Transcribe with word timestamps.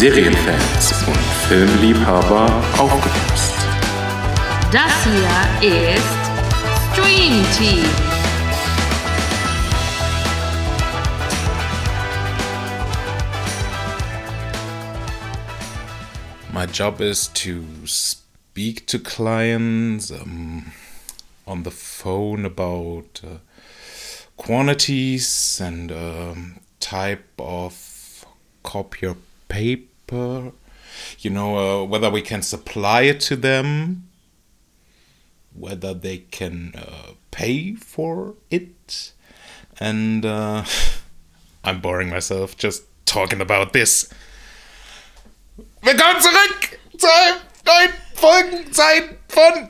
Serienfans 0.00 1.06
und 1.06 1.16
Filmliebhaber 1.46 2.46
aufgepasst. 2.78 3.52
Das 4.72 4.90
hier 5.04 5.92
ist 5.92 6.20
Stream 6.90 7.44
Team. 7.58 7.84
My 16.50 16.64
job 16.64 17.02
is 17.02 17.30
to 17.34 17.62
speak 17.84 18.86
to 18.86 18.98
clients 18.98 20.10
um, 20.10 20.72
on 21.44 21.64
the 21.64 21.70
phone 21.70 22.46
about 22.46 23.20
uh, 23.22 23.40
quantities 24.38 25.60
and 25.60 25.92
um, 25.92 26.54
type 26.80 27.38
of 27.38 27.74
copy 28.62 29.06
or 29.06 29.16
You 30.10 31.30
know, 31.30 31.82
uh, 31.82 31.84
whether 31.84 32.10
we 32.10 32.22
can 32.22 32.42
supply 32.42 33.02
it 33.02 33.20
to 33.20 33.36
them, 33.36 34.08
whether 35.54 35.94
they 35.94 36.18
can 36.18 36.72
uh, 36.74 37.12
pay 37.30 37.74
for 37.74 38.34
it. 38.50 39.12
And 39.78 40.26
uh, 40.26 40.64
I'm 41.64 41.80
boring 41.80 42.10
myself 42.10 42.56
just 42.56 42.84
talking 43.04 43.40
about 43.40 43.72
this. 43.72 44.10
Willkommen 45.82 46.20
zurück 46.20 46.78
zu 46.98 47.06
einem 47.06 47.40
neuen 47.64 47.92
Folgenzeit 48.20 49.04
von 49.28 49.68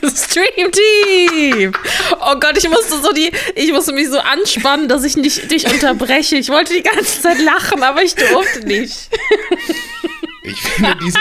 Stream 0.16 0.72
Team! 0.72 1.72
Oh 2.20 2.34
Gott, 2.40 2.56
ich 2.56 2.68
musste 2.68 3.00
so 3.02 3.12
die, 3.12 3.30
ich 3.54 3.70
musste 3.72 3.92
mich 3.92 4.08
so 4.08 4.18
anspannen, 4.18 4.88
dass 4.88 5.04
ich 5.04 5.16
nicht 5.16 5.50
dich 5.50 5.66
unterbreche. 5.70 6.36
Ich 6.36 6.48
wollte 6.48 6.72
die 6.74 6.82
ganze 6.82 7.20
Zeit 7.20 7.38
lachen, 7.40 7.82
aber 7.82 8.02
ich 8.02 8.14
durfte 8.14 8.60
nicht. 8.66 9.10
Ich 10.42 10.60
finde, 10.60 10.96
diese, 11.04 11.18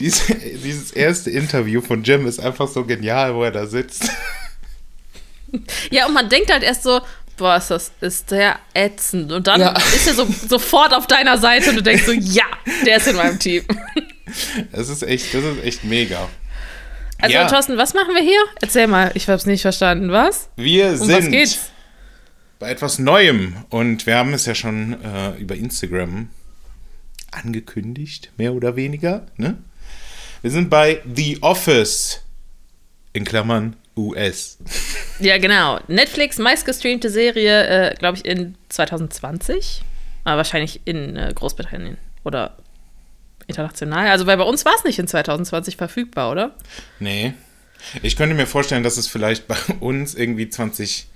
diese, 0.00 0.34
dieses 0.34 0.92
erste 0.92 1.30
Interview 1.30 1.80
von 1.80 2.02
Jim 2.02 2.26
ist 2.26 2.40
einfach 2.40 2.68
so 2.68 2.84
genial, 2.84 3.34
wo 3.34 3.42
er 3.44 3.50
da 3.52 3.66
sitzt. 3.66 4.04
Ja, 5.90 6.06
und 6.06 6.14
man 6.14 6.28
denkt 6.28 6.50
halt 6.52 6.62
erst 6.62 6.82
so, 6.84 7.00
boah, 7.36 7.56
ist 7.56 7.68
das 7.70 7.90
ist 8.00 8.30
der 8.30 8.58
ätzend. 8.74 9.30
Und 9.32 9.46
dann 9.46 9.60
Ja. 9.60 9.76
ist 9.94 10.06
er 10.06 10.14
so 10.14 10.26
sofort 10.48 10.94
auf 10.94 11.06
deiner 11.06 11.36
Seite 11.38 11.70
und 11.70 11.76
du 11.76 11.82
denkst 11.82 12.04
so, 12.06 12.12
ja, 12.12 12.44
der 12.86 12.96
ist 12.96 13.08
in 13.08 13.16
meinem 13.16 13.38
Team. 13.38 13.64
Das 14.72 14.88
ist 14.88 15.02
echt, 15.02 15.32
das 15.34 15.42
ist 15.44 15.64
echt 15.64 15.84
mega. 15.84 16.28
Also, 17.20 17.34
Ja. 17.34 17.46
Thorsten, 17.46 17.76
was 17.76 17.94
machen 17.94 18.14
wir 18.14 18.22
hier? 18.22 18.40
Erzähl 18.60 18.86
mal, 18.86 19.10
ich 19.14 19.28
hab's 19.28 19.46
nicht 19.46 19.62
verstanden. 19.62 20.10
Was? 20.10 20.48
Wir 20.56 20.90
Um 20.90 20.96
sind 21.06 21.16
was 21.24 21.30
geht's? 21.30 21.70
bei 22.58 22.70
etwas 22.70 22.98
Neuem 22.98 23.56
und 23.70 24.06
wir 24.06 24.16
haben 24.16 24.34
es 24.34 24.46
ja 24.46 24.54
schon 24.54 25.02
äh, 25.02 25.30
über 25.38 25.54
Instagram 25.54 26.28
angekündigt, 27.30 28.30
mehr 28.36 28.52
oder 28.52 28.76
weniger. 28.76 29.26
Ne? 29.36 29.56
Wir 30.42 30.50
sind 30.50 30.70
bei 30.70 31.00
The 31.14 31.38
Office 31.42 32.22
in 33.12 33.24
Klammern 33.24 33.76
US. 33.96 34.58
Ja, 35.20 35.38
genau. 35.38 35.78
Netflix 35.88 36.38
meistgestreamte 36.38 37.10
Serie, 37.10 37.90
äh, 37.90 37.94
glaube 37.94 38.16
ich, 38.18 38.24
in 38.24 38.54
2020. 38.70 39.82
Aber 40.24 40.38
wahrscheinlich 40.38 40.80
in 40.84 41.16
äh, 41.16 41.32
Großbritannien 41.34 41.98
oder 42.24 42.56
international. 43.52 44.08
Also, 44.08 44.26
weil 44.26 44.36
bei 44.36 44.44
uns 44.44 44.64
war 44.64 44.74
es 44.76 44.84
nicht 44.84 44.98
in 44.98 45.06
2020 45.06 45.76
verfügbar, 45.76 46.30
oder? 46.30 46.54
Nee. 46.98 47.34
Ich 48.02 48.16
könnte 48.16 48.34
mir 48.34 48.46
vorstellen, 48.46 48.82
dass 48.82 48.96
es 48.96 49.06
vielleicht 49.06 49.46
bei 49.48 49.56
uns 49.80 50.14
irgendwie 50.14 50.48
20. 50.48 51.08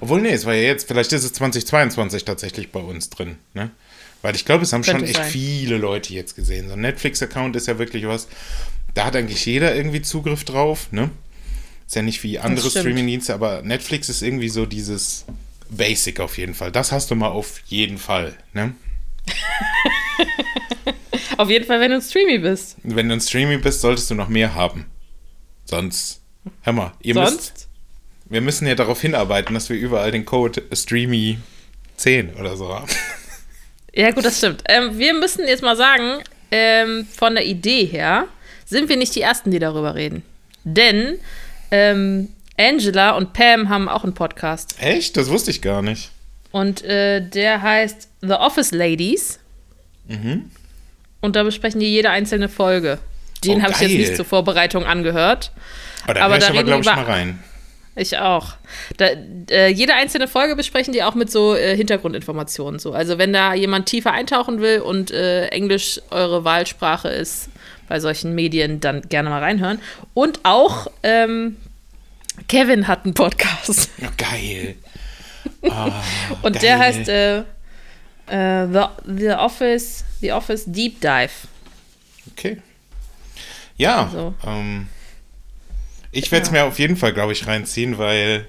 Obwohl, 0.00 0.20
nee, 0.20 0.30
es 0.32 0.44
war 0.44 0.54
ja 0.54 0.62
jetzt, 0.62 0.88
vielleicht 0.88 1.12
ist 1.12 1.24
es 1.24 1.32
2022 1.34 2.24
tatsächlich 2.24 2.72
bei 2.72 2.80
uns 2.80 3.10
drin, 3.10 3.36
ne? 3.54 3.70
Weil 4.22 4.34
ich 4.34 4.44
glaube, 4.44 4.64
es 4.64 4.72
haben 4.72 4.82
schon 4.82 4.94
Könnte 4.94 5.10
echt 5.10 5.16
sein. 5.16 5.30
viele 5.30 5.76
Leute 5.76 6.14
jetzt 6.14 6.34
gesehen. 6.34 6.68
So 6.68 6.74
ein 6.74 6.80
Netflix-Account 6.80 7.56
ist 7.56 7.68
ja 7.68 7.78
wirklich 7.78 8.06
was, 8.06 8.26
da 8.94 9.04
hat 9.04 9.16
eigentlich 9.16 9.44
jeder 9.44 9.74
irgendwie 9.74 10.02
Zugriff 10.02 10.44
drauf, 10.44 10.90
ne? 10.92 11.10
Ist 11.86 11.94
ja 11.94 12.02
nicht 12.02 12.22
wie 12.22 12.38
andere. 12.38 12.70
Streaming-Dienste, 12.70 13.34
aber 13.34 13.62
Netflix 13.62 14.08
ist 14.08 14.22
irgendwie 14.22 14.48
so 14.48 14.64
dieses 14.66 15.26
Basic 15.68 16.20
auf 16.20 16.38
jeden 16.38 16.54
Fall. 16.54 16.72
Das 16.72 16.90
hast 16.90 17.10
du 17.10 17.14
mal 17.14 17.28
auf 17.28 17.60
jeden 17.66 17.98
Fall, 17.98 18.34
ne? 18.52 18.74
Auf 21.36 21.50
jeden 21.50 21.64
Fall, 21.64 21.80
wenn 21.80 21.90
du 21.90 21.96
ein 21.96 22.02
Streamy 22.02 22.38
bist. 22.38 22.76
Wenn 22.82 23.08
du 23.08 23.14
ein 23.14 23.20
Streaming 23.20 23.60
bist, 23.60 23.80
solltest 23.80 24.10
du 24.10 24.14
noch 24.14 24.28
mehr 24.28 24.54
haben. 24.54 24.86
Sonst, 25.64 26.20
hör 26.62 26.72
mal, 26.72 26.92
ihr 27.00 27.14
müsst, 27.14 27.30
Sonst? 27.30 27.68
wir 28.26 28.40
müssen 28.40 28.66
ja 28.66 28.74
darauf 28.74 29.00
hinarbeiten, 29.00 29.54
dass 29.54 29.68
wir 29.68 29.76
überall 29.76 30.10
den 30.10 30.24
Code 30.24 30.62
Streamy 30.72 31.38
10 31.96 32.34
oder 32.34 32.56
so 32.56 32.68
haben. 32.68 32.88
Ja, 33.96 34.10
gut, 34.10 34.24
das 34.24 34.38
stimmt. 34.38 34.62
Ähm, 34.68 34.98
wir 34.98 35.14
müssen 35.14 35.46
jetzt 35.46 35.62
mal 35.62 35.76
sagen, 35.76 36.22
ähm, 36.50 37.06
von 37.06 37.34
der 37.34 37.44
Idee 37.46 37.84
her 37.84 38.26
sind 38.64 38.88
wir 38.88 38.96
nicht 38.96 39.14
die 39.14 39.20
Ersten, 39.20 39.50
die 39.52 39.58
darüber 39.60 39.94
reden. 39.94 40.22
Denn 40.64 41.18
ähm, 41.70 42.28
Angela 42.58 43.12
und 43.12 43.32
Pam 43.32 43.68
haben 43.68 43.88
auch 43.88 44.02
einen 44.04 44.14
Podcast. 44.14 44.74
Echt? 44.80 45.16
Das 45.16 45.28
wusste 45.28 45.50
ich 45.50 45.62
gar 45.62 45.80
nicht. 45.82 46.10
Und 46.50 46.82
äh, 46.84 47.20
der 47.20 47.62
heißt 47.62 48.08
The 48.20 48.32
Office 48.34 48.72
Ladies. 48.72 49.38
Mhm. 50.08 50.50
Und 51.24 51.36
da 51.36 51.42
besprechen 51.42 51.80
die 51.80 51.86
jede 51.90 52.10
einzelne 52.10 52.50
Folge. 52.50 52.98
Den 53.44 53.60
Oh, 53.60 53.62
habe 53.62 53.72
ich 53.72 53.80
jetzt 53.80 53.92
nicht 53.98 54.16
zur 54.16 54.26
Vorbereitung 54.26 54.84
angehört. 54.84 55.52
Aber 56.04 56.14
da 56.14 56.20
Aber 56.24 56.34
höre 56.34 56.38
ich 56.38 56.44
da 56.44 56.48
aber, 56.50 56.58
reden 56.58 56.66
glaube 56.66 56.80
ich, 56.82 56.86
wir 56.86 56.96
mal 56.96 57.04
rein. 57.04 57.38
Ich 57.96 58.18
auch. 58.18 58.54
Da, 58.98 59.06
äh, 59.50 59.68
jede 59.68 59.94
einzelne 59.94 60.28
Folge 60.28 60.54
besprechen 60.54 60.92
die 60.92 61.02
auch 61.02 61.14
mit 61.14 61.30
so 61.30 61.54
äh, 61.56 61.74
Hintergrundinformationen. 61.76 62.78
So. 62.78 62.92
Also 62.92 63.16
wenn 63.16 63.32
da 63.32 63.54
jemand 63.54 63.86
tiefer 63.86 64.12
eintauchen 64.12 64.60
will 64.60 64.80
und 64.80 65.12
äh, 65.12 65.46
Englisch 65.46 65.98
eure 66.10 66.44
Wahlsprache 66.44 67.08
ist 67.08 67.48
bei 67.88 68.00
solchen 68.00 68.34
Medien, 68.34 68.80
dann 68.80 69.00
gerne 69.08 69.30
mal 69.30 69.40
reinhören. 69.40 69.78
Und 70.12 70.40
auch 70.42 70.88
ähm, 71.02 71.56
Kevin 72.48 72.86
hat 72.86 73.04
einen 73.06 73.14
Podcast. 73.14 73.90
Ja, 73.98 74.08
geil. 74.18 74.74
Ah, 75.70 75.90
Und 76.42 76.52
geil. 76.54 76.62
der 76.62 76.78
heißt 76.78 77.08
äh, 78.26 78.66
The, 78.66 78.84
The 79.06 79.30
Office, 79.32 80.04
The 80.20 80.32
Office 80.32 80.64
Deep 80.66 81.00
Dive. 81.00 81.30
Okay. 82.32 82.60
Ja, 83.76 84.08
So. 84.12 84.34
ähm, 84.46 84.88
ich 86.12 86.30
werde 86.30 86.46
es 86.46 86.52
mir 86.52 86.64
auf 86.64 86.78
jeden 86.78 86.96
Fall, 86.96 87.12
glaube 87.12 87.32
ich, 87.32 87.46
reinziehen, 87.46 87.98
weil 87.98 88.46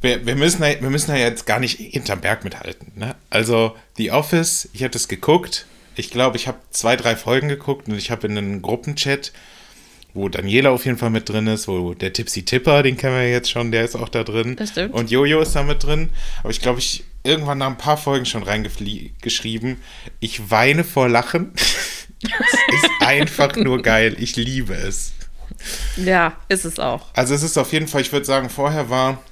wir, 0.00 0.26
wir, 0.26 0.34
müssen, 0.36 0.62
ja- 0.62 0.80
wir 0.80 0.90
müssen 0.90 1.10
ja 1.12 1.16
jetzt 1.18 1.46
gar 1.46 1.60
nicht 1.60 1.78
hinterm 1.78 2.20
Berg 2.20 2.42
mithalten. 2.44 2.92
Ne? 2.96 3.14
Also, 3.30 3.76
The 3.96 4.10
Office, 4.12 4.68
ich 4.72 4.82
habe 4.82 4.90
das 4.90 5.08
geguckt. 5.08 5.66
Ich 5.96 6.10
glaube, 6.10 6.36
ich 6.36 6.48
habe 6.48 6.58
zwei, 6.70 6.96
drei 6.96 7.14
Folgen 7.16 7.48
geguckt 7.48 7.88
und 7.88 7.94
ich 7.96 8.10
habe 8.10 8.26
in 8.26 8.36
einem 8.38 8.62
Gruppenchat, 8.62 9.32
wo 10.14 10.28
Daniela 10.28 10.70
auf 10.70 10.84
jeden 10.84 10.98
Fall 10.98 11.10
mit 11.10 11.28
drin 11.28 11.46
ist, 11.46 11.68
wo 11.68 11.94
der 11.94 12.12
Tipsy 12.12 12.44
Tipper, 12.44 12.82
den 12.82 12.96
kennen 12.96 13.16
wir 13.16 13.28
jetzt 13.28 13.50
schon, 13.50 13.70
der 13.70 13.84
ist 13.84 13.96
auch 13.96 14.08
da 14.08 14.24
drin. 14.24 14.56
Das 14.56 14.70
stimmt. 14.70 14.94
Und 14.94 15.10
Jojo 15.10 15.40
ist 15.40 15.54
da 15.54 15.62
mit 15.62 15.84
drin. 15.84 16.10
Aber 16.40 16.50
ich 16.50 16.60
glaube, 16.60 16.78
ich 16.78 17.04
irgendwann 17.22 17.58
nach 17.58 17.68
ein 17.68 17.78
paar 17.78 17.96
Folgen 17.96 18.26
schon 18.26 18.42
reingeschrieben. 18.42 19.76
Ich 20.20 20.50
weine 20.50 20.84
vor 20.84 21.08
Lachen. 21.08 21.52
es 21.54 22.74
ist 22.74 22.90
einfach 23.00 23.56
nur 23.56 23.82
geil. 23.82 24.16
Ich 24.18 24.36
liebe 24.36 24.74
es. 24.74 25.12
Ja, 25.96 26.34
ist 26.48 26.64
es 26.64 26.78
auch. 26.78 27.06
Also 27.14 27.34
es 27.34 27.42
ist 27.42 27.58
auf 27.58 27.72
jeden 27.72 27.88
Fall, 27.88 28.00
ich 28.00 28.12
würde 28.12 28.26
sagen, 28.26 28.48
vorher 28.48 28.88
war 28.88 29.22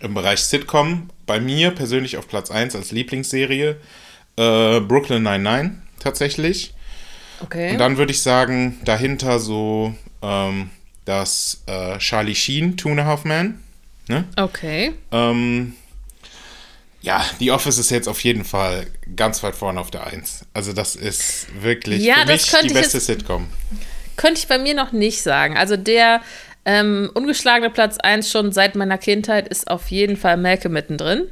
im 0.00 0.14
Bereich 0.14 0.40
Sitcom 0.40 1.10
bei 1.26 1.40
mir 1.40 1.70
persönlich 1.70 2.16
auf 2.16 2.28
Platz 2.28 2.50
1 2.50 2.76
als 2.76 2.92
Lieblingsserie 2.92 3.76
äh, 4.36 4.80
Brooklyn 4.80 5.22
99 5.22 5.78
tatsächlich. 5.98 6.74
Okay. 7.40 7.72
Und 7.72 7.78
dann 7.78 7.96
würde 7.96 8.12
ich 8.12 8.22
sagen, 8.22 8.78
dahinter 8.84 9.38
so 9.38 9.94
ähm, 10.22 10.70
das 11.04 11.62
äh, 11.66 11.98
Charlie 11.98 12.34
Sheen, 12.34 12.76
Two 12.76 12.90
and 12.90 13.00
a 13.00 13.04
Half 13.04 13.24
Men. 13.24 13.62
Ne? 14.08 14.24
okay. 14.36 14.92
Ähm, 15.12 15.74
ja, 17.00 17.24
The 17.38 17.50
Office 17.52 17.78
ist 17.78 17.90
jetzt 17.90 18.08
auf 18.08 18.20
jeden 18.24 18.44
Fall 18.44 18.86
ganz 19.16 19.42
weit 19.42 19.54
vorne 19.54 19.78
auf 19.80 19.90
der 19.90 20.06
1. 20.06 20.46
Also 20.54 20.72
das 20.72 20.96
ist 20.96 21.46
wirklich 21.62 22.02
Ja, 22.02 22.20
für 22.22 22.26
das 22.26 22.52
mich 22.52 22.60
die 22.68 22.74
beste 22.74 22.96
jetzt- 22.98 23.06
Sitcom. 23.06 23.46
Könnte 24.16 24.40
ich 24.40 24.48
bei 24.48 24.58
mir 24.58 24.74
noch 24.74 24.90
nicht 24.92 25.22
sagen. 25.22 25.56
Also 25.56 25.76
der 25.76 26.22
ähm, 26.64 27.08
ungeschlagene 27.14 27.70
Platz 27.70 27.98
1 27.98 28.30
schon 28.30 28.50
seit 28.52 28.74
meiner 28.74 28.98
Kindheit 28.98 29.46
ist 29.48 29.68
auf 29.70 29.90
jeden 29.90 30.16
Fall 30.16 30.36
Malcolm 30.36 30.74
mittendrin. 30.74 31.28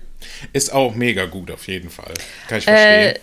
Ist 0.53 0.73
auch 0.73 0.95
mega 0.95 1.25
gut 1.27 1.51
auf 1.51 1.67
jeden 1.67 1.91
Fall. 1.91 2.15
Kann 2.49 2.59
ich 2.59 2.65
verstehen. 2.65 3.15
Äh, 3.17 3.19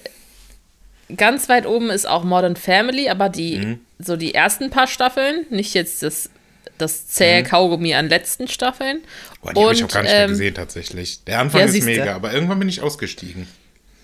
ganz 1.18 1.50
weit 1.50 1.66
oben 1.66 1.90
ist 1.90 2.08
auch 2.08 2.24
Modern 2.24 2.56
Family, 2.56 3.10
aber 3.10 3.30
die 3.30 3.58
Mhm. 3.58 3.80
so 4.00 4.16
die 4.16 4.34
ersten 4.34 4.70
paar 4.70 4.88
Staffeln, 4.88 5.46
nicht 5.50 5.74
jetzt 5.74 6.04
das, 6.04 6.30
das 6.78 7.08
zähe 7.08 7.44
Kaugummi 7.44 7.94
an 7.94 8.10
letzten 8.10 8.48
Staffeln. 8.48 9.02
Boah, 9.42 9.54
die 9.54 9.62
habe 9.62 9.74
ich 9.74 9.84
auch 9.84 9.88
gar 9.90 10.04
nicht 10.04 10.12
mehr 10.12 10.24
ähm, 10.24 10.30
gesehen 10.32 10.56
tatsächlich. 10.56 11.24
Der 11.26 11.40
Anfang 11.40 11.62
ja, 11.62 11.68
ist 11.68 11.84
mega, 11.84 12.16
aber 12.16 12.34
irgendwann 12.34 12.60
bin 12.60 12.70
ich 12.70 12.82
ausgestiegen. 12.82 13.48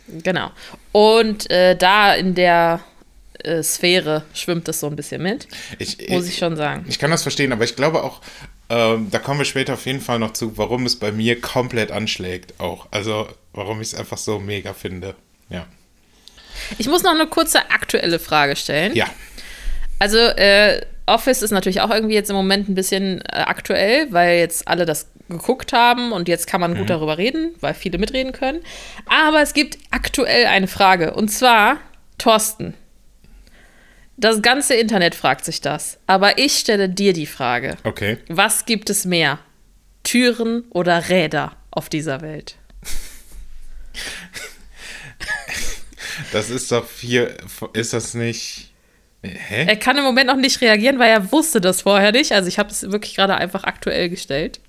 Genau. 0.08 0.52
Und 0.92 1.50
äh, 1.52 1.76
da 1.76 2.14
in 2.16 2.34
der 2.36 2.82
äh, 3.44 3.64
Sphäre 3.64 4.24
schwimmt 4.34 4.68
es 4.68 4.80
so 4.80 4.88
ein 4.88 4.96
bisschen 4.96 5.22
mit, 5.22 5.48
Ich, 5.78 6.10
muss 6.10 6.28
ich 6.28 6.38
schon 6.38 6.56
sagen. 6.56 6.86
Ich 6.90 7.00
kann 7.00 7.12
das 7.12 7.22
verstehen, 7.22 7.52
aber 7.54 7.64
ich 7.64 7.76
glaube 7.76 8.04
auch, 8.04 8.22
ähm, 8.70 9.08
da 9.12 9.20
kommen 9.20 9.40
wir 9.40 9.46
später 9.46 9.74
auf 9.74 9.86
jeden 9.86 10.02
Fall 10.02 10.20
noch 10.20 10.34
zu, 10.34 10.58
warum 10.58 10.86
es 10.86 10.98
bei 10.98 11.12
mir 11.12 11.40
komplett 11.42 11.92
anschlägt 11.92 12.60
auch. 12.60 12.88
Also, 12.92 13.28
warum 13.54 13.82
ich 13.82 13.90
es 13.90 13.96
einfach 13.96 14.18
so 14.18 14.40
mega 14.40 14.74
finde. 14.74 15.16
Ja. 15.50 15.66
Ich 16.78 16.88
muss 16.88 17.04
noch 17.04 17.14
eine 17.14 17.28
kurze 17.28 17.72
aktuelle 17.72 18.20
Frage 18.20 18.56
stellen. 18.56 18.96
Ja. 18.96 19.06
Also, 20.00 20.18
äh, 20.18 20.82
Office 21.10 21.42
ist 21.42 21.52
natürlich 21.52 21.82
auch 21.82 21.90
irgendwie 21.90 22.14
jetzt 22.14 22.30
im 22.30 22.36
Moment 22.36 22.70
ein 22.70 22.76
bisschen 22.76 23.22
äh, 23.22 23.44
aktuell, 23.46 24.08
weil 24.12 24.40
jetzt 24.40 24.68
alle 24.68 24.86
das 24.86 25.08
geguckt 25.28 25.74
haben 25.74 26.12
und 26.12 26.28
jetzt 26.28 26.48
kann 26.48 26.62
man 26.62 26.76
gut 26.76 26.90
darüber 26.90 27.18
reden, 27.18 27.54
weil 27.60 27.74
viele 27.74 27.98
mitreden 27.98 28.32
können. 28.32 28.62
Aber 29.08 29.42
es 29.42 29.54
gibt 29.54 29.78
aktuell 29.92 30.46
eine 30.46 30.68
Frage 30.68 31.14
und 31.14 31.30
zwar, 31.30 31.78
Thorsten. 32.18 32.74
Das 34.18 34.42
ganze 34.42 34.76
Internet 34.76 35.16
fragt 35.16 35.46
sich 35.46 35.62
das, 35.62 35.98
aber 36.06 36.40
ich 36.40 36.58
stelle 36.58 36.90
dir 36.90 37.14
die 37.14 37.28
Frage. 37.28 37.78
Okay. 37.84 38.18
Was 38.28 38.66
gibt 38.66 38.90
es 38.90 39.06
mehr? 39.06 39.40
Türen 40.04 40.64
oder 40.72 41.10
Räder 41.10 41.56
auf 41.72 41.90
dieser 41.90 42.22
Welt? 42.22 42.56
Das 46.32 46.50
ist 46.50 46.72
doch 46.72 46.86
hier, 47.00 47.36
ist 47.74 47.94
das 47.94 48.14
nicht. 48.14 48.72
Hä? 49.24 49.66
Er 49.68 49.76
kann 49.76 49.98
im 49.98 50.04
Moment 50.04 50.28
noch 50.28 50.36
nicht 50.38 50.62
reagieren, 50.62 50.98
weil 51.00 51.10
er 51.10 51.32
wusste 51.32 51.60
das 51.60 51.82
vorher 51.82 52.12
nicht. 52.12 52.32
Also 52.32 52.48
ich 52.48 52.58
habe 52.58 52.70
es 52.70 52.84
wirklich 52.92 53.16
gerade 53.16 53.36
einfach 53.36 53.64
aktuell 53.66 54.10
gestellt. 54.10 54.60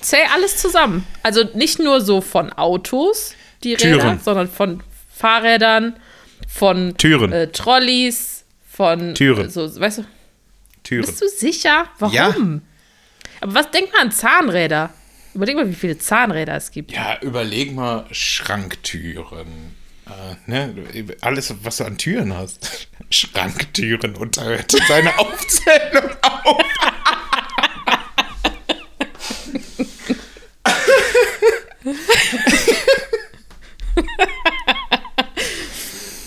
Zähl 0.00 0.20
alles 0.34 0.56
zusammen. 0.56 1.06
Also 1.22 1.44
nicht 1.54 1.78
nur 1.78 2.00
so 2.00 2.20
von 2.20 2.52
Autos, 2.52 3.34
die 3.62 3.74
Räder, 3.74 4.00
Türen. 4.00 4.20
sondern 4.20 4.48
von 4.48 4.82
Fahrrädern, 5.14 5.96
von 6.48 6.96
Türen. 6.96 7.32
Äh, 7.32 7.48
Trolleys, 7.52 8.44
von 8.68 9.14
Türen. 9.14 9.46
äh, 9.46 9.50
So, 9.50 9.78
weißt 9.80 9.98
du, 9.98 10.04
Türen. 10.82 11.04
bist 11.06 11.20
du 11.20 11.28
sicher? 11.28 11.86
Warum? 11.98 12.14
Ja. 12.14 12.34
Aber 13.42 13.54
was 13.54 13.70
denkt 13.70 13.92
man 13.92 14.06
an 14.06 14.12
Zahnräder? 14.12 14.90
Überleg 15.40 15.56
mal, 15.56 15.70
wie 15.70 15.74
viele 15.74 15.96
Zahnräder 15.96 16.54
es 16.54 16.70
gibt. 16.70 16.92
Ja, 16.92 17.18
überleg 17.22 17.72
mal 17.72 18.04
Schranktüren. 18.10 19.74
Äh, 20.04 20.36
ne? 20.44 20.74
Alles, 21.22 21.54
was 21.62 21.78
du 21.78 21.84
an 21.84 21.96
Türen 21.96 22.36
hast. 22.36 22.88
Schranktüren 23.10 24.16
und 24.16 24.36
da 24.36 24.42
hört 24.42 24.70
seine 24.86 25.18
Aufzählung 25.18 26.10
auf. 26.20 26.62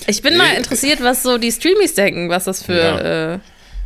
Ich 0.08 0.24
bin 0.24 0.38
mal 0.38 0.56
interessiert, 0.56 1.04
was 1.04 1.22
so 1.22 1.38
die 1.38 1.52
Streamies 1.52 1.94
denken, 1.94 2.30
was 2.30 2.46
das 2.46 2.64
für. 2.64 2.74
Ja. 2.74 3.34
Äh, 3.36 3.40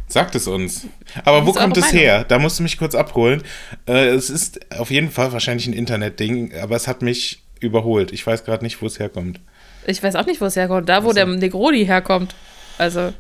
Sagt 0.10 0.36
es 0.36 0.48
uns. 0.48 0.88
Aber 1.26 1.46
wo 1.46 1.52
kommt 1.54 1.76
es 1.78 1.92
her? 1.92 2.24
Da 2.24 2.40
musst 2.40 2.60
du 2.60 2.64
mich 2.64 2.78
kurz 2.78 2.96
abholen. 2.96 3.44
Äh, 3.88 4.08
es 4.10 4.30
ist 4.30 4.72
auf 4.80 4.90
jeden 4.90 5.12
Fall 5.12 5.34
wahrscheinlich 5.34 5.68
ein 5.68 5.74
Internetding, 5.74 6.54
aber 6.56 6.76
es 6.78 6.88
hat 6.88 7.02
mich 7.02 7.44
überholt. 7.60 8.12
Ich 8.14 8.26
weiß 8.26 8.46
gerade 8.46 8.64
nicht, 8.64 8.82
wo 8.82 8.86
es 8.86 9.00
herkommt. 9.00 9.40
ich 9.86 10.02
weiß 10.02 10.16
auch 10.16 10.26
nicht, 10.26 10.40
wo 10.40 10.46
es 10.46 10.56
herkommt. 10.56 10.88
Da, 10.88 11.04
wo 11.04 11.12
der 11.12 11.26
Negroni 11.26 11.86
herkommt. 11.86 12.36
Also 12.78 13.14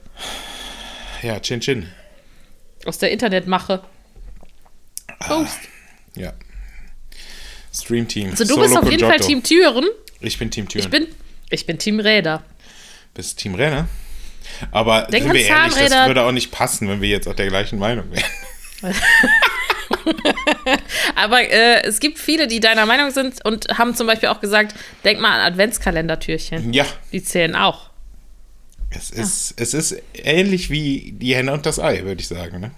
Ja, 1.23 1.39
Chin 1.41 1.59
Chin. 1.59 1.87
aus 2.85 2.99
der 2.99 3.11
Internetmache. 3.11 3.81
Post. 5.19 5.59
Ja. 6.15 6.33
Stream 7.73 8.07
Team. 8.07 8.29
Also 8.31 8.45
du 8.45 8.59
bist 8.61 8.77
auf 8.77 8.89
jeden 8.89 9.05
Fall 9.05 9.19
Team 9.19 9.43
Türen. 9.43 9.85
Ich 10.21 10.37
bin 10.39 10.49
Team 10.49 10.67
Türen. 10.69 10.85
Ich 10.85 10.89
bin, 10.89 11.07
ich 11.49 11.65
bin 11.65 11.77
Team 11.77 11.99
Räder. 11.99 12.43
Bist 13.13 13.37
Team 13.39 13.55
Renner. 13.55 13.87
Aber 14.71 15.03
Denk 15.03 15.23
sind 15.25 15.33
wir 15.33 15.41
ehrlich, 15.45 15.73
das 15.73 15.75
Zahnräder. 15.75 16.07
würde 16.07 16.23
auch 16.23 16.31
nicht 16.31 16.51
passen, 16.51 16.87
wenn 16.89 17.01
wir 17.01 17.09
jetzt 17.09 17.27
auch 17.27 17.33
der 17.35 17.47
gleichen 17.47 17.79
Meinung 17.79 18.05
wären. 18.11 18.95
Aber 21.15 21.41
äh, 21.41 21.83
es 21.83 21.99
gibt 21.99 22.19
viele, 22.19 22.47
die 22.47 22.59
deiner 22.59 22.85
Meinung 22.85 23.11
sind 23.11 23.43
und 23.45 23.67
haben 23.77 23.95
zum 23.95 24.07
Beispiel 24.07 24.29
auch 24.29 24.39
gesagt, 24.39 24.75
denk 25.03 25.19
mal 25.19 25.31
an 25.39 25.51
Adventskalendertürchen. 25.53 26.73
Ja, 26.73 26.85
Die 27.11 27.23
zählen 27.23 27.55
auch. 27.55 27.89
es 28.89 29.09
ist, 29.09 29.53
es 29.59 29.73
ist 29.73 29.95
ähnlich 30.13 30.69
wie 30.69 31.13
die 31.17 31.35
Henne 31.35 31.53
und 31.53 31.65
das 31.65 31.79
Ei, 31.79 32.03
würde 32.03 32.21
ich 32.21 32.27
sagen. 32.27 32.59
Ne? 32.61 32.71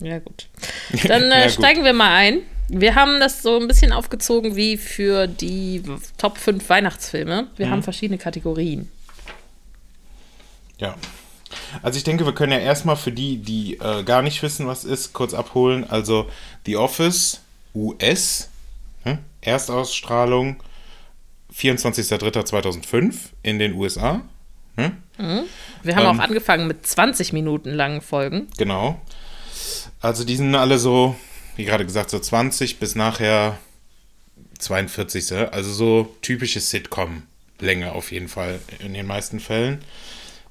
Ja, 0.00 0.18
gut. 0.18 0.48
Dann 1.08 1.22
äh, 1.30 1.40
Ja, 1.40 1.42
gut. 1.46 1.52
steigen 1.54 1.84
wir 1.84 1.92
mal 1.92 2.14
ein. 2.14 2.40
Wir 2.68 2.94
haben 2.94 3.20
das 3.20 3.42
so 3.42 3.58
ein 3.60 3.68
bisschen 3.68 3.92
aufgezogen 3.92 4.56
wie 4.56 4.76
für 4.76 5.26
die 5.26 5.82
Top 6.16 6.38
5 6.38 6.68
Weihnachtsfilme. 6.68 7.48
Wir 7.56 7.66
Mhm. 7.66 7.70
haben 7.70 7.82
verschiedene 7.82 8.18
Kategorien. 8.18 8.88
Ja. 10.82 10.96
Also 11.82 11.96
ich 11.96 12.04
denke, 12.04 12.26
wir 12.26 12.34
können 12.34 12.52
ja 12.52 12.58
erstmal 12.58 12.96
für 12.96 13.12
die, 13.12 13.36
die 13.38 13.78
äh, 13.78 14.02
gar 14.02 14.22
nicht 14.22 14.42
wissen, 14.42 14.66
was 14.66 14.84
ist, 14.84 15.12
kurz 15.12 15.32
abholen. 15.34 15.88
Also 15.88 16.28
The 16.66 16.76
Office 16.76 17.40
US, 17.74 18.48
hm? 19.04 19.18
Erstausstrahlung 19.42 20.56
24.03.2005 21.56 23.14
in 23.42 23.58
den 23.58 23.74
USA. 23.74 24.22
Wir 24.76 25.96
haben 25.96 26.06
Ähm. 26.06 26.20
auch 26.20 26.24
angefangen 26.24 26.66
mit 26.66 26.86
20 26.86 27.32
Minuten 27.32 27.70
langen 27.70 28.00
Folgen. 28.00 28.48
Genau. 28.56 29.00
Also 30.00 30.24
die 30.24 30.36
sind 30.36 30.54
alle 30.54 30.78
so, 30.78 31.14
wie 31.56 31.64
gerade 31.64 31.84
gesagt, 31.84 32.10
so 32.10 32.18
20 32.18 32.78
bis 32.80 32.94
nachher 32.94 33.58
42. 34.58 35.52
Also 35.52 35.70
so 35.72 36.16
typische 36.22 36.60
Sitcom-Länge 36.60 37.92
auf 37.92 38.10
jeden 38.10 38.28
Fall 38.28 38.60
in 38.80 38.94
den 38.94 39.06
meisten 39.06 39.38
Fällen. 39.38 39.84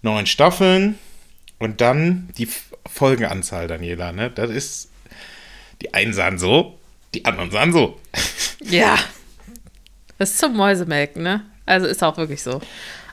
Neun 0.02 0.26
Staffeln 0.26 0.98
und 1.60 1.82
dann 1.82 2.30
die 2.38 2.48
Folgenanzahl, 2.90 3.68
Daniela. 3.68 4.12
Ne? 4.12 4.32
Das 4.32 4.50
ist, 4.50 4.90
die 5.82 5.94
einen 5.94 6.14
sahen 6.14 6.38
so, 6.40 6.78
die 7.14 7.26
anderen 7.26 7.52
sahen 7.52 7.72
so. 7.74 8.00
Ja. 8.70 8.98
Das 10.20 10.30
ist 10.32 10.40
zum 10.40 10.56
Mäusemelken, 10.56 11.24
ne? 11.24 11.44
Also 11.66 11.88
ist 11.88 12.04
auch 12.04 12.16
wirklich 12.18 12.44
so. 12.44 12.62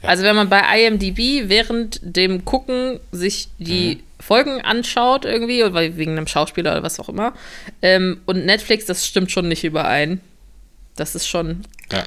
Also 0.03 0.23
wenn 0.25 0.37
man 0.37 0.51
bei 0.51 0.61
IMDb 0.85 1.49
während 1.49 2.01
dem 2.03 2.45
Gucken 2.45 3.01
sich 3.13 3.49
die 3.59 3.97
Mhm. 3.97 4.03
Folgen 4.21 4.61
anschaut 4.61 5.25
irgendwie, 5.25 5.63
oder 5.65 5.97
wegen 5.97 6.13
einem 6.13 6.27
Schauspieler 6.27 6.73
oder 6.73 6.83
was 6.83 7.01
auch 7.01 7.09
immer, 7.09 7.33
ähm, 7.81 8.21
und 8.27 8.45
Netflix, 8.45 8.85
das 8.85 9.07
stimmt 9.07 9.31
schon 9.33 9.49
nicht 9.49 9.65
überein. 9.65 10.21
Das 10.97 11.15
ist 11.15 11.27
schon, 11.27 11.63
Ja. 11.91 12.05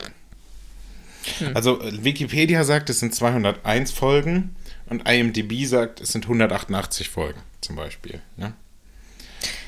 Also 1.54 1.82
äh, 1.82 2.04
Wikipedia 2.04 2.64
sagt, 2.64 2.90
es 2.90 3.00
sind 3.00 3.16
201 3.16 3.92
Folgen 3.92 4.56
und 4.92 5.08
IMDb 5.08 5.66
sagt, 5.66 6.02
es 6.02 6.12
sind 6.12 6.26
188 6.26 7.10
Folgen 7.10 7.42
zum 7.62 7.78
Beispiel. 7.78 8.22
Ne? 8.36 8.54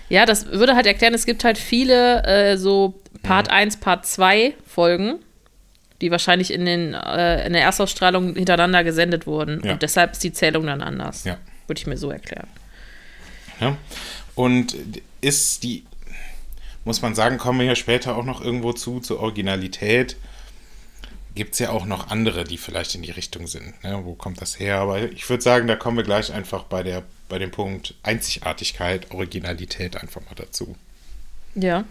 ja, 0.10 0.26
das 0.26 0.48
würde 0.48 0.76
halt 0.76 0.86
erklären, 0.86 1.14
es 1.14 1.26
gibt 1.26 1.44
halt 1.44 1.58
viele 1.58 2.24
äh, 2.26 2.58
so 2.58 3.02
Part 3.24 3.50
1, 3.50 3.78
Part 3.78 4.06
2 4.06 4.54
Folgen, 4.68 5.20
die 6.02 6.12
wahrscheinlich 6.12 6.52
in, 6.52 6.66
den, 6.66 6.94
äh, 6.94 7.48
in 7.48 7.54
der 7.54 7.62
Erstausstrahlung 7.62 8.36
hintereinander 8.36 8.84
gesendet 8.84 9.26
wurden. 9.26 9.62
Ja. 9.64 9.72
Und 9.72 9.82
deshalb 9.82 10.12
ist 10.12 10.24
die 10.24 10.34
Zählung 10.34 10.66
dann 10.68 10.82
anders. 10.82 11.24
Ja. 11.24 11.38
Würde 11.68 11.80
ich 11.80 11.88
mir 11.88 11.98
so 11.98 12.12
erklären. 12.12 12.48
Ja. 13.62 13.78
Und 14.36 14.76
ist 15.22 15.64
die, 15.64 15.86
muss 16.84 17.02
man 17.02 17.16
sagen, 17.16 17.38
kommen 17.38 17.60
wir 17.60 17.66
ja 17.66 17.76
später 17.76 18.18
auch 18.18 18.26
noch 18.26 18.44
irgendwo 18.44 18.74
zu, 18.74 19.00
zur 19.00 19.22
Originalität. 19.22 20.18
Gibt 21.36 21.54
es 21.54 21.60
ja 21.60 21.72
auch 21.72 21.86
noch 21.86 22.10
andere, 22.10 22.44
die 22.44 22.58
vielleicht 22.58 22.94
in 22.96 23.02
die 23.02 23.12
Richtung 23.12 23.48
sind. 23.48 23.84
Ne? 23.84 24.02
Wo 24.04 24.14
kommt 24.14 24.40
das 24.42 24.60
her? 24.60 24.78
Aber 24.78 25.02
ich 25.02 25.28
würde 25.30 25.42
sagen, 25.42 25.68
da 25.68 25.76
kommen 25.76 25.98
wir 25.98 26.04
gleich 26.04 26.32
einfach 26.32 26.64
bei, 26.64 26.84
der, 26.84 27.04
bei 27.28 27.40
dem 27.40 27.50
Punkt 27.50 27.96
Einzigartigkeit, 28.04 29.10
Originalität 29.12 29.98
einfach 29.98 30.22
mal 30.22 30.36
dazu. 30.36 30.76
Ja. 31.56 31.86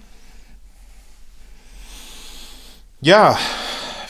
Ja, 3.00 3.36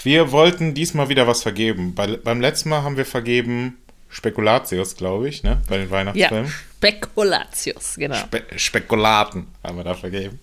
wir 0.03 0.33
wollten 0.33 0.75
diesmal 0.75 1.09
wieder 1.09 1.27
was 1.27 1.43
vergeben. 1.43 1.95
Bei, 1.95 2.17
beim 2.17 2.41
letzten 2.43 2.69
Mal 2.69 2.83
haben 2.83 2.99
wir 2.99 3.07
vergeben 3.07 3.79
Spekulatius, 4.11 4.97
glaube 4.97 5.29
ich, 5.31 5.43
ne? 5.43 5.63
bei 5.69 5.79
den 5.79 5.87
Ja, 5.87 5.91
Weihnachtsfilmen. 5.91 6.53
Spekulatius, 6.77 7.95
genau. 7.97 8.17
Spe 8.17 8.43
Spekulaten 8.57 9.47
haben 9.65 9.79
wir 9.79 9.85
da 9.85 9.95
vergeben. 9.95 10.39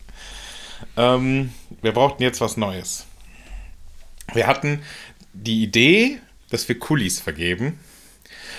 Ähm, 0.97 1.53
wir 1.81 1.91
brauchten 1.91 2.23
jetzt 2.23 2.41
was 2.41 2.57
Neues. 2.57 3.05
Wir 4.33 4.47
hatten 4.47 4.81
die 5.33 5.63
Idee, 5.63 6.19
dass 6.49 6.67
wir 6.67 6.77
Kulis 6.79 7.19
vergeben. 7.19 7.79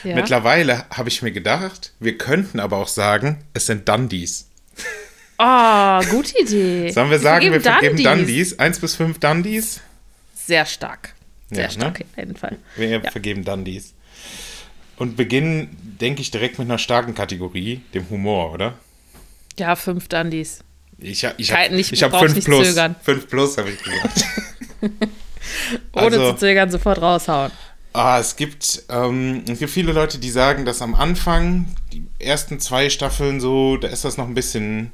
Ja. 0.04 0.14
Mittlerweile 0.14 0.86
habe 0.90 1.08
ich 1.08 1.20
mir 1.22 1.32
gedacht, 1.32 1.92
wir 2.00 2.16
könnten 2.16 2.58
aber 2.60 2.78
auch 2.78 2.88
sagen, 2.88 3.44
es 3.52 3.66
sind 3.66 3.88
Dundies. 3.88 4.48
Oh, 5.38 6.00
gute 6.10 6.38
Idee. 6.38 6.90
Sollen 6.94 7.10
wir 7.10 7.18
sagen, 7.18 7.52
wir 7.52 7.60
vergeben 7.60 7.96
Dundies. 7.96 8.04
Dundies? 8.04 8.58
Eins 8.58 8.78
bis 8.78 8.94
fünf 8.94 9.18
Dundies? 9.18 9.80
Sehr 10.34 10.64
stark. 10.66 11.14
Sehr 11.50 11.64
Ja, 11.64 11.70
stark, 11.70 11.98
ne? 11.98 12.04
auf 12.10 12.16
jeden 12.18 12.36
Fall. 12.36 12.56
Wir 12.76 12.88
Ja. 12.88 13.10
vergeben 13.10 13.44
Dundies. 13.44 13.92
Und 14.96 15.16
beginnen, 15.16 15.76
denke 16.00 16.20
ich, 16.20 16.30
direkt 16.30 16.58
mit 16.58 16.68
einer 16.68 16.78
starken 16.78 17.14
Kategorie, 17.14 17.80
dem 17.94 18.08
Humor, 18.10 18.52
oder? 18.52 18.78
Ja, 19.58 19.74
fünf 19.76 20.08
Dundies. 20.08 20.60
Ich, 20.98 21.24
ich 21.38 21.52
habe 21.52 21.62
hab 21.74 22.10
brauchst 22.10 22.24
fünf 22.24 22.34
nicht 22.36 22.44
plus. 22.44 22.68
zögern. 22.68 22.96
Fünf 23.02 23.28
plus, 23.28 23.56
habe 23.56 23.70
ich 23.70 23.82
gesagt. 23.82 24.24
Ohne 25.92 26.04
Also- 26.04 26.32
zu 26.32 26.36
zögern 26.38 26.70
sofort 26.70 27.00
raushauen. 27.00 27.50
Ah, 27.92 28.20
es 28.20 28.36
gibt, 28.36 28.84
ähm, 28.88 29.42
es 29.50 29.58
gibt 29.58 29.72
viele 29.72 29.92
Leute, 29.92 30.18
die 30.18 30.30
sagen, 30.30 30.64
dass 30.64 30.80
am 30.80 30.94
Anfang, 30.94 31.66
die 31.92 32.06
ersten 32.20 32.60
zwei 32.60 32.88
Staffeln 32.88 33.40
so, 33.40 33.76
da 33.78 33.88
ist 33.88 34.04
das 34.04 34.16
noch 34.16 34.28
ein 34.28 34.34
bisschen 34.34 34.92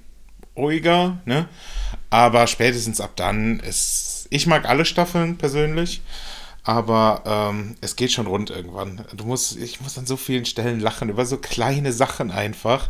ruhiger, 0.57 1.19
ne? 1.27 1.47
Aber 2.09 2.47
spätestens 2.47 3.01
ab 3.03 3.11
dann 3.17 3.61
ist. 3.61 4.27
Ich 4.31 4.47
mag 4.47 4.67
alle 4.67 4.87
Staffeln 4.87 5.37
persönlich, 5.37 6.01
aber 6.65 7.23
ähm, 7.27 7.77
es 7.83 7.97
geht 7.97 8.13
schon 8.13 8.27
rund 8.27 8.49
irgendwann. 8.49 9.05
Du 9.15 9.25
musst, 9.27 9.57
ich 9.59 9.83
muss 9.83 9.99
an 9.99 10.07
so 10.07 10.17
vielen 10.17 10.47
Stellen 10.47 10.81
lachen 10.81 11.11
über 11.11 11.27
so 11.27 11.37
kleine 11.37 11.93
Sachen 11.93 12.31
einfach. 12.31 12.89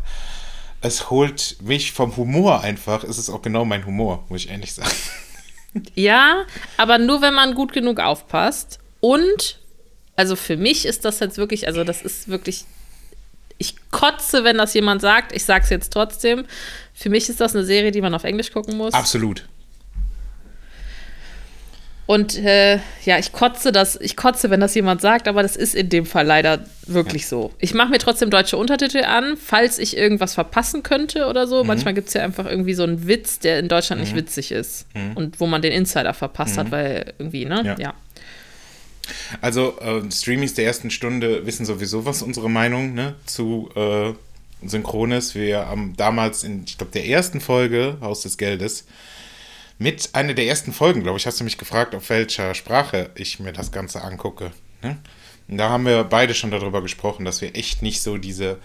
Es 0.83 1.11
holt 1.11 1.57
mich 1.63 1.91
vom 1.93 2.17
Humor 2.17 2.61
einfach. 2.61 3.03
Es 3.03 3.19
ist 3.19 3.29
auch 3.29 3.43
genau 3.43 3.65
mein 3.65 3.85
Humor, 3.87 4.25
muss 4.29 4.45
ich 4.45 4.51
ehrlich 4.51 4.73
sagen. 4.73 4.89
Ja, 5.95 6.45
aber 6.76 6.99
nur 6.99 7.23
wenn 7.23 7.35
man 7.35 7.54
gut 7.54 7.73
genug 7.73 8.00
aufpasst. 8.00 8.78
Und, 9.00 9.59
also 10.16 10.37
für 10.37 10.56
mich 10.56 10.87
ist 10.87 11.04
das 11.04 11.21
jetzt 11.21 11.38
wirklich, 11.38 11.66
also 11.66 11.85
das 11.85 12.02
ist 12.02 12.28
wirklich, 12.28 12.64
ich 13.59 13.75
kotze, 13.90 14.45
wenn 14.45 14.59
das 14.59 14.75
jemand 14.75 15.00
sagt. 15.00 15.33
Ich 15.33 15.45
sag's 15.45 15.71
jetzt 15.71 15.92
trotzdem. 15.92 16.45
Für 16.95 17.09
mich 17.09 17.28
ist 17.28 17.40
das 17.40 17.54
eine 17.54 17.64
Serie, 17.64 17.90
die 17.90 18.00
man 18.00 18.14
auf 18.14 18.25
Englisch 18.25 18.52
gucken 18.52 18.76
muss. 18.76 18.95
Absolut. 18.95 19.47
Und 22.07 22.37
äh, 22.37 22.79
ja, 23.05 23.19
ich 23.19 23.33
kotze 23.33 23.73
das, 23.73 24.01
ich 24.01 24.17
kotze, 24.17 24.49
wenn 24.51 24.61
das 24.61 24.75
jemand 24.77 25.01
sagt, 25.01 25.27
aber 25.27 25.43
das 25.43 25.57
ist 25.57 25.75
in 25.75 25.89
dem 25.89 26.07
Fall 26.07 26.25
leider 26.25 26.65
wirklich 26.87 27.23
ja. 27.23 27.29
so. 27.29 27.53
Ich 27.59 27.75
mache 27.75 27.91
mir 27.91 27.99
trotzdem 27.99 28.31
deutsche 28.31 28.57
Untertitel 28.57 29.03
an, 29.05 29.37
falls 29.37 29.79
ich 29.79 29.97
irgendwas 29.97 30.35
verpassen 30.35 30.85
könnte 30.85 31.27
oder 31.27 31.49
so. 31.49 31.63
Mhm. 31.63 31.67
Manchmal 31.67 31.95
gibt 31.95 32.09
es 32.09 32.15
ja 32.15 32.23
einfach 32.23 32.47
irgendwie 32.47 32.75
so 32.75 32.85
einen 32.85 33.09
Witz, 33.09 33.41
der 33.41 33.59
in 33.59 33.69
Deutschland 33.69 34.01
mhm. 34.01 34.07
nicht 34.07 34.17
witzig 34.17 34.53
ist 34.53 34.87
mhm. 34.95 35.17
und 35.17 35.41
wo 35.41 35.47
man 35.47 35.63
den 35.63 35.73
Insider 35.73 36.15
verpasst 36.15 36.57
hat, 36.59 36.69
mhm. 36.69 36.73
weil 36.73 37.15
irgendwie, 37.19 37.45
ne? 37.45 37.63
Ja. 37.65 37.77
ja. 37.79 37.95
Also, 39.41 39.79
äh, 39.81 40.03
Streamings 40.11 40.55
der 40.55 40.65
ersten 40.65 40.91
Stunde 40.91 41.45
wissen 41.45 41.67
sowieso, 41.67 42.05
was 42.05 42.23
unsere 42.23 42.51
Meinung 42.51 42.95
ne, 42.95 43.15
zu 43.25 43.69
äh, 43.75 44.13
Synchron 44.65 45.13
ist. 45.13 45.35
Wir 45.35 45.67
haben 45.67 45.95
damals 45.97 46.45
in, 46.45 46.65
ich 46.67 46.79
glaube, 46.79 46.93
der 46.93 47.07
ersten 47.07 47.41
Folge 47.41 47.99
Haus 48.01 48.23
des 48.23 48.37
Geldes 48.37 48.85
mit 49.78 50.14
einer 50.14 50.35
der 50.35 50.47
ersten 50.47 50.73
Folgen, 50.73 51.02
glaube 51.02 51.18
ich, 51.18 51.26
hast 51.26 51.40
du 51.40 51.45
mich 51.45 51.59
gefragt, 51.59 51.95
auf 51.95 52.09
welcher 52.11 52.54
Sprache 52.54 53.11
ich 53.14 53.40
mir 53.40 53.52
das 53.52 53.73
Ganze 53.73 54.02
angucke. 54.02 54.52
Ne? 54.83 54.99
Da 55.49 55.68
haben 55.68 55.87
wir 55.87 56.04
beide 56.04 56.35
schon 56.35 56.50
darüber 56.50 56.83
gesprochen, 56.83 57.25
dass 57.25 57.40
wir 57.40 57.54
echt 57.54 57.83
nicht 57.83 58.02
so 58.02 58.18
diese 58.18 58.59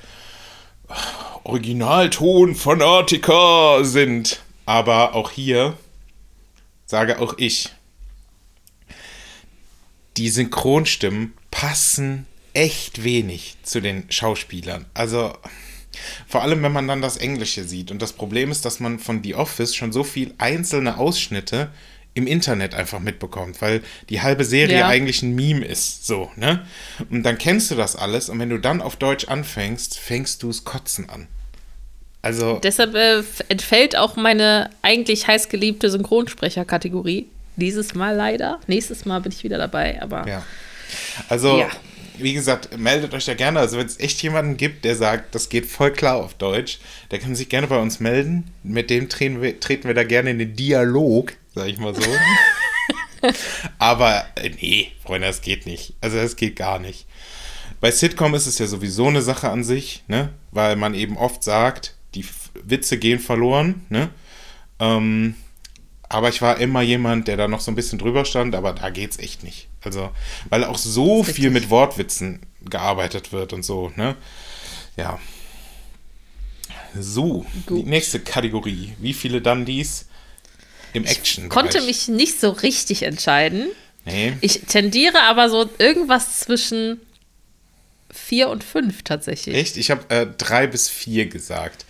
Originalton-Fanatiker 1.44 3.84
sind. 3.84 4.42
Aber 4.66 5.14
auch 5.16 5.32
hier 5.32 5.78
sage 6.86 7.20
auch 7.20 7.34
ich, 7.38 7.70
die 10.18 10.30
Synchronstimmen 10.30 11.34
passen 11.50 12.28
echt 12.54 13.04
wenig 13.04 13.56
zu 13.64 13.82
den 13.82 14.12
Schauspielern. 14.12 14.86
Also 14.94 15.34
vor 16.28 16.44
allem, 16.44 16.64
wenn 16.64 16.72
man 16.72 16.88
dann 16.88 17.02
das 17.02 17.18
Englische 17.18 17.64
sieht. 17.64 17.92
Und 17.92 18.02
das 18.02 18.14
Problem 18.14 18.52
ist, 18.52 18.66
dass 18.66 18.80
man 18.80 19.00
von 19.00 19.24
The 19.24 19.36
Office 19.36 19.76
schon 19.76 19.92
so 19.92 20.04
viel 20.04 20.34
einzelne 20.38 20.98
Ausschnitte 20.98 21.70
im 22.14 22.28
Internet 22.28 22.76
einfach 22.76 23.00
mitbekommt, 23.00 23.62
weil 23.62 23.82
die 24.10 24.22
halbe 24.22 24.44
Serie 24.44 24.80
ja. 24.80 24.88
eigentlich 24.88 25.22
ein 25.24 25.34
Meme 25.34 25.66
ist, 25.66 26.06
so, 26.06 26.30
ne? 26.36 26.66
Und 27.10 27.24
dann 27.24 27.38
kennst 27.38 27.72
du 27.72 27.76
das 27.76 27.96
alles 27.96 28.28
und 28.28 28.38
wenn 28.40 28.50
du 28.50 28.58
dann 28.58 28.82
auf 28.82 28.98
Deutsch 28.98 29.26
anfängst, 29.30 29.98
fängst 29.98 30.44
du 30.44 30.50
es 30.50 30.66
kotzen 30.66 31.10
an. 31.10 31.28
Also. 32.22 32.60
Deshalb 32.62 32.96
äh, 32.96 33.24
entfällt 33.48 33.98
auch 33.98 34.16
meine 34.16 34.70
eigentlich 34.82 35.28
heißgeliebte 35.28 35.90
Synchronsprecher-Kategorie. 35.90 37.28
Dieses 37.56 37.96
Mal 37.96 38.16
leider. 38.16 38.60
Nächstes 38.68 39.06
Mal 39.06 39.22
bin 39.22 39.32
ich 39.32 39.44
wieder 39.44 39.58
dabei, 39.58 40.02
aber. 40.02 40.28
Ja. 40.28 40.44
Also, 41.30 41.60
ja 41.60 41.70
wie 42.18 42.34
gesagt, 42.34 42.78
meldet 42.78 43.14
euch 43.14 43.26
da 43.26 43.34
gerne. 43.34 43.60
Also, 43.60 43.78
wenn 43.78 43.86
es 43.86 44.00
echt 44.00 44.22
jemanden 44.24 44.58
gibt, 44.58 44.86
der 44.86 44.96
sagt, 44.96 45.36
das 45.36 45.50
geht 45.50 45.66
voll 45.66 45.92
klar 45.92 46.18
auf 46.18 46.34
Deutsch, 46.34 46.80
der 47.12 47.20
kann 47.20 47.36
sich 47.36 47.50
gerne 47.50 47.68
bei 47.68 47.80
uns 47.80 48.00
melden. 48.00 48.52
Mit 48.64 48.90
dem 48.90 49.10
treten 49.10 49.42
wir, 49.42 49.60
treten 49.60 49.88
wir 49.88 49.94
da 49.94 50.04
gerne 50.04 50.32
in 50.32 50.40
den 50.40 50.56
Dialog, 50.56 51.34
sag 51.56 51.68
ich 51.68 51.78
mal 51.78 51.96
so. 51.96 52.02
Aber 53.80 54.26
äh, 54.36 54.50
nee, 54.50 54.92
Freunde, 55.04 55.28
das 55.28 55.42
geht 55.42 55.66
nicht. 55.66 55.94
Also, 56.02 56.18
das 56.18 56.36
geht 56.36 56.56
gar 56.56 56.80
nicht. 56.80 57.06
Bei 57.80 57.92
Sitcom 57.92 58.36
ist 58.36 58.48
es 58.48 58.60
ja 58.60 58.68
sowieso 58.68 59.08
eine 59.08 59.22
Sache 59.22 59.50
an 59.50 59.64
sich, 59.64 60.04
ne? 60.08 60.30
Weil 60.52 60.76
man 60.76 60.94
eben 60.94 61.18
oft 61.18 61.44
sagt, 61.44 61.96
die 62.14 62.26
Witze 62.64 62.98
gehen 62.98 63.20
verloren, 63.20 63.86
ne? 63.90 64.10
Ähm, 64.80 65.36
aber 66.12 66.28
ich 66.28 66.42
war 66.42 66.60
immer 66.60 66.82
jemand, 66.82 67.30
der 67.30 67.38
da 67.38 67.48
noch 67.48 67.62
so 67.62 67.72
ein 67.72 67.76
bisschen 67.76 67.98
drüber 67.98 68.26
stand, 68.26 68.54
aber 68.54 68.74
da 68.74 68.90
geht's 68.90 69.18
echt 69.18 69.44
nicht. 69.44 69.70
Also, 69.82 70.12
weil 70.50 70.66
auch 70.66 70.78
so 70.78 71.24
viel 71.24 71.50
mit 71.52 71.70
Wortwitzen 71.70 72.42
gearbeitet 72.70 73.32
wird 73.32 73.54
und 73.54 73.64
so, 73.64 73.94
ne? 73.96 74.18
Ja. 74.98 75.20
So, 77.00 77.46
Gut. 77.66 77.86
die 77.86 77.90
nächste 77.90 78.20
Kategorie. 78.20 78.94
Wie 79.00 79.14
viele 79.14 79.42
Dundies 79.42 80.08
im 80.92 81.06
Action? 81.06 81.46
Ich 81.46 81.50
konnte 81.50 81.82
mich 81.82 82.10
nicht 82.10 82.42
so 82.42 82.50
richtig 82.50 83.04
entscheiden. 83.04 83.68
Nee. 84.04 84.34
Ich 84.42 84.64
tendiere 84.68 85.22
aber 85.24 85.50
so 85.50 85.70
irgendwas 85.78 86.40
zwischen 86.42 87.00
vier 88.14 88.50
und 88.50 88.64
fünf 88.64 89.04
tatsächlich. 89.04 89.56
Echt? 89.56 89.78
Ich 89.78 89.92
habe 89.92 90.04
äh, 90.10 90.28
drei 90.38 90.68
bis 90.68 90.90
vier 90.90 91.28
gesagt. 91.28 91.86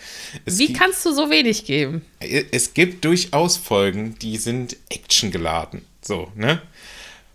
Es 0.46 0.58
Wie 0.58 0.74
kannst 0.74 1.06
du 1.06 1.14
so 1.14 1.30
wenig 1.30 1.66
geben? 1.66 2.06
Es 2.20 2.74
gibt 2.74 3.06
durchaus 3.06 3.58
Folgen, 3.58 4.18
die 4.20 4.38
sind 4.38 4.78
actiongeladen. 4.92 5.86
So, 6.02 6.32
ne? 6.36 6.62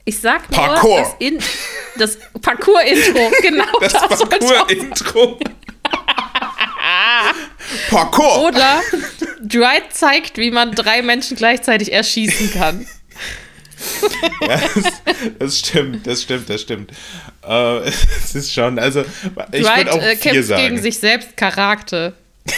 Ich 0.04 0.20
sag 0.20 0.50
nur 0.50 0.60
Parkour. 0.60 0.98
das, 1.00 1.14
In 1.18 1.38
das 1.98 2.18
Parcours-Intro. 2.40 3.32
Genau 3.42 3.64
das, 3.80 3.92
das 3.92 4.28
Parcours-Intro. 4.28 5.38
Parkour. 7.90 8.44
Oder 8.44 8.82
Dwight 9.40 9.92
zeigt, 9.92 10.38
wie 10.38 10.50
man 10.50 10.72
drei 10.74 11.02
Menschen 11.02 11.36
gleichzeitig 11.36 11.92
erschießen 11.92 12.52
kann. 12.52 12.86
ja, 14.40 14.60
das, 14.74 14.95
das, 15.38 15.58
stimmt, 15.58 16.06
das 16.06 16.22
stimmt, 16.22 16.48
das 16.50 16.62
stimmt. 16.62 16.90
Äh, 17.46 17.78
es 18.24 18.34
ist 18.34 18.52
schon, 18.52 18.78
also 18.78 19.04
ich 19.52 19.64
würde 19.64 19.92
auch 19.92 20.02
äh, 20.02 20.16
kämpft 20.16 20.48
sagen. 20.48 20.62
gegen 20.62 20.78
sich 20.82 20.98
selbst 20.98 21.36
Charakter. 21.36 22.14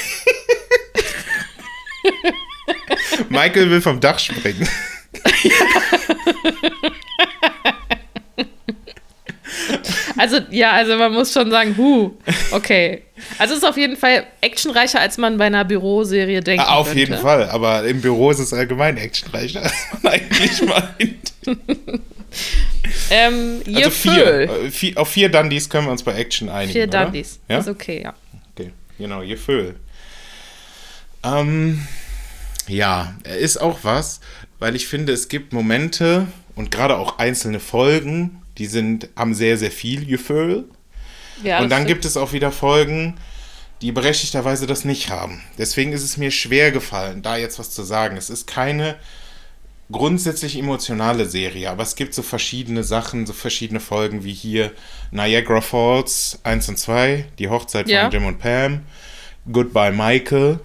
Michael 3.28 3.71
will 3.71 3.81
vom 3.81 4.00
Dach 4.00 4.19
springen. 4.19 4.69
Also, 10.19 10.38
ja, 10.50 10.73
also 10.73 10.97
man 10.97 11.12
muss 11.12 11.33
schon 11.33 11.49
sagen, 11.50 11.76
hu, 11.76 12.11
okay. 12.50 13.05
Also 13.38 13.55
es 13.55 13.62
ist 13.62 13.69
auf 13.69 13.76
jeden 13.76 13.97
Fall 13.97 14.26
actionreicher, 14.40 14.99
als 14.99 15.17
man 15.17 15.38
bei 15.38 15.47
einer 15.47 15.64
Büroserie 15.64 16.40
denkt. 16.40 16.67
Auf 16.67 16.88
könnte. 16.88 17.00
jeden 17.00 17.19
Fall, 17.19 17.49
aber 17.50 17.85
im 17.85 18.00
Büro 18.00 18.31
ist 18.33 18.40
es 18.40 18.52
allgemein 18.52 18.97
actionreicher, 18.97 19.62
als 19.62 19.75
man 20.02 20.12
eigentlich 20.12 20.62
meint. 20.62 21.33
ähm, 23.11 23.62
also 23.66 23.90
vier. 23.90 24.40
Äh, 24.40 24.70
vier. 24.70 24.99
Auf 24.99 25.08
vier 25.08 25.28
Dundies 25.28 25.68
können 25.68 25.87
wir 25.87 25.92
uns 25.92 26.02
bei 26.02 26.14
Action 26.14 26.49
einigen. 26.49 26.73
Vier? 26.73 26.87
Dundies, 26.87 27.40
ja? 27.49 27.58
ist 27.58 27.68
okay, 27.68 28.02
ja. 28.02 28.14
Okay, 28.54 28.73
genau, 28.99 29.23
je 29.23 29.37
Föhl. 29.37 29.75
Ähm, 31.25 31.87
ja, 32.66 33.14
er 33.25 33.38
ist 33.38 33.58
auch 33.58 33.80
was, 33.82 34.20
weil 34.58 34.76
ich 34.76 34.87
finde, 34.87 35.12
es 35.12 35.28
gibt 35.28 35.52
Momente 35.52 36.26
und 36.54 36.70
gerade 36.70 36.97
auch 36.97 37.18
einzelne 37.18 37.61
Folgen, 37.61 38.42
die 38.58 38.66
sind, 38.66 39.08
haben 39.16 39.35
sehr, 39.35 39.56
sehr 39.56 39.70
viel 39.70 40.06
Gefühl. 40.06 40.64
Ja, 41.42 41.61
und 41.61 41.70
dann 41.70 41.82
stimmt. 41.82 41.88
gibt 41.88 42.04
es 42.04 42.16
auch 42.16 42.32
wieder 42.32 42.50
Folgen, 42.50 43.14
die 43.80 43.92
berechtigterweise 43.92 44.66
das 44.66 44.85
nicht 44.85 45.11
haben. 45.11 45.42
Deswegen 45.56 45.92
ist 45.92 46.02
es 46.02 46.16
mir 46.16 46.30
schwer 46.30 46.73
gefallen, 46.73 47.23
da 47.23 47.37
jetzt 47.37 47.58
was 47.58 47.70
zu 47.70 47.85
sagen. 47.85 48.16
Es 48.16 48.28
ist 48.28 48.47
keine 48.47 48.97
grundsätzlich 49.90 50.59
emotionale 50.59 51.26
Serie, 51.26 51.71
aber 51.71 51.83
es 51.83 51.97
gibt 51.97 52.14
so 52.14 52.23
verschiedene 52.23 52.85
Sachen, 52.85 53.26
so 53.26 53.33
verschiedene 53.33 53.80
Folgen 53.80 54.25
wie 54.25 54.35
hier 54.35 54.73
Niagara 55.11 55.61
Falls 55.61 56.38
1 56.42 56.68
und 56.68 56.78
2, 56.78 57.26
die 57.38 57.49
Hochzeit 57.49 57.88
ja. 57.88 58.02
von 58.02 58.12
Jim 58.12 58.26
und 58.26 58.38
Pam, 58.38 58.83
Goodbye 59.50 59.92
Michael, 59.92 60.61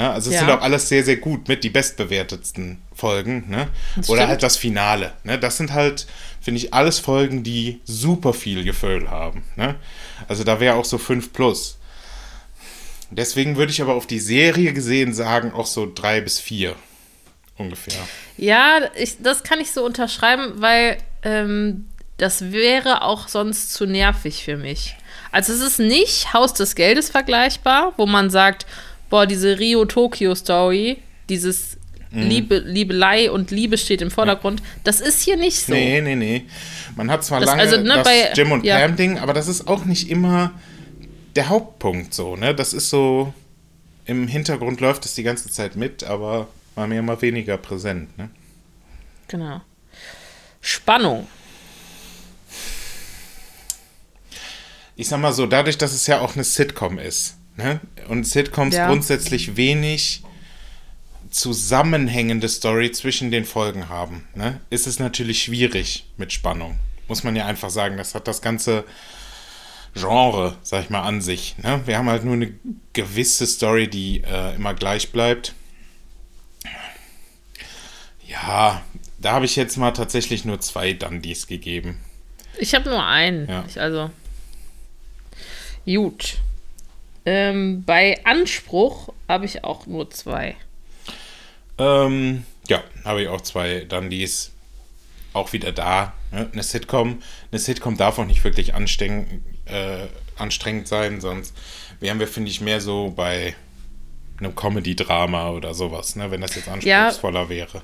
ja, 0.00 0.12
also 0.12 0.30
es 0.30 0.36
ja. 0.36 0.40
sind 0.40 0.50
auch 0.50 0.62
alles 0.62 0.88
sehr, 0.88 1.04
sehr 1.04 1.16
gut 1.16 1.48
mit 1.48 1.62
die 1.62 1.68
bestbewertetsten 1.68 2.80
Folgen. 2.94 3.50
Ne? 3.50 3.68
Oder 4.08 4.28
halt 4.28 4.42
das 4.42 4.56
Finale. 4.56 5.12
Ne? 5.24 5.38
Das 5.38 5.58
sind 5.58 5.74
halt, 5.74 6.06
finde 6.40 6.58
ich, 6.58 6.72
alles 6.72 6.98
Folgen, 6.98 7.42
die 7.42 7.80
super 7.84 8.32
viel 8.32 8.64
Gefühl 8.64 9.10
haben. 9.10 9.42
Ne? 9.56 9.74
Also 10.26 10.42
da 10.42 10.58
wäre 10.58 10.76
auch 10.76 10.86
so 10.86 10.96
5 10.96 11.34
plus. 11.34 11.78
Deswegen 13.10 13.56
würde 13.56 13.72
ich 13.72 13.82
aber 13.82 13.94
auf 13.94 14.06
die 14.06 14.20
Serie 14.20 14.72
gesehen 14.72 15.12
sagen, 15.12 15.52
auch 15.52 15.66
so 15.66 15.90
3 15.92 16.22
bis 16.22 16.38
4 16.38 16.76
ungefähr. 17.60 17.94
Ja, 18.36 18.80
ich, 18.94 19.16
das 19.22 19.42
kann 19.42 19.60
ich 19.60 19.70
so 19.72 19.84
unterschreiben, 19.84 20.54
weil 20.56 20.96
ähm, 21.22 21.86
das 22.16 22.52
wäre 22.52 23.02
auch 23.02 23.28
sonst 23.28 23.72
zu 23.72 23.86
nervig 23.86 24.44
für 24.44 24.56
mich. 24.56 24.96
Also 25.32 25.52
es 25.52 25.60
ist 25.60 25.78
nicht 25.78 26.32
Haus 26.32 26.54
des 26.54 26.74
Geldes 26.74 27.10
vergleichbar, 27.10 27.92
wo 27.96 28.06
man 28.06 28.30
sagt, 28.30 28.66
boah, 29.08 29.26
diese 29.26 29.58
Rio-Tokyo-Story, 29.58 30.98
dieses 31.28 31.76
mhm. 32.10 32.22
Liebe, 32.22 32.58
Liebelei 32.58 33.30
und 33.30 33.50
Liebe 33.50 33.78
steht 33.78 34.02
im 34.02 34.10
Vordergrund, 34.10 34.62
das 34.84 35.00
ist 35.00 35.22
hier 35.22 35.36
nicht 35.36 35.58
so. 35.58 35.72
Nee, 35.72 36.00
nee, 36.00 36.16
nee. 36.16 36.44
Man 36.96 37.10
hat 37.10 37.24
zwar 37.24 37.40
das, 37.40 37.50
lange 37.50 37.62
also, 37.62 37.76
ne, 37.76 37.94
das 37.94 38.04
bei, 38.04 38.32
Jim 38.34 38.52
und 38.52 38.64
ja. 38.64 38.78
Pam-Ding, 38.78 39.18
aber 39.18 39.32
das 39.32 39.48
ist 39.48 39.68
auch 39.68 39.84
nicht 39.84 40.10
immer 40.10 40.52
der 41.36 41.48
Hauptpunkt 41.48 42.12
so, 42.12 42.36
ne? 42.36 42.54
Das 42.54 42.72
ist 42.72 42.90
so, 42.90 43.32
im 44.04 44.26
Hintergrund 44.26 44.80
läuft 44.80 45.04
es 45.04 45.14
die 45.14 45.22
ganze 45.22 45.48
Zeit 45.48 45.76
mit, 45.76 46.02
aber 46.02 46.48
mal 46.80 46.88
mehr, 46.88 47.02
mal 47.02 47.20
weniger 47.20 47.56
präsent, 47.58 48.16
ne? 48.18 48.30
Genau. 49.28 49.60
Spannung. 50.60 51.26
Ich 54.96 55.08
sag 55.08 55.20
mal 55.20 55.32
so, 55.32 55.46
dadurch, 55.46 55.78
dass 55.78 55.92
es 55.92 56.06
ja 56.06 56.20
auch 56.20 56.34
eine 56.34 56.44
Sitcom 56.44 56.98
ist, 56.98 57.36
ne? 57.56 57.80
Und 58.08 58.24
Sitcoms 58.26 58.74
Ja. 58.76 58.88
grundsätzlich 58.88 59.56
wenig 59.56 60.22
zusammenhängende 61.30 62.48
Story 62.48 62.90
zwischen 62.92 63.30
den 63.30 63.44
Folgen 63.44 63.88
haben, 63.88 64.26
ne? 64.34 64.60
Ist 64.70 64.86
es 64.86 64.98
natürlich 64.98 65.42
schwierig 65.42 66.06
mit 66.16 66.32
Spannung. 66.32 66.78
Muss 67.08 67.24
man 67.24 67.36
ja 67.36 67.46
einfach 67.46 67.70
sagen. 67.70 67.96
Das 67.96 68.14
hat 68.14 68.26
das 68.28 68.40
ganze 68.42 68.84
Genre, 69.94 70.56
sag 70.62 70.84
ich 70.84 70.90
mal, 70.90 71.02
an 71.02 71.20
sich. 71.20 71.56
Ne? 71.58 71.80
Wir 71.84 71.98
haben 71.98 72.08
halt 72.08 72.24
nur 72.24 72.34
eine 72.34 72.52
gewisse 72.92 73.46
Story, 73.46 73.88
die 73.88 74.22
äh, 74.22 74.54
immer 74.54 74.74
gleich 74.74 75.10
bleibt. 75.10 75.54
Ja, 78.30 78.82
da 79.18 79.32
habe 79.32 79.44
ich 79.44 79.56
jetzt 79.56 79.76
mal 79.76 79.90
tatsächlich 79.90 80.44
nur 80.44 80.60
zwei 80.60 80.92
Dundies 80.92 81.46
gegeben. 81.46 81.98
Ich 82.58 82.74
habe 82.74 82.88
nur 82.88 83.04
einen. 83.04 83.48
Ja. 83.48 83.64
Ich, 83.66 83.80
also. 83.80 84.10
Gut. 85.84 86.36
Ähm, 87.26 87.84
bei 87.84 88.24
Anspruch 88.24 89.12
habe 89.28 89.46
ich 89.46 89.64
auch 89.64 89.86
nur 89.86 90.10
zwei. 90.10 90.54
Ähm, 91.78 92.44
ja, 92.68 92.82
habe 93.04 93.22
ich 93.22 93.28
auch 93.28 93.40
zwei 93.40 93.80
Dundies. 93.80 94.52
Auch 95.32 95.52
wieder 95.52 95.72
da. 95.72 96.12
Ne? 96.30 96.48
Eine 96.52 96.62
Sitcom. 96.62 97.22
Eine 97.50 97.58
Sitcom 97.58 97.96
darf 97.96 98.18
auch 98.18 98.26
nicht 98.26 98.44
wirklich 98.44 98.74
anstrengend, 98.74 99.42
äh, 99.66 100.06
anstrengend 100.36 100.88
sein, 100.88 101.20
sonst 101.20 101.56
wären 102.00 102.18
wir, 102.18 102.28
finde 102.28 102.50
ich, 102.50 102.60
mehr 102.60 102.80
so 102.80 103.12
bei 103.14 103.54
einem 104.38 104.54
Comedy-Drama 104.54 105.50
oder 105.50 105.74
sowas, 105.74 106.16
ne? 106.16 106.30
wenn 106.30 106.40
das 106.40 106.54
jetzt 106.54 106.68
anspruchsvoller 106.68 107.48
wäre. 107.48 107.82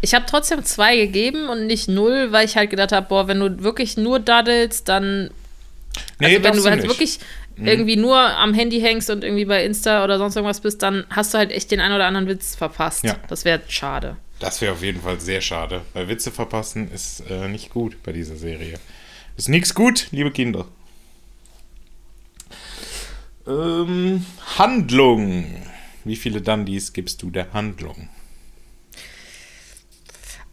Ich 0.00 0.14
habe 0.14 0.24
trotzdem 0.26 0.64
zwei 0.64 0.96
gegeben 0.96 1.48
und 1.48 1.66
nicht 1.66 1.88
null, 1.88 2.32
weil 2.32 2.46
ich 2.46 2.56
halt 2.56 2.70
gedacht 2.70 2.92
habe, 2.92 3.06
boah, 3.08 3.28
wenn 3.28 3.40
du 3.40 3.62
wirklich 3.62 3.96
nur 3.96 4.18
daddelst, 4.18 4.88
dann. 4.88 5.30
Nee, 6.18 6.36
also 6.36 6.44
wenn 6.44 6.56
du 6.56 6.64
halt 6.64 6.76
nicht. 6.76 6.84
Mhm. 6.84 6.88
wirklich 6.90 7.18
irgendwie 7.62 7.96
nur 7.96 8.18
am 8.18 8.54
Handy 8.54 8.80
hängst 8.80 9.10
und 9.10 9.24
irgendwie 9.24 9.44
bei 9.44 9.64
Insta 9.64 10.02
oder 10.04 10.18
sonst 10.18 10.36
irgendwas 10.36 10.60
bist, 10.60 10.82
dann 10.82 11.04
hast 11.10 11.34
du 11.34 11.38
halt 11.38 11.52
echt 11.52 11.70
den 11.70 11.80
einen 11.80 11.94
oder 11.94 12.06
anderen 12.06 12.26
Witz 12.26 12.54
verpasst. 12.54 13.04
Ja. 13.04 13.16
Das 13.28 13.44
wäre 13.44 13.60
schade. 13.68 14.16
Das 14.38 14.60
wäre 14.62 14.72
auf 14.72 14.82
jeden 14.82 15.02
Fall 15.02 15.20
sehr 15.20 15.42
schade, 15.42 15.82
weil 15.92 16.08
Witze 16.08 16.30
verpassen 16.30 16.90
ist 16.90 17.22
äh, 17.28 17.48
nicht 17.48 17.70
gut 17.70 18.02
bei 18.02 18.12
dieser 18.12 18.36
Serie. 18.36 18.78
Ist 19.36 19.50
nichts 19.50 19.74
gut, 19.74 20.08
liebe 20.12 20.30
Kinder. 20.30 20.66
Ähm, 23.46 24.24
Handlung. 24.58 25.44
Wie 26.04 26.16
viele 26.16 26.40
Dundies 26.40 26.94
gibst 26.94 27.22
du 27.22 27.30
der 27.30 27.52
Handlung? 27.52 28.08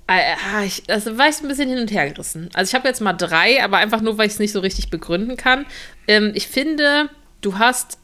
Äh, 0.07 0.35
ah, 0.53 0.63
ich, 0.63 0.83
das 0.83 1.05
war 1.17 1.27
ich 1.27 1.41
ein 1.41 1.47
bisschen 1.49 1.69
hin 1.69 1.79
und 1.79 1.91
her 1.91 2.09
gerissen. 2.09 2.49
Also 2.53 2.69
ich 2.69 2.75
habe 2.75 2.87
jetzt 2.87 3.01
mal 3.01 3.13
drei, 3.13 3.61
aber 3.63 3.77
einfach 3.77 4.01
nur, 4.01 4.17
weil 4.17 4.27
ich 4.27 4.33
es 4.33 4.39
nicht 4.39 4.53
so 4.53 4.61
richtig 4.61 4.89
begründen 4.89 5.35
kann. 5.35 5.65
Ähm, 6.07 6.31
ich 6.33 6.47
finde, 6.47 7.09
du 7.41 7.59
hast 7.59 7.97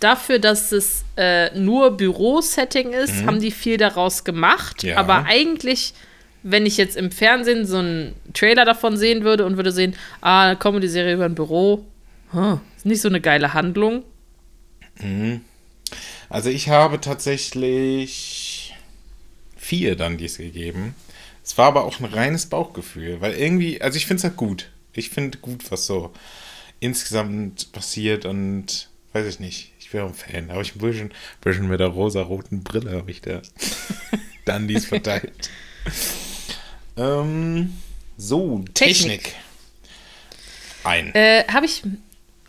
dafür, 0.00 0.38
dass 0.38 0.72
es 0.72 1.04
äh, 1.16 1.56
nur 1.58 1.96
Bürosetting 1.96 2.92
ist, 2.92 3.24
haben 3.24 3.40
die 3.40 3.50
viel 3.50 3.76
daraus 3.76 4.24
gemacht. 4.24 4.82
Ja. 4.82 4.96
Aber 4.96 5.24
eigentlich, 5.26 5.94
wenn 6.42 6.64
ich 6.64 6.76
jetzt 6.76 6.96
im 6.96 7.10
Fernsehen 7.10 7.66
so 7.66 7.78
einen 7.78 8.14
Trailer 8.32 8.64
davon 8.64 8.96
sehen 8.96 9.24
würde 9.24 9.44
und 9.44 9.56
würde 9.56 9.72
sehen, 9.72 9.94
ah, 10.20 10.48
eine 10.48 10.56
Comedy-Serie 10.56 11.14
über 11.14 11.24
ein 11.26 11.34
Büro, 11.34 11.84
huh, 12.32 12.58
ist 12.76 12.86
nicht 12.86 13.00
so 13.02 13.08
eine 13.08 13.20
geile 13.20 13.52
Handlung. 13.52 14.04
Also 16.28 16.50
ich 16.50 16.68
habe 16.68 17.00
tatsächlich 17.00 18.74
vier 19.56 19.96
Dundies 19.96 20.38
gegeben. 20.38 20.94
Es 21.46 21.56
war 21.56 21.66
aber 21.68 21.84
auch 21.84 22.00
ein 22.00 22.06
reines 22.06 22.46
Bauchgefühl, 22.46 23.20
weil 23.20 23.34
irgendwie, 23.34 23.80
also 23.80 23.96
ich 23.96 24.06
finde 24.06 24.18
es 24.18 24.24
halt 24.24 24.36
gut. 24.36 24.68
Ich 24.92 25.10
finde 25.10 25.38
gut, 25.38 25.70
was 25.70 25.86
so 25.86 26.12
insgesamt 26.80 27.70
passiert 27.70 28.24
und 28.24 28.88
weiß 29.12 29.26
ich 29.26 29.38
nicht. 29.38 29.72
Ich 29.78 29.92
wäre 29.92 30.06
ein 30.06 30.14
Fan. 30.14 30.50
Aber 30.50 30.60
ich 30.62 30.74
ein 30.74 30.80
bisschen, 30.80 31.12
bisschen 31.40 31.68
mit 31.68 31.78
der 31.78 31.86
rosa-roten 31.86 32.64
Brille 32.64 32.90
habe 32.96 33.12
ich 33.12 33.20
da 33.20 33.42
Dundies 34.44 34.86
verteilt. 34.86 35.48
ähm, 36.96 37.74
so, 38.16 38.64
Technik. 38.74 39.22
Technik. 39.22 39.34
Ein. 40.82 41.14
Äh, 41.14 41.44
habe 41.46 41.66
ich, 41.66 41.82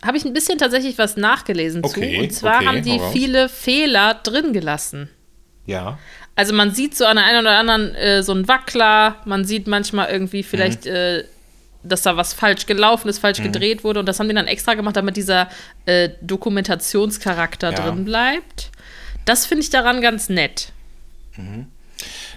hab 0.02 0.16
ich 0.16 0.24
ein 0.24 0.32
bisschen 0.32 0.58
tatsächlich 0.58 0.98
was 0.98 1.16
nachgelesen 1.16 1.84
Okay, 1.84 2.16
zu. 2.16 2.22
Und 2.22 2.32
zwar 2.32 2.56
okay, 2.56 2.66
haben 2.66 2.82
die 2.82 3.00
viele 3.12 3.48
Fehler 3.48 4.14
drin 4.14 4.52
gelassen. 4.52 5.08
ja. 5.66 5.98
Also 6.38 6.52
man 6.54 6.72
sieht 6.72 6.96
so 6.96 7.04
an 7.04 7.16
der 7.16 7.24
einen 7.24 7.40
oder 7.40 7.58
anderen 7.58 7.94
äh, 7.96 8.22
so 8.22 8.30
einen 8.32 8.46
Wackler, 8.46 9.16
man 9.24 9.44
sieht 9.44 9.66
manchmal 9.66 10.08
irgendwie 10.10 10.42
vielleicht, 10.44 10.84
Mhm. 10.84 10.90
äh, 10.92 11.24
dass 11.82 12.02
da 12.02 12.16
was 12.16 12.32
falsch 12.32 12.66
gelaufen 12.66 13.08
ist, 13.08 13.18
falsch 13.18 13.42
gedreht 13.42 13.82
wurde 13.82 13.98
und 14.00 14.06
das 14.06 14.20
haben 14.20 14.28
die 14.28 14.34
dann 14.34 14.46
extra 14.46 14.74
gemacht, 14.74 14.96
damit 14.96 15.16
dieser 15.16 15.48
äh, 15.86 16.10
Dokumentationscharakter 16.20 17.72
Ja. 17.72 17.76
drin 17.90 18.04
bleibt. 18.04 18.70
Das 19.24 19.46
finde 19.46 19.62
ich 19.64 19.70
daran 19.70 20.00
ganz 20.00 20.28
nett. 20.28 20.72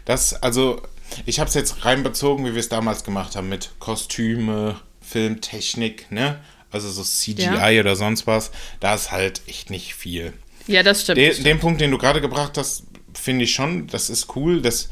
Das, 0.06 0.34
also, 0.42 0.82
ich 1.26 1.40
habe 1.40 1.48
es 1.48 1.54
jetzt 1.54 1.86
reinbezogen, 1.86 2.46
wie 2.46 2.54
wir 2.54 2.60
es 2.60 2.70
damals 2.70 3.04
gemacht 3.04 3.36
haben, 3.36 3.50
mit 3.50 3.70
Kostüme, 3.80 4.80
Filmtechnik, 5.02 6.12
ne? 6.12 6.40
Also 6.72 6.90
so 6.90 7.04
CGI 7.04 7.80
oder 7.82 7.96
sonst 7.96 8.28
was. 8.28 8.52
Da 8.80 8.96
ist 8.96 9.12
halt 9.12 9.42
echt 9.48 9.70
nicht 9.70 9.94
viel. 9.94 10.34
Ja, 10.68 10.84
das 10.84 11.02
stimmt. 11.02 11.18
Den, 11.18 11.44
den 11.44 11.60
Punkt, 11.60 11.82
den 11.82 11.92
du 11.92 11.98
gerade 11.98 12.22
gebracht 12.22 12.58
hast, 12.58 12.84
finde 13.13 13.45
ich 13.45 13.54
schon, 13.54 13.88
das 13.88 14.10
ist 14.10 14.36
cool. 14.36 14.62
Das 14.62 14.89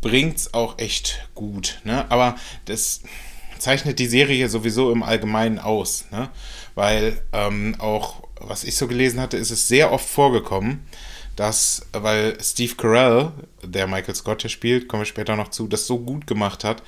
bringt's 0.00 0.54
auch 0.54 0.78
echt 0.78 1.28
gut, 1.34 1.80
ne? 1.84 2.10
Aber 2.10 2.36
das 2.66 3.00
zeichnet 3.58 3.98
die 3.98 4.06
Serie 4.06 4.48
sowieso 4.48 4.92
im 4.92 5.02
Allgemeinen 5.02 5.58
aus, 5.58 6.06
ne? 6.10 6.30
Weil 6.74 7.20
ähm, 7.32 7.74
auch, 7.78 8.22
was 8.40 8.64
ich 8.64 8.76
so 8.76 8.86
gelesen 8.86 9.20
hatte, 9.20 9.36
ist 9.36 9.50
es 9.50 9.66
sehr 9.66 9.92
oft 9.92 10.06
vorgekommen, 10.06 10.86
dass, 11.36 11.86
weil 11.92 12.36
Steve 12.42 12.74
Carell, 12.74 13.32
der 13.62 13.86
Michael 13.86 14.14
Scott 14.14 14.42
hier 14.42 14.50
spielt, 14.50 14.88
kommen 14.88 15.02
wir 15.02 15.06
später 15.06 15.36
noch 15.36 15.48
zu, 15.48 15.66
das 15.66 15.86
so 15.86 15.98
gut 15.98 16.26
gemacht 16.26 16.64
hat, 16.64 16.82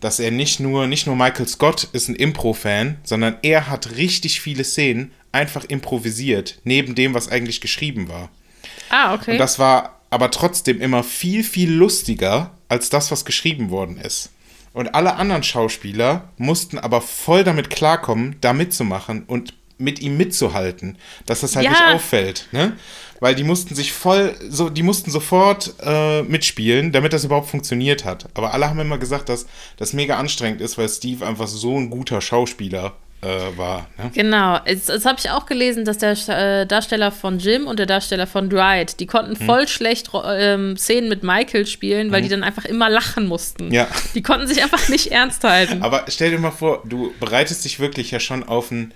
dass 0.00 0.18
er 0.18 0.30
nicht 0.30 0.60
nur, 0.60 0.86
nicht 0.86 1.06
nur 1.06 1.16
Michael 1.16 1.48
Scott 1.48 1.88
ist 1.92 2.08
ein 2.08 2.14
Impro-Fan, 2.14 2.98
sondern 3.04 3.36
er 3.42 3.68
hat 3.68 3.96
richtig 3.96 4.40
viele 4.40 4.64
Szenen 4.64 5.12
einfach 5.32 5.64
improvisiert, 5.64 6.58
neben 6.64 6.94
dem, 6.94 7.14
was 7.14 7.28
eigentlich 7.28 7.60
geschrieben 7.60 8.08
war. 8.08 8.30
Ah, 8.90 9.14
okay. 9.14 9.32
Und 9.32 9.38
das 9.38 9.58
war 9.58 9.96
aber 10.10 10.30
trotzdem 10.30 10.80
immer 10.80 11.02
viel, 11.02 11.42
viel 11.44 11.70
lustiger 11.72 12.50
als 12.68 12.90
das, 12.90 13.10
was 13.10 13.24
geschrieben 13.24 13.70
worden 13.70 13.96
ist. 13.98 14.30
Und 14.72 14.94
alle 14.94 15.16
anderen 15.16 15.42
Schauspieler 15.42 16.28
mussten 16.36 16.78
aber 16.78 17.00
voll 17.00 17.42
damit 17.44 17.70
klarkommen, 17.70 18.36
da 18.40 18.52
mitzumachen 18.52 19.24
und 19.24 19.54
mit 19.78 20.00
ihm 20.00 20.16
mitzuhalten, 20.16 20.98
dass 21.26 21.40
das 21.40 21.56
halt 21.56 21.64
Ja. 21.64 21.70
nicht 21.72 21.82
auffällt, 21.94 22.46
ne? 22.52 22.76
Weil 23.18 23.34
die 23.34 23.44
mussten 23.44 23.74
sich 23.74 23.92
voll, 23.92 24.34
so, 24.48 24.70
die 24.70 24.82
mussten 24.82 25.10
sofort 25.10 25.74
äh, 25.82 26.22
mitspielen, 26.22 26.92
damit 26.92 27.12
das 27.12 27.24
überhaupt 27.24 27.48
funktioniert 27.50 28.04
hat. 28.04 28.28
Aber 28.34 28.54
alle 28.54 28.68
haben 28.68 28.78
immer 28.80 28.98
gesagt, 28.98 29.28
dass 29.28 29.46
das 29.76 29.92
mega 29.92 30.16
anstrengend 30.16 30.60
ist, 30.60 30.78
weil 30.78 30.88
Steve 30.88 31.26
einfach 31.26 31.46
so 31.48 31.76
ein 31.78 31.90
guter 31.90 32.20
Schauspieler 32.20 32.92
äh, 33.22 33.56
war. 33.56 33.86
Ne? 33.98 34.10
Genau, 34.14 34.58
das, 34.64 35.04
habe 35.04 35.18
ich 35.18 35.30
auch 35.30 35.46
gelesen, 35.46 35.84
dass 35.84 35.98
der 35.98 36.16
äh, 36.28 36.66
Darsteller 36.66 37.12
von 37.12 37.38
Jim 37.38 37.66
und 37.66 37.78
der 37.78 37.86
Darsteller 37.86 38.26
von 38.26 38.48
Dwight, 38.48 38.98
die 39.00 39.06
konnten 39.06 39.38
Hm. 39.38 39.46
voll 39.46 39.68
schlecht 39.68 40.10
ähm, 40.24 40.76
Szenen 40.76 41.08
mit 41.08 41.22
Michael 41.22 41.66
spielen, 41.66 42.12
weil 42.12 42.22
die 42.22 42.28
dann 42.28 42.42
einfach 42.42 42.64
immer 42.64 42.88
lachen 42.88 43.26
mussten. 43.26 43.72
Ja. 43.72 43.88
Die 44.14 44.22
konnten 44.22 44.46
sich 44.46 44.62
einfach 44.62 44.88
nicht 44.88 45.12
ernst 45.12 45.44
halten. 45.44 45.82
Aber 45.82 46.04
stell 46.08 46.30
dir 46.30 46.38
mal 46.38 46.50
vor, 46.50 46.82
du 46.84 47.12
bereitest 47.20 47.64
dich 47.64 47.78
wirklich 47.80 48.10
ja 48.10 48.20
schon 48.20 48.42
auf 48.42 48.70
ein 48.70 48.92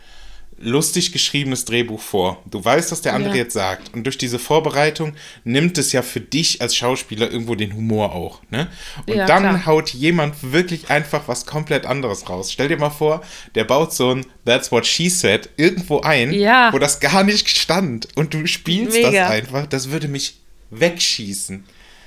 lustig 0.59 1.13
geschriebenes 1.13 1.65
Drehbuch 1.65 2.01
vor. 2.01 2.43
Du 2.51 2.65
weißt, 2.65 2.93
was 2.93 3.03
der 3.03 3.15
andere 3.15 3.35
Ja. 3.35 3.43
jetzt 3.43 3.55
sagt. 3.55 3.93
Und 3.95 4.05
durch 4.05 4.17
diese 4.19 4.39
Vorbereitung 4.39 5.15
nimmt 5.45 5.77
es 5.79 5.93
ja 5.93 6.03
für 6.03 6.21
dich 6.21 6.61
als 6.63 6.77
Schauspieler 6.77 7.31
irgendwo 7.31 7.55
den 7.55 7.75
Humor 7.75 8.13
auch. 8.15 8.41
Ne? 8.51 8.69
Und 9.07 9.15
Ja, 9.17 9.27
dann 9.27 9.43
klar. 9.43 9.67
haut 9.67 9.91
jemand 9.91 10.53
wirklich 10.53 10.91
einfach 10.91 11.27
was 11.29 11.45
komplett 11.45 11.87
anderes 11.87 12.29
raus. 12.29 12.53
Stell 12.53 12.69
dir 12.69 12.79
mal 12.79 12.91
vor, 12.91 13.23
der 13.55 13.65
baut 13.65 13.93
so 13.93 14.11
ein 14.15 14.27
That's 14.45 14.71
What 14.73 14.87
She 14.87 15.09
Said 15.11 15.51
irgendwo 15.57 16.01
ein, 16.01 16.33
Ja. 16.33 16.73
wo 16.73 16.79
das 16.79 17.01
gar 17.01 17.25
nicht 17.25 17.49
stand. 17.49 18.09
Und 18.17 18.33
du 18.35 18.47
spielst 18.47 18.97
Mega. 18.97 19.11
das 19.11 19.31
einfach. 19.31 19.67
Das 19.67 19.91
würde 19.91 20.09
mich 20.09 20.37
wegschießen. 20.71 21.65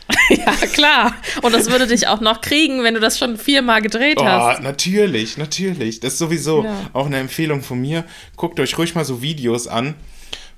ja, 0.29 0.53
klar. 0.73 1.13
Und 1.41 1.53
das 1.53 1.69
würde 1.69 1.87
dich 1.87 2.07
auch 2.07 2.21
noch 2.21 2.41
kriegen, 2.41 2.83
wenn 2.83 2.93
du 2.93 2.99
das 2.99 3.17
schon 3.17 3.37
viermal 3.37 3.81
gedreht 3.81 4.17
Oh, 4.19 4.25
hast. 4.25 4.61
natürlich, 4.61 5.37
natürlich. 5.37 5.99
Das 5.99 6.13
ist 6.13 6.19
sowieso 6.19 6.63
Ja. 6.63 6.75
auch 6.93 7.05
eine 7.07 7.17
Empfehlung 7.17 7.61
von 7.61 7.79
mir. 7.79 8.05
Guckt 8.35 8.59
euch 8.59 8.77
ruhig 8.77 8.95
mal 8.95 9.05
so 9.05 9.21
Videos 9.21 9.67
an, 9.67 9.95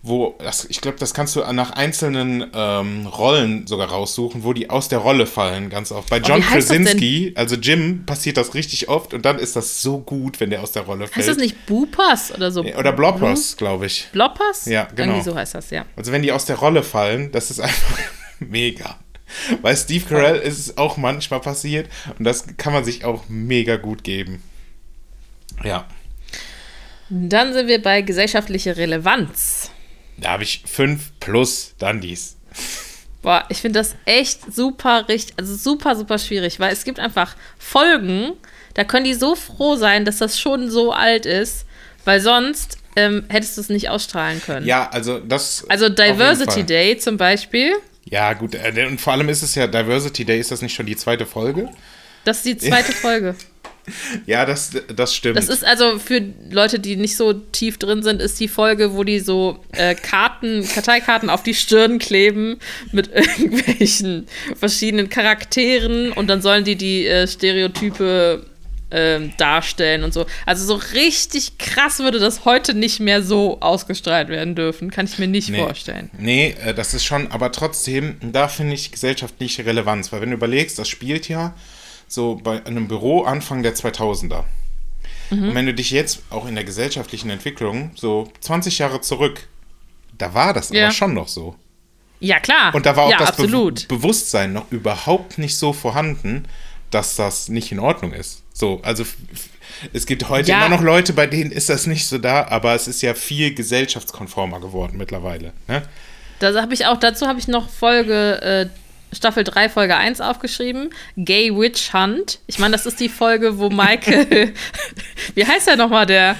wo, 0.01 0.35
das, 0.39 0.63
ich 0.69 0.79
glaube, 0.79 0.97
das 0.97 1.13
kannst 1.13 1.35
du 1.35 1.41
nach 1.51 1.71
einzelnen 1.71 2.45
ähm, 2.53 3.05
Rollen 3.07 3.67
sogar 3.67 3.89
raussuchen, 3.89 4.45
wo 4.45 4.53
die 4.53 4.69
aus 4.69 4.87
der 4.87 4.99
Rolle 4.99 5.25
fallen, 5.25 5.69
ganz 5.69 5.91
oft. 5.91 6.09
Bei 6.09 6.19
John 6.19 6.37
Oh, 6.39 6.53
das 6.53 6.67
denn? 6.67 6.85
Krasinski, 6.85 7.33
also 7.35 7.57
Jim, 7.57 8.05
passiert 8.05 8.37
das 8.37 8.53
richtig 8.53 8.87
oft 8.87 9.13
und 9.13 9.25
dann 9.25 9.39
ist 9.39 9.57
das 9.57 9.81
so 9.81 9.97
gut, 9.99 10.39
wenn 10.39 10.51
der 10.51 10.61
aus 10.63 10.71
der 10.71 10.83
Rolle 10.83 11.05
fällt. 11.07 11.17
Heißt 11.17 11.27
das 11.27 11.37
nicht 11.37 11.65
Boopers 11.65 12.33
oder 12.33 12.49
so? 12.49 12.63
Oder 12.63 12.93
Bloppers, 12.93 13.57
glaube 13.57 13.87
ich. 13.87 14.07
Bloppers? 14.13 14.67
Ja, 14.67 14.85
genau. 14.95 15.13
Irgendwie 15.15 15.29
so 15.31 15.35
heißt 15.35 15.55
das, 15.55 15.69
ja. 15.69 15.85
Also 15.97 16.13
wenn 16.13 16.21
die 16.21 16.31
aus 16.31 16.45
der 16.45 16.55
Rolle 16.55 16.81
fallen, 16.83 17.31
das 17.33 17.51
ist 17.51 17.59
einfach 17.59 17.97
mega. 18.39 18.97
Bei 19.61 19.75
Steve 19.75 20.05
Carell 20.05 20.37
ist 20.37 20.59
es 20.59 20.77
auch 20.77 20.97
manchmal 20.97 21.39
passiert 21.41 21.89
und 22.17 22.25
das 22.25 22.45
kann 22.57 22.73
man 22.73 22.83
sich 22.83 23.05
auch 23.05 23.23
mega 23.29 23.77
gut 23.77 24.03
geben. 24.03 24.41
Ja, 25.63 25.85
Dann 27.09 27.53
sind 27.53 27.67
wir 27.67 27.81
bei 27.81 28.01
gesellschaftlicher 28.01 28.77
Relevanz. 28.77 29.71
da 30.17 30.31
habe 30.31 30.43
ich 30.43 30.63
fünf 30.65 31.11
plus 31.19 31.73
Dandys. 31.79 32.37
Boah, 33.21 33.45
ich 33.49 33.57
finde 33.59 33.79
das 33.79 33.95
echt 34.05 34.53
super, 34.53 35.07
richtig, 35.09 35.35
also 35.37 35.55
super, 35.55 35.95
super 35.95 36.17
schwierig, 36.17 36.59
weil 36.59 36.71
es 36.71 36.85
gibt 36.85 36.99
einfach 36.99 37.35
Folgen, 37.57 38.31
da 38.75 38.85
können 38.85 39.03
die 39.05 39.13
so 39.13 39.35
froh 39.35 39.75
sein, 39.75 40.05
dass 40.05 40.19
das 40.19 40.39
schon 40.39 40.69
so 40.71 40.93
alt 40.93 41.25
ist, 41.25 41.65
weil 42.05 42.21
sonst 42.21 42.77
ähm, 42.95 43.25
hättest 43.27 43.57
du 43.57 43.61
es 43.61 43.69
nicht 43.69 43.89
ausstrahlen 43.89 44.41
können. 44.41 44.65
Ja, 44.65 44.89
also 44.89 45.19
das. 45.19 45.65
Also 45.69 45.89
Diversity. 45.89 46.63
Day 46.63 46.97
zum 46.97 47.17
Beispiel, 47.17 47.75
Ja, 48.09 48.33
gut. 48.33 48.55
äh, 48.55 48.85
Und 48.87 48.99
vor 48.99 49.13
allem 49.13 49.29
ist 49.29 49.43
es 49.43 49.55
ja 49.55 49.67
Diversity 49.67 50.25
Day, 50.25 50.39
ist 50.39 50.51
das 50.51 50.61
nicht 50.61 50.73
schon 50.73 50.85
die 50.85 50.95
zweite 50.95 51.25
Folge? 51.25 51.69
das 52.25 52.37
ist 52.37 52.45
die 52.45 52.57
zweite 52.57 52.91
Folge. 52.91 53.35
Ja, 54.27 54.45
das, 54.45 54.71
das 54.95 55.15
stimmt. 55.15 55.37
Das 55.37 55.49
ist 55.49 55.65
also 55.65 55.97
für 55.97 56.21
Leute, 56.51 56.79
die 56.79 56.95
nicht 56.95 57.17
so 57.17 57.33
tief 57.33 57.79
drin 57.79 58.03
sind, 58.03 58.21
ist 58.21 58.39
die 58.39 58.47
Folge, 58.47 58.93
wo 58.93 59.03
die 59.03 59.19
so 59.19 59.63
äh, 59.71 59.95
Karten, 59.95 60.67
Karteikarten 60.67 61.31
auf 61.31 61.41
die 61.41 61.55
Stirn 61.55 61.97
kleben 61.97 62.59
mit 62.91 63.07
irgendwelchen 63.15 64.27
verschiedenen 64.55 65.09
Charakteren 65.09 66.11
und 66.11 66.27
dann 66.27 66.43
sollen 66.43 66.65
die 66.65 66.75
die 66.75 67.07
äh, 67.07 67.25
Stereotype 67.27 68.45
ähm, 68.91 69.33
darstellen 69.37 70.03
und 70.03 70.13
so. 70.13 70.25
Also 70.45 70.65
so 70.65 70.75
richtig 70.93 71.57
krass 71.57 71.99
würde 71.99 72.19
das 72.19 72.45
heute 72.45 72.73
nicht 72.73 72.99
mehr 72.99 73.21
so 73.21 73.59
ausgestrahlt 73.61 74.29
werden 74.29 74.55
dürfen. 74.55 74.91
Kann 74.91 75.05
ich 75.05 75.19
mir 75.19 75.27
nicht 75.27 75.55
vorstellen. 75.55 76.09
Nee, 76.17 76.55
äh, 76.63 76.73
das 76.73 76.93
ist 76.93 77.05
schon, 77.05 77.31
aber 77.31 77.51
trotzdem, 77.51 78.17
da 78.21 78.47
finde 78.47 78.73
ich 78.73 78.91
gesellschaftliche 78.91 79.65
Relevanz, 79.65 80.11
weil 80.11 80.21
wenn 80.21 80.29
du 80.29 80.35
überlegst, 80.35 80.79
das 80.79 80.89
spielt 80.89 81.27
ja 81.29 81.53
so 82.07 82.35
bei 82.35 82.65
einem 82.65 82.87
Büro 82.87 83.23
Anfang 83.23 83.61
der 83.63 83.75
2000er. 83.75 84.43
Mhm. 85.29 85.49
Und 85.49 85.55
wenn 85.55 85.65
du 85.65 85.73
dich 85.73 85.91
jetzt 85.91 86.23
auch 86.29 86.47
in 86.47 86.55
der 86.55 86.63
gesellschaftlichen 86.63 87.29
Entwicklung 87.29 87.91
so 87.95 88.31
20 88.41 88.79
Jahre 88.79 89.01
zurück, 89.01 89.47
da 90.17 90.33
war 90.33 90.53
das 90.53 90.69
Ja. 90.69 90.85
aber 90.85 90.93
schon 90.93 91.13
noch 91.13 91.27
so. 91.27 91.55
Ja, 92.19 92.39
klar. 92.39 92.75
Und 92.75 92.85
da 92.85 92.95
war 92.95 93.05
auch 93.05 93.11
ja, 93.11 93.17
das 93.17 93.37
Be. 93.37 93.47
Bewusstsein 93.87 94.51
noch 94.53 94.69
überhaupt 94.71 95.37
nicht 95.37 95.55
so 95.55 95.71
vorhanden, 95.71 96.45
dass 96.91 97.15
das 97.15 97.49
nicht 97.49 97.71
in 97.71 97.79
Ordnung 97.79 98.13
ist. 98.13 98.43
So, 98.53 98.79
also 98.83 99.05
es 99.93 100.05
gibt 100.05 100.27
heute 100.29 100.49
Ja. 100.49 100.65
immer 100.65 100.75
noch 100.75 100.83
Leute, 100.83 101.13
bei 101.13 101.27
denen 101.27 101.51
ist 101.51 101.69
das 101.69 101.87
nicht 101.87 102.05
so 102.07 102.17
da, 102.17 102.47
aber 102.47 102.75
es 102.75 102.87
ist 102.87 103.01
ja 103.01 103.13
viel 103.13 103.53
gesellschaftskonformer 103.53 104.59
geworden 104.59 104.97
mittlerweile. 104.97 105.53
Ne? 105.67 105.83
Das 106.39 106.55
habe 106.55 106.73
ich 106.73 106.85
auch, 106.85 106.97
dazu 106.97 107.27
habe 107.27 107.39
ich 107.39 107.47
noch 107.47 107.69
Folge, 107.69 108.41
äh, 108.41 109.15
Staffel 109.15 109.43
3, 109.43 109.69
Folge 109.69 109.95
1 109.95 110.21
aufgeschrieben. 110.21 110.91
Gay 111.17 111.55
Witch 111.55 111.93
Hunt. 111.93 112.39
Ich 112.47 112.59
meine, 112.59 112.73
das 112.73 112.85
ist 112.85 112.99
die 112.99 113.09
Folge, 113.09 113.57
wo 113.57 113.69
Michael, 113.69 114.53
wie 115.35 115.45
heißt 115.45 115.67
er 115.67 115.77
nochmal, 115.77 116.05
der 116.05 116.35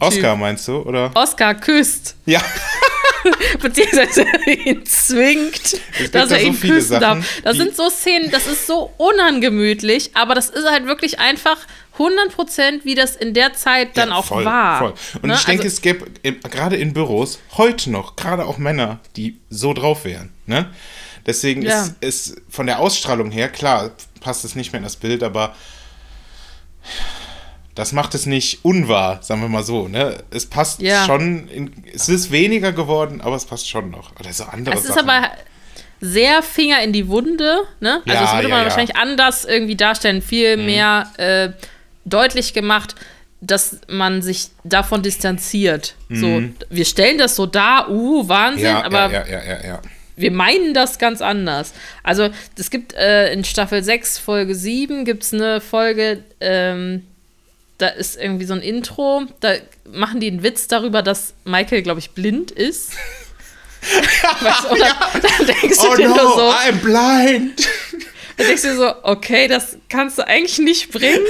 Oscar 0.00 0.36
meinst 0.36 0.66
du, 0.68 0.76
oder? 0.78 1.10
Oscar 1.14 1.54
küsst, 1.54 2.14
Ja, 2.26 2.40
beziehungsweise 3.60 4.24
ihn 4.46 4.86
zwingt, 4.86 5.72
dass 6.12 6.28
da 6.28 6.36
er 6.36 6.40
so 6.40 6.46
ihn 6.46 6.60
küssen 6.60 6.80
Sachen, 6.88 7.00
darf. 7.00 7.40
Das 7.42 7.56
sind 7.56 7.74
so 7.76 7.90
Szenen, 7.90 8.30
das 8.30 8.46
ist 8.46 8.66
so 8.66 8.92
unangemütlich, 8.96 10.10
aber 10.14 10.34
das 10.34 10.50
ist 10.50 10.68
halt 10.70 10.86
wirklich 10.86 11.18
einfach 11.18 11.58
100% 11.98 12.84
wie 12.84 12.94
das 12.94 13.16
in 13.16 13.34
der 13.34 13.54
Zeit 13.54 13.96
dann 13.96 14.10
ja, 14.10 14.14
auch 14.14 14.24
voll, 14.26 14.44
war. 14.44 14.78
Voll. 14.78 14.94
Und 15.22 15.30
Ne? 15.30 15.34
ich 15.34 15.44
denke, 15.44 15.64
Also- 15.64 15.74
es 15.74 15.80
gäbe 15.82 16.06
gerade 16.48 16.76
in 16.76 16.92
Büros 16.92 17.40
heute 17.56 17.90
noch, 17.90 18.14
gerade 18.14 18.44
auch 18.46 18.56
Männer, 18.58 19.00
die 19.16 19.38
so 19.50 19.72
drauf 19.74 20.04
wären. 20.04 20.32
Ne? 20.46 20.70
Deswegen 21.26 21.62
Ja. 21.62 21.82
ist, 21.82 21.94
ist 22.00 22.40
von 22.48 22.66
der 22.66 22.78
Ausstrahlung 22.78 23.30
her, 23.32 23.48
klar, 23.48 23.90
passt 24.20 24.44
es 24.44 24.54
nicht 24.54 24.72
mehr 24.72 24.78
in 24.78 24.84
das 24.84 24.96
Bild, 24.96 25.22
aber 25.24 25.54
das 27.78 27.92
macht 27.92 28.12
es 28.16 28.26
nicht 28.26 28.64
unwahr, 28.64 29.22
sagen 29.22 29.40
wir 29.40 29.48
mal 29.48 29.62
so. 29.62 29.86
Ne? 29.86 30.18
Es 30.30 30.46
passt 30.46 30.82
Ja. 30.82 31.04
schon, 31.06 31.46
in, 31.48 31.72
es 31.94 32.08
ist 32.08 32.32
weniger 32.32 32.72
geworden, 32.72 33.20
aber 33.20 33.36
es 33.36 33.44
passt 33.44 33.68
schon 33.68 33.90
noch. 33.90 34.18
Oder 34.18 34.32
so 34.32 34.42
andere 34.44 34.74
Es 34.74 34.80
ist 34.84 34.94
Sachen. 34.94 35.08
aber 35.08 35.30
sehr 36.00 36.42
Finger 36.42 36.82
in 36.82 36.92
die 36.92 37.06
Wunde, 37.06 37.58
ne? 37.78 38.02
Also 38.04 38.12
Ja, 38.12 38.24
es 38.24 38.34
würde 38.34 38.48
man 38.48 38.58
ja. 38.58 38.64
wahrscheinlich 38.64 38.96
anders 38.96 39.44
irgendwie 39.44 39.76
darstellen, 39.76 40.22
viel 40.22 40.56
Mhm. 40.56 40.66
mehr 40.66 41.06
äh, 41.18 41.50
deutlich 42.04 42.52
gemacht, 42.52 42.96
dass 43.40 43.78
man 43.88 44.22
sich 44.22 44.48
davon 44.64 45.02
distanziert. 45.02 45.94
So, 46.10 46.42
wir 46.70 46.84
stellen 46.84 47.18
das 47.18 47.36
so 47.36 47.46
dar, 47.46 47.88
uh, 47.88 48.26
Wahnsinn, 48.28 48.72
Mhm. 48.72 48.82
aber 48.82 49.12
wir 50.16 50.32
meinen 50.32 50.74
das 50.74 50.98
ganz 50.98 51.22
anders. 51.22 51.72
Also 52.02 52.30
es 52.58 52.70
gibt 52.70 52.94
äh, 52.94 53.32
in 53.32 53.44
Staffel 53.44 53.84
6, 53.84 54.18
Folge 54.18 54.56
7, 54.56 55.04
gibt 55.04 55.22
es 55.22 55.32
eine 55.32 55.60
Folge, 55.60 56.24
ähm, 56.40 57.04
da 57.78 57.88
ist 57.88 58.16
irgendwie 58.16 58.44
so 58.44 58.54
ein 58.54 58.60
Intro, 58.60 59.22
da 59.40 59.54
machen 59.90 60.20
die 60.20 60.26
einen 60.28 60.42
Witz 60.42 60.66
darüber, 60.68 61.02
dass 61.02 61.34
Michael, 61.44 61.82
glaube 61.82 62.00
ich, 62.00 62.10
blind 62.10 62.50
ist. 62.50 62.90
weißt 64.40 64.64
du, 64.64 64.68
oder, 64.70 64.96
Dann 65.22 65.46
denkst 65.46 65.78
du 65.78 65.88
Oh 65.88 65.94
dir 65.96 66.08
nur 66.08 66.16
no, 66.16 66.34
so, 66.34 66.50
I'm 66.50 66.72
blind! 66.82 67.68
dann 68.36 68.46
denkst 68.46 68.62
du 68.62 68.68
dir 68.68 68.76
so, 68.76 68.94
okay, 69.04 69.46
das 69.48 69.76
kannst 69.88 70.18
du 70.18 70.26
eigentlich 70.26 70.58
nicht 70.58 70.90
bringen. 70.90 71.24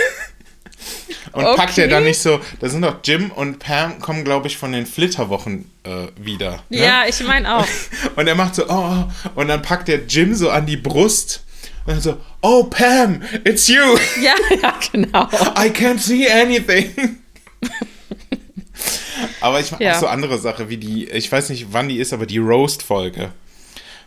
Und 1.32 1.44
packt 1.56 1.76
er 1.76 1.84
Okay. 1.84 1.88
dann 1.88 2.04
nicht 2.04 2.18
so, 2.20 2.40
da 2.61 2.68
sind 2.68 2.82
doch 2.82 2.96
Jim 3.04 3.30
und 3.30 3.58
Pam 3.58 3.98
kommen, 4.00 4.24
glaube 4.24 4.46
ich, 4.46 4.56
von 4.56 4.72
den 4.72 4.87
Flitterwochen 4.87 5.70
äh, 5.84 6.06
wieder. 6.16 6.62
Ne? 6.70 6.78
Ja, 6.78 7.04
ich 7.06 7.20
meine 7.22 7.56
auch. 7.56 7.66
Und 8.16 8.26
er 8.26 8.34
macht 8.34 8.54
so, 8.54 8.64
oh, 8.68 9.04
und 9.34 9.48
dann 9.48 9.61
packt 9.62 9.88
der 9.88 10.04
Jim 10.06 10.34
so 10.34 10.50
an 10.50 10.66
die 10.66 10.76
Brust 10.76 11.42
und 11.88 11.94
dann 11.94 12.01
so, 12.03 12.18
oh 12.42 12.64
Pam, 12.64 13.22
it's 13.44 13.66
you, 13.68 13.81
Ja, 14.22 14.35
ja, 14.62 14.74
genau. 14.92 15.22
I 15.57 15.70
can't 15.70 15.98
see 15.98 16.29
anything. 16.31 17.18
aber 19.40 19.61
ich 19.61 19.70
mag 19.70 19.81
Ja. 19.81 19.96
auch 19.96 20.01
so 20.01 20.07
andere 20.07 20.38
Sache, 20.38 20.68
wie 20.68 20.77
die, 20.77 21.09
ich 21.09 21.33
weiß 21.33 21.48
nicht, 21.48 21.68
wann 21.72 21.88
die 21.88 21.96
ist, 21.98 22.12
aber 22.12 22.27
die 22.27 22.37
Roast-Folge. 22.38 23.33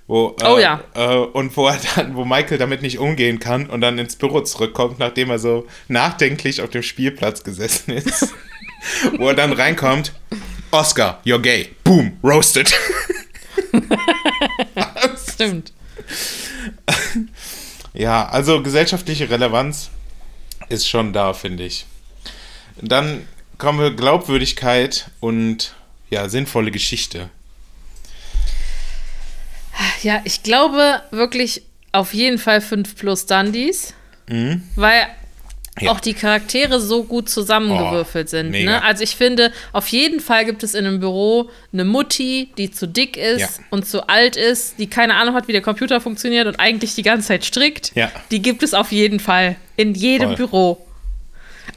Wo, 0.05 0.35
äh, 0.41 0.45
Oh 0.45 0.59
ja. 0.59 0.83
Äh, 0.93 1.15
und 1.15 1.57
wo 1.57 1.67
er 1.67 1.79
dann, 1.95 2.15
wo 2.15 2.23
Michael 2.23 2.59
damit 2.59 2.83
nicht 2.83 2.99
umgehen 2.99 3.39
kann 3.39 3.65
und 3.67 3.81
dann 3.81 3.97
ins 3.97 4.15
Büro 4.15 4.41
zurückkommt, 4.41 4.99
nachdem 4.99 5.31
er 5.31 5.39
so 5.39 5.65
nachdenklich 5.87 6.61
auf 6.61 6.69
dem 6.69 6.83
Spielplatz 6.83 7.43
gesessen 7.43 7.91
ist. 7.93 8.33
wo 9.17 9.29
er 9.29 9.33
dann 9.35 9.53
reinkommt, 9.53 10.13
Oscar, 10.69 11.19
you're 11.25 11.39
gay. 11.41 11.69
Boom, 11.83 12.17
roasted. 12.23 12.71
Stimmt. 15.33 15.73
Ja, 18.01 18.27
also 18.29 18.63
gesellschaftliche 18.63 19.29
Relevanz 19.29 19.91
ist 20.69 20.89
schon 20.89 21.13
da, 21.13 21.33
finde 21.33 21.65
ich. 21.65 21.85
Dann 22.81 23.27
kommen 23.59 23.79
wir 23.79 23.95
Glaubwürdigkeit 23.95 25.11
und 25.19 25.75
ja, 26.09 26.27
sinnvolle 26.27 26.71
Geschichte. 26.71 27.29
Ja, 30.01 30.19
ich 30.23 30.41
glaube 30.41 31.03
wirklich 31.11 31.61
auf 31.91 32.15
jeden 32.15 32.39
Fall 32.39 32.59
5 32.61 32.95
plus 32.95 33.27
Dundies, 33.27 33.93
weil 34.75 35.03
Mhm. 35.03 35.11
Ja. 35.79 35.91
auch 35.91 36.01
die 36.01 36.13
Charaktere 36.13 36.81
so 36.81 37.05
gut 37.05 37.29
zusammengewürfelt 37.29 38.27
Oh, 38.27 38.29
sind. 38.29 38.51
Ne? 38.51 38.83
Also 38.83 39.03
ich 39.03 39.15
finde, 39.15 39.53
auf 39.71 39.87
jeden 39.87 40.19
Fall 40.19 40.43
gibt 40.43 40.63
es 40.63 40.73
in 40.73 40.85
einem 40.85 40.99
Büro 40.99 41.49
eine 41.71 41.85
Mutti, 41.85 42.49
die 42.57 42.71
zu 42.71 42.87
dick 42.89 43.15
ist 43.15 43.39
Ja. 43.39 43.47
und 43.69 43.87
zu 43.87 44.07
alt 44.09 44.35
ist, 44.35 44.79
die 44.79 44.87
keine 44.89 45.15
Ahnung 45.15 45.33
hat, 45.33 45.47
wie 45.47 45.53
der 45.53 45.61
Computer 45.61 46.01
funktioniert 46.01 46.45
und 46.47 46.59
eigentlich 46.59 46.93
die 46.95 47.03
ganze 47.03 47.29
Zeit 47.29 47.45
strickt. 47.45 47.93
Ja. 47.95 48.11
Die 48.31 48.41
gibt 48.41 48.63
es 48.63 48.73
auf 48.73 48.91
jeden 48.91 49.21
Fall 49.21 49.55
in 49.77 49.93
jedem 49.93 50.29
Voll. 50.29 50.35
Büro. 50.35 50.85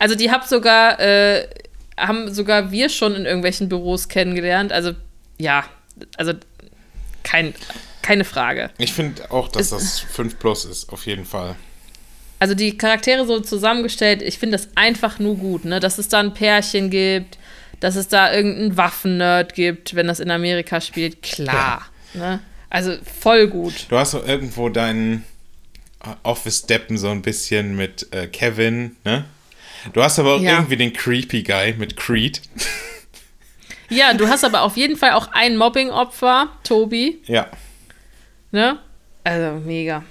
Also 0.00 0.16
die 0.16 0.32
hab 0.32 0.44
sogar, 0.44 0.98
äh, 0.98 1.46
haben 1.96 2.34
sogar 2.34 2.72
wir 2.72 2.88
schon 2.88 3.14
in 3.14 3.26
irgendwelchen 3.26 3.68
Büros 3.68 4.08
kennengelernt. 4.08 4.72
Also 4.72 4.90
ja, 5.38 5.64
also 6.16 6.32
kein, 7.22 7.54
keine 8.02 8.24
Frage. 8.24 8.70
Ich 8.78 8.92
finde 8.92 9.30
auch, 9.30 9.46
dass 9.48 9.70
das 9.70 10.00
5 10.00 10.38
Plus 10.40 10.64
ist, 10.64 10.92
auf 10.92 11.06
jeden 11.06 11.24
Fall. 11.24 11.54
Also 12.38 12.54
die 12.54 12.76
Charaktere 12.76 13.26
so 13.26 13.40
zusammengestellt, 13.40 14.20
ich 14.22 14.38
finde 14.38 14.56
das 14.58 14.68
einfach 14.74 15.18
nur 15.18 15.36
gut, 15.36 15.64
ne? 15.64 15.80
Dass 15.80 15.98
es 15.98 16.08
da 16.08 16.20
ein 16.20 16.34
Pärchen 16.34 16.90
gibt, 16.90 17.38
dass 17.80 17.96
es 17.96 18.08
da 18.08 18.32
irgendeinen 18.32 18.76
Waffennerd 18.76 19.54
gibt, 19.54 19.94
wenn 19.94 20.06
das 20.06 20.20
in 20.20 20.30
Amerika 20.30 20.80
spielt, 20.80 21.22
klar. 21.22 21.86
Ne? 22.12 22.40
Also 22.70 22.92
voll 23.20 23.48
gut. 23.48 23.86
Du 23.88 23.96
hast 23.96 24.10
so 24.12 24.22
irgendwo 24.22 24.68
deinen 24.68 25.24
Office-Deppen 26.22 26.98
so 26.98 27.08
ein 27.10 27.22
bisschen 27.22 27.76
mit 27.76 28.08
äh, 28.12 28.26
Kevin, 28.26 28.96
ne? 29.04 29.24
Du 29.92 30.02
hast 30.02 30.18
aber 30.18 30.34
auch 30.36 30.40
Ja. 30.40 30.52
irgendwie 30.52 30.76
den 30.76 30.92
Creepy 30.92 31.42
Guy 31.42 31.74
mit 31.78 31.96
Creed. 31.96 32.40
Ja, 33.90 34.14
du 34.14 34.26
hast 34.28 34.44
aber 34.44 34.62
auf 34.62 34.76
jeden 34.78 34.96
Fall 34.96 35.12
auch 35.12 35.28
ein 35.32 35.56
Mobbing-Opfer, 35.58 36.48
Tobi, 36.64 37.20
Ja. 37.26 37.48
ne? 38.50 38.78
Also 39.22 39.60
mega. 39.60 40.02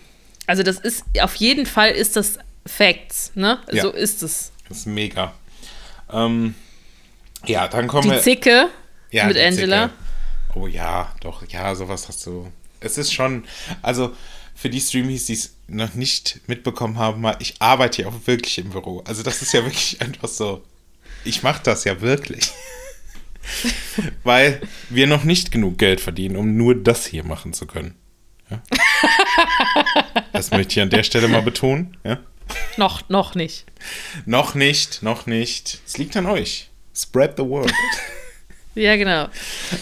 Also 0.48 0.64
das 0.64 0.78
ist, 0.78 1.04
auf 1.22 1.36
jeden 1.36 1.66
Fall 1.66 1.92
ist 1.92 2.16
das 2.16 2.38
Facts, 2.66 3.32
ne? 3.36 3.60
Ja. 3.72 3.82
So 3.84 3.92
ist 3.92 4.24
es. 4.24 4.52
Das 4.68 4.80
ist 4.80 4.86
mega. 4.88 5.34
Ähm, 6.12 6.56
ja, 7.46 7.68
dann 7.68 7.88
kommen 7.88 8.04
Die 8.04 8.12
wir. 8.16 8.22
Zicke 8.22 8.70
Ja, 9.12 9.26
mit 9.28 9.36
die 9.36 9.42
Angela. 9.42 9.90
Zicke. 9.90 9.98
Oh 10.56 10.68
ja, 10.68 11.14
doch, 11.22 11.48
ja, 11.48 11.74
sowas 11.76 12.08
hast 12.08 12.26
du. 12.26 12.52
Es 12.80 12.98
ist 12.98 13.14
schon, 13.14 13.46
also 13.82 14.16
für 14.56 14.70
die 14.70 14.80
Streamies, 14.80 15.26
die 15.26 15.34
es 15.34 15.56
noch 15.68 15.94
nicht 15.96 16.42
mitbekommen 16.48 16.98
haben, 16.98 17.26
ich 17.40 17.56
arbeite 17.60 18.04
ja 18.04 18.08
auch 18.10 18.28
wirklich 18.28 18.58
im 18.60 18.70
Büro. 18.70 19.02
Also 19.08 19.24
das 19.24 19.42
ist 19.42 19.54
ja 19.54 19.64
wirklich 19.66 20.02
einfach 20.02 20.28
so. 20.28 20.64
Ich 21.26 21.42
mache 21.44 21.62
das 21.64 21.84
ja 21.86 22.02
wirklich. 22.02 22.52
Weil 24.24 24.62
wir 24.90 25.08
noch 25.08 25.24
nicht 25.24 25.52
genug 25.52 25.78
Geld 25.78 26.02
verdienen, 26.02 26.36
um 26.38 26.56
nur 26.56 26.76
das 26.76 27.06
hier 27.06 27.24
machen 27.24 27.54
zu 27.54 27.66
können. 27.66 27.96
Ja? 28.50 28.62
Das 30.34 30.52
möchte 30.52 30.74
ich 30.74 30.82
an 30.82 30.90
der 30.90 31.04
Stelle 31.04 31.28
mal 31.28 31.42
betonen. 31.42 31.96
Ja? 32.04 32.20
Noch, 32.78 33.08
noch 33.10 33.36
nicht. 33.36 33.66
Noch 34.26 34.56
nicht, 34.56 35.04
noch 35.04 35.26
nicht. 35.26 35.80
Es 35.86 35.98
liegt 35.98 36.18
an 36.18 36.26
euch. 36.26 36.70
Spread 36.96 37.34
the 37.38 37.44
word. 37.44 37.72
Ja, 38.76 38.96
genau. 38.96 39.28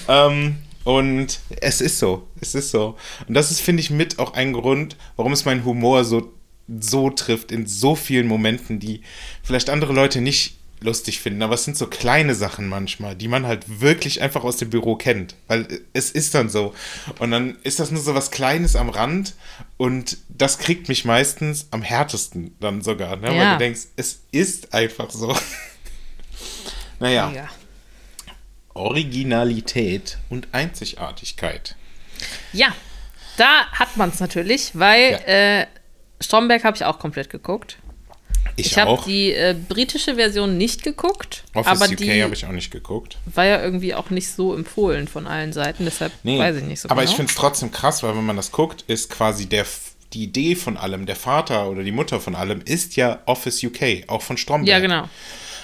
ähm, 0.10 0.57
und 0.84 1.39
es 1.62 1.79
ist 1.79 1.99
so. 1.99 2.27
Es 2.41 2.55
ist 2.55 2.71
so. 2.71 2.97
Und 3.25 3.36
das 3.36 3.49
ist, 3.49 3.62
finde 3.62 3.79
ich, 3.79 3.89
mit 3.89 4.19
auch 4.19 4.34
ein 4.34 4.51
Grund, 4.51 4.97
warum 5.15 5.31
es 5.31 5.45
meinen 5.45 5.63
Humor 5.63 6.03
so, 6.03 6.34
so 6.67 7.10
trifft 7.10 7.53
in 7.53 7.67
so 7.67 7.95
vielen 7.95 8.27
Momenten, 8.27 8.81
die 8.81 8.99
vielleicht 9.43 9.69
andere 9.69 9.93
Leute 9.93 10.19
nicht 10.19 10.57
lustig 10.81 11.19
finden. 11.21 11.41
Aber 11.43 11.53
es 11.55 11.63
sind 11.63 11.77
so 11.77 11.87
kleine 11.87 12.35
Sachen 12.35 12.67
manchmal, 12.67 13.15
die 13.15 13.27
man 13.27 13.45
halt 13.45 13.79
wirklich 13.81 14.21
einfach 14.21 14.43
aus 14.43 14.57
dem 14.57 14.69
Büro 14.69 14.95
kennt. 14.95 15.35
Weil 15.47 15.67
es 15.93 16.11
ist 16.11 16.33
dann 16.35 16.49
so. 16.49 16.73
Und 17.19 17.31
dann 17.31 17.57
ist 17.63 17.79
das 17.79 17.91
nur 17.91 18.01
so 18.01 18.13
was 18.15 18.31
Kleines 18.31 18.75
am 18.75 18.89
Rand. 18.89 19.35
Und 19.77 20.17
das 20.29 20.57
kriegt 20.57 20.89
mich 20.89 21.05
meistens 21.05 21.67
am 21.71 21.81
härtesten 21.81 22.55
dann 22.59 22.81
sogar. 22.81 23.15
Ne? 23.17 23.27
Weil 23.29 23.35
Ja. 23.35 23.51
du 23.53 23.59
denkst, 23.59 23.81
es 23.95 24.21
ist 24.31 24.73
einfach 24.73 25.09
so. 25.11 25.35
naja. 26.99 27.27
Mega. 27.29 27.49
Originalität 28.73 30.17
und 30.29 30.47
Einzigartigkeit. 30.53 31.75
Ja, 32.53 32.73
da 33.37 33.67
hat 33.71 33.97
man 33.97 34.09
es 34.09 34.19
natürlich, 34.19 34.71
weil 34.73 35.13
äh, 35.25 35.65
Stromberg 36.23 36.63
habe 36.63 36.77
ich 36.77 36.85
auch 36.85 36.99
komplett 36.99 37.29
geguckt. 37.29 37.77
Ich, 38.62 38.71
Ich 38.71 38.78
habe 38.78 39.00
die 39.06 39.34
äh, 39.34 39.56
britische 39.67 40.15
Version 40.15 40.58
nicht 40.58 40.84
geguckt, 40.84 41.43
Office 41.54 41.82
aber 41.82 41.91
UK 41.91 42.21
habe 42.24 42.34
ich 42.34 42.45
auch 42.45 42.52
nicht 42.52 42.71
geguckt. 42.71 43.17
war 43.34 43.45
ja 43.45 43.62
irgendwie 43.62 43.93
auch 43.93 44.10
nicht 44.10 44.30
so 44.30 44.56
empfohlen 44.56 45.08
von 45.08 45.28
allen 45.28 45.54
Seiten, 45.54 45.86
deshalb 45.86 46.12
Nee, 46.24 46.39
weiß 46.39 46.56
ich 46.58 46.63
nicht 46.63 46.80
so 46.80 46.89
aber 46.89 47.02
genau. 47.02 47.12
ich 47.12 47.15
finde 47.17 47.30
es 47.32 47.38
trotzdem 47.38 47.71
krass, 47.71 48.02
weil 48.04 48.15
wenn 48.15 48.26
man 48.26 48.36
das 48.38 48.52
guckt, 48.52 48.84
ist 48.88 49.10
quasi 49.10 49.45
der, 49.47 49.65
die 50.13 50.24
Idee 50.24 50.56
von 50.56 50.78
allem, 50.78 51.06
der 51.06 51.15
Vater 51.15 51.69
oder 51.69 51.84
die 51.84 51.91
Mutter 51.91 52.19
von 52.19 52.36
allem, 52.36 52.62
ist 52.63 52.95
ja 52.95 53.19
Office 53.26 53.63
UK, 53.63 54.04
auch 54.08 54.21
von 54.21 54.38
Stromberg. 54.38 54.67
ja, 54.69 54.80
genau. 54.80 55.10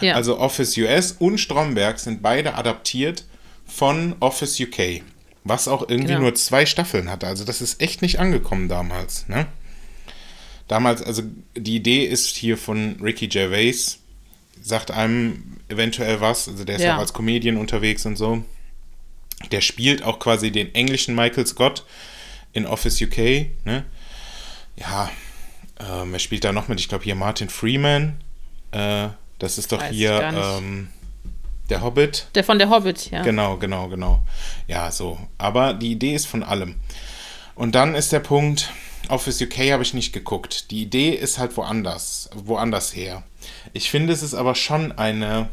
Ja. 0.02 0.14
Also 0.14 0.38
Office 0.40 0.78
US 0.78 1.14
und 1.18 1.40
Stromberg 1.40 1.98
sind 2.00 2.22
beide 2.22 2.54
adaptiert 2.54 3.24
von 3.66 4.16
Office 4.20 4.60
UK. 4.60 5.02
Was 5.44 5.68
auch 5.68 5.82
irgendwie 5.90 6.10
Genau. 6.10 6.22
nur 6.22 6.36
zwei 6.36 6.66
Staffeln 6.66 7.10
hatte. 7.10 7.26
Also 7.26 7.46
das 7.46 7.62
ist 7.62 7.82
echt 7.82 8.02
nicht 8.02 8.20
angekommen 8.20 8.68
damals. 8.68 9.28
Ne? 9.28 9.48
Damals, 10.68 11.02
also 11.02 11.24
die 11.56 11.76
Idee 11.76 12.04
ist 12.06 12.36
hier 12.36 12.58
von 12.58 12.98
Ricky 13.02 13.28
Gervais, 13.28 14.00
sagt 14.62 14.92
einem 14.92 15.58
eventuell 15.70 16.20
was. 16.22 16.48
Also 16.50 16.64
der 16.66 16.76
ist 16.76 16.82
Ja. 16.84 16.96
auch 16.96 17.00
als 17.00 17.14
Comedian 17.14 17.58
unterwegs 17.58 18.06
und 18.06 18.18
so. 18.18 18.44
Der 19.52 19.62
spielt 19.62 20.04
auch 20.04 20.20
quasi 20.20 20.52
den 20.52 20.74
englischen 20.76 21.16
Michael 21.16 21.46
Scott 21.46 21.86
in 22.54 22.66
Office 22.66 23.00
UK. 23.02 23.52
Ne? 23.66 23.86
Ja, 24.76 25.10
ähm, 25.80 26.12
wer 26.12 26.20
spielt 26.20 26.44
da 26.44 26.52
noch 26.52 26.68
mit? 26.68 26.80
Ich 26.80 26.90
glaube 26.90 27.04
hier 27.04 27.16
Martin 27.16 27.50
Freeman. 27.50 28.18
Äh, 28.72 29.10
das 29.40 29.58
ist 29.58 29.72
doch 29.72 29.80
Weiß 29.80 29.94
hier 29.94 30.22
ähm, 30.22 30.90
der 31.70 31.82
Hobbit. 31.82 32.28
Der 32.36 32.44
von 32.44 32.58
der 32.58 32.70
Hobbit, 32.70 33.12
ja. 33.12 33.22
Genau, 33.22 33.58
genau, 33.58 33.88
genau. 33.88 34.22
Ja, 34.68 34.92
so. 34.92 35.20
Aber 35.38 35.74
die 35.74 35.92
Idee 35.92 36.16
ist 36.16 36.26
von 36.28 36.44
allem. 36.44 36.76
Und 37.56 37.76
dann 37.76 37.94
ist 37.96 38.12
der 38.12 38.20
Punkt, 38.20 38.72
Office 39.10 39.42
UK 39.42 39.72
habe 39.72 39.84
ich 39.84 39.94
nicht 39.94 40.14
geguckt. 40.14 40.72
Die 40.72 40.82
Idee 40.82 41.12
ist 41.12 41.38
halt 41.38 41.56
woanders, 41.58 42.30
woanders 42.34 42.96
her. 42.96 43.24
Ich 43.74 43.90
finde, 43.90 44.14
es 44.14 44.24
ist 44.24 44.34
aber 44.34 44.56
schon 44.56 44.92
eine 44.92 45.50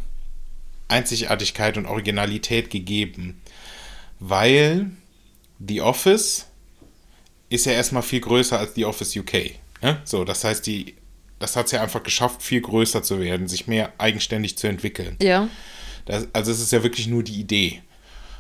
Einzigartigkeit 0.89 1.77
und 1.77 1.87
Originalität 1.87 2.71
gegeben, 2.71 3.41
weil 4.21 4.91
die 5.59 5.81
Office 5.81 6.47
ist 7.49 7.67
ja 7.67 7.73
erstmal 7.73 8.03
viel 8.03 8.21
größer 8.21 8.59
als 8.59 8.75
die 8.75 8.85
Office 8.85 9.17
UK. 9.17 9.53
Ne? 9.83 10.01
So, 10.05 10.25
das 10.25 10.45
heißt, 10.45 10.67
die, 10.67 10.95
das 11.39 11.57
hat 11.57 11.67
es 11.67 11.73
ja 11.73 11.83
einfach 11.83 12.03
geschafft, 12.03 12.43
viel 12.43 12.61
größer 12.61 13.03
zu 13.03 13.21
werden, 13.21 13.49
sich 13.49 13.67
mehr 13.67 13.93
eigenständig 13.99 14.59
zu 14.59 14.67
entwickeln. 14.67 15.17
Ja. 15.21 15.49
Das, 16.07 16.29
also 16.33 16.51
es 16.51 16.61
ist 16.61 16.73
ja 16.73 16.83
wirklich 16.83 17.07
nur 17.07 17.23
die 17.23 17.41
Idee. 17.41 17.83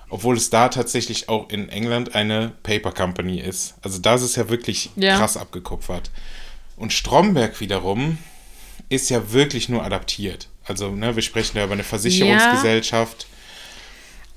Obwohl 0.08 0.36
es 0.36 0.50
da 0.50 0.68
tatsächlich 0.68 1.28
auch 1.28 1.48
in 1.48 1.68
England 1.68 2.14
eine 2.14 2.52
Paper 2.62 2.92
Company 2.92 3.40
ist. 3.40 3.74
Also 3.82 3.98
da 3.98 4.14
ist 4.14 4.22
es 4.22 4.36
ja 4.36 4.48
wirklich 4.48 4.90
Ja. 4.96 5.16
krass 5.16 5.36
abgekupfert. 5.36 6.10
Und 6.76 6.92
Stromberg 6.92 7.60
wiederum 7.60 8.18
ist 8.88 9.10
ja 9.10 9.32
wirklich 9.32 9.68
nur 9.68 9.82
adaptiert. 9.84 10.48
Also 10.64 10.90
ne, 10.90 11.14
wir 11.16 11.22
sprechen 11.22 11.56
ja 11.58 11.64
über 11.64 11.74
eine 11.74 11.84
Versicherungsgesellschaft. 11.84 13.26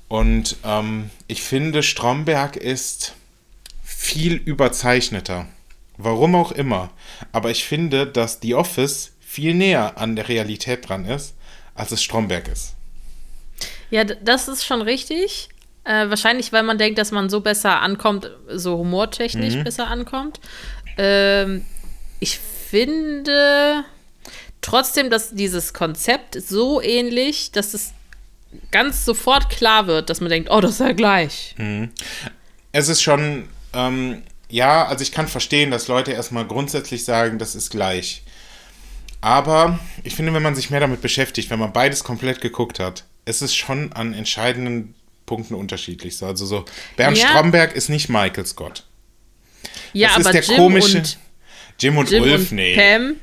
Und 0.08 0.56
ähm, 0.64 1.10
ich 1.26 1.42
finde, 1.42 1.82
Stromberg 1.82 2.56
ist 2.56 3.14
viel 3.84 4.34
überzeichneter. 4.34 5.46
Warum 5.96 6.34
auch 6.34 6.52
immer. 6.52 6.90
Aber 7.32 7.50
ich 7.50 7.64
finde, 7.64 8.06
dass 8.06 8.38
The 8.40 8.54
Office 8.54 9.12
viel 9.20 9.54
näher 9.54 9.98
an 9.98 10.16
der 10.16 10.28
Realität 10.28 10.88
dran 10.88 11.04
ist, 11.04 11.34
als 11.74 11.92
es 11.92 12.02
Stromberg 12.02 12.48
ist. 12.48 12.74
Ja, 13.90 14.04
das 14.04 14.48
ist 14.48 14.64
schon 14.64 14.80
richtig. 14.82 15.48
Äh, 15.88 16.10
wahrscheinlich, 16.10 16.52
weil 16.52 16.62
man 16.64 16.76
denkt, 16.76 16.98
dass 16.98 17.12
man 17.12 17.30
so 17.30 17.40
besser 17.40 17.80
ankommt, 17.80 18.30
so 18.52 18.76
humortechnisch 18.76 19.54
Mhm. 19.54 19.64
besser 19.64 19.86
ankommt. 19.88 20.38
Ähm, 20.98 21.64
ich 22.20 22.38
finde 22.38 23.84
trotzdem, 24.60 25.08
dass 25.08 25.30
dieses 25.34 25.72
Konzept 25.72 26.34
so 26.40 26.82
ähnlich, 26.82 27.52
dass 27.52 27.72
es 27.72 27.94
ganz 28.70 29.04
sofort 29.06 29.48
klar 29.48 29.86
wird, 29.86 30.10
dass 30.10 30.20
man 30.20 30.28
denkt, 30.28 30.50
oh, 30.50 30.60
das 30.60 30.72
ist 30.72 30.80
ja 30.80 30.92
gleich. 30.92 31.54
Es 32.72 32.88
ist 32.88 33.00
schon, 33.02 33.48
ähm, 33.72 34.22
ja, 34.50 34.84
also 34.86 35.02
ich 35.02 35.12
kann 35.12 35.26
verstehen, 35.26 35.70
dass 35.70 35.88
Leute 35.88 36.12
erstmal 36.12 36.46
grundsätzlich 36.46 37.04
sagen, 37.04 37.38
das 37.38 37.54
ist 37.54 37.70
gleich. 37.70 38.22
Aber 39.20 39.78
ich 40.04 40.14
finde, 40.14 40.32
wenn 40.34 40.42
man 40.42 40.54
sich 40.54 40.68
mehr 40.70 40.80
damit 40.80 41.00
beschäftigt, 41.00 41.48
wenn 41.50 41.58
man 41.58 41.72
beides 41.72 42.04
komplett 42.04 42.40
geguckt 42.42 42.78
hat, 42.78 43.04
es 43.24 43.40
ist 43.42 43.54
schon 43.56 43.92
an 43.94 44.12
entscheidenden 44.14 44.94
Punkten 45.28 45.54
unterschiedlich. 45.54 46.16
So, 46.16 46.26
Also 46.26 46.44
so, 46.44 46.64
Bernd 46.96 47.16
Ja. 47.16 47.28
Stromberg 47.28 47.76
ist 47.76 47.88
nicht 47.88 48.08
Michael 48.08 48.44
Scott. 48.46 48.82
Ja, 49.92 50.08
das 50.08 50.18
ist 50.18 50.26
aber 50.26 50.32
der 50.32 50.42
Jim 50.42 50.56
komische 50.56 50.98
und, 50.98 51.18
Jim 51.78 51.96
und 51.98 52.10
Jim 52.10 52.22
Ulf, 52.24 52.50
und 52.50 52.52
nee. 52.56 52.74
Pam. 52.76 53.14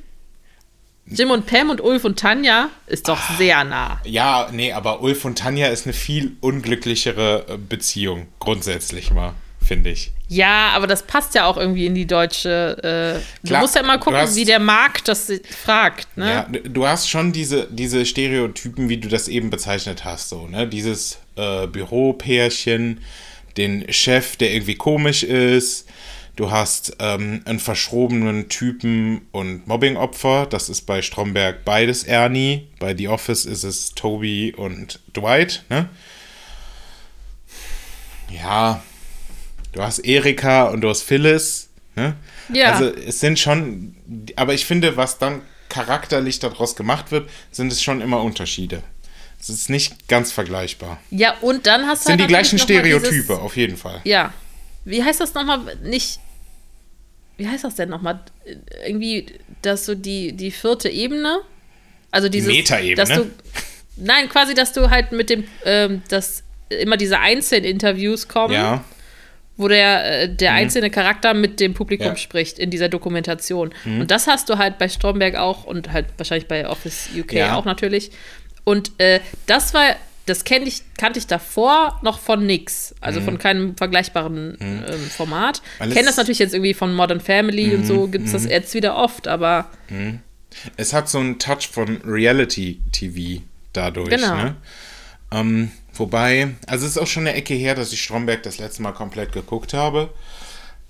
Jim 1.07 1.29
und 1.29 1.45
Pam 1.45 1.69
und 1.69 1.81
Ulf 1.81 2.03
und 2.03 2.17
Tanja 2.17 2.69
ist 2.87 3.07
doch 3.07 3.19
Ah. 3.29 3.35
sehr 3.37 3.63
nah. 3.63 4.01
Ja, 4.05 4.49
nee, 4.51 4.71
aber 4.71 5.01
Ulf 5.01 5.23
und 5.25 5.37
Tanja 5.37 5.67
ist 5.67 5.85
eine 5.85 5.93
viel 5.93 6.35
unglücklichere 6.41 7.45
äh, 7.47 7.57
Beziehung, 7.57 8.25
grundsätzlich 8.39 9.11
mal, 9.11 9.33
finde 9.63 9.91
ich. 9.91 10.11
Ja, 10.27 10.69
aber 10.73 10.87
das 10.87 11.03
passt 11.05 11.35
ja 11.35 11.45
auch 11.45 11.57
irgendwie 11.57 11.85
in 11.85 11.93
die 11.93 12.07
deutsche. 12.07 12.77
Äh, 12.79 13.47
Klar, 13.47 13.59
du 13.59 13.63
musst 13.65 13.75
ja 13.75 13.81
immer 13.81 13.97
du 13.99 14.03
gucken, 14.05 14.19
hast- 14.19 14.35
wie 14.35 14.45
der 14.45 14.57
Markt 14.59 15.07
das 15.07 15.31
fragt. 15.63 16.17
Ne? 16.17 16.27
Ja, 16.27 16.47
du 16.63 16.87
hast 16.87 17.07
schon 17.07 17.31
diese, 17.31 17.67
diese 17.69 18.03
Stereotypen, 18.07 18.89
wie 18.89 18.97
du 18.97 19.07
das 19.07 19.27
eben 19.27 19.51
bezeichnet 19.51 20.03
hast, 20.05 20.29
so, 20.29 20.47
ne? 20.47 20.67
Dieses 20.67 21.19
äh, 21.35 21.67
Büropärchen, 21.67 23.01
den 23.57 23.91
Chef, 23.91 24.35
der 24.35 24.53
irgendwie 24.53 24.75
komisch 24.75 25.23
ist. 25.23 25.87
Du 26.35 26.51
hast 26.51 26.97
ähm, 26.99 27.41
einen 27.45 27.59
verschrobenen 27.59 28.49
Typen 28.49 29.21
und 29.31 29.67
Mobbingopfer. 29.67 30.45
Das 30.45 30.67
ist 30.67 30.81
bei 30.81 31.01
Stromberg 31.01 31.63
beides 31.63 32.03
Ernie. 32.03 32.67
Bei 32.79 32.95
The 32.95 33.07
Office 33.07 33.45
ist 33.45 33.63
es 33.63 33.91
Toby 33.95 34.53
und 34.55 34.99
Dwight, 35.15 35.63
ne? 35.69 35.87
Ja. 38.29 38.83
Du 39.71 39.81
hast 39.81 39.99
Erika 39.99 40.65
und 40.69 40.81
du 40.81 40.89
hast 40.89 41.03
Phyllis, 41.03 41.69
ne? 41.95 42.15
Ja. 42.53 42.73
Also 42.73 42.93
es 42.93 43.21
sind 43.21 43.39
schon, 43.39 43.95
aber 44.35 44.53
ich 44.53 44.65
finde, 44.65 44.97
was 44.97 45.17
dann 45.17 45.41
charakterlich 45.69 46.39
daraus 46.39 46.75
gemacht 46.75 47.11
wird, 47.11 47.29
sind 47.51 47.71
es 47.71 47.81
schon 47.81 48.01
immer 48.01 48.21
Unterschiede. 48.21 48.83
Es 49.47 49.49
ist 49.61 49.69
nicht 49.69 50.07
ganz 50.07 50.31
vergleichbar. 50.31 50.99
Ja, 51.11 51.35
und 51.41 51.67
dann 51.67 51.85
hast 51.87 52.05
du 52.05 52.09
sind 52.09 52.17
die 52.17 52.23
halt 52.23 52.29
gleichen 52.29 52.57
Stereotype, 52.59 53.09
Dieses, 53.11 53.29
auf 53.29 53.55
jeden 53.57 53.77
Fall. 53.77 54.01
ja. 54.03 54.33
Wie 54.87 55.03
heißt 55.03 55.19
das 55.19 55.33
nochmal? 55.33 55.61
Nicht. 55.83 56.19
Wie 57.37 57.47
heißt 57.47 57.63
das 57.63 57.73
denn 57.75 57.89
nochmal? 57.89 58.19
Irgendwie, 58.85 59.25
dass 59.63 59.85
du 59.85 59.95
die, 59.95 60.33
die 60.33 60.51
vierte 60.51 60.89
Ebene. 60.89 61.39
Also 62.11 62.29
dieses. 62.29 62.49
Metaebene? 62.53 62.95
Dass 62.95 63.09
du. 63.09 63.31
Nein, 63.97 64.29
quasi, 64.29 64.53
dass 64.53 64.73
du 64.73 64.89
halt 64.91 65.11
mit 65.11 65.29
dem. 65.31 65.43
Ähm, 65.65 66.03
dass 66.09 66.43
immer 66.69 66.97
diese 66.97 67.19
Einzelinterviews 67.19 68.27
kommen. 68.27 68.53
Ja, 68.53 68.83
wo 69.57 69.67
der, 69.69 70.23
äh, 70.23 70.29
der 70.35 70.51
einzelne 70.53 70.89
Charakter 70.91 71.33
mit 71.33 71.59
dem 71.61 71.73
Publikum 71.73 72.07
Mhm. 72.07 72.09
Ja. 72.09 72.13
Mhm. 72.13 72.17
spricht 72.17 72.59
in 72.59 72.69
dieser 72.71 72.89
Dokumentation. 72.89 73.73
Und 73.85 74.11
das 74.11 74.27
hast 74.27 74.49
du 74.49 74.57
halt 74.57 74.77
bei 74.77 74.87
Stromberg 74.89 75.35
auch 75.35 75.63
und 75.63 75.91
halt 75.93 76.07
wahrscheinlich 76.17 76.47
bei 76.47 76.67
Office 76.67 77.07
UK 77.17 77.33
Ja. 77.33 77.55
auch 77.55 77.63
natürlich. 77.65 78.11
Und 78.65 78.91
äh, 78.99 79.21
das 79.45 79.73
war 79.73 79.95
das 80.25 80.43
kenn 80.43 80.65
ich, 80.65 80.81
kannte 80.97 81.19
ich 81.19 81.27
davor 81.27 81.99
noch 82.01 82.17
von 82.19 82.45
nix. 82.47 82.95
Also 82.99 83.21
von 83.21 83.37
keinem 83.37 83.77
vergleichbaren 83.77 84.57
ähm, 84.59 84.99
Format. 85.15 85.61
Mhm. 85.61 85.79
Weil 85.79 85.87
Ich 85.89 85.93
kenne 85.93 86.05
Mhm. 86.05 86.07
das 86.07 86.17
natürlich 86.17 86.39
jetzt 86.39 86.53
irgendwie 86.55 86.73
von 86.73 86.95
Modern 86.95 87.21
Family 87.21 87.75
und 87.75 87.85
so 87.85 88.07
gibt 88.07 88.25
es 88.25 88.31
das 88.31 88.45
jetzt 88.45 88.73
wieder 88.73 88.95
oft, 88.95 89.27
aber 89.27 89.69
Es 90.77 90.93
hat 90.93 91.09
so 91.09 91.19
einen 91.19 91.37
Touch 91.37 91.67
von 91.71 92.01
Reality-TV 92.03 93.43
dadurch. 93.73 94.09
Genau. 94.09 94.35
Ne? 94.35 94.55
Ähm, 95.31 95.71
wobei, 95.93 96.55
also 96.65 96.85
es 96.87 96.93
ist 96.93 96.97
auch 96.97 97.07
schon 97.07 97.27
eine 97.27 97.35
Ecke 97.35 97.53
her, 97.53 97.75
dass 97.75 97.93
ich 97.93 98.01
Stromberg 98.01 98.41
das 98.41 98.57
letzte 98.57 98.81
Mal 98.81 98.93
komplett 98.93 99.31
geguckt 99.31 99.73
habe. 99.75 100.09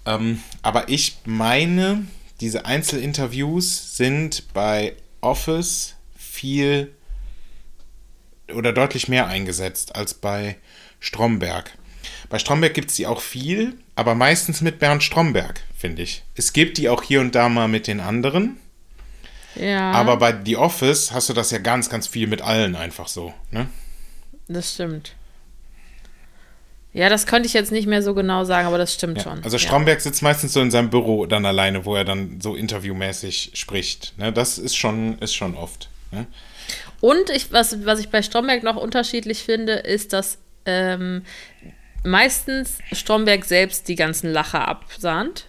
Ähm, 0.06 0.42
aber 0.62 0.88
ich 0.88 1.18
meine, 1.26 2.06
diese 2.40 2.66
Einzelinterviews 2.66 3.98
sind 3.98 4.44
bei 4.54 4.94
Office 5.20 5.96
viel 6.18 6.92
oder 8.54 8.74
deutlich 8.74 9.08
mehr 9.08 9.28
eingesetzt 9.28 9.96
als 9.96 10.14
bei 10.14 10.58
Stromberg. 11.00 11.72
Bei 12.30 12.40
Stromberg 12.40 12.74
gibt 12.74 12.90
es 12.90 12.96
die 12.96 13.08
auch 13.08 13.22
viel, 13.22 13.78
aber 13.96 14.16
meistens 14.16 14.62
mit 14.62 14.80
Bernd 14.80 15.04
Stromberg, 15.04 15.62
finde 15.78 16.02
ich. 16.02 16.24
Es 16.36 16.54
gibt 16.54 16.78
die 16.78 16.90
auch 16.90 17.04
hier 17.04 17.22
und 17.22 17.36
da 17.36 17.50
mal 17.50 17.68
mit 17.68 17.88
den 17.88 18.00
anderen. 18.00 18.58
ja, 19.56 19.92
Aber 19.92 20.18
bei 20.18 20.36
The 20.44 20.58
Office 20.58 21.12
hast 21.12 21.30
du 21.30 21.34
das 21.34 21.52
ja 21.52 21.60
ganz, 21.60 21.90
ganz 21.90 22.08
viel 22.08 22.28
mit 22.28 22.42
allen 22.42 22.76
einfach 22.76 23.08
so. 23.08 23.34
Ne? 23.52 23.68
das 24.48 24.74
stimmt. 24.74 25.16
Ja, 26.94 27.10
das 27.10 27.26
könnte 27.26 27.46
ich 27.46 27.54
jetzt 27.54 27.74
nicht 27.74 27.88
mehr 27.88 28.02
so 28.02 28.14
genau 28.14 28.46
sagen, 28.46 28.68
aber 28.68 28.78
das 28.78 28.94
stimmt 28.94 29.22
schon. 29.22 29.44
Also 29.44 29.58
ja. 29.58 29.60
Stromberg 29.60 30.00
sitzt 30.00 30.22
meistens 30.22 30.54
so 30.54 30.62
in 30.62 30.72
seinem 30.72 30.90
Büro 30.90 31.26
dann 31.26 31.46
alleine, 31.46 31.84
wo 31.84 31.94
er 31.94 32.06
dann 32.06 32.40
so 32.40 32.56
interviewmäßig 32.56 33.52
spricht. 33.54 34.18
Ne? 34.18 34.32
Das 34.32 34.58
ist 34.58 34.78
schon, 34.78 35.20
ist 35.20 35.36
schon 35.36 35.56
oft. 35.56 35.90
Ne? 36.12 36.26
Und 37.02 37.30
ich, 37.30 37.52
was, 37.52 37.86
was 37.86 38.00
ich 38.00 38.10
bei 38.10 38.22
Stromberg 38.22 38.64
noch 38.64 38.76
unterschiedlich 38.76 39.44
finde, 39.44 39.74
ist, 39.74 40.14
dass 40.14 40.38
ähm, 40.66 41.24
meistens 42.04 42.80
Stromberg 42.92 43.46
selbst 43.46 43.88
die 43.88 43.96
ganzen 43.96 44.32
Lacher 44.32 44.68
absahnt. 44.68 45.46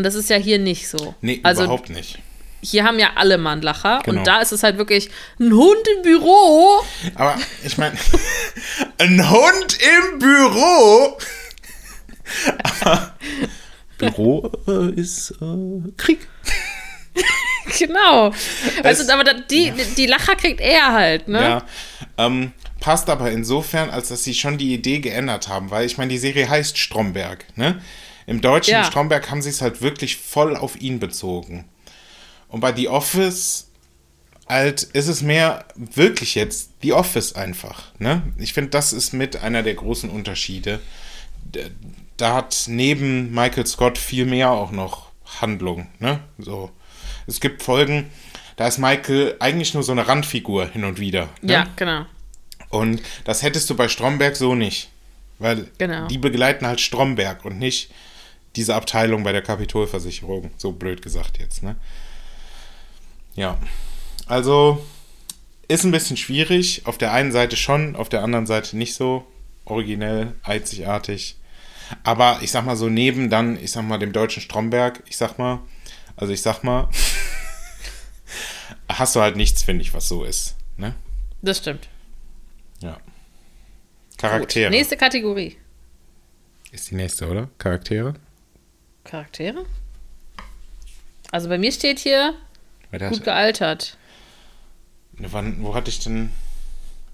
Und 0.00 0.04
das 0.04 0.14
ist 0.14 0.30
ja 0.30 0.36
hier 0.36 0.58
nicht 0.58 0.88
so. 0.88 1.10
Mhm. 1.10 1.14
Nee, 1.20 1.40
also 1.42 1.64
überhaupt 1.64 1.90
nicht. 1.90 2.18
hier 2.62 2.84
haben 2.84 2.98
ja 2.98 3.10
alle 3.16 3.38
mal 3.38 3.52
einen 3.52 3.62
Lacher. 3.62 4.00
Genau. 4.04 4.20
Und 4.20 4.26
da 4.26 4.40
ist 4.40 4.52
es 4.52 4.62
halt 4.62 4.78
wirklich 4.78 5.10
ein 5.38 5.52
Hund 5.52 5.88
im 5.96 6.02
Büro. 6.02 6.82
Aber 7.16 7.38
ich 7.64 7.76
meine, 7.76 7.96
ein 8.98 9.30
Hund 9.30 9.78
im 9.80 10.18
Büro. 10.18 11.18
Büro 13.98 14.50
äh, 14.66 14.94
ist 14.98 15.32
äh, 15.42 15.92
Krieg. 15.96 16.26
Genau. 17.78 18.32
Also, 18.82 19.02
Es- 19.02 19.08
aber 19.08 19.24
die, 19.34 19.72
die 19.96 20.06
Lacher 20.06 20.36
kriegt 20.36 20.60
er 20.60 20.92
halt, 20.92 21.28
ne? 21.28 21.40
Ja. 21.40 21.66
Ähm, 22.18 22.52
passt 22.80 23.08
aber 23.10 23.30
insofern, 23.30 23.90
als 23.90 24.08
dass 24.08 24.24
sie 24.24 24.34
schon 24.34 24.58
die 24.58 24.72
Idee 24.74 25.00
geändert 25.00 25.48
haben, 25.48 25.70
weil 25.70 25.86
ich 25.86 25.98
meine, 25.98 26.10
die 26.10 26.18
Serie 26.18 26.48
heißt 26.48 26.78
Stromberg. 26.78 27.44
Ne? 27.56 27.80
Im 28.26 28.40
deutschen 28.40 28.72
Ja. 28.72 28.84
Stromberg 28.84 29.30
haben 29.30 29.42
sie 29.42 29.50
es 29.50 29.60
halt 29.60 29.82
wirklich 29.82 30.16
voll 30.16 30.56
auf 30.56 30.80
ihn 30.80 30.98
bezogen. 31.00 31.64
Und 32.48 32.60
bei 32.60 32.74
The 32.74 32.88
Office 32.88 33.68
halt 34.48 34.82
ist 34.82 35.06
es 35.08 35.22
mehr 35.22 35.64
wirklich 35.76 36.34
jetzt 36.34 36.70
The 36.82 36.92
Office 36.94 37.34
einfach. 37.34 37.92
Ne? 37.98 38.22
Ich 38.38 38.52
finde, 38.52 38.70
das 38.70 38.92
ist 38.92 39.12
mit 39.12 39.36
einer 39.36 39.62
der 39.62 39.74
großen 39.74 40.10
Unterschiede. 40.10 40.80
Da 42.16 42.34
hat 42.34 42.64
neben 42.66 43.32
Michael 43.32 43.66
Scott 43.66 43.96
viel 43.98 44.26
mehr 44.26 44.50
auch 44.50 44.72
noch 44.72 45.10
Handlung. 45.40 45.86
Ne? 46.00 46.20
So. 46.38 46.70
Es 47.30 47.40
gibt 47.40 47.62
Folgen, 47.62 48.10
da 48.56 48.66
ist 48.66 48.78
Michael 48.78 49.36
eigentlich 49.38 49.72
nur 49.74 49.82
so 49.82 49.92
eine 49.92 50.06
Randfigur 50.08 50.66
hin 50.66 50.84
und 50.84 50.98
wieder. 50.98 51.28
Ne? 51.40 51.52
Ja, 51.52 51.66
genau. 51.76 52.04
Und 52.68 53.02
das 53.24 53.42
hättest 53.42 53.70
du 53.70 53.76
bei 53.76 53.88
Stromberg 53.88 54.36
so 54.36 54.54
nicht. 54.54 54.90
Weil 55.38 55.68
Genau. 55.78 56.06
die 56.08 56.18
begleiten 56.18 56.66
halt 56.66 56.80
Stromberg 56.80 57.44
und 57.44 57.58
nicht 57.58 57.90
diese 58.56 58.74
Abteilung 58.74 59.22
bei 59.22 59.32
der 59.32 59.42
Kapitolversicherung. 59.42 60.50
So 60.58 60.72
blöd 60.72 61.02
gesagt 61.02 61.38
jetzt, 61.38 61.62
ne? 61.62 61.76
Ja. 63.34 63.56
Also 64.26 64.84
ist 65.68 65.84
ein 65.84 65.92
bisschen 65.92 66.16
schwierig. 66.16 66.82
Auf 66.84 66.98
der 66.98 67.12
einen 67.12 67.32
Seite 67.32 67.56
schon, 67.56 67.96
auf 67.96 68.08
der 68.08 68.22
anderen 68.22 68.46
Seite 68.46 68.76
nicht 68.76 68.94
so 68.94 69.24
originell, 69.64 70.34
einzigartig. 70.42 71.36
Aber 72.04 72.38
ich 72.42 72.50
sag 72.50 72.66
mal 72.66 72.76
so 72.76 72.88
neben 72.88 73.30
dann, 73.30 73.56
ich 73.62 73.72
sag 73.72 73.82
mal 73.84 73.98
dem 73.98 74.12
deutschen 74.12 74.42
Stromberg, 74.42 75.02
ich 75.08 75.16
sag 75.16 75.38
mal, 75.38 75.60
also 76.16 76.32
ich 76.32 76.42
sag 76.42 76.62
mal, 76.64 76.88
hast 78.98 79.16
du 79.16 79.20
halt 79.20 79.36
nichts, 79.36 79.62
finde 79.62 79.82
ich, 79.82 79.94
was 79.94 80.08
so 80.08 80.24
ist. 80.24 80.56
Ne? 80.76 80.94
Das 81.42 81.58
stimmt. 81.58 81.88
Ja. 82.80 82.94
Gut. 82.94 83.02
Charaktere. 84.18 84.70
Nächste 84.70 84.96
Kategorie. 84.96 85.56
Ist 86.72 86.90
die 86.90 86.94
nächste, 86.94 87.28
oder? 87.28 87.48
Charaktere? 87.58 88.14
Charaktere? 89.04 89.64
Also 91.32 91.48
bei 91.48 91.58
mir 91.58 91.72
steht 91.72 91.98
hier 91.98 92.34
gut 93.08 93.24
gealtert. 93.24 93.96
ne, 95.14 95.32
wann, 95.32 95.62
wo 95.62 95.74
hatte 95.74 95.90
ich 95.90 96.00
denn. 96.00 96.30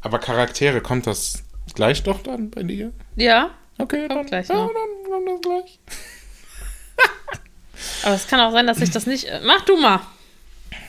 Aber 0.00 0.18
Charaktere, 0.18 0.80
kommt 0.80 1.06
das 1.06 1.42
gleich 1.74 2.02
doch 2.02 2.22
dann 2.22 2.50
bei 2.50 2.62
dir? 2.62 2.92
Ja, 3.16 3.50
Okay, 3.78 4.08
dann, 4.08 4.24
gleich 4.24 4.48
ja, 4.48 4.54
noch. 4.54 4.72
dann 4.72 5.10
kommt 5.12 5.28
das 5.28 5.40
gleich. 5.42 5.78
aber 8.04 8.14
es 8.14 8.26
kann 8.26 8.40
auch 8.40 8.52
sein, 8.52 8.66
dass 8.66 8.80
ich 8.80 8.90
das 8.90 9.04
nicht. 9.06 9.24
äh, 9.24 9.40
Mach 9.44 9.64
du 9.66 9.76
mal. 9.76 10.00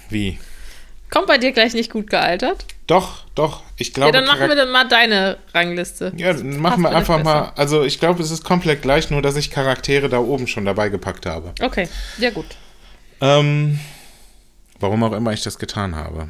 Wie? 0.09 0.39
Kommt 1.09 1.27
bei 1.27 1.37
dir 1.37 1.51
gleich 1.53 1.73
nicht 1.73 1.91
gut 1.91 2.09
gealtert? 2.09 2.65
Doch, 2.85 3.23
doch. 3.35 3.63
Ich 3.77 3.89
Ja, 3.89 3.93
glaube. 3.93 4.11
dann 4.13 4.25
machen 4.25 4.47
wir 4.47 4.55
dann 4.55 4.71
mal 4.71 4.87
deine 4.87 5.37
Rangliste. 5.53 6.11
Ja, 6.17 6.33
dann 6.33 6.57
machen 6.59 6.81
wir 6.81 6.89
einfach 6.95 7.23
mal. 7.23 7.39
besser. 7.41 7.53
Also, 7.57 7.83
ich 7.83 7.99
glaube, 7.99 8.21
es 8.21 8.31
ist 8.31 8.43
komplett 8.43 8.81
gleich, 8.81 9.09
nur 9.09 9.21
dass 9.21 9.35
ich 9.35 9.51
Charaktere 9.51 10.09
da 10.09 10.19
oben 10.19 10.47
schon 10.47 10.65
dabei 10.65 10.89
gepackt 10.89 11.25
habe. 11.25 11.53
Okay, 11.61 11.87
ja 12.17 12.29
gut. 12.29 12.45
Ähm, 13.21 13.79
warum 14.79 15.03
auch 15.03 15.13
immer 15.13 15.31
ich 15.33 15.41
das 15.43 15.57
getan 15.59 15.95
habe. 15.95 16.27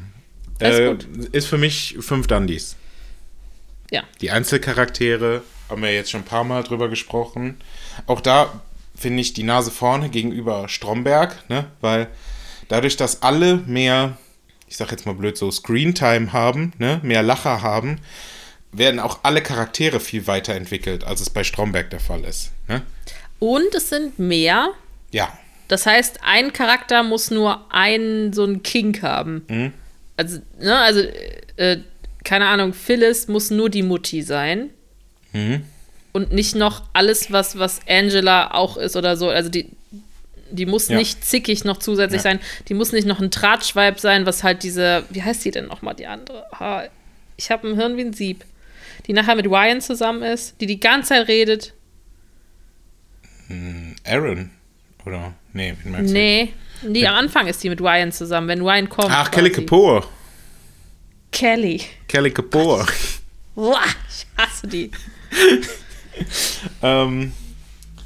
Alles 0.60 0.78
Äh, 0.78 0.88
gut. 0.88 1.06
Ist 1.32 1.46
für 1.46 1.58
mich 1.58 1.96
fünf 2.00 2.26
Dundies. 2.26 2.76
Ja. 3.90 4.02
Die 4.20 4.30
Einzelcharaktere 4.30 5.42
haben 5.68 5.82
wir 5.82 5.92
jetzt 5.92 6.10
schon 6.10 6.20
ein 6.22 6.26
paar 6.26 6.44
Mal 6.44 6.62
drüber 6.62 6.88
gesprochen. 6.88 7.58
Auch 8.06 8.20
da 8.20 8.60
finde 8.96 9.20
ich 9.20 9.32
die 9.32 9.42
Nase 9.44 9.70
vorne 9.70 10.08
gegenüber 10.08 10.68
Stromberg, 10.68 11.48
ne? 11.48 11.66
weil 11.80 12.08
dadurch, 12.68 12.96
dass 12.96 13.22
alle 13.22 13.56
mehr, 13.66 14.16
ich 14.68 14.76
sag 14.76 14.90
jetzt 14.90 15.06
mal 15.06 15.14
blöd 15.14 15.36
so, 15.36 15.50
Screentime 15.50 16.32
haben, 16.32 16.72
ne? 16.78 17.00
mehr 17.02 17.22
Lacher 17.22 17.62
haben, 17.62 18.00
werden 18.72 19.00
auch 19.00 19.20
alle 19.22 19.42
Charaktere 19.42 20.00
viel 20.00 20.26
weiterentwickelt, 20.26 21.04
als 21.04 21.20
es 21.20 21.30
bei 21.30 21.42
Stromberg 21.44 21.90
der 21.90 22.00
Fall 22.00 22.24
ist. 22.24 22.52
Ne? 22.68 22.82
Und 23.38 23.74
es 23.74 23.88
sind 23.88 24.18
mehr. 24.18 24.70
Ja, 25.10 25.32
Das 25.68 25.86
heißt, 25.86 26.20
ein 26.22 26.52
Charakter 26.52 27.02
muss 27.02 27.30
nur 27.30 27.72
einen 27.72 28.32
so 28.32 28.44
einen 28.44 28.62
Kink 28.62 29.02
haben. 29.02 29.44
Mhm. 29.48 29.72
Also, 30.16 30.40
ne, 30.58 30.76
also, 30.76 31.00
äh, 31.56 31.78
keine 32.24 32.46
Ahnung, 32.46 32.74
Phyllis 32.74 33.28
muss 33.28 33.50
nur 33.50 33.70
die 33.70 33.82
Mutti 33.82 34.22
sein. 34.22 34.70
Mhm. 35.32 35.62
Und 36.12 36.32
nicht 36.32 36.54
noch 36.54 36.82
alles, 36.92 37.30
was, 37.30 37.58
was 37.58 37.80
Angela 37.88 38.52
auch 38.52 38.76
ist 38.76 38.96
oder 38.96 39.16
so. 39.16 39.28
Also 39.28 39.50
die, 39.50 39.70
die 40.50 40.66
muss 40.66 40.88
Ja. 40.88 40.96
nicht 40.96 41.24
zickig 41.24 41.64
noch 41.64 41.78
zusätzlich 41.78 42.18
Ja. 42.20 42.30
sein. 42.30 42.40
Die 42.68 42.74
muss 42.74 42.92
nicht 42.92 43.06
noch 43.06 43.20
ein 43.20 43.30
Drahtschweib 43.30 43.98
sein, 44.00 44.26
was 44.26 44.42
halt 44.44 44.62
diese, 44.62 45.04
wie 45.10 45.22
heißt 45.22 45.44
die 45.44 45.50
denn 45.50 45.66
nochmal, 45.66 45.94
die 45.94 46.06
andere? 46.06 46.46
Ah, 46.52 46.84
ich 47.36 47.50
habe 47.50 47.68
ein 47.68 47.76
Hirn 47.76 47.96
wie 47.96 48.02
ein 48.02 48.12
Sieb. 48.12 48.44
Die 49.06 49.12
nachher 49.12 49.36
mit 49.36 49.46
Ryan 49.46 49.80
zusammen 49.80 50.22
ist, 50.22 50.60
die 50.60 50.66
die 50.66 50.80
ganze 50.80 51.10
Zeit 51.10 51.28
redet. 51.28 51.72
Aaron. 54.04 54.50
Oder? 55.06 55.34
Nee, 55.52 55.74
wen 55.82 55.92
meinst 55.92 56.10
du? 56.10 56.14
Nee, 56.14 56.52
die 56.82 57.06
am 57.06 57.14
Anfang 57.14 57.46
ist 57.46 57.62
die 57.64 57.70
mit 57.70 57.80
Ryan 57.80 58.12
zusammen, 58.12 58.48
wenn 58.48 58.60
Ryan 58.60 58.88
kommt. 58.88 59.10
Ach, 59.10 59.30
Kelly. 59.30 59.50
Kapoor. 59.50 60.06
Kelly. 61.32 61.82
Kelly 62.08 62.30
Kapoor. 62.30 62.86
Uah, 63.56 63.80
ich 64.08 64.26
hasse 64.36 64.66
die. 64.66 64.90
ähm, 66.82 67.32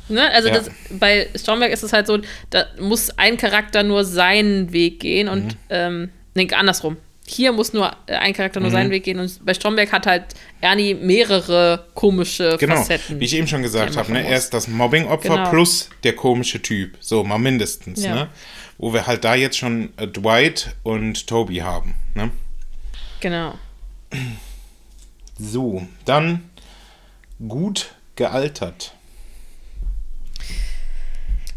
Ne? 0.08 0.30
Also 0.32 0.48
Ja. 0.48 0.54
das, 0.54 0.70
bei 0.90 1.28
Stromberg 1.36 1.72
ist 1.72 1.82
es 1.82 1.92
halt 1.92 2.06
so, 2.06 2.18
da 2.50 2.66
muss 2.80 3.10
ein 3.18 3.36
Charakter 3.36 3.82
nur 3.82 4.04
seinen 4.04 4.72
Weg 4.72 5.00
gehen 5.00 5.28
und 5.28 5.44
Mhm. 5.46 5.50
ähm, 5.70 6.10
nee, 6.34 6.48
andersrum. 6.52 6.96
Hier 7.24 7.52
muss 7.52 7.72
nur 7.72 7.90
äh, 8.08 8.14
ein 8.16 8.34
Charakter 8.34 8.58
nur 8.60 8.68
Mhm. 8.70 8.74
seinen 8.74 8.90
Weg 8.90 9.04
gehen 9.04 9.18
und 9.20 9.44
bei 9.44 9.54
Stromberg 9.54 9.92
hat 9.92 10.06
halt 10.06 10.24
Ernie 10.60 10.94
mehrere 10.94 11.86
komische 11.94 12.56
Genau, 12.58 12.76
Facetten. 12.76 13.20
wie 13.20 13.24
ich 13.24 13.34
eben 13.36 13.46
schon 13.46 13.62
gesagt 13.62 13.96
habe, 13.96 14.12
ne? 14.12 14.26
er 14.26 14.36
ist 14.36 14.52
das 14.52 14.66
Mobbing-Opfer 14.68 15.36
Genau. 15.36 15.50
plus 15.50 15.88
der 16.04 16.14
komische 16.14 16.60
Typ. 16.60 16.96
So, 17.00 17.22
mal 17.24 17.38
mindestens, 17.38 18.04
Ja. 18.04 18.14
ne? 18.14 18.28
Wo 18.78 18.92
wir 18.92 19.06
halt 19.06 19.22
da 19.24 19.36
jetzt 19.36 19.56
schon 19.56 19.90
äh, 19.96 20.08
Dwight 20.08 20.74
und 20.82 21.26
Toby 21.28 21.58
haben, 21.58 21.94
ne? 22.14 22.30
Genau. 23.20 23.54
So, 25.38 25.86
dann 26.04 26.50
gut 27.48 27.94
gealtert. 28.16 28.94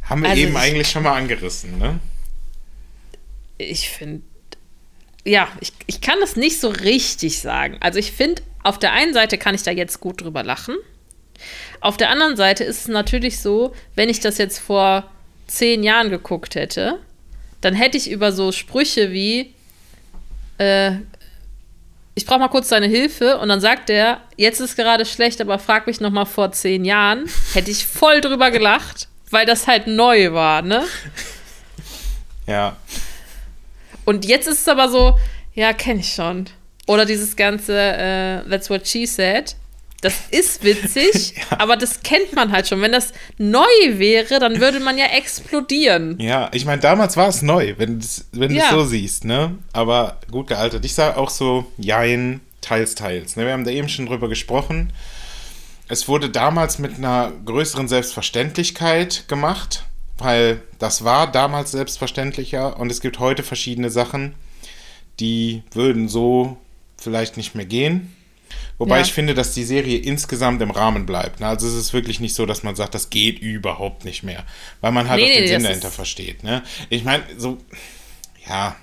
Haben 0.06 0.22
wir 0.24 0.30
Also 0.30 0.42
eben 0.42 0.52
ich- 0.52 0.58
eigentlich 0.58 0.90
schon 0.90 1.04
mal 1.04 1.16
angerissen, 1.18 1.78
ne? 1.78 2.00
Ich 3.58 3.90
finde, 3.90 4.22
ja, 5.24 5.48
ich, 5.62 5.72
ich 5.88 6.02
kann 6.02 6.20
das 6.20 6.36
nicht 6.36 6.60
so 6.60 6.68
richtig 6.70 7.40
sagen. 7.40 7.78
Also 7.80 8.00
ich 8.00 8.12
finde, 8.12 8.42
auf 8.64 8.78
der 8.80 8.92
einen 8.94 9.14
Seite 9.14 9.38
kann 9.38 9.56
ich 9.56 9.64
da 9.64 9.72
jetzt 9.72 10.00
gut 10.02 10.22
drüber 10.22 10.44
lachen. 10.44 10.76
Auf 11.82 11.98
der 11.98 12.10
anderen 12.10 12.36
Seite 12.36 12.64
ist 12.64 12.82
es 12.82 12.88
natürlich 12.88 13.40
so, 13.40 13.74
wenn 13.96 14.10
ich 14.10 14.20
das 14.20 14.38
jetzt 14.38 14.60
vor 14.60 15.10
zehn 15.48 15.84
Jahren 15.84 16.10
geguckt 16.10 16.56
hätte, 16.56 17.00
dann 17.62 17.74
hätte 17.74 17.98
ich 17.98 18.10
über 18.12 18.32
so 18.32 18.52
Sprüche 18.52 19.12
wie, 19.12 19.54
äh, 20.58 20.92
ich 22.14 22.26
brauche 22.26 22.40
mal 22.40 22.48
kurz 22.50 22.70
deine 22.70 22.88
Hilfe 22.88 23.38
und 23.40 23.50
dann 23.50 23.62
sagt 23.62 23.90
er, 23.90 24.22
jetzt 24.38 24.60
ist 24.60 24.76
gerade 24.76 25.06
schlecht, 25.06 25.42
aber 25.42 25.60
frag 25.60 25.88
mich 25.88 26.00
noch 26.00 26.12
mal 26.12 26.26
vor 26.26 26.52
zehn 26.52 26.86
Jahren, 26.86 27.30
hätte 27.54 27.72
ich 27.72 27.86
voll 27.86 28.22
drüber 28.22 28.52
gelacht, 28.52 29.08
weil 29.36 29.46
das 29.46 29.68
halt 29.68 29.86
neu 29.88 30.32
war, 30.34 30.62
ne? 30.62 30.84
Ja. 32.48 32.76
Und 34.06 34.24
jetzt 34.26 34.48
ist 34.48 34.62
es 34.62 34.68
aber 34.68 34.88
so, 34.90 35.18
ja, 35.56 35.74
kenne 35.74 36.02
ich 36.02 36.14
schon. 36.14 36.46
Oder 36.86 37.06
dieses 37.06 37.36
ganze 37.36 37.76
äh, 37.76 38.48
That's 38.50 38.70
what 38.70 38.88
she 38.88 39.06
said. 39.08 39.56
Das 40.02 40.14
ist 40.30 40.64
witzig, 40.64 41.34
aber 41.50 41.76
das 41.78 42.04
kennt 42.04 42.34
man 42.36 42.52
halt 42.52 42.68
schon. 42.68 42.82
Wenn 42.82 42.92
das 42.92 43.14
neu 43.40 43.64
wäre, 43.94 44.40
dann 44.40 44.60
würde 44.62 44.80
man 44.80 44.98
ja 45.00 45.06
explodieren. 45.06 46.20
Ja, 46.20 46.50
ich 46.54 46.66
meine, 46.66 46.82
damals 46.82 47.18
war 47.18 47.28
es 47.30 47.42
neu, 47.42 47.74
wenn, 47.78 48.00
du's- 48.00 48.26
wenn 48.32 48.50
du 48.50 48.56
es 48.58 48.62
Ja. 48.62 48.70
so 48.70 48.86
siehst, 48.86 49.26
ne? 49.26 49.58
Aber 49.74 50.20
gut 50.30 50.46
gealtert. 50.48 50.86
Ich 50.86 50.94
sage 50.94 51.18
auch 51.18 51.32
so, 51.32 51.66
jein, 51.78 52.42
teils, 52.62 52.94
teils. 52.94 53.36
Ne? 53.38 53.46
Wir 53.46 53.54
haben 53.54 53.64
da 53.66 53.72
eben 53.72 53.90
schon 53.90 54.06
drüber 54.06 54.30
gesprochen. 54.30 54.94
Es 55.88 56.08
wurde 56.08 56.30
damals 56.30 56.80
mit 56.80 56.98
einer 56.98 57.32
größeren 57.46 57.88
Selbstverständlichkeit 57.88 59.28
gemacht, 59.28 59.84
weil 60.18 60.62
das 60.80 61.04
war 61.04 61.32
damals 61.32 61.72
selbstverständlicher 61.72 62.78
und 62.80 62.92
es 62.92 63.02
gibt 63.02 63.20
heute 63.20 63.44
verschiedene 63.44 63.90
Sachen, 63.90 64.34
die 65.20 65.64
würden 65.74 66.08
so 66.10 66.58
vielleicht 66.98 67.38
nicht 67.38 67.56
mehr 67.56 67.66
gehen. 67.66 68.16
Wobei 68.78 68.98
Ja. 68.98 69.02
ich 69.04 69.14
finde, 69.14 69.34
dass 69.34 69.54
die 69.54 69.64
Serie 69.64 69.98
insgesamt 69.98 70.62
im 70.62 70.72
Rahmen 70.72 71.06
bleibt. 71.06 71.42
Also 71.42 71.68
es 71.68 71.74
ist 71.74 71.94
wirklich 71.94 72.20
nicht 72.20 72.36
so, 72.36 72.46
dass 72.46 72.64
man 72.64 72.76
sagt, 72.76 72.94
das 72.96 73.10
geht 73.10 73.40
überhaupt 73.40 74.06
nicht 74.06 74.24
mehr. 74.24 74.44
Weil 74.82 74.92
man 74.92 75.10
halt 75.10 75.22
Nee, 75.22 75.28
auch 75.30 75.34
den 75.36 75.42
nee, 75.44 75.48
Sinn 75.50 75.64
dahinter 75.64 75.92
versteht. 75.92 76.44
Ne? 76.44 76.64
Ich 76.90 77.04
meine, 77.04 77.24
so, 77.38 77.58
ja. 78.48 78.76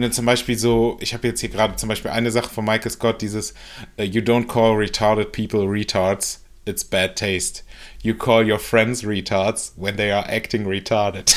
Wenn 0.00 0.08
du 0.08 0.14
zum 0.14 0.24
Beispiel 0.24 0.58
so, 0.58 0.96
ich 1.00 1.12
habe 1.12 1.28
jetzt 1.28 1.40
hier 1.40 1.50
gerade 1.50 1.76
zum 1.76 1.90
Beispiel 1.90 2.10
eine 2.10 2.30
Sache 2.30 2.48
von 2.48 2.64
Michael 2.64 2.90
Scott, 2.90 3.20
dieses 3.20 3.52
uh, 3.98 4.02
You 4.02 4.22
don't 4.22 4.46
call 4.46 4.74
retarded 4.74 5.30
people 5.30 5.66
retards, 5.66 6.38
it's 6.64 6.82
bad 6.82 7.16
taste. 7.16 7.64
You 8.02 8.14
call 8.14 8.50
your 8.50 8.58
friends 8.58 9.04
retards 9.04 9.72
when 9.76 9.98
they 9.98 10.10
are 10.10 10.26
acting 10.26 10.66
retarded. 10.66 11.36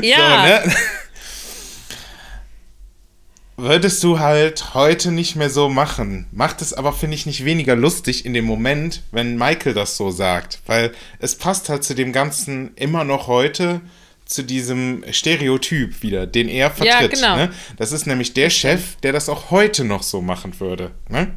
Ja, 0.00 0.62
So, 0.64 0.70
ne? 0.70 0.74
Würdest 3.58 4.02
du 4.02 4.18
halt 4.18 4.72
heute 4.72 5.12
nicht 5.12 5.36
mehr 5.36 5.50
so 5.50 5.68
machen. 5.68 6.28
Macht 6.32 6.62
es 6.62 6.72
aber, 6.72 6.94
finde 6.94 7.14
ich, 7.14 7.26
nicht 7.26 7.44
weniger 7.44 7.76
lustig 7.76 8.24
in 8.24 8.32
dem 8.32 8.46
Moment, 8.46 9.02
wenn 9.12 9.36
Michael 9.36 9.74
das 9.74 9.98
so 9.98 10.10
sagt. 10.10 10.60
Weil 10.64 10.94
es 11.18 11.36
passt 11.36 11.68
halt 11.68 11.84
zu 11.84 11.94
dem 11.94 12.14
Ganzen 12.14 12.74
immer 12.76 13.04
noch 13.04 13.26
heute 13.26 13.82
zu 14.30 14.44
diesem 14.44 15.04
Stereotyp 15.10 16.02
wieder, 16.02 16.26
den 16.26 16.48
er 16.48 16.70
vertritt. 16.70 17.12
genau. 17.14 17.36
Ne? 17.36 17.50
Das 17.76 17.92
ist 17.92 18.06
nämlich 18.06 18.32
der 18.32 18.48
Chef, 18.50 18.96
der 19.02 19.12
das 19.12 19.28
auch 19.28 19.50
heute 19.50 19.84
noch 19.84 20.02
so 20.02 20.22
machen 20.22 20.58
würde. 20.60 20.92
Ne? 21.08 21.34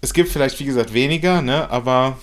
Es 0.00 0.14
gibt 0.14 0.30
vielleicht, 0.30 0.60
wie 0.60 0.64
gesagt, 0.64 0.92
weniger, 0.94 1.42
ne? 1.42 1.68
aber 1.70 2.18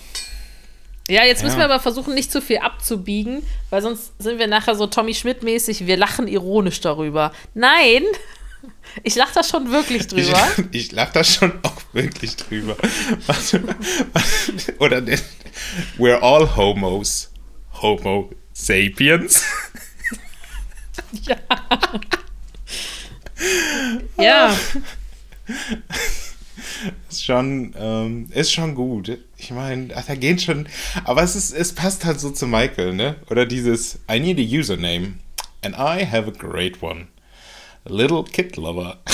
ja, 1.08 1.24
jetzt 1.24 1.44
müssen 1.44 1.60
Ja. 1.60 1.68
wir 1.68 1.74
aber 1.74 1.80
versuchen, 1.82 2.14
nicht 2.14 2.32
zu 2.32 2.40
viel 2.40 2.58
abzubiegen, 2.58 3.42
weil 3.70 3.80
sonst 3.82 4.12
sind 4.18 4.38
wir 4.40 4.48
nachher 4.48 4.74
so 4.74 4.86
Tommy 4.86 5.14
Schmidt-mäßig, 5.14 5.86
wir 5.86 5.96
lachen 5.96 6.26
ironisch 6.26 6.80
darüber. 6.80 7.32
Nein, 7.54 8.02
ich 9.04 9.14
lache 9.14 9.34
da 9.34 9.44
schon 9.44 9.70
wirklich 9.70 10.00
Ich, 10.00 10.06
drüber. 10.08 10.48
ich 10.72 10.92
lache 10.92 11.12
da 11.12 11.22
schon 11.24 11.52
auch 11.62 11.80
wirklich 11.92 12.34
drüber. 12.36 12.76
Warte, 13.26 13.62
warte, 14.12 14.76
Oder 14.80 15.00
der, 15.02 15.18
We're 15.98 16.20
all 16.22 16.56
homos. 16.56 17.30
Homo 17.82 18.30
sapiens. 18.56 19.44
ja, 24.18 24.56
Ist 27.08 27.24
schon, 27.24 27.74
ähm, 27.78 28.28
ist 28.32 28.52
schon 28.52 28.74
gut. 28.74 29.18
Ich 29.36 29.50
meine, 29.50 29.88
da 29.88 30.14
geht 30.14 30.42
schon. 30.42 30.68
Aber 31.04 31.22
es, 31.22 31.36
ist, 31.36 31.52
es 31.52 31.74
passt 31.74 32.04
halt 32.04 32.18
so 32.18 32.30
zu 32.30 32.46
Michael, 32.46 32.94
ne? 32.94 33.16
Oder 33.30 33.44
dieses 33.46 33.98
I 34.10 34.18
need 34.18 34.38
a 34.38 34.42
username. 34.42 35.18
And 35.62 35.74
I 35.74 36.04
have 36.06 36.26
a 36.28 36.32
great 36.32 36.82
one. 36.82 37.08
Little 37.84 38.24
Kid 38.24 38.56
Lover. 38.56 38.98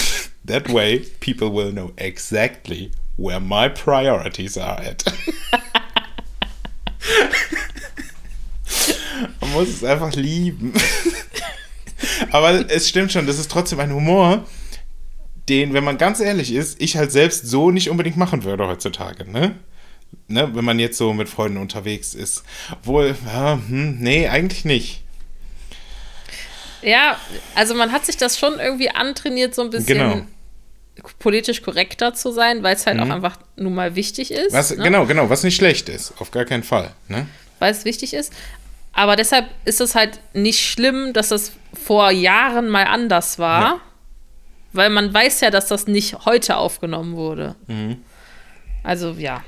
That 0.44 0.68
way, 0.68 1.04
people 1.20 1.52
will 1.52 1.70
know 1.70 1.92
exactly 1.96 2.90
where 3.16 3.38
my 3.38 3.68
priorities 3.68 4.56
are 4.58 4.80
at. 4.80 5.04
Man 9.40 9.52
muss 9.52 9.68
es 9.68 9.84
einfach 9.84 10.12
lieben. 10.14 10.72
Aber 12.30 12.70
es 12.70 12.88
stimmt 12.88 13.12
schon, 13.12 13.26
das 13.26 13.38
ist 13.38 13.50
trotzdem 13.50 13.80
ein 13.80 13.92
Humor, 13.92 14.44
den, 15.48 15.72
wenn 15.74 15.84
man 15.84 15.98
ganz 15.98 16.20
ehrlich 16.20 16.52
ist, 16.52 16.80
ich 16.80 16.96
halt 16.96 17.12
selbst 17.12 17.46
so 17.46 17.70
nicht 17.70 17.90
unbedingt 17.90 18.16
machen 18.16 18.44
würde 18.44 18.66
heutzutage, 18.66 19.30
ne? 19.30 19.56
Ne, 20.28 20.54
wenn 20.54 20.64
man 20.64 20.78
jetzt 20.78 20.98
so 20.98 21.12
mit 21.14 21.28
Freunden 21.28 21.58
unterwegs 21.58 22.14
ist. 22.14 22.42
Obwohl, 22.70 23.16
ja, 23.26 23.54
hm, 23.54 23.98
nee, 23.98 24.28
eigentlich 24.28 24.64
nicht. 24.64 25.02
ja, 26.82 27.16
also 27.54 27.74
man 27.74 27.92
hat 27.92 28.04
sich 28.06 28.16
das 28.16 28.38
schon 28.38 28.58
irgendwie 28.58 28.90
antrainiert, 28.90 29.54
so 29.54 29.62
ein 29.62 29.70
bisschen 29.70 29.98
Genau. 29.98 30.26
politisch 31.18 31.62
korrekter 31.62 32.12
zu 32.14 32.30
sein, 32.32 32.62
weil 32.62 32.76
es 32.76 32.86
halt 32.86 33.00
auch 33.00 33.08
einfach 33.08 33.38
nun 33.56 33.74
mal 33.74 33.94
wichtig 33.94 34.30
ist. 34.30 34.52
Was, 34.52 34.76
ne? 34.76 34.84
Genau, 34.84 35.06
genau, 35.06 35.30
was 35.30 35.42
nicht 35.44 35.56
schlecht 35.56 35.88
ist. 35.88 36.12
Auf 36.18 36.30
gar 36.30 36.44
keinen 36.44 36.62
Fall, 36.62 36.92
ne? 37.08 37.26
weil 37.58 37.72
es 37.72 37.84
wichtig 37.84 38.12
ist. 38.12 38.32
Aber 38.92 39.16
deshalb 39.16 39.46
ist 39.64 39.80
es 39.80 39.94
halt 39.94 40.20
nicht 40.34 40.60
schlimm, 40.60 41.12
dass 41.12 41.28
das 41.28 41.52
vor 41.72 42.10
Jahren 42.10 42.68
mal 42.68 42.84
anders 42.84 43.38
war. 43.38 43.62
Ja. 43.62 43.80
Weil 44.74 44.90
man 44.90 45.12
weiß 45.12 45.40
ja, 45.40 45.50
dass 45.50 45.66
das 45.66 45.86
nicht 45.86 46.24
heute 46.24 46.56
aufgenommen 46.56 47.16
wurde. 47.16 47.54
Mhm. 47.66 48.02
Also 48.82 49.12
ja. 49.12 49.44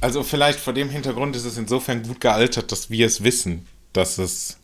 Also 0.00 0.22
vielleicht 0.22 0.58
vor 0.60 0.72
dem 0.72 0.88
Hintergrund 0.88 1.36
ist 1.36 1.44
es 1.44 1.58
insofern 1.58 2.02
gut 2.02 2.20
gealtert, 2.20 2.72
dass 2.72 2.90
wir 2.90 3.06
es 3.06 3.22
wissen, 3.22 3.66
dass 3.92 4.18
es 4.18 4.56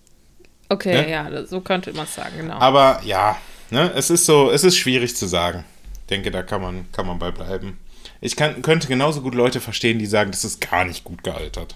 Okay, 0.68 1.02
Ne? 1.02 1.10
ja, 1.10 1.46
so 1.46 1.60
könnte 1.60 1.92
man 1.92 2.06
es 2.06 2.14
sagen, 2.14 2.38
genau. 2.38 2.54
Aber 2.58 3.00
ja, 3.04 3.36
ne, 3.70 3.92
es 3.94 4.10
ist 4.10 4.26
so, 4.26 4.50
es 4.50 4.64
ist 4.64 4.76
schwierig 4.76 5.14
zu 5.14 5.26
sagen. 5.26 5.64
Ich 6.00 6.06
denke, 6.08 6.30
da 6.30 6.42
kann 6.42 6.60
man, 6.60 6.90
kann 6.92 7.06
man 7.06 7.18
bei 7.18 7.30
bleiben. 7.30 7.78
Ich 8.20 8.34
kann, 8.34 8.62
könnte 8.62 8.88
genauso 8.88 9.20
gut 9.20 9.34
Leute 9.34 9.60
verstehen, 9.60 9.98
die 9.98 10.06
sagen, 10.06 10.30
das 10.32 10.44
ist 10.44 10.60
gar 10.60 10.84
nicht 10.84 11.04
gut 11.04 11.22
gealtert. 11.22 11.74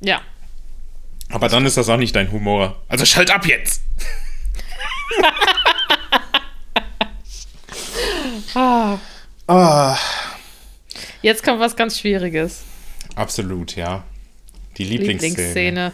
ja. 0.00 0.20
Aber 1.32 1.48
dann 1.48 1.66
ist 1.66 1.76
das 1.76 1.88
auch 1.88 1.96
nicht 1.96 2.14
dein 2.14 2.30
Humor. 2.30 2.80
Also 2.88 3.04
schalt 3.04 3.30
ab 3.30 3.44
jetzt! 3.46 3.82
Ah, 8.54 8.98
Ah, 9.48 9.98
jetzt 11.20 11.42
kommt 11.42 11.58
was 11.60 11.74
ganz 11.74 11.98
Schwieriges. 11.98 12.62
absolut, 13.16 13.74
ja. 13.76 14.04
Die 14.78 14.84
Lieblingsszene. 14.84 15.30
Lieblingsszene. 15.36 15.92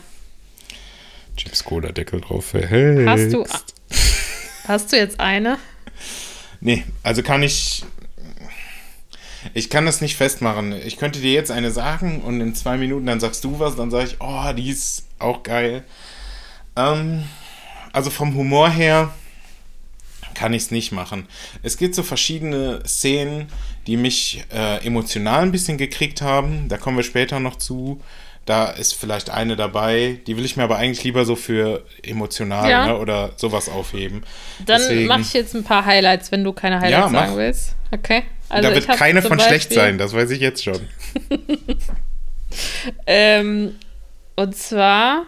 Chips 1.36 1.64
Cola 1.64 1.90
Deckel 1.92 2.20
drauf 2.20 2.44
verhältst. 2.44 3.08
Hast 3.08 3.32
du, 3.32 3.46
hast 4.68 4.92
du 4.92 4.96
jetzt 4.96 5.18
eine? 5.18 5.58
Nee, 6.60 6.84
also 7.02 7.22
kann 7.22 7.42
ich. 7.42 7.84
Ich 9.54 9.70
kann 9.70 9.86
das 9.86 10.00
nicht 10.00 10.16
festmachen. 10.16 10.72
Ich 10.72 10.96
könnte 10.96 11.20
dir 11.20 11.32
jetzt 11.32 11.50
eine 11.50 11.70
sagen 11.70 12.22
und 12.22 12.40
in 12.40 12.54
zwei 12.54 12.76
Minuten 12.76 13.06
dann 13.06 13.20
sagst 13.20 13.44
du 13.44 13.58
was, 13.58 13.76
dann 13.76 13.90
sage 13.90 14.06
ich, 14.06 14.16
oh, 14.20 14.52
die 14.52 14.70
ist 14.70 15.04
auch 15.18 15.42
geil. 15.42 15.84
Ähm, 16.76 17.24
also 17.92 18.10
vom 18.10 18.34
Humor 18.34 18.70
her 18.70 19.12
kann 20.34 20.52
ich 20.52 20.64
es 20.64 20.70
nicht 20.70 20.92
machen. 20.92 21.26
Es 21.62 21.76
gibt 21.76 21.94
so 21.94 22.02
verschiedene 22.02 22.82
Szenen, 22.86 23.48
die 23.86 23.96
mich 23.96 24.44
äh, 24.52 24.84
emotional 24.86 25.42
ein 25.42 25.52
bisschen 25.52 25.78
gekriegt 25.78 26.22
haben. 26.22 26.68
Da 26.68 26.78
kommen 26.78 26.96
wir 26.96 27.04
später 27.04 27.40
noch 27.40 27.56
zu. 27.56 28.00
Da 28.48 28.70
ist 28.70 28.94
vielleicht 28.94 29.28
eine 29.28 29.56
dabei, 29.56 30.20
die 30.26 30.38
will 30.38 30.44
ich 30.46 30.56
mir 30.56 30.62
aber 30.62 30.78
eigentlich 30.78 31.04
lieber 31.04 31.26
so 31.26 31.36
für 31.36 31.84
emotional 32.02 32.70
Ja. 32.70 32.86
ne, 32.86 32.96
oder 32.96 33.32
sowas 33.36 33.68
aufheben. 33.68 34.22
Dann 34.64 35.04
mache 35.04 35.20
ich 35.20 35.34
jetzt 35.34 35.54
ein 35.54 35.64
paar 35.64 35.84
Highlights, 35.84 36.32
wenn 36.32 36.44
du 36.44 36.54
keine 36.54 36.80
Highlights 36.80 37.12
Ja, 37.12 37.20
sagen 37.20 37.36
willst. 37.36 37.74
Okay. 37.90 38.22
Also 38.48 38.66
da 38.70 38.74
wird 38.74 38.88
keine 38.88 39.20
von 39.20 39.38
schlecht 39.38 39.68
Beispiel- 39.68 39.76
sein, 39.76 39.98
das 39.98 40.14
weiß 40.14 40.30
ich 40.30 40.40
jetzt 40.40 40.64
schon. 40.64 40.80
Ähm, 43.06 43.74
und 44.36 44.56
zwar 44.56 45.24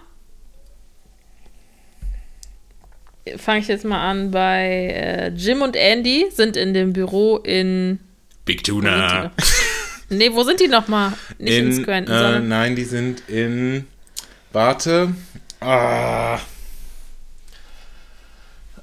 fange 3.36 3.60
ich 3.60 3.68
jetzt 3.68 3.84
mal 3.84 4.00
an 4.00 4.30
bei 4.30 4.86
äh, 4.94 5.28
Jim 5.28 5.60
und 5.60 5.76
Andy 5.76 6.26
sind 6.30 6.56
in 6.56 6.72
dem 6.72 6.94
Büro 6.94 7.36
in. 7.36 8.00
Big 8.46 8.64
Tuna. 8.64 9.32
Nee, 10.10 10.30
wo 10.32 10.42
sind 10.44 10.60
die 10.60 10.68
nochmal? 10.68 11.12
Nicht 11.38 11.56
in, 11.58 11.66
In, 11.72 11.82
Scranton, 11.82 12.14
äh, 12.14 12.18
sondern. 12.18 12.48
nein, 12.48 12.76
die 12.76 12.84
sind 12.84 13.28
in. 13.28 13.86
Warte. 14.52 15.14
Ah. 15.60 16.36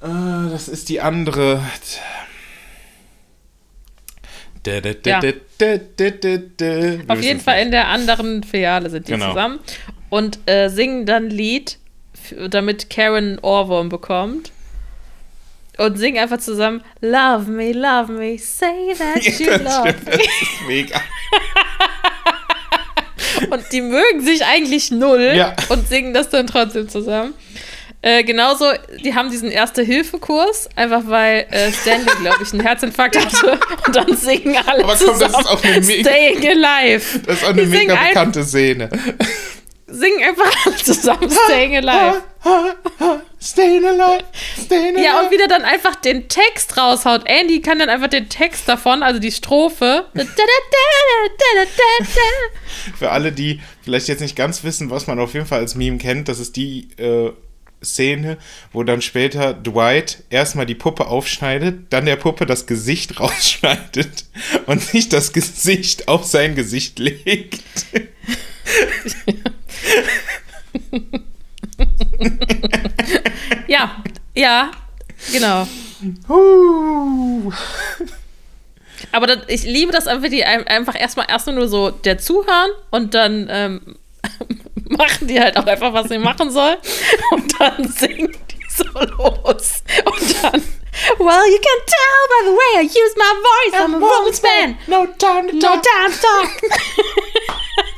Äh, 0.02 0.50
das 0.50 0.68
ist 0.68 0.88
die 0.88 1.00
andere. 1.00 1.62
Da, 4.62 4.80
da, 4.80 4.92
da, 4.92 5.20
Ja. 5.20 6.98
Auf 7.08 7.22
jeden 7.22 7.40
Fall 7.40 7.56
nicht. 7.56 7.64
in 7.66 7.70
der 7.70 7.88
anderen 7.88 8.42
Filiale 8.42 8.90
sind 8.90 9.08
die 9.08 9.12
Genau. 9.12 9.28
zusammen 9.30 9.60
und 10.10 10.38
äh, 10.46 10.68
singen 10.68 11.06
dann 11.06 11.26
ein 11.26 11.30
Lied, 11.30 11.78
damit 12.50 12.90
Karen 12.90 13.38
Ohrwurm 13.38 13.88
bekommt. 13.88 14.50
Und 15.78 15.96
singen 15.98 16.18
einfach 16.18 16.38
zusammen 16.38 16.82
Love 17.00 17.50
me, 17.50 17.72
love 17.72 18.12
me, 18.12 18.36
say 18.38 18.94
that 18.98 19.22
you 19.24 19.46
Ja, 19.46 19.58
das 19.58 19.76
love 19.76 19.88
stimmt, 19.90 20.08
das 20.08 20.16
ist 20.16 20.66
mega. 20.66 21.00
Und 23.50 23.62
die 23.72 23.80
mögen 23.80 24.20
sich 24.20 24.44
eigentlich 24.44 24.90
null 24.90 25.32
Ja. 25.36 25.54
und 25.68 25.88
singen 25.88 26.12
das 26.12 26.28
dann 26.30 26.46
trotzdem 26.48 26.88
zusammen. 26.88 27.34
Äh, 28.02 28.22
genauso, 28.24 28.64
die 29.04 29.14
haben 29.14 29.30
diesen 29.30 29.50
Erste-Hilfe-Kurs, 29.50 30.68
einfach 30.76 31.02
weil 31.06 31.46
äh, 31.50 31.70
Stanley, 31.72 32.10
glaube 32.20 32.38
ich, 32.42 32.52
einen 32.52 32.62
Herzinfarkt 32.62 33.16
hatte. 33.18 33.58
Und 33.86 33.96
dann 33.96 34.16
singen 34.16 34.56
alle 34.66 34.84
Aber 34.84 34.96
komm, 34.96 35.06
das 35.18 35.18
zusammen 35.18 35.44
ist 35.44 35.50
auch 35.50 35.64
eine 35.64 35.80
mega- 35.80 36.10
Staying 36.10 36.64
Alive. 36.64 37.18
Das 37.26 37.36
ist 37.36 37.44
auch 37.44 37.48
eine 37.50 37.62
die 37.62 37.68
mega 37.68 37.94
bekannte 37.96 38.44
Szene. 38.44 38.88
Singen 39.88 40.22
einfach 40.22 40.66
alle 40.66 40.76
zusammen 40.76 41.30
Staying 41.30 41.76
Alive. 41.76 42.22
Staying 43.40 43.84
alive, 43.84 44.24
staying 44.64 44.96
alive. 44.96 45.04
Ja, 45.04 45.20
und 45.20 45.30
wieder 45.30 45.48
dann 45.48 45.62
einfach 45.62 45.96
den 45.96 46.28
Text 46.28 46.76
raushaut. 46.76 47.22
Andy 47.26 47.60
kann 47.60 47.78
dann 47.78 47.88
einfach 47.88 48.08
den 48.08 48.28
Text 48.28 48.68
davon, 48.68 49.02
also 49.02 49.20
die 49.20 49.32
Strophe. 49.32 50.06
Für 52.98 53.10
alle, 53.10 53.32
die 53.32 53.60
vielleicht 53.82 54.08
jetzt 54.08 54.20
nicht 54.20 54.36
ganz 54.36 54.64
wissen, 54.64 54.90
was 54.90 55.06
man 55.06 55.18
auf 55.18 55.34
jeden 55.34 55.46
Fall 55.46 55.60
als 55.60 55.74
Meme 55.74 55.98
kennt, 55.98 56.28
das 56.28 56.38
ist 56.38 56.56
die 56.56 56.88
äh, 56.96 57.32
Szene, 57.82 58.38
wo 58.72 58.82
dann 58.82 59.02
später 59.02 59.54
Dwight 59.54 60.24
erstmal 60.30 60.66
die 60.66 60.74
Puppe 60.74 61.06
aufschneidet, 61.06 61.86
dann 61.90 62.06
der 62.06 62.16
Puppe 62.16 62.44
das 62.44 62.66
Gesicht 62.66 63.20
rausschneidet 63.20 64.24
und 64.66 64.82
sich 64.82 65.08
das 65.08 65.32
Gesicht 65.32 66.08
auf 66.08 66.24
sein 66.24 66.54
Gesicht 66.54 66.98
legt. 66.98 67.62
Ja, 73.66 74.02
ja, 74.34 74.70
genau. 75.32 75.66
Huh. 76.28 77.52
Aber 79.12 79.26
das, 79.26 79.38
ich 79.48 79.64
liebe 79.64 79.92
das 79.92 80.06
einfach, 80.06 80.28
die 80.28 80.44
ein- 80.44 80.66
einfach 80.66 80.98
erstmal 80.98 81.26
erstmal 81.28 81.54
nur 81.56 81.68
so 81.68 81.90
der 81.90 82.18
zuhören 82.18 82.70
und 82.90 83.14
dann 83.14 83.46
ähm, 83.50 83.96
machen 84.88 85.26
die 85.28 85.38
halt 85.40 85.56
auch 85.56 85.66
einfach, 85.66 85.92
was 85.92 86.08
sie 86.08 86.18
machen 86.18 86.50
sollen. 86.50 86.76
Und 87.30 87.60
dann 87.60 87.86
singen 87.88 88.34
die 88.50 88.66
so 88.70 88.84
los. 88.84 89.82
Und 90.04 90.42
dann, 90.42 90.62
well, 91.18 91.44
you 91.46 91.58
can 91.60 91.80
tell 91.86 92.20
by 92.28 92.44
the 92.44 92.52
way 92.56 92.80
I 92.80 92.86
use 92.86 93.14
my 93.16 93.34
voice, 93.42 93.74
I'm 93.80 93.94
a 93.94 94.00
woman's 94.00 94.42
man. 94.42 94.76
No 94.86 95.06
time 95.18 95.48
to 95.48 95.54
No 95.56 95.60
talk. 95.60 95.82
time 95.82 96.12
to 96.12 96.20
talk. 96.20 96.50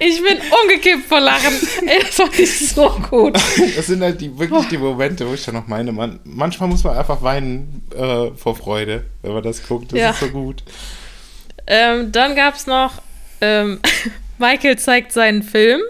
Ich 0.00 0.22
bin 0.22 0.38
umgekippt 0.62 1.06
vor 1.08 1.20
Lachen. 1.20 1.52
Das 1.86 2.14
fand 2.14 2.38
ich 2.38 2.68
so 2.70 2.88
gut. 3.10 3.34
Das 3.76 3.86
sind 3.86 4.02
halt 4.02 4.20
die, 4.20 4.36
wirklich 4.38 4.68
die 4.68 4.78
Momente, 4.78 5.26
wo 5.28 5.34
ich 5.34 5.44
dann 5.44 5.54
noch 5.54 5.66
meine, 5.66 5.92
man, 5.92 6.20
manchmal 6.24 6.68
muss 6.68 6.84
man 6.84 6.96
einfach 6.96 7.22
weinen 7.22 7.82
äh, 7.96 8.30
vor 8.36 8.54
Freude, 8.54 9.04
wenn 9.22 9.32
man 9.32 9.42
das 9.42 9.66
guckt. 9.66 9.92
Das 9.92 9.98
Ja. 9.98 10.10
ist 10.10 10.20
so 10.20 10.28
gut. 10.28 10.62
Ähm, 11.66 12.12
dann 12.12 12.36
gab 12.36 12.54
es 12.54 12.66
noch, 12.66 13.02
ähm, 13.40 13.80
Michael 14.38 14.78
zeigt 14.78 15.12
seinen 15.12 15.42
Film. 15.42 15.80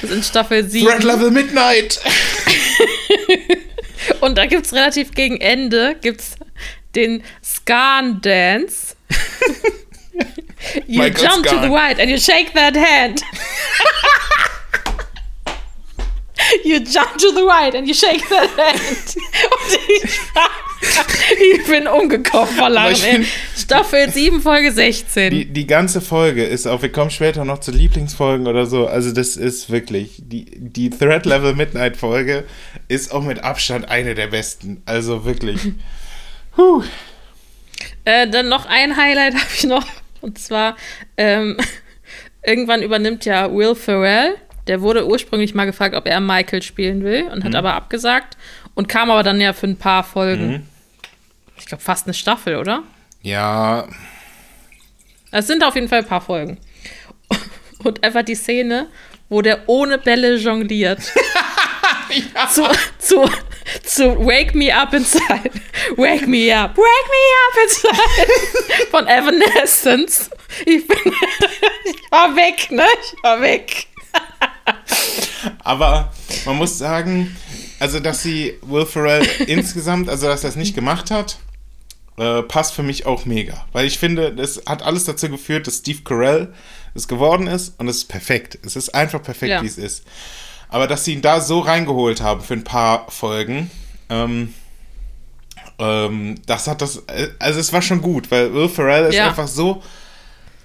Das 0.00 0.10
ist 0.10 0.16
in 0.16 0.22
Staffel 0.22 0.68
7. 0.68 0.86
Threat 0.86 1.04
Level 1.04 1.30
Midnight. 1.30 2.00
Und 4.20 4.38
da 4.38 4.46
gibt 4.46 4.66
es 4.66 4.72
relativ 4.72 5.12
gegen 5.12 5.40
Ende 5.40 5.96
gibt's 6.00 6.36
den 6.94 7.22
Scan 7.44 8.20
Dance. 8.22 8.94
you 10.86 10.98
Michael 10.98 11.24
jump 11.24 11.44
to 11.44 11.50
Scan. 11.50 11.62
the 11.62 11.70
right 11.70 11.98
and 11.98 12.10
you 12.10 12.18
shake 12.18 12.52
that 12.54 12.74
hand. 12.76 13.22
you 16.64 16.80
jump 16.80 17.16
to 17.16 17.32
the 17.32 17.44
right 17.44 17.74
and 17.74 17.86
you 17.86 17.94
shake 17.94 18.28
that 18.28 18.50
hand. 18.50 19.16
Und 19.52 19.78
ich, 19.88 21.58
ich 21.58 21.66
bin 21.66 21.86
umgekommen 21.86 22.48
vor 22.48 22.70
Lachen. 22.70 23.26
Staffel 23.56 24.10
7, 24.10 24.40
Folge 24.40 24.72
16. 24.72 25.30
Die, 25.30 25.44
die 25.46 25.66
ganze 25.66 26.00
Folge 26.00 26.44
ist 26.44 26.66
auch, 26.66 26.82
wir 26.82 26.92
kommen 26.92 27.10
später 27.10 27.44
noch 27.44 27.58
zu 27.60 27.70
Lieblingsfolgen 27.70 28.46
oder 28.46 28.66
so. 28.66 28.86
Also, 28.86 29.12
das 29.12 29.36
ist 29.36 29.70
wirklich, 29.70 30.16
die, 30.18 30.46
die 30.56 30.90
Threat 30.90 31.26
Level 31.26 31.54
Midnight 31.54 31.96
Folge 31.96 32.44
ist 32.88 33.12
auch 33.12 33.22
mit 33.22 33.44
Abstand 33.44 33.88
eine 33.88 34.14
der 34.14 34.28
besten. 34.28 34.82
Also 34.86 35.24
wirklich. 35.24 35.60
Huh. 36.56 36.82
Äh, 38.04 38.28
dann 38.28 38.48
noch 38.48 38.66
ein 38.66 38.96
Highlight 38.96 39.34
habe 39.34 39.46
ich 39.54 39.64
noch. 39.64 39.86
Und 40.20 40.38
zwar, 40.38 40.76
ähm, 41.16 41.56
irgendwann 42.44 42.82
übernimmt 42.82 43.24
ja 43.24 43.52
Will 43.54 43.74
Ferrell. 43.74 44.36
Der 44.66 44.80
wurde 44.82 45.06
ursprünglich 45.06 45.54
mal 45.54 45.64
gefragt, 45.64 45.94
ob 45.94 46.06
er 46.06 46.20
Michael 46.20 46.62
spielen 46.62 47.02
will 47.02 47.24
und 47.24 47.38
Mhm. 47.40 47.44
hat 47.44 47.54
aber 47.54 47.74
abgesagt. 47.74 48.36
Und 48.74 48.88
kam 48.88 49.10
aber 49.10 49.22
dann 49.22 49.40
ja 49.40 49.52
für 49.52 49.66
ein 49.66 49.76
paar 49.76 50.04
Folgen. 50.04 50.68
Ich 51.58 51.66
glaube, 51.66 51.82
fast 51.82 52.06
eine 52.06 52.14
Staffel, 52.14 52.56
oder? 52.56 52.82
Ja, 53.22 53.88
Es 55.32 55.46
sind 55.46 55.64
auf 55.64 55.74
jeden 55.74 55.88
Fall 55.88 55.98
ein 56.00 56.06
paar 56.06 56.20
Folgen. 56.20 56.58
Und 57.84 58.02
einfach 58.04 58.22
die 58.22 58.34
Szene, 58.36 58.86
wo 59.28 59.42
der 59.42 59.68
ohne 59.68 59.98
Bälle 59.98 60.36
jongliert. 60.36 61.00
zu, 62.52 62.62
zu, 62.98 63.30
zu 63.84 64.26
Wake 64.26 64.54
Me 64.54 64.74
Up 64.74 64.92
Inside. 64.94 65.50
Wake 65.96 66.26
Me 66.26 66.54
Up. 66.54 66.76
Wake 66.76 67.08
Me 67.10 67.22
Up 67.46 67.56
Inside. 67.64 68.86
Von 68.90 69.06
Evanescence. 69.06 70.30
Ich 70.66 70.86
bin. 70.86 70.98
ich 71.84 72.10
war 72.10 72.34
weg, 72.36 72.70
ne? 72.70 72.86
Ich 73.02 73.22
war 73.22 73.40
weg. 73.40 73.86
aber 75.64 76.12
man 76.44 76.56
muss 76.56 76.78
sagen, 76.78 77.36
also, 77.80 78.00
dass 78.00 78.22
sie 78.22 78.58
Will 78.62 78.86
Ferrell 78.86 79.24
insgesamt, 79.46 80.08
also, 80.08 80.26
dass 80.26 80.44
er 80.44 80.50
es 80.50 80.56
nicht 80.56 80.74
gemacht 80.74 81.10
hat, 81.10 81.38
äh, 82.18 82.42
passt 82.42 82.74
für 82.74 82.82
mich 82.82 83.06
auch 83.06 83.24
mega. 83.24 83.66
Weil 83.72 83.86
ich 83.86 83.98
finde, 83.98 84.34
das 84.34 84.62
hat 84.66 84.82
alles 84.82 85.04
dazu 85.04 85.28
geführt, 85.28 85.66
dass 85.66 85.78
Steve 85.78 86.02
Carell 86.02 86.52
es 86.94 87.06
geworden 87.06 87.46
ist 87.46 87.78
und 87.78 87.88
es 87.88 87.98
ist 87.98 88.08
perfekt. 88.08 88.58
Es 88.64 88.74
ist 88.74 88.94
einfach 88.94 89.22
perfekt, 89.22 89.50
Ja. 89.50 89.62
wie 89.62 89.66
es 89.66 89.78
ist. 89.78 90.04
Aber 90.68 90.86
dass 90.86 91.04
sie 91.04 91.14
ihn 91.14 91.22
da 91.22 91.40
so 91.40 91.60
reingeholt 91.60 92.20
haben 92.20 92.42
für 92.42 92.54
ein 92.54 92.64
paar 92.64 93.10
Folgen, 93.10 93.70
ähm, 94.10 94.54
ähm, 95.78 96.34
das 96.46 96.66
hat 96.66 96.82
das, 96.82 97.02
also 97.38 97.60
es 97.60 97.72
war 97.72 97.82
schon 97.82 98.02
gut, 98.02 98.30
weil 98.30 98.52
Will 98.52 98.68
Ferrell 98.68 99.06
ist 99.06 99.14
Ja. 99.14 99.28
einfach 99.28 99.48
so, 99.48 99.82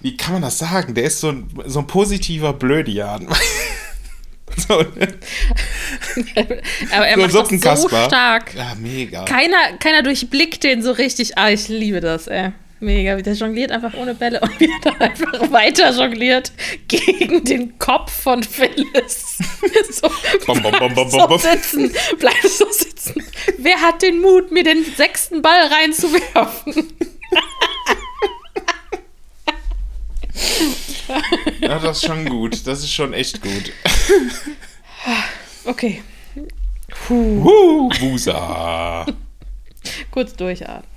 wie 0.01 0.17
kann 0.17 0.33
man 0.33 0.41
das 0.41 0.57
sagen? 0.57 0.93
Der 0.95 1.05
ist 1.05 1.19
so 1.21 1.29
ein, 1.29 1.47
so 1.65 1.79
ein 1.79 1.87
positiver 1.87 2.51
Blödian. 2.53 3.27
so, 4.67 4.81
ne? 4.81 5.07
Aber 6.91 7.07
er 7.07 7.29
So 7.29 7.41
macht 7.43 7.61
so 7.79 7.87
stark. 7.87 8.53
Ja, 8.55 8.73
mega. 8.77 9.23
Keiner, 9.23 9.77
keiner 9.79 10.03
durchblickt 10.03 10.63
den 10.63 10.83
so 10.83 10.91
richtig. 10.91 11.37
Ah, 11.37 11.49
ich 11.49 11.69
liebe 11.69 12.01
das, 12.01 12.27
ey. 12.27 12.51
Mega. 12.83 13.15
Der 13.15 13.33
jongliert 13.33 13.71
einfach 13.71 13.93
ohne 13.95 14.13
Bälle 14.13 14.39
und 14.41 14.59
wie 14.59 14.65
er 14.69 14.79
dann 14.91 14.99
einfach 15.01 15.51
weiter 15.51 15.91
jongliert 15.91 16.51
gegen 16.87 17.43
den 17.43 17.79
Kopf 17.79 18.11
von 18.11 18.43
Phyllis. 18.43 19.37
so, 19.91 20.09
Bom, 20.45 20.61
bom, 20.61 20.71
bom, 20.79 20.93
bom, 20.93 21.09
bleib 21.09 21.11
bom, 21.11 21.27
bom. 21.29 21.39
so 21.39 21.49
sitzen. 21.49 21.91
Bleib 22.19 22.41
so 22.43 22.65
sitzen. 22.71 23.23
Wer 23.57 23.79
hat 23.81 24.01
den 24.01 24.21
Mut, 24.21 24.51
mir 24.51 24.63
den 24.63 24.83
sechsten 24.95 25.41
Ball 25.41 25.67
reinzuwerfen? 25.67 26.93
Ja, 31.59 31.79
das 31.79 31.97
ist 31.97 32.05
schon 32.07 32.25
gut. 32.25 32.65
Das 32.65 32.79
ist 32.79 32.91
schon 32.91 33.13
echt 33.13 33.41
gut. 33.41 33.71
Okay, 35.65 36.01
Uh, 37.09 37.89
Wusa. 37.99 39.05
kurz 40.11 40.33
durchatmen. 40.35 40.92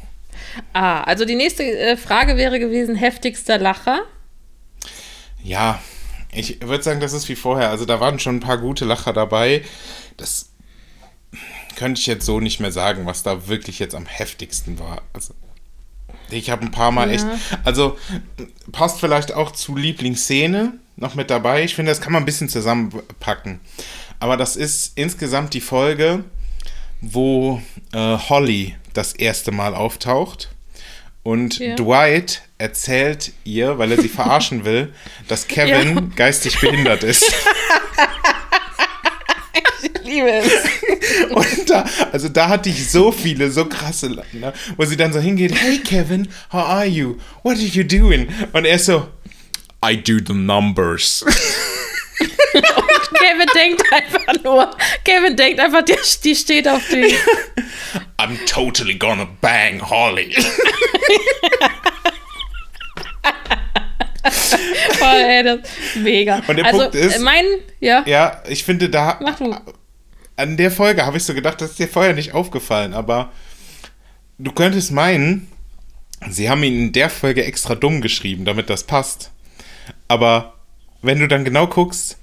Ah, 0.73 1.03
also 1.03 1.25
die 1.25 1.35
nächste 1.35 1.63
äh, 1.65 1.97
Frage 1.97 2.37
wäre 2.37 2.59
gewesen: 2.59 2.95
heftigster 2.95 3.59
Lacher. 3.59 4.03
Ja, 5.43 5.81
ich 6.33 6.61
würde 6.61 6.83
sagen, 6.83 7.01
das 7.01 7.13
ist 7.13 7.29
wie 7.29 7.37
vorher. 7.37 7.71
Also 7.71 7.85
da 7.85 8.01
waren 8.01 8.19
schon 8.19 8.37
ein 8.37 8.41
paar 8.41 8.59
gute 8.59 8.85
Lacher 8.85 9.13
dabei. 9.13 9.63
Das 10.17 10.51
könnte 11.77 12.01
ich 12.01 12.07
jetzt 12.07 12.27
so 12.27 12.41
nicht 12.41 12.61
mehr 12.61 12.73
sagen, 12.73 13.07
was 13.07 13.23
da 13.23 13.49
wirklich 13.49 13.79
jetzt 13.79 13.95
am 13.95 14.07
heftigsten 14.07 14.79
war. 14.79 15.03
Also 15.13 15.35
ich 16.31 16.51
habe 16.51 16.63
ein 16.63 16.71
paar 16.71 16.91
Mal 16.91 17.09
Ja. 17.09 17.15
echt. 17.15 17.27
Also 17.65 17.97
passt 18.73 18.99
vielleicht 18.99 19.33
auch 19.33 19.53
zu 19.53 19.77
Lieblingsszene 19.77 20.75
noch 20.97 21.15
mit 21.15 21.31
dabei. 21.31 21.63
Ich 21.65 21.75
finde, 21.75 21.93
das 21.93 22.01
kann 22.01 22.13
man 22.13 22.23
ein 22.23 22.27
bisschen 22.27 22.49
zusammenpacken. 22.49 23.61
Aber 24.19 24.37
das 24.37 24.57
ist 24.57 24.93
insgesamt 24.99 25.53
die 25.55 25.61
Folge, 25.61 26.25
wo 27.03 27.61
äh, 27.93 28.17
Holly 28.17 28.75
das 28.97 29.13
erste 29.13 29.53
Mal 29.53 29.75
auftaucht. 29.75 30.51
Und 31.23 31.59
Ja. 31.59 31.75
Dwight 31.75 32.43
erzählt 32.59 33.33
ihr, 33.45 33.79
weil 33.79 33.91
er 33.93 34.01
sie 34.01 34.09
verarschen 34.09 34.65
will, 34.65 34.93
dass 35.29 35.49
Kevin 35.49 35.95
Ja. 35.97 36.03
geistig 36.17 36.61
behindert 36.61 37.03
ist. 37.05 37.25
Ich 39.83 40.13
liebe 40.13 40.31
es. 40.31 40.53
Und 41.31 41.69
da, 41.71 41.85
also 42.13 42.29
da 42.29 42.49
hatte 42.49 42.69
ich 42.69 42.89
so 42.91 43.11
viele, 43.11 43.51
so 43.51 43.65
krasse, 43.67 44.09
ne, 44.33 44.53
wo 44.77 44.85
sie 44.85 44.97
dann 44.97 45.13
so 45.13 45.19
hingeht, 45.19 45.53
hey 45.61 45.79
Kevin, 45.79 46.29
how 46.53 46.65
are 46.65 46.87
you? 46.87 47.17
What 47.43 47.57
are 47.57 47.65
you 47.65 47.83
doing? 47.83 48.29
Und 48.53 48.65
er 48.67 48.79
so, 48.79 49.09
I 49.85 49.97
do 50.01 50.19
the 50.25 50.33
numbers. 50.33 51.25
Kevin 53.19 53.47
denkt 53.55 53.83
einfach 53.93 54.43
nur, 54.45 54.77
Kevin 55.05 55.37
denkt 55.37 55.61
einfach, 55.61 55.83
die, 55.83 55.95
die 56.25 56.35
steht 56.37 56.69
auf 56.69 56.83
die. 56.91 57.15
I'm 58.19 58.37
totally 58.47 58.95
gonna 58.95 59.27
bang 59.41 59.81
Holly. 59.89 60.35
Voll, 64.99 65.09
ey, 65.23 65.43
das, 65.45 65.61
mega. 65.97 66.43
Und 66.47 66.57
der 66.57 66.65
also, 66.67 66.79
Punkt 66.81 66.95
ist- 66.95 67.17
äh, 67.17 67.19
mein, 67.21 67.45
ja, 67.81 68.03
Ja, 68.07 68.43
ich 68.49 68.65
finde, 68.65 68.89
da 68.89 69.19
mach 69.23 69.37
du. 69.39 69.55
an 70.37 70.57
der 70.57 70.71
Folge 70.71 71.05
habe 71.07 71.17
ich 71.17 71.25
so 71.25 71.35
gedacht, 71.35 71.61
das 71.61 71.71
ist 71.71 71.79
dir 71.79 71.89
vorher 71.89 72.13
nicht 72.15 72.35
aufgefallen, 72.35 72.95
aber 72.95 73.31
du 74.39 74.53
könntest 74.53 74.91
meinen, 74.93 75.51
sie 76.31 76.51
haben 76.51 76.63
ihn 76.63 76.79
in 76.87 76.93
der 76.93 77.11
Folge 77.11 77.45
extra 77.45 77.75
dumm 77.75 78.01
geschrieben, 78.01 78.45
damit 78.45 78.69
das 78.71 78.85
passt. 78.85 79.31
Aber 80.09 80.55
wenn 81.03 81.21
du 81.21 81.29
dann 81.29 81.45
genau 81.45 81.67
guckst, 81.69 82.19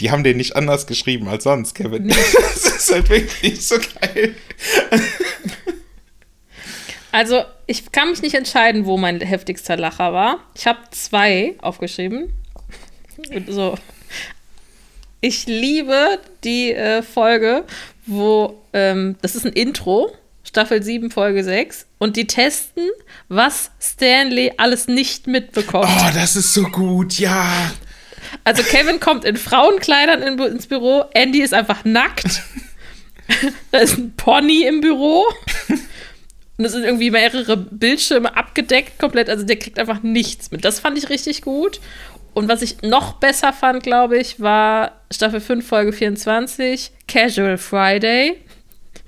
die 0.00 0.10
haben 0.10 0.24
den 0.24 0.36
nicht 0.36 0.56
anders 0.56 0.86
geschrieben 0.86 1.28
als 1.28 1.44
sonst, 1.44 1.74
Kevin. 1.74 2.08
Das 2.64 2.88
ist 2.88 2.92
halt 2.92 3.08
wirklich 3.08 3.66
so 3.66 3.76
geil. 4.00 4.34
Also, 7.12 7.44
ich 7.66 7.92
kann 7.92 8.10
mich 8.10 8.22
nicht 8.22 8.34
entscheiden, 8.34 8.84
wo 8.84 8.96
mein 8.96 9.20
heftigster 9.20 9.76
Lacher 9.76 10.12
war. 10.12 10.40
Ich 10.56 10.66
habe 10.66 10.80
zwei 10.90 11.54
aufgeschrieben. 11.58 12.32
So. 13.48 13.76
Ich 15.20 15.46
liebe 15.46 16.18
die 16.42 16.72
äh, 16.72 17.02
Folge, 17.02 17.64
wo 18.06 18.60
ähm, 18.72 19.16
das 19.22 19.36
ist 19.36 19.46
ein 19.46 19.52
Intro, 19.52 20.12
Staffel 20.42 20.82
7, 20.82 21.10
Folge 21.10 21.44
6, 21.44 21.86
und 21.98 22.16
die 22.16 22.26
testen, 22.26 22.90
was 23.28 23.70
Stanley 23.80 24.52
alles 24.58 24.88
nicht 24.88 25.26
mitbekommt. 25.26 25.88
Oh, 25.88 26.10
das 26.12 26.36
ist 26.36 26.52
so 26.52 26.64
gut, 26.64 27.18
ja. 27.18 27.72
Also 28.42 28.62
Kevin 28.62 29.00
kommt 29.00 29.24
in 29.24 29.36
Frauenkleidern 29.36 30.22
in, 30.22 30.38
ins 30.38 30.66
Büro, 30.66 31.04
Andy 31.14 31.42
ist 31.42 31.54
einfach 31.54 31.84
nackt. 31.84 32.42
da 33.70 33.78
ist 33.78 33.98
ein 33.98 34.14
Pony 34.16 34.64
im 34.64 34.80
Büro. 34.80 35.24
Und 36.56 36.64
es 36.64 36.72
sind 36.72 36.84
irgendwie 36.84 37.10
mehrere 37.10 37.56
Bildschirme 37.56 38.36
abgedeckt 38.36 38.98
komplett. 38.98 39.28
Also 39.28 39.44
der 39.44 39.56
kriegt 39.56 39.78
einfach 39.78 40.02
nichts 40.02 40.50
mit. 40.50 40.64
Das 40.64 40.80
fand 40.80 40.98
ich 40.98 41.08
richtig 41.08 41.42
gut. 41.42 41.80
Und 42.32 42.48
was 42.48 42.62
ich 42.62 42.82
noch 42.82 43.14
besser 43.14 43.52
fand, 43.52 43.82
glaube 43.82 44.18
ich, 44.18 44.40
war 44.40 45.00
Staffel 45.12 45.40
5, 45.40 45.66
Folge 45.66 45.92
24, 45.92 46.90
Casual 47.06 47.58
Friday. 47.58 48.40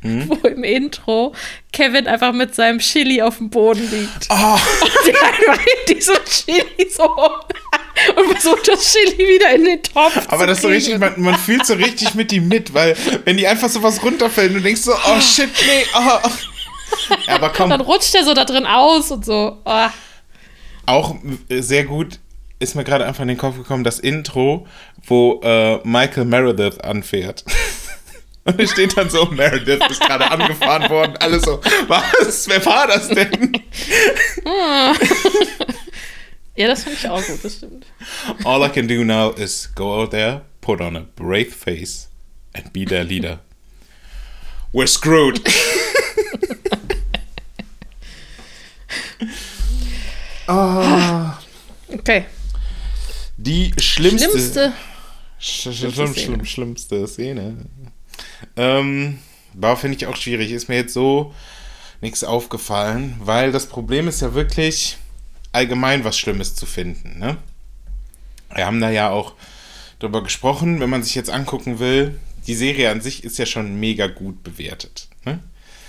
Wo 0.28 0.48
im 0.48 0.64
Intro 0.64 1.34
Kevin 1.72 2.06
einfach 2.06 2.32
mit 2.32 2.54
seinem 2.54 2.78
Chili 2.78 3.22
auf 3.22 3.38
dem 3.38 3.50
Boden 3.50 3.88
liegt. 3.90 4.28
Oh, 4.30 4.58
Der 5.06 5.22
einfach 5.22 5.58
in 5.66 5.94
diesem 5.94 6.16
Chili 6.24 6.90
so 6.90 7.04
und 8.16 8.30
versucht 8.32 8.68
das 8.68 8.92
Chili 8.92 9.18
wieder 9.18 9.54
in 9.54 9.64
den 9.64 9.82
Topf 9.82 10.16
aber 10.28 10.46
das 10.46 10.58
ist 10.58 10.62
so 10.62 10.68
richtig, 10.68 10.98
man, 10.98 11.14
man 11.20 11.34
fühlt 11.36 11.64
so 11.64 11.74
richtig 11.74 12.14
mit 12.14 12.32
ihm 12.32 12.48
mit, 12.48 12.74
weil 12.74 12.94
wenn 13.24 13.36
die 13.36 13.46
einfach 13.46 13.68
so 13.68 13.82
was 13.82 14.02
runterfällt 14.02 14.50
und 14.50 14.56
du 14.58 14.62
denkst 14.62 14.82
so, 14.82 14.92
oh 14.92 15.20
shit, 15.20 15.48
nee, 15.66 15.84
oh. 15.94 16.28
Ja, 17.26 17.34
aber 17.34 17.50
komm, 17.50 17.70
Dann 17.70 17.80
rutscht 17.80 18.14
er 18.14 18.24
so 18.24 18.34
da 18.34 18.44
drin 18.44 18.66
aus 18.66 19.10
und 19.10 19.24
so. 19.24 19.58
Oh. 19.64 19.86
auch 20.86 21.16
sehr 21.48 21.84
gut 21.84 22.18
ist 22.58 22.74
mir 22.74 22.84
gerade 22.84 23.04
einfach 23.04 23.22
in 23.22 23.28
den 23.28 23.38
Kopf 23.38 23.56
gekommen, 23.56 23.84
das 23.84 23.98
Intro, 23.98 24.66
wo 25.06 25.40
äh, 25.42 25.78
Michael 25.84 26.24
Meredith 26.24 26.80
anfährt. 26.80 27.44
Und 28.46 28.60
es 28.60 28.70
steht 28.70 28.96
dann 28.96 29.10
so, 29.10 29.26
Meredith 29.26 29.80
ist 29.90 30.00
gerade 30.00 30.30
angefahren 30.30 30.88
worden. 30.88 31.16
Alle 31.18 31.40
so, 31.40 31.60
was? 31.88 32.48
Wer 32.48 32.64
war 32.64 32.86
das 32.86 33.08
denn? 33.08 33.52
Ja, 36.58 36.68
das 36.68 36.84
fand 36.84 36.96
ich 36.96 37.06
auch 37.06 37.22
gut, 37.22 37.38
das 37.44 37.56
stimmt. 37.56 37.84
All 38.44 38.64
I 38.66 38.70
can 38.70 38.88
do 38.88 39.04
now 39.04 39.30
is 39.32 39.70
go 39.74 40.00
out 40.00 40.10
there, 40.12 40.40
put 40.62 40.80
on 40.80 40.96
a 40.96 41.04
brave 41.14 41.50
face 41.50 42.08
and 42.54 42.72
be 42.72 42.86
their 42.86 43.04
leader. 43.04 43.40
We're 44.72 44.86
screwed. 44.86 45.38
Ah, 50.46 51.38
Okay. 51.92 52.26
die 53.36 53.72
schlimmste, 53.78 54.28
Schlimmste. 54.30 54.72
Sch 55.38 55.62
Schlimmste 55.72 56.14
schlimm, 56.20 56.44
schlimmste 56.44 57.06
Szene. 57.06 57.56
Ähm, 58.56 59.18
war, 59.52 59.76
finde 59.76 59.96
ich 59.96 60.06
auch 60.06 60.16
schwierig. 60.16 60.52
Ist 60.52 60.68
mir 60.68 60.76
jetzt 60.76 60.92
so 60.92 61.34
nichts 62.00 62.24
aufgefallen, 62.24 63.16
weil 63.20 63.52
das 63.52 63.66
Problem 63.66 64.08
ist 64.08 64.20
ja 64.20 64.34
wirklich 64.34 64.98
allgemein 65.52 66.04
was 66.04 66.18
Schlimmes 66.18 66.54
zu 66.54 66.66
finden. 66.66 67.18
Ne? 67.18 67.38
Wir 68.54 68.66
haben 68.66 68.80
da 68.80 68.90
ja 68.90 69.10
auch 69.10 69.32
drüber 69.98 70.22
gesprochen, 70.22 70.80
wenn 70.80 70.90
man 70.90 71.02
sich 71.02 71.14
jetzt 71.14 71.30
angucken 71.30 71.78
will, 71.78 72.18
die 72.46 72.54
Serie 72.54 72.90
an 72.90 73.00
sich 73.00 73.24
ist 73.24 73.38
ja 73.38 73.46
schon 73.46 73.80
mega 73.80 74.06
gut 74.06 74.42
bewertet. 74.44 75.08
Ne? 75.24 75.40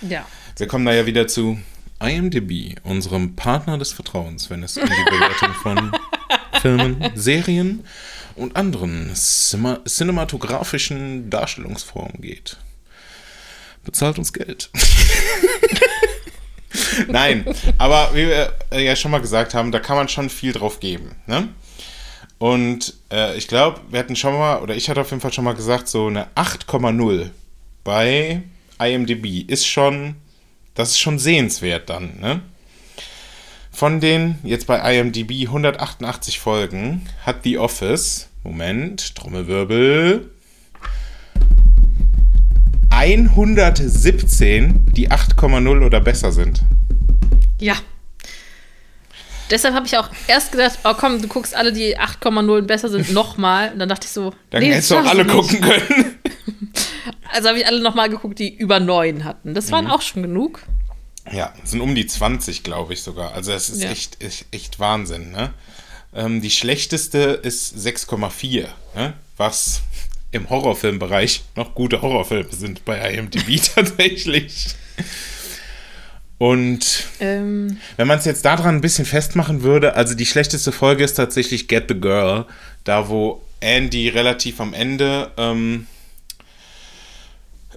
Ja. 0.02 0.26
Wir 0.58 0.68
kommen 0.68 0.86
da 0.86 0.94
ja 0.94 1.06
wieder 1.06 1.28
zu 1.28 1.60
IMDb, 2.00 2.80
unserem 2.84 3.36
Partner 3.36 3.78
des 3.78 3.92
Vertrauens, 3.92 4.50
wenn 4.50 4.64
es 4.64 4.78
um 4.78 4.86
die 4.86 5.12
Bewertung 5.12 5.54
von 5.54 5.92
Filmen, 6.62 7.12
Serien 7.16 7.84
und 8.38 8.56
anderen 8.56 9.14
cinematografischen 9.14 11.30
Darstellungsformen 11.30 12.22
geht. 12.22 12.58
Bezahlt 13.84 14.18
uns 14.18 14.34
Geld. 14.34 14.70
Nein, 17.08 17.46
aber 17.78 18.12
wie 18.14 18.28
wir 18.28 18.54
äh, 18.72 18.86
ja 18.86 18.96
schon 18.96 19.12
mal 19.12 19.22
gesagt 19.22 19.54
haben, 19.54 19.72
da 19.72 19.80
kann 19.80 19.98
man 19.98 20.10
schon 20.10 20.30
viel 20.30 20.54
drauf 20.54 20.80
geben. 20.80 21.16
Ne? 21.26 21.50
Und 22.38 22.94
äh, 23.12 23.36
ich 23.38 23.48
glaube, 23.48 23.82
wir 23.90 24.00
hatten 24.00 24.16
schon 24.16 24.34
mal, 24.34 24.62
oder 24.62 24.76
ich 24.76 24.90
hatte 24.90 25.02
auf 25.02 25.10
jeden 25.10 25.22
Fall 25.22 25.34
schon 25.34 25.46
mal 25.46 25.56
gesagt, 25.56 25.88
so 25.88 26.08
eine 26.08 26.28
8,0 26.36 27.32
bei 27.84 28.44
IMDb 28.80 29.50
ist 29.50 29.66
schon, 29.66 30.16
das 30.76 30.90
ist 30.90 31.00
schon 31.00 31.18
sehenswert 31.18 31.90
dann, 31.90 32.20
ne? 32.20 32.42
Von 33.78 34.00
den 34.00 34.40
jetzt 34.42 34.66
bei 34.66 34.80
IMDb 34.98 35.46
188 35.46 36.40
Folgen 36.40 37.08
hat 37.24 37.44
The 37.44 37.60
Office, 37.60 38.28
Moment, 38.44 39.16
Trommelwirbel, 39.16 40.32
117, 42.90 44.88
die 44.94 45.12
8,0 45.12 45.86
oder 45.86 46.02
besser 46.02 46.32
sind. 46.32 46.64
Ja. 47.60 47.76
Deshalb 49.52 49.76
habe 49.76 49.86
ich 49.86 49.96
auch 49.96 50.10
erst 50.28 50.54
gedacht, 50.54 50.80
oh 50.84 50.96
komm, 50.98 51.22
du 51.22 51.28
guckst 51.28 51.56
alle, 51.56 51.72
die 51.72 52.00
8,0 52.00 52.64
besser 52.64 52.90
sind, 52.90 53.14
nochmal. 53.14 53.74
Und 53.74 53.78
dann 53.78 53.90
dachte 53.90 54.06
ich 54.06 54.12
so, 54.12 54.34
Dann 54.50 54.64
nee, 54.64 54.72
hättest 54.72 54.90
du 54.90 54.96
auch 54.98 55.06
alle 55.06 55.22
ich 55.22 55.28
gucken 55.28 55.62
können. 55.62 55.84
nicht. 55.88 56.08
Also 57.32 57.50
habe 57.50 57.60
ich 57.60 57.68
alle 57.68 57.82
nochmal 57.82 58.10
geguckt, 58.10 58.40
die 58.40 58.56
über 58.56 58.80
9 58.80 59.24
hatten. 59.24 59.54
Das 59.54 59.68
Mhm. 59.68 59.72
waren 59.74 59.88
auch 59.92 60.02
schon 60.02 60.24
genug. 60.24 60.64
Ja, 61.32 61.54
es 61.64 61.72
sind 61.72 61.82
um 61.82 61.94
die 61.96 62.06
20, 62.08 62.64
glaube 62.64 62.94
ich 62.94 63.02
sogar. 63.02 63.34
Also 63.34 63.52
es 63.52 63.70
ist 63.70 63.82
Ja. 63.84 63.92
echt, 63.92 64.24
echt, 64.24 64.46
echt 64.52 64.80
Wahnsinn, 64.80 65.32
ne? 65.32 65.54
Ähm, 66.16 66.42
die 66.42 66.50
schlechteste 66.52 67.20
ist 67.20 67.76
6,4, 67.76 68.68
ne? 68.96 69.14
Was 69.36 69.82
im 70.32 70.50
Horrorfilmbereich 70.50 71.44
noch 71.56 71.74
gute 71.76 72.02
Horrorfilme 72.02 72.52
sind 72.52 72.86
bei 72.86 73.14
IMDb 73.14 73.62
tatsächlich. 73.76 74.68
Und 76.38 77.06
Ähm, 77.20 77.78
wenn 77.96 78.08
man 78.08 78.20
es 78.20 78.26
jetzt 78.26 78.46
daran 78.46 78.76
ein 78.76 78.82
bisschen 78.82 79.06
festmachen 79.06 79.64
würde, 79.64 79.96
also 79.96 80.14
die 80.14 80.26
schlechteste 80.26 80.72
Folge 80.72 81.04
ist 81.04 81.16
tatsächlich 81.16 81.68
Get 81.68 81.86
the 81.90 82.00
Girl, 82.00 82.46
da 82.84 83.10
wo 83.10 83.42
Andy 83.60 84.10
relativ 84.10 84.62
am 84.62 84.74
Ende 84.76 85.32
ähm, 85.38 85.88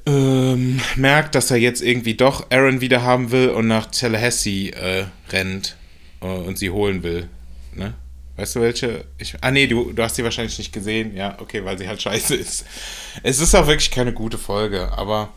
ähm, 0.07 0.81
merkt, 0.97 1.35
dass 1.35 1.51
er 1.51 1.57
jetzt 1.57 1.83
irgendwie 1.83 2.15
doch 2.15 2.51
Aaron 2.51 2.81
wieder 2.81 3.03
haben 3.03 3.31
will 3.31 3.51
und 3.51 3.67
nach 3.67 3.87
Tallahassee 3.87 4.71
äh, 4.71 5.07
rennt 5.31 5.77
äh, 6.21 6.27
und 6.27 6.59
sie 6.59 6.71
holen 6.71 7.03
will. 7.03 7.29
Ne? 7.75 7.95
Weißt 8.37 8.57
du 8.57 8.61
welche? 8.61 9.05
Ich, 9.19 9.35
ah 9.41 9.51
nee, 9.51 9.67
du, 9.67 9.93
du 9.93 10.03
hast 10.03 10.17
sie 10.17 10.25
wahrscheinlich 10.25 10.59
nicht 10.59 10.73
gesehen. 10.73 11.15
Ja, 11.15 11.37
okay, 11.41 11.65
weil 11.65 11.79
sie 11.79 11.89
halt 11.89 12.01
scheiße 12.01 12.35
ist. 12.35 12.65
Es 13.23 13.41
ist 13.41 13.55
auch 13.55 13.67
wirklich 13.67 13.91
keine 13.91 14.13
gute 14.13 14.39
Folge, 14.39 14.91
aber 14.93 15.33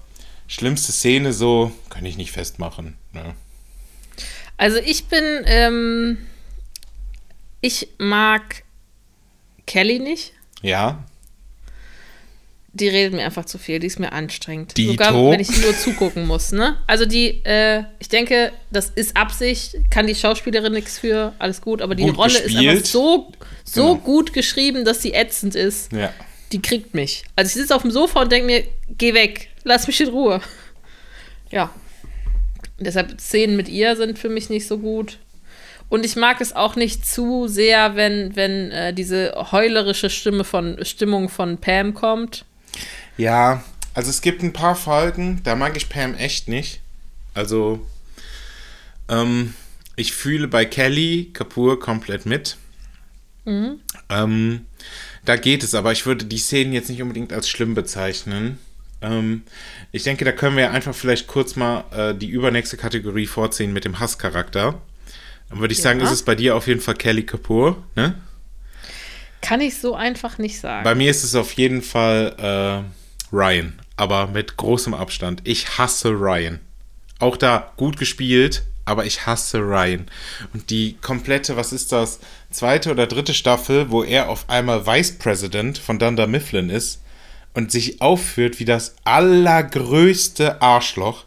schlimmste 0.47 0.91
Szene 0.91 1.34
so 1.34 1.72
kann 1.89 2.05
ich 2.05 2.18
nicht 2.18 2.32
festmachen. 2.32 2.97
Ne? 3.11 3.36
also 4.57 4.78
ich 4.78 5.05
bin, 5.05 5.24
ähm, 5.45 6.18
ich 7.61 7.89
mag 7.97 8.64
Kelly 9.66 9.99
nicht. 9.99 10.34
Ja, 10.61 11.03
Die 12.76 12.88
redet 12.88 13.13
mir 13.13 13.24
einfach 13.24 13.45
zu 13.45 13.59
viel, 13.59 13.78
die 13.78 13.86
ist 13.86 13.99
mir 13.99 14.11
anstrengend. 14.13 14.76
Dito. 14.76 14.93
Sogar 14.93 15.13
wenn 15.32 15.39
ich 15.39 15.61
nur 15.61 15.78
zugucken 15.78 16.26
muss, 16.26 16.51
ne? 16.51 16.78
Also 16.88 17.05
die, 17.05 17.43
äh, 17.45 17.84
ich 17.99 18.09
denke, 18.09 18.51
das 18.71 18.89
ist 18.89 19.15
Absicht, 19.15 19.76
kann 19.91 20.07
die 20.07 20.15
Schauspielerin 20.15 20.74
nichts 20.74 20.97
für, 20.97 21.34
alles 21.38 21.61
gut, 21.61 21.84
aber 21.84 21.93
die 21.93 22.03
Gut 22.03 22.17
Rolle 22.17 22.34
ist 22.39 22.45
gespielt. 22.45 22.69
einfach 22.69 22.86
so, 22.86 23.32
so 23.63 23.82
Genau. 23.93 23.95
gut 23.97 24.34
geschrieben, 24.34 24.86
dass 24.86 25.03
sie 25.03 25.13
ätzend 25.13 25.53
ist. 25.55 25.91
ja. 25.91 26.11
die 26.51 26.61
kriegt 26.63 26.93
mich. 26.95 27.24
Also 27.36 27.49
ich 27.49 27.53
sitze 27.61 27.76
auf 27.76 27.82
dem 27.84 27.91
Sofa 27.91 28.21
und 28.24 28.32
denke 28.32 28.45
mir, 28.47 28.63
geh 28.97 29.13
weg, 29.13 29.49
lass 29.63 29.86
mich 29.88 29.99
in 30.01 30.09
Ruhe. 30.09 30.41
Ja. 31.51 31.69
Deshalb 32.80 33.19
Szenen 33.21 33.55
mit 33.55 33.69
ihr 33.69 33.95
sind 33.95 34.17
für 34.17 34.30
mich 34.30 34.49
nicht 34.49 34.67
so 34.67 34.80
gut. 34.80 35.19
Und 35.89 36.05
ich 36.05 36.15
mag 36.15 36.41
es 36.41 36.55
auch 36.55 36.76
nicht 36.76 37.05
zu 37.05 37.47
sehr, 37.47 37.95
wenn, 37.95 38.36
wenn 38.36 38.71
äh, 38.71 38.93
diese 38.93 39.34
heulerische 39.51 40.09
Stimme 40.09 40.43
von, 40.43 40.84
Stimmung 40.84 41.30
von 41.30 41.59
Pam 41.59 41.93
kommt. 41.93 42.45
Ja, 43.17 43.63
also 43.93 44.09
es 44.09 44.21
gibt 44.21 44.41
ein 44.43 44.53
paar 44.53 44.76
Folgen, 44.76 45.41
da 45.43 45.55
mag 45.55 45.78
ich 45.78 45.89
Pam 45.89 46.15
echt 46.15 46.47
nicht. 46.47 46.82
Also, 47.34 47.86
ähm, 49.09 49.53
ich 49.95 50.13
fühle 50.13 50.47
bei 50.47 50.65
Kelly 50.65 51.30
Kapoor 51.34 51.80
komplett 51.80 52.26
mit. 52.26 52.57
Ähm, 54.09 54.65
da 55.26 55.36
geht 55.36 55.63
es, 55.63 55.76
aber 55.76 55.91
ich 55.91 56.05
würde 56.05 56.26
die 56.26 56.38
Szenen 56.38 56.74
jetzt 56.74 56.89
nicht 56.89 57.01
unbedingt 57.01 57.34
als 57.34 57.49
schlimm 57.49 57.76
bezeichnen. 57.76 58.57
Ähm, 59.01 59.43
ich 59.91 60.03
denke, 60.03 60.24
da 60.26 60.32
können 60.32 60.55
wir 60.57 60.71
einfach 60.71 60.95
vielleicht 60.95 61.28
kurz 61.28 61.55
mal 61.55 61.84
äh, 61.91 62.15
die 62.15 62.30
übernächste 62.30 62.78
Kategorie 62.78 63.28
vorziehen 63.28 63.74
mit 63.74 63.86
dem 63.86 63.99
Hasscharakter. 63.99 64.82
Dann 65.49 65.59
würde 65.59 65.74
ich 65.74 65.82
sagen, 65.82 65.99
Ja. 65.99 66.05
ist 66.05 66.11
es 66.13 66.24
bei 66.24 66.36
dir 66.36 66.55
auf 66.55 66.67
jeden 66.67 66.80
Fall 66.82 66.95
Kelly 66.95 67.24
Kapoor, 67.26 67.84
ne? 67.95 68.15
Kann 69.43 69.61
ich 69.61 69.77
so 69.77 69.93
einfach 69.93 70.37
nicht 70.37 70.59
sagen. 70.59 70.83
Bei 70.83 70.95
mir 70.95 71.11
ist 71.11 71.23
es 71.23 71.35
auf 71.35 71.51
jeden 71.53 71.81
Fall 71.81 72.33
äh, 72.39 73.35
Ryan, 73.35 73.79
aber 73.97 74.27
mit 74.27 74.55
großem 74.57 74.93
Abstand. 74.93 75.41
Ich 75.43 75.77
hasse 75.77 76.09
Ryan. 76.09 76.59
Auch 77.19 77.35
da 77.35 77.73
gut 77.75 77.97
gespielt, 77.97 78.63
aber 78.85 79.05
ich 79.05 79.25
hasse 79.25 79.59
Ryan. 79.59 80.07
Und 80.53 80.69
die 80.69 80.97
komplette, 81.01 81.57
was 81.57 81.73
ist 81.73 81.91
das, 81.91 82.19
zweite 82.51 82.89
oder 82.91 83.05
dritte 83.05 83.33
Staffel, 83.33 83.91
wo 83.91 84.03
er 84.03 84.29
auf 84.29 84.49
einmal 84.49 84.85
Vice 84.87 85.17
President 85.19 85.77
von 85.77 85.99
Dunder 85.99 86.27
Mifflin 86.27 86.69
ist 86.69 87.01
und 87.53 87.71
sich 87.71 88.01
aufführt 88.01 88.59
wie 88.59 88.65
das 88.65 88.95
allergrößte 89.03 90.61
Arschloch. 90.61 91.25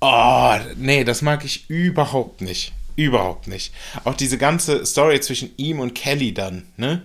Oh, 0.00 0.56
nee, 0.76 1.04
das 1.04 1.22
mag 1.22 1.44
ich 1.44 1.70
überhaupt 1.70 2.40
nicht. 2.40 2.72
Überhaupt 2.96 3.46
nicht. 3.46 3.72
Auch 4.02 4.14
diese 4.14 4.38
ganze 4.38 4.84
Story 4.84 5.20
zwischen 5.20 5.50
ihm 5.56 5.78
und 5.78 5.94
Kelly 5.94 6.34
dann, 6.34 6.66
ne? 6.76 7.02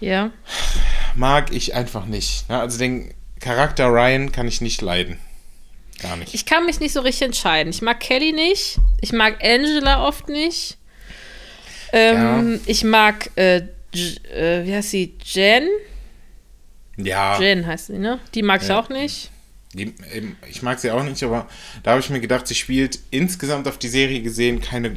Ja. 0.00 0.30
mag 1.14 1.52
ich 1.52 1.74
einfach 1.74 2.06
nicht. 2.06 2.48
Ne? 2.48 2.58
Also 2.60 2.78
den 2.78 3.12
Charakter 3.40 3.86
Ryan 3.88 4.32
kann 4.32 4.48
ich 4.48 4.60
nicht 4.60 4.82
leiden. 4.82 5.18
Gar 6.00 6.16
nicht. 6.16 6.32
Ich 6.34 6.46
kann 6.46 6.64
mich 6.66 6.78
nicht 6.80 6.92
so 6.92 7.00
richtig 7.00 7.26
entscheiden. 7.26 7.70
Ich 7.70 7.82
mag 7.82 7.98
Kelly 8.00 8.32
nicht. 8.32 8.78
Ich 9.00 9.12
mag 9.12 9.42
Angela 9.44 10.06
oft 10.06 10.28
nicht. 10.28 10.76
Ähm, 11.92 12.60
Ich 12.66 12.84
mag, 12.84 13.30
äh, 13.36 13.56
äh, 13.58 14.64
wie 14.64 14.74
heißt 14.74 14.90
sie? 14.90 15.14
Jen? 15.24 15.68
ja, 16.96 17.40
Jen 17.40 17.66
heißt 17.66 17.86
sie, 17.86 17.98
ne? 17.98 18.18
Die 18.34 18.42
mag 18.42 18.62
ich 18.62 18.68
Ja. 18.68 18.78
auch 18.80 18.88
nicht. 18.88 19.30
die, 19.72 19.94
eben, 20.14 20.36
ich 20.48 20.62
mag 20.62 20.78
sie 20.78 20.90
auch 20.90 21.02
nicht, 21.02 21.22
aber 21.22 21.48
da 21.82 21.92
habe 21.92 22.00
ich 22.00 22.10
mir 22.10 22.20
gedacht, 22.20 22.46
sie 22.46 22.54
spielt 22.54 22.98
insgesamt 23.10 23.68
auf 23.68 23.78
die 23.78 23.88
Serie 23.88 24.20
gesehen 24.22 24.60
keine 24.60 24.96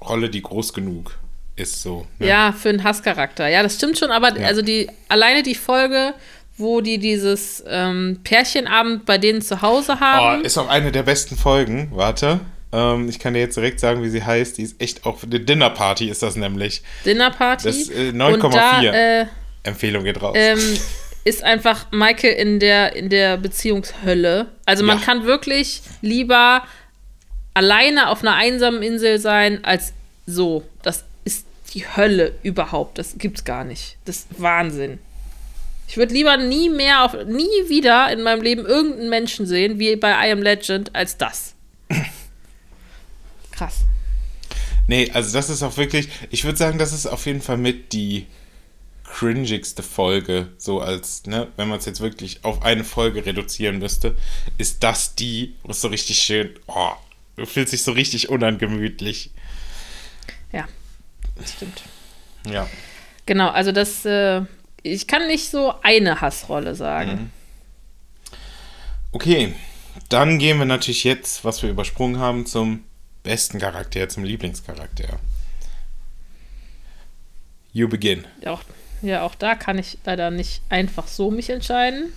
Rolle, 0.00 0.28
die 0.30 0.42
groß 0.42 0.72
genug 0.72 1.18
ist. 1.56 1.82
So. 1.82 2.06
Ne? 2.18 2.28
Ja, 2.28 2.52
für 2.52 2.68
einen 2.70 2.82
Hasscharakter. 2.84 3.48
Ja, 3.48 3.62
das 3.62 3.74
stimmt 3.76 3.98
schon, 3.98 4.10
aber 4.10 4.38
Ja. 4.38 4.46
also 4.46 4.62
die, 4.62 4.88
alleine 5.08 5.42
die 5.42 5.54
Folge, 5.54 6.14
wo 6.58 6.80
die 6.80 6.98
dieses 6.98 7.62
ähm, 7.66 8.20
Pärchenabend 8.24 9.04
bei 9.06 9.18
denen 9.18 9.42
zu 9.42 9.62
Hause 9.62 9.94
Oh, 9.96 10.00
haben. 10.00 10.44
ist 10.44 10.58
auch 10.58 10.68
eine 10.68 10.92
der 10.92 11.02
besten 11.02 11.36
Folgen. 11.36 11.88
Warte. 11.92 12.40
Ähm, 12.72 13.08
ich 13.08 13.18
kann 13.18 13.34
dir 13.34 13.40
jetzt 13.40 13.56
direkt 13.56 13.80
sagen, 13.80 14.02
wie 14.02 14.08
sie 14.08 14.22
heißt. 14.24 14.58
Die 14.58 14.62
ist 14.62 14.80
echt 14.80 15.04
auch 15.04 15.22
eine 15.22 15.40
Dinnerparty, 15.40 16.08
ist 16.08 16.22
das 16.22 16.36
nämlich. 16.36 16.82
Dinnerparty. 17.04 17.64
Das, 17.66 17.88
äh, 17.90 18.08
Und 18.10 18.16
9,4. 18.16 18.50
da 18.52 18.82
äh, 19.22 19.26
Empfehlung 19.64 20.04
geht 20.04 20.20
raus. 20.22 20.34
ähm, 20.38 20.58
ist 21.24 21.44
einfach 21.44 21.86
Michael 21.92 22.34
in 22.34 22.58
der, 22.60 22.96
in 22.96 23.08
der 23.08 23.36
Beziehungshölle. 23.36 24.46
Also 24.66 24.84
man 24.84 24.98
Ja. 24.98 25.04
kann 25.04 25.24
wirklich 25.24 25.82
lieber 26.00 26.62
alleine 27.54 28.08
auf 28.08 28.22
einer 28.22 28.34
einsamen 28.34 28.82
Insel 28.82 29.18
sein, 29.18 29.64
als 29.64 29.92
so. 30.26 30.62
Das 30.82 31.04
die 31.74 31.86
Hölle 31.86 32.34
überhaupt. 32.42 32.98
Das 32.98 33.14
gibt's 33.18 33.44
gar 33.44 33.64
nicht. 33.64 33.96
Das 34.04 34.18
ist 34.18 34.26
Wahnsinn. 34.38 34.98
Ich 35.88 35.96
würde 35.96 36.14
lieber 36.14 36.36
nie 36.36 36.70
mehr 36.70 37.04
auf, 37.04 37.12
nie 37.26 37.68
wieder 37.68 38.10
in 38.10 38.22
meinem 38.22 38.42
Leben 38.42 38.64
irgendeinen 38.64 39.10
Menschen 39.10 39.46
sehen, 39.46 39.78
wie 39.78 39.94
bei 39.96 40.28
I 40.28 40.32
Am 40.32 40.42
Legend, 40.42 40.94
als 40.94 41.16
das. 41.18 41.54
Krass. 43.52 43.80
Nee, 44.86 45.10
also 45.12 45.32
das 45.32 45.50
ist 45.50 45.62
auch 45.62 45.76
wirklich, 45.76 46.08
ich 46.30 46.44
würde 46.44 46.58
sagen, 46.58 46.78
das 46.78 46.92
ist 46.92 47.06
auf 47.06 47.26
jeden 47.26 47.42
Fall 47.42 47.58
mit 47.58 47.92
die 47.92 48.26
cringigste 49.04 49.82
Folge, 49.82 50.48
so 50.56 50.80
als, 50.80 51.26
ne, 51.26 51.48
wenn 51.56 51.68
man 51.68 51.78
es 51.78 51.84
jetzt 51.84 52.00
wirklich 52.00 52.44
auf 52.44 52.62
eine 52.62 52.84
Folge 52.84 53.26
reduzieren 53.26 53.78
müsste, 53.78 54.16
ist 54.56 54.82
das 54.82 55.14
die, 55.14 55.54
wo 55.62 55.70
es 55.72 55.82
so 55.82 55.88
richtig 55.88 56.18
schön, 56.18 56.50
oh, 56.66 56.92
du 57.36 57.44
fühlst 57.44 57.74
dich 57.74 57.82
so 57.82 57.92
richtig 57.92 58.30
unangemütlich. 58.30 59.30
Ja, 60.52 60.66
stimmt. 61.44 61.82
Ja. 62.46 62.68
Genau, 63.26 63.48
also 63.50 63.72
das, 63.72 64.04
äh, 64.04 64.42
ich 64.82 65.06
kann 65.06 65.26
nicht 65.28 65.50
so 65.50 65.74
eine 65.82 66.20
Hassrolle 66.20 66.74
sagen. 66.74 67.30
Okay, 69.12 69.54
dann 70.08 70.38
gehen 70.38 70.58
wir 70.58 70.64
natürlich 70.64 71.04
jetzt, 71.04 71.44
was 71.44 71.62
wir 71.62 71.70
übersprungen 71.70 72.18
haben, 72.18 72.46
zum 72.46 72.84
besten 73.22 73.58
Charakter, 73.58 74.08
zum 74.08 74.24
Lieblingscharakter. 74.24 75.20
You 77.72 77.88
begin. 77.88 78.26
Ja, 78.42 78.52
auch, 78.52 78.62
ja, 79.02 79.22
auch 79.22 79.34
da 79.34 79.54
kann 79.54 79.78
ich 79.78 79.98
leider 80.04 80.30
nicht 80.30 80.62
einfach 80.68 81.06
so 81.06 81.30
mich 81.30 81.48
entscheiden. 81.50 82.12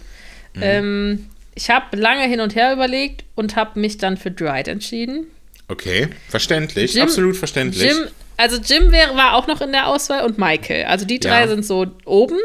Ähm, 0.60 1.30
ich 1.54 1.70
habe 1.70 1.98
lange 1.98 2.24
hin 2.28 2.40
und 2.40 2.56
her 2.56 2.72
überlegt 2.74 3.26
und 3.36 3.56
habe 3.56 3.80
mich 3.80 3.98
dann 3.98 4.18
für 4.18 4.32
Dwight 4.32 4.68
entschieden. 4.68 5.28
Okay, 5.68 6.10
verständlich, 6.30 6.94
Jim- 6.94 7.04
absolut 7.04 7.36
verständlich. 7.36 7.92
Jim, 7.92 8.08
also 8.38 8.58
Jim 8.58 8.92
wäre, 8.92 9.16
war 9.16 9.34
auch 9.36 9.48
noch 9.48 9.62
in 9.62 9.72
der 9.72 9.88
Auswahl 9.88 10.24
und 10.26 10.38
Michael. 10.38 10.86
Also 10.86 11.06
die 11.06 11.20
drei 11.20 11.42
Ja. 11.42 11.48
sind 11.48 11.66
so 11.66 11.88
oben. 12.06 12.38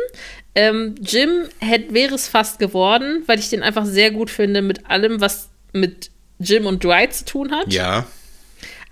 Ähm, 0.54 0.94
Jim 1.00 1.44
wäre 1.90 2.14
es 2.14 2.28
fast 2.28 2.58
geworden, 2.58 3.22
weil 3.26 3.38
ich 3.38 3.50
den 3.50 3.62
einfach 3.62 3.84
sehr 3.86 4.10
gut 4.10 4.30
finde 4.30 4.62
mit 4.62 4.90
allem, 4.90 5.20
was 5.20 5.48
mit 5.72 6.10
Jim 6.38 6.66
und 6.66 6.82
Dwight 6.82 7.14
zu 7.14 7.24
tun 7.24 7.52
hat. 7.52 7.72
Ja, 7.72 8.06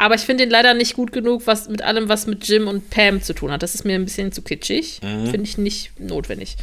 Aber 0.00 0.14
ich 0.14 0.20
finde 0.20 0.44
ihn 0.44 0.50
leider 0.50 0.74
nicht 0.74 0.94
gut 0.94 1.10
genug, 1.10 1.46
was 1.46 1.68
mit 1.68 1.82
allem, 1.82 2.08
was 2.08 2.26
mit 2.28 2.46
Jim 2.46 2.68
und 2.68 2.88
Pam 2.90 3.20
zu 3.20 3.32
tun 3.32 3.50
hat. 3.50 3.64
Das 3.64 3.74
ist 3.74 3.84
mir 3.84 3.96
ein 3.96 4.04
bisschen 4.04 4.30
zu 4.30 4.42
kitschig. 4.42 4.98
Finde 5.00 5.42
ich 5.42 5.58
nicht 5.58 5.98
notwendig. 5.98 6.56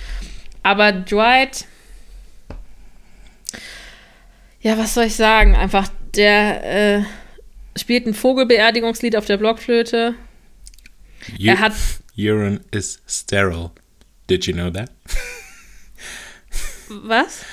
Aber 0.64 0.94
Dwight. 0.94 1.66
Ja, 4.62 4.78
was 4.78 4.94
soll 4.94 5.06
ich 5.06 5.16
sagen? 5.16 5.56
Einfach, 5.56 5.88
der 6.16 6.64
äh, 7.00 7.04
spielt 7.78 8.08
ein 8.08 8.14
Vogelbeerdigungslied 8.14 9.16
auf 9.16 9.26
der 9.26 9.38
Blockflöte. 9.38 10.16
You- 11.38 11.52
Er 11.52 11.60
hat- 11.60 11.74
Urine 12.18 12.62
is 12.72 13.00
sterile. 13.08 13.72
Did 14.30 14.46
you 14.48 14.54
know 14.54 14.70
that? 14.72 14.90
Was? 16.90 17.44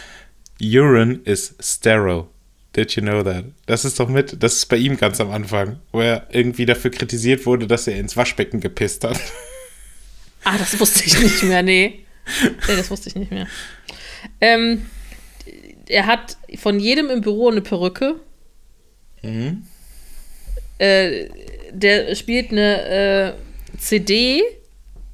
Urine 0.61 1.21
is 1.25 1.55
sterile. 1.61 2.29
Did 2.75 2.93
you 2.97 3.03
know 3.03 3.23
that? 3.23 3.45
Das 3.67 3.85
ist 3.85 3.99
doch 4.01 4.09
mit, 4.09 4.43
das 4.43 4.55
ist 4.57 4.67
bei 4.67 4.77
ihm 4.77 4.97
ganz 4.97 5.21
am 5.21 5.31
Anfang, 5.31 5.79
wo 5.93 6.01
er 6.01 6.27
irgendwie 6.31 6.65
dafür 6.65 6.91
kritisiert 6.91 7.45
wurde, 7.45 7.67
dass 7.67 7.87
er 7.87 7.97
ins 7.99 8.17
Waschbecken 8.17 8.61
gepisst 8.61 9.05
hat. 9.05 9.19
Ah, 10.45 10.59
das 10.59 10.81
wusste 10.81 11.05
ich 11.05 11.17
nicht 11.21 11.45
mehr, 11.45 11.63
nee. 11.63 12.05
Nee, 12.67 12.77
das 12.77 12.91
wusste 12.91 13.09
ich 13.09 13.15
nicht 13.15 13.31
mehr. 13.31 13.47
Ähm, 14.41 14.87
er 15.87 16.07
hat 16.07 16.37
von 16.59 16.81
jedem 16.81 17.11
im 17.11 17.21
Büro 17.21 17.49
eine 17.49 17.61
Perücke. 17.61 18.17
Äh, 20.79 21.29
der 21.71 22.15
spielt 22.17 22.51
eine 22.51 22.83
äh, 22.89 23.33
CD, 23.79 24.43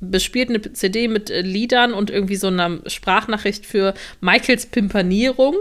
bespielt 0.00 0.48
eine 0.48 0.60
CD 0.72 1.08
mit 1.08 1.30
äh, 1.30 1.40
Liedern 1.40 1.92
und 1.92 2.10
irgendwie 2.10 2.36
so 2.36 2.48
einer 2.48 2.78
Sprachnachricht 2.86 3.66
für 3.66 3.94
Michaels 4.20 4.66
Pimpanierung. 4.66 5.56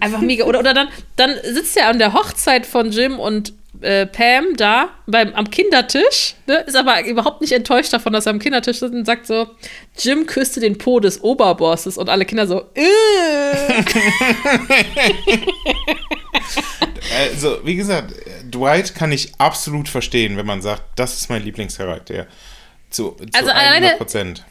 Einfach 0.00 0.20
mega. 0.20 0.44
Oder, 0.44 0.60
oder 0.60 0.74
dann, 0.74 0.88
dann 1.16 1.36
sitzt 1.42 1.76
er 1.76 1.88
an 1.88 1.98
der 1.98 2.12
Hochzeit 2.12 2.66
von 2.66 2.90
Jim 2.90 3.18
und 3.18 3.54
äh, 3.82 4.06
Pam 4.06 4.56
da 4.56 4.90
beim, 5.06 5.34
am 5.34 5.50
Kindertisch, 5.50 6.34
ne, 6.46 6.58
ist 6.66 6.76
aber 6.76 7.04
überhaupt 7.04 7.40
nicht 7.40 7.52
enttäuscht 7.52 7.92
davon, 7.92 8.12
dass 8.12 8.26
er 8.26 8.30
am 8.30 8.38
Kindertisch 8.38 8.78
sitzt 8.78 8.94
und 8.94 9.04
sagt 9.04 9.26
so, 9.26 9.48
Jim 9.98 10.26
küsste 10.26 10.60
den 10.60 10.78
Po 10.78 11.00
des 11.00 11.22
Oberbosses 11.22 11.98
und 11.98 12.08
alle 12.08 12.24
Kinder 12.24 12.46
so, 12.46 12.62
äh. 12.74 12.84
Also, 17.30 17.58
wie 17.64 17.76
gesagt, 17.76 18.12
Dwight 18.50 18.94
kann 18.94 19.12
ich 19.12 19.32
absolut 19.38 19.88
verstehen, 19.88 20.36
wenn 20.36 20.46
man 20.46 20.62
sagt, 20.62 20.82
das 20.96 21.16
ist 21.20 21.30
mein 21.30 21.42
Lieblingscharakter. 21.42 22.26
Zu, 22.90 23.10
zu 23.12 23.24
Also 23.34 23.50
100 23.50 23.56
alleine- 23.56 23.96
Prozent. 23.96 24.44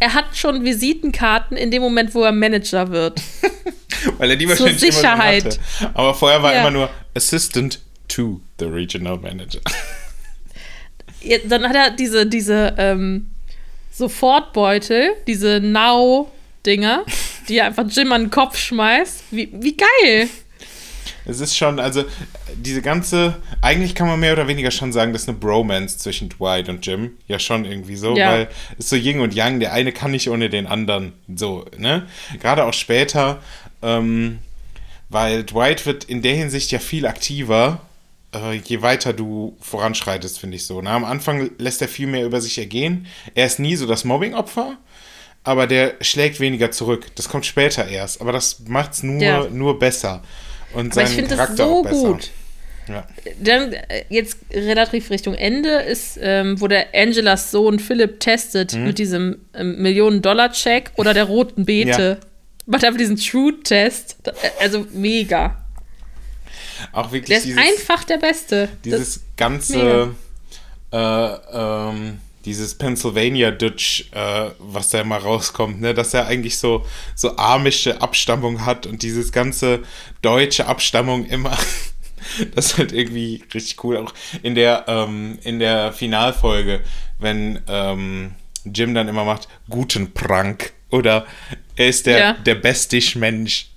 er 0.00 0.14
hat 0.14 0.36
schon 0.36 0.64
Visitenkarten 0.64 1.56
in 1.56 1.70
dem 1.70 1.82
Moment, 1.82 2.14
wo 2.14 2.22
er 2.22 2.32
Manager 2.32 2.90
wird. 2.90 3.20
Weil 4.18 4.30
er 4.30 4.36
die 4.36 4.46
Zur 4.46 4.58
wahrscheinlich 4.60 4.80
Sicherheit. 4.80 5.44
immer 5.44 5.54
hatte. 5.80 5.90
Aber 5.94 6.14
vorher 6.14 6.42
war 6.42 6.52
Ja. 6.54 6.60
immer 6.60 6.70
nur 6.70 6.90
Assistant 7.14 7.80
to 8.10 8.40
the 8.58 8.66
Regional 8.66 9.18
Manager. 9.18 9.60
Ja, 11.22 11.36
dann 11.44 11.68
hat 11.68 11.76
er 11.76 11.90
diese, 11.90 12.24
diese, 12.24 12.74
ähm, 12.78 13.26
Sofortbeutel, 13.92 15.10
diese 15.26 15.60
Now-Dinger, 15.60 17.04
die 17.48 17.58
er 17.58 17.66
einfach 17.66 17.84
Jim 17.90 18.10
an 18.12 18.22
den 18.22 18.30
Kopf 18.30 18.56
schmeißt. 18.56 19.24
Wie, 19.30 19.50
wie 19.52 19.76
geil! 19.76 20.28
Es 21.26 21.40
ist 21.40 21.54
schon, 21.56 21.78
also 21.78 22.04
diese 22.56 22.80
ganze, 22.80 23.36
eigentlich 23.60 23.94
kann 23.94 24.06
man 24.08 24.18
mehr 24.18 24.32
oder 24.32 24.48
weniger 24.48 24.70
schon 24.70 24.92
sagen, 24.92 25.12
das 25.12 25.22
ist 25.22 25.28
eine 25.28 25.36
Bromance 25.36 25.98
zwischen 25.98 26.30
Dwight 26.30 26.70
und 26.70 26.84
Jim. 26.86 27.12
Ja, 27.28 27.38
schon 27.38 27.66
irgendwie 27.66 27.96
so, 27.96 28.16
Ja. 28.16 28.30
weil 28.30 28.48
es 28.78 28.86
ist 28.86 28.88
so 28.90 28.96
Yin 28.96 29.20
und 29.20 29.34
Yang, 29.34 29.60
der 29.60 29.72
eine 29.74 29.92
kann 29.92 30.12
nicht 30.12 30.30
ohne 30.30 30.48
den 30.48 30.66
anderen. 30.66 31.12
So, 31.36 31.66
ne? 31.76 32.06
Gerade 32.40 32.64
auch 32.64 32.72
später, 32.72 33.42
ähm, 33.82 34.38
weil 35.10 35.44
Dwight 35.44 35.84
wird 35.84 36.04
in 36.04 36.22
der 36.22 36.34
Hinsicht 36.34 36.70
ja 36.72 36.78
viel 36.78 37.06
aktiver, 37.06 37.82
äh, 38.34 38.54
je 38.54 38.82
weiter 38.82 39.12
du 39.12 39.56
voranschreitest, 39.60 40.38
finde 40.38 40.56
ich 40.56 40.66
so. 40.66 40.80
Ne? 40.82 40.90
Am 40.90 41.04
Anfang 41.04 41.50
lässt 41.58 41.82
er 41.82 41.88
viel 41.88 42.06
mehr 42.06 42.24
über 42.24 42.40
sich 42.40 42.58
ergehen. 42.58 43.06
Er 43.34 43.46
ist 43.46 43.58
nie 43.58 43.76
so 43.76 43.86
das 43.86 44.04
Mobbing-Opfer. 44.04 44.76
Aber 45.42 45.66
der 45.66 45.94
schlägt 46.02 46.38
weniger 46.38 46.70
zurück. 46.70 47.06
Das 47.14 47.28
kommt 47.30 47.46
später 47.46 47.88
erst. 47.88 48.20
Aber 48.20 48.30
das 48.32 48.60
macht's 48.66 49.02
nur, 49.02 49.22
Ja. 49.22 49.46
nur 49.50 49.78
besser. 49.78 50.22
Und 50.74 50.92
Aber 50.92 51.02
ich 51.02 51.08
seinen 51.08 51.14
finde 51.16 51.28
das 51.30 51.38
Charakter 51.38 51.64
so 51.66 51.80
auch 51.80 51.82
besser. 51.82 52.08
gut. 52.08 52.30
Ja. 52.88 53.06
Dann 53.42 53.72
äh, 53.72 54.04
jetzt 54.10 54.36
relativ 54.52 55.10
Richtung 55.10 55.34
Ende 55.34 55.70
ist, 55.70 56.18
ähm, 56.20 56.60
wo 56.60 56.66
der 56.68 56.88
Angelas 56.94 57.50
Sohn 57.50 57.78
Philipp 57.78 58.20
testet 58.20 58.74
Mhm. 58.74 58.84
mit 58.84 58.98
diesem 58.98 59.38
ähm, 59.54 59.80
Millionen-Dollar-Check 59.80 60.92
oder 60.96 61.14
der 61.14 61.24
roten 61.24 61.64
Beete. 61.64 62.18
Macht 62.66 62.84
einfach 62.84 62.98
diesen 62.98 63.16
True-Test. 63.16 64.16
Äh, 64.26 64.32
Also 64.62 64.86
mega. 64.92 65.64
Auch 66.92 67.12
wirklich 67.12 67.26
Der 67.28 67.38
ist 67.38 67.46
dieses, 67.46 67.58
einfach 67.60 68.04
der 68.04 68.18
Beste. 68.18 68.68
dieses 68.84 69.20
ganze, 69.36 70.14
äh, 70.92 70.96
ähm, 71.52 72.18
dieses 72.44 72.74
Pennsylvania 72.74 73.50
Dutch, 73.50 74.06
äh, 74.12 74.50
was 74.58 74.90
da 74.90 75.00
immer 75.02 75.18
rauskommt, 75.18 75.80
ne, 75.80 75.92
dass 75.94 76.14
er 76.14 76.26
eigentlich 76.26 76.56
so, 76.58 76.86
so 77.14 77.36
amische 77.36 78.00
Abstammung 78.00 78.64
hat 78.64 78.86
und 78.86 79.02
dieses 79.02 79.30
ganze 79.32 79.80
deutsche 80.22 80.66
Abstammung 80.66 81.26
immer. 81.26 81.56
Das 82.54 82.66
ist 82.66 82.78
halt 82.78 82.92
irgendwie 82.92 83.42
richtig 83.54 83.82
cool. 83.82 83.96
Auch 83.96 84.12
in 84.42 84.54
der, 84.54 84.84
ähm, 84.88 85.38
in 85.42 85.58
der 85.58 85.90
Finalfolge, 85.90 86.82
wenn 87.18 87.60
ähm, 87.66 88.34
Jim 88.66 88.92
dann 88.94 89.08
immer 89.08 89.24
macht, 89.24 89.48
guten 89.70 90.12
Prank 90.12 90.74
oder 90.90 91.26
er 91.76 91.88
ist 91.88 92.04
der, 92.04 92.18
Ja. 92.18 92.32
der 92.34 92.56
bestig 92.56 93.16
Mensch. 93.16 93.70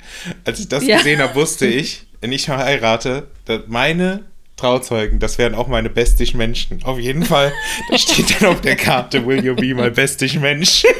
Als 0.43 0.59
ich 0.59 0.67
das 0.67 0.85
Ja. 0.85 0.97
gesehen 0.97 1.21
habe, 1.21 1.35
wusste 1.35 1.65
ich, 1.67 2.05
wenn 2.23 2.31
ich 2.31 2.47
heirate, 2.47 3.27
meine 3.67 4.23
Trauzeugen, 4.55 5.19
das 5.19 5.37
wären 5.37 5.55
auch 5.55 5.67
meine 5.67 5.89
bestig 5.89 6.33
Menschen. 6.33 6.81
Auf 6.83 6.97
jeden 6.97 7.25
Fall. 7.25 7.51
Da 7.91 7.97
steht 7.97 8.41
dann 8.41 8.47
auf 8.47 8.61
der 8.61 8.77
Karte, 8.77 9.27
will 9.27 9.43
you 9.43 9.53
be 9.53 9.75
my 9.75 9.89
bestig 9.89 10.39
Mensch? 10.39 10.83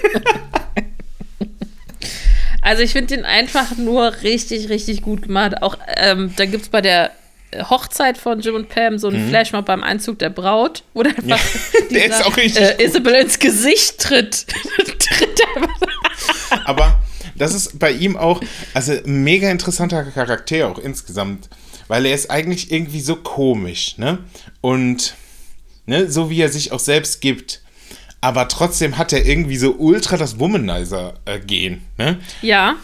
Also 2.66 2.82
ich 2.82 2.94
finde 2.94 3.18
den 3.18 3.26
einfach 3.26 3.76
nur 3.76 4.22
richtig, 4.24 4.70
richtig 4.70 5.02
gut 5.02 5.24
gemacht. 5.24 5.62
Auch 5.62 5.78
ähm, 5.98 6.34
da 6.38 6.46
gibt 6.46 6.64
es 6.64 6.70
bei 6.70 6.80
der 6.80 7.12
Hochzeit 7.70 8.18
von 8.18 8.40
Jim 8.40 8.56
und 8.56 8.70
Pam 8.70 8.98
so 8.98 9.10
einen 9.10 9.28
Flashmob 9.28 9.66
beim 9.66 9.84
Einzug 9.84 10.18
der 10.20 10.30
Braut, 10.30 10.84
wo 10.94 11.04
der 11.04 11.12
einfach 11.12 11.38
Mhm. 11.44 11.90
Der 11.94 12.06
ist 12.06 12.58
äh. 12.58 12.82
Isabel 12.86 13.16
ins 13.16 13.38
Gesicht 13.38 14.00
tritt. 14.00 14.48
tritt. 14.48 15.42
Aber 16.64 17.02
das 17.36 17.54
ist 17.54 17.80
bei 17.80 17.92
ihm 17.92 18.16
auch, 18.18 18.42
also 18.74 18.94
mega 19.06 19.50
interessanter 19.50 20.04
Charakter 20.06 20.68
auch 20.68 20.78
insgesamt, 20.78 21.50
weil 21.88 22.06
er 22.06 22.16
ist 22.16 22.30
eigentlich 22.30 22.72
irgendwie 22.72 23.02
so 23.02 23.16
komisch, 23.16 23.98
ne? 23.98 24.20
Und 24.62 25.16
ne, 25.86 26.10
so 26.10 26.30
wie 26.30 26.42
er 26.42 26.50
sich 26.50 26.72
auch 26.72 26.80
selbst 26.80 27.22
gibt. 27.22 27.62
Aber 28.22 28.48
trotzdem 28.48 28.98
hat 28.98 29.12
er 29.12 29.26
irgendwie 29.26 29.58
so 29.58 29.74
ultra 29.76 30.16
das 30.16 30.40
Womanizer-Gen, 30.40 31.82
ne? 31.98 32.20
Ja. 32.42 32.76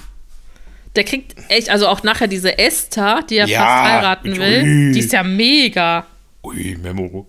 Der 0.96 1.04
kriegt 1.06 1.36
echt, 1.50 1.70
also 1.70 1.88
auch 1.88 2.04
nachher 2.04 2.28
diese 2.28 2.58
Esther, 2.58 3.24
die 3.30 3.38
er 3.38 3.48
Ja, 3.48 3.60
fast 3.60 3.92
heiraten 3.94 4.38
will, 4.38 4.64
Ui. 4.64 4.92
die 4.92 5.00
ist 5.00 5.14
ja 5.14 5.24
mega. 5.24 6.06
Ui, 6.44 6.78
Memo. 6.82 7.28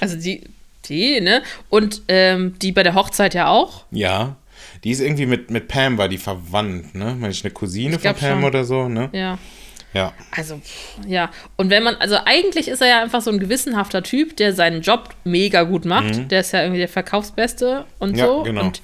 Also 0.00 0.16
die, 0.16 0.42
die, 0.86 1.20
ne? 1.20 1.42
Und 1.68 2.02
ähm, 2.08 2.56
die 2.60 2.72
bei 2.72 2.82
der 2.82 2.94
Hochzeit 2.94 3.34
ja 3.34 3.48
auch. 3.48 3.84
Ja. 3.90 4.36
Die 4.84 4.90
ist 4.90 5.00
irgendwie 5.00 5.26
mit, 5.26 5.50
mit 5.50 5.68
Pam, 5.68 5.98
war 5.98 6.08
die 6.08 6.18
verwandt, 6.18 6.94
ne? 6.94 7.16
Meine 7.18 7.30
ich 7.32 7.44
eine 7.44 7.52
Cousine 7.52 7.96
Ich 7.96 8.02
von 8.02 8.14
Pam 8.14 8.40
schon. 8.40 8.44
oder 8.44 8.64
so, 8.64 8.88
ne? 8.88 9.10
Ja. 9.12 9.38
Ja. 9.92 10.12
Also, 10.36 10.60
ja. 11.06 11.30
Und 11.56 11.68
wenn 11.70 11.82
man, 11.82 11.96
also 11.96 12.16
eigentlich 12.24 12.68
ist 12.68 12.80
er 12.80 12.88
ja 12.88 13.02
einfach 13.02 13.20
so 13.22 13.30
ein 13.30 13.40
gewissenhafter 13.40 14.02
Typ, 14.04 14.36
der 14.36 14.54
seinen 14.54 14.82
Job 14.82 15.10
mega 15.24 15.64
gut 15.64 15.84
macht. 15.84 16.30
Der 16.30 16.40
ist 16.40 16.52
ja 16.52 16.62
irgendwie 16.62 16.78
der 16.78 16.88
Verkaufsbeste 16.88 17.84
und 17.98 18.12
Mhm. 18.12 18.16
Ja, 18.18 18.26
so. 18.26 18.42
genau. 18.44 18.62
Und 18.66 18.80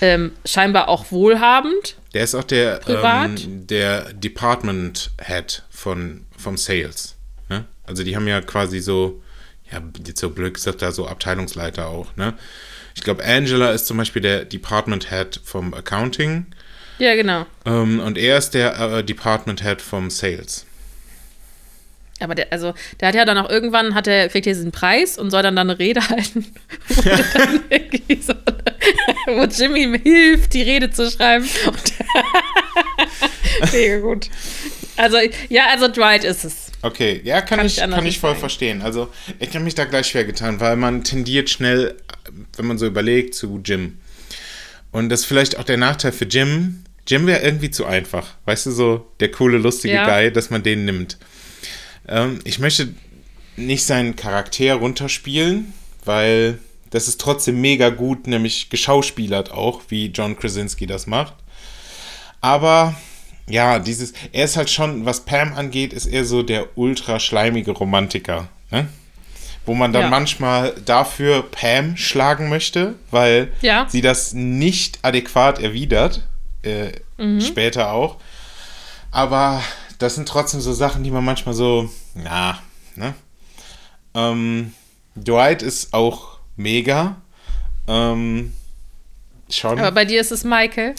ähm, 0.00 0.32
scheinbar 0.46 0.88
auch 0.88 1.10
wohlhabend. 1.12 1.96
Der 2.14 2.24
ist 2.24 2.34
auch 2.34 2.44
der, 2.44 2.80
ähm, 2.88 3.66
der 3.66 4.12
Department 4.14 5.10
Head 5.22 5.64
von, 5.70 6.24
vom 6.36 6.56
Sales. 6.56 7.16
Ne? 7.50 7.64
Also 7.84 8.02
die 8.02 8.16
haben 8.16 8.26
ja 8.26 8.40
quasi 8.40 8.80
so, 8.80 9.22
ja, 9.70 9.82
jetzt 10.06 10.20
so 10.20 10.30
blöd 10.30 10.54
gesagt, 10.54 10.80
da 10.82 10.92
so 10.92 11.06
Abteilungsleiter 11.06 11.88
auch. 11.88 12.14
Ne? 12.16 12.34
Ich 12.96 13.02
glaube, 13.02 13.22
Angela 13.24 13.70
ist 13.72 13.86
zum 13.86 13.98
Beispiel 13.98 14.22
der 14.22 14.44
Department 14.46 15.10
Head 15.10 15.38
vom 15.44 15.74
Accounting 15.74 16.46
Ja, 16.98 17.14
genau. 17.14 17.46
ähm, 17.66 18.00
und 18.00 18.18
er 18.18 18.38
ist 18.38 18.50
der 18.54 18.78
äh, 18.80 19.04
Department 19.04 19.62
Head 19.62 19.82
vom 19.82 20.10
Sales. 20.10 20.66
Aber 22.18 22.34
der, 22.34 22.50
also, 22.50 22.72
der 22.98 23.08
hat 23.08 23.14
ja 23.14 23.26
dann 23.26 23.36
auch 23.36 23.50
irgendwann, 23.50 23.94
hat 23.94 24.06
er, 24.06 24.30
kriegt 24.30 24.46
er 24.46 24.54
diesen 24.54 24.72
Preis 24.72 25.18
und 25.18 25.30
soll 25.30 25.42
dann, 25.42 25.54
dann 25.54 25.68
eine 25.68 25.78
Rede 25.78 26.00
halten, 26.08 26.46
wo, 26.88 27.02
dann 27.02 27.60
so, 28.22 28.32
wo 29.26 29.44
Jimmy 29.44 29.82
ihm 29.82 29.94
hilft, 29.94 30.54
die 30.54 30.62
Rede 30.62 30.90
zu 30.90 31.10
schreiben. 31.10 31.46
Mega 33.72 33.98
gut. 33.98 34.30
Also, 34.96 35.18
ja, 35.50 35.66
also 35.70 35.88
Dwight 35.88 36.24
ist 36.24 36.44
es. 36.44 36.72
Okay, 36.80 37.20
ja, 37.24 37.40
kann, 37.42 37.58
Kann 37.58 37.66
ich, 37.66 37.78
ich 37.78 37.90
kann 37.90 38.06
ich 38.06 38.18
voll 38.18 38.34
verstehen. 38.34 38.80
Also, 38.80 39.08
ich 39.38 39.48
habe 39.50 39.60
mich 39.60 39.74
da 39.74 39.84
gleich 39.84 40.06
schwer 40.06 40.24
getan, 40.24 40.60
weil 40.60 40.76
man 40.76 41.04
tendiert 41.04 41.50
schnell, 41.50 41.96
wenn 42.56 42.66
man 42.66 42.78
so 42.78 42.86
überlegt, 42.86 43.34
zu 43.34 43.60
Jim. 43.64 43.98
Und 44.92 45.08
das 45.08 45.20
ist 45.20 45.26
vielleicht 45.26 45.58
auch 45.58 45.64
der 45.64 45.76
Nachteil 45.76 46.12
für 46.12 46.24
Jim. 46.24 46.82
Jim 47.06 47.26
wäre 47.26 47.42
irgendwie 47.42 47.70
zu 47.70 47.86
einfach. 47.86 48.34
Weißt 48.46 48.66
du, 48.66 48.70
so 48.70 49.06
der 49.20 49.30
coole, 49.30 49.58
lustige 49.58 49.94
Ja. 49.94 50.06
Guy, 50.06 50.32
dass 50.32 50.50
man 50.50 50.62
den 50.62 50.84
nimmt. 50.84 51.18
Ähm, 52.08 52.38
ich 52.44 52.58
möchte 52.58 52.88
nicht 53.56 53.84
seinen 53.84 54.16
Charakter 54.16 54.74
runterspielen, 54.74 55.72
weil 56.04 56.58
das 56.90 57.08
ist 57.08 57.20
trotzdem 57.20 57.60
mega 57.60 57.90
gut, 57.90 58.26
nämlich 58.26 58.70
geschauspielert 58.70 59.50
auch, 59.50 59.82
wie 59.88 60.06
John 60.06 60.36
Krasinski 60.36 60.86
das 60.86 61.06
macht. 61.06 61.34
Aber 62.40 62.94
ja, 63.48 63.78
dieses, 63.78 64.12
er 64.32 64.44
ist 64.44 64.56
halt 64.56 64.70
schon, 64.70 65.04
was 65.04 65.24
Pam 65.24 65.54
angeht, 65.54 65.92
ist 65.92 66.06
er 66.06 66.24
so 66.24 66.42
der 66.42 66.76
ultra 66.76 67.20
schleimige 67.20 67.72
Romantiker, 67.72 68.48
ne? 68.70 68.88
Wo 69.66 69.74
man 69.74 69.92
dann 69.92 70.02
Ja. 70.04 70.08
manchmal 70.08 70.72
dafür 70.84 71.42
Pam 71.42 71.96
schlagen 71.96 72.48
möchte, 72.48 72.94
weil 73.10 73.52
Ja. 73.62 73.86
sie 73.88 74.00
das 74.00 74.32
nicht 74.32 75.00
adäquat 75.02 75.58
erwidert, 75.60 76.22
äh, 76.62 76.92
Mhm. 77.18 77.40
später 77.40 77.92
auch. 77.92 78.16
Aber 79.10 79.62
das 79.98 80.14
sind 80.14 80.28
trotzdem 80.28 80.60
so 80.60 80.72
Sachen, 80.72 81.02
die 81.04 81.10
man 81.10 81.24
manchmal 81.24 81.54
so, 81.54 81.90
na, 82.14 82.58
ne? 82.94 83.14
Ähm, 84.14 84.72
Dwight 85.16 85.62
ist 85.62 85.92
auch 85.92 86.38
mega. 86.56 87.16
Ähm, 87.88 88.52
schon. 89.50 89.78
Aber 89.78 89.92
bei 89.92 90.04
dir 90.04 90.20
ist 90.20 90.32
es 90.32 90.44
Michael. 90.44 90.94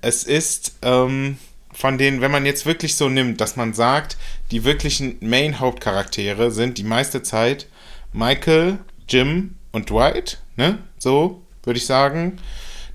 Es 0.00 0.22
ist 0.24 0.76
ähm, 0.82 1.38
von 1.72 1.98
denen, 1.98 2.20
wenn 2.20 2.30
man 2.30 2.46
jetzt 2.46 2.66
wirklich 2.66 2.96
so 2.96 3.08
nimmt, 3.08 3.40
dass 3.40 3.56
man 3.56 3.74
sagt, 3.74 4.16
die 4.50 4.64
wirklichen 4.64 5.16
Main-Hauptcharaktere 5.20 6.50
sind 6.50 6.78
die 6.78 6.84
meiste 6.84 7.22
Zeit 7.22 7.66
Michael, 8.12 8.78
Jim 9.08 9.56
und 9.72 9.90
Dwight, 9.90 10.40
ne? 10.56 10.78
So 10.98 11.42
würde 11.62 11.78
ich 11.78 11.86
sagen. 11.86 12.38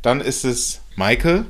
Dann 0.01 0.21
ist 0.21 0.43
es 0.45 0.81
Michael. 0.95 1.45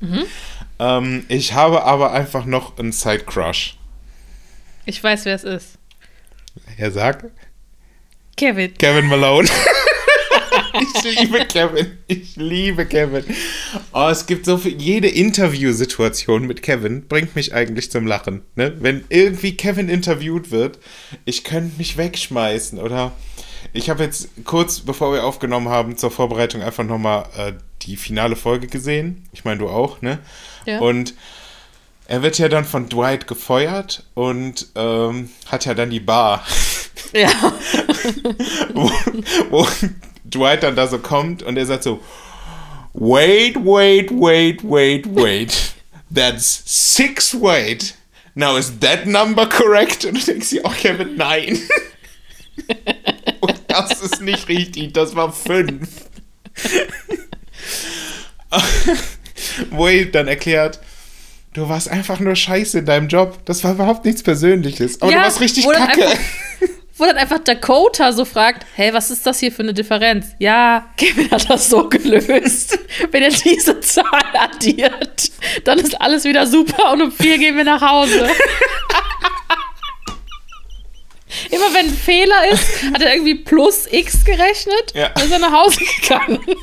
ähm, 0.78 1.24
ich 1.28 1.54
habe 1.54 1.84
aber 1.84 2.12
einfach 2.12 2.44
noch 2.44 2.78
einen 2.78 2.92
Side-Crush. 2.92 3.76
Ich 4.84 5.02
weiß, 5.02 5.24
wer 5.24 5.34
es 5.34 5.44
ist. 5.44 5.78
Er 6.76 6.90
sagt 6.90 7.26
Kevin. 8.36 8.74
Kevin 8.74 9.06
Malone. 9.06 9.48
ich 10.80 11.20
liebe 11.20 11.44
Kevin. 11.46 11.98
Ich 12.06 12.36
liebe 12.36 12.86
Kevin. 12.86 13.24
Oh, 13.92 14.08
es 14.10 14.26
gibt 14.26 14.46
so 14.46 14.58
viel. 14.58 14.80
Jede 14.80 15.08
Interviewsituation 15.08 16.46
mit 16.46 16.62
Kevin 16.62 17.06
bringt 17.08 17.34
mich 17.36 17.54
eigentlich 17.54 17.90
zum 17.90 18.06
Lachen. 18.06 18.42
Ne? 18.54 18.74
Wenn 18.80 19.04
irgendwie 19.08 19.56
Kevin 19.56 19.88
interviewt 19.88 20.50
wird, 20.50 20.78
ich 21.24 21.44
könnte 21.44 21.78
mich 21.78 21.96
wegschmeißen. 21.96 22.78
Oder 22.78 23.12
ich 23.72 23.90
habe 23.90 24.04
jetzt 24.04 24.28
kurz, 24.44 24.80
bevor 24.80 25.12
wir 25.12 25.24
aufgenommen 25.24 25.68
haben, 25.68 25.96
zur 25.96 26.10
Vorbereitung 26.10 26.62
einfach 26.62 26.84
nochmal 26.84 27.26
äh, 27.36 27.52
die 27.82 27.96
finale 27.96 28.36
Folge 28.36 28.66
gesehen. 28.66 29.28
Ich 29.32 29.44
meine, 29.44 29.58
du 29.58 29.68
auch, 29.68 30.02
ne? 30.02 30.18
Ja. 30.66 30.80
Und 30.80 31.14
er 32.06 32.22
wird 32.22 32.38
ja 32.38 32.48
dann 32.48 32.64
von 32.64 32.88
Dwight 32.88 33.26
gefeuert 33.26 34.04
und 34.14 34.68
ähm, 34.74 35.30
hat 35.46 35.66
ja 35.66 35.74
dann 35.74 35.90
die 35.90 36.00
Bar. 36.00 36.44
Ja. 37.12 37.30
wo, 38.74 38.90
wo 39.50 39.66
Dwight 40.30 40.62
dann 40.62 40.76
da 40.76 40.86
so 40.86 40.98
kommt 40.98 41.42
und 41.42 41.56
er 41.56 41.66
sagt 41.66 41.82
so, 41.82 42.00
wait, 42.94 43.56
wait, 43.56 44.10
wait, 44.10 44.62
wait, 44.62 45.06
wait. 45.14 45.74
That's 46.14 46.62
six 46.64 47.34
weight. 47.34 47.94
Now 48.34 48.56
is 48.56 48.78
that 48.80 49.06
number 49.06 49.46
correct? 49.46 50.04
Und 50.04 50.14
du 50.14 50.24
denkst 50.24 50.50
dir, 50.50 50.62
oh 50.64 50.70
Kevin, 50.70 51.16
nein. 51.16 51.58
und 53.40 53.54
das 53.68 54.00
ist 54.00 54.20
nicht 54.20 54.48
richtig, 54.48 54.94
das 54.94 55.14
war 55.14 55.32
fünf. 55.32 55.88
Wade 59.70 60.06
dann 60.06 60.28
erklärt, 60.28 60.80
du 61.52 61.68
warst 61.68 61.88
einfach 61.88 62.20
nur 62.20 62.36
scheiße 62.36 62.78
in 62.78 62.86
deinem 62.86 63.08
Job. 63.08 63.38
Das 63.44 63.64
war 63.64 63.72
überhaupt 63.72 64.04
nichts 64.04 64.22
Persönliches. 64.22 65.02
Aber 65.02 65.10
Ja, 65.10 65.18
du 65.18 65.24
warst 65.24 65.40
richtig 65.40 65.66
kacke. 65.66 66.06
Wo 66.98 67.04
dann 67.04 67.16
einfach 67.16 67.38
Dakota 67.38 68.12
so 68.12 68.24
fragt, 68.24 68.66
hey, 68.74 68.92
was 68.92 69.10
ist 69.10 69.24
das 69.24 69.38
hier 69.38 69.52
für 69.52 69.62
eine 69.62 69.72
Differenz? 69.72 70.26
Ja, 70.40 70.88
Kevin 70.96 71.30
hat 71.30 71.48
das 71.48 71.68
so 71.70 71.88
gelöst. 71.88 72.76
Wenn 73.12 73.22
er 73.22 73.30
diese 73.30 73.80
Zahl 73.80 74.04
addiert, 74.36 75.30
dann 75.64 75.78
ist 75.78 76.00
alles 76.00 76.24
wieder 76.24 76.46
super 76.46 76.92
und 76.92 77.02
um 77.02 77.12
vier 77.12 77.38
gehen 77.38 77.56
wir 77.56 77.64
nach 77.64 77.80
Hause. 77.82 78.28
Immer 81.50 81.72
wenn 81.74 81.86
ein 81.86 81.94
Fehler 81.94 82.48
ist, 82.50 82.82
hat 82.92 83.02
er 83.02 83.12
irgendwie 83.14 83.34
plus 83.36 83.86
X 83.90 84.24
gerechnet 84.24 84.94
Ja. 84.94 85.08
und 85.14 85.24
ist 85.24 85.30
er 85.30 85.38
nach 85.38 85.52
Hause 85.52 85.80
gegangen. 86.00 86.40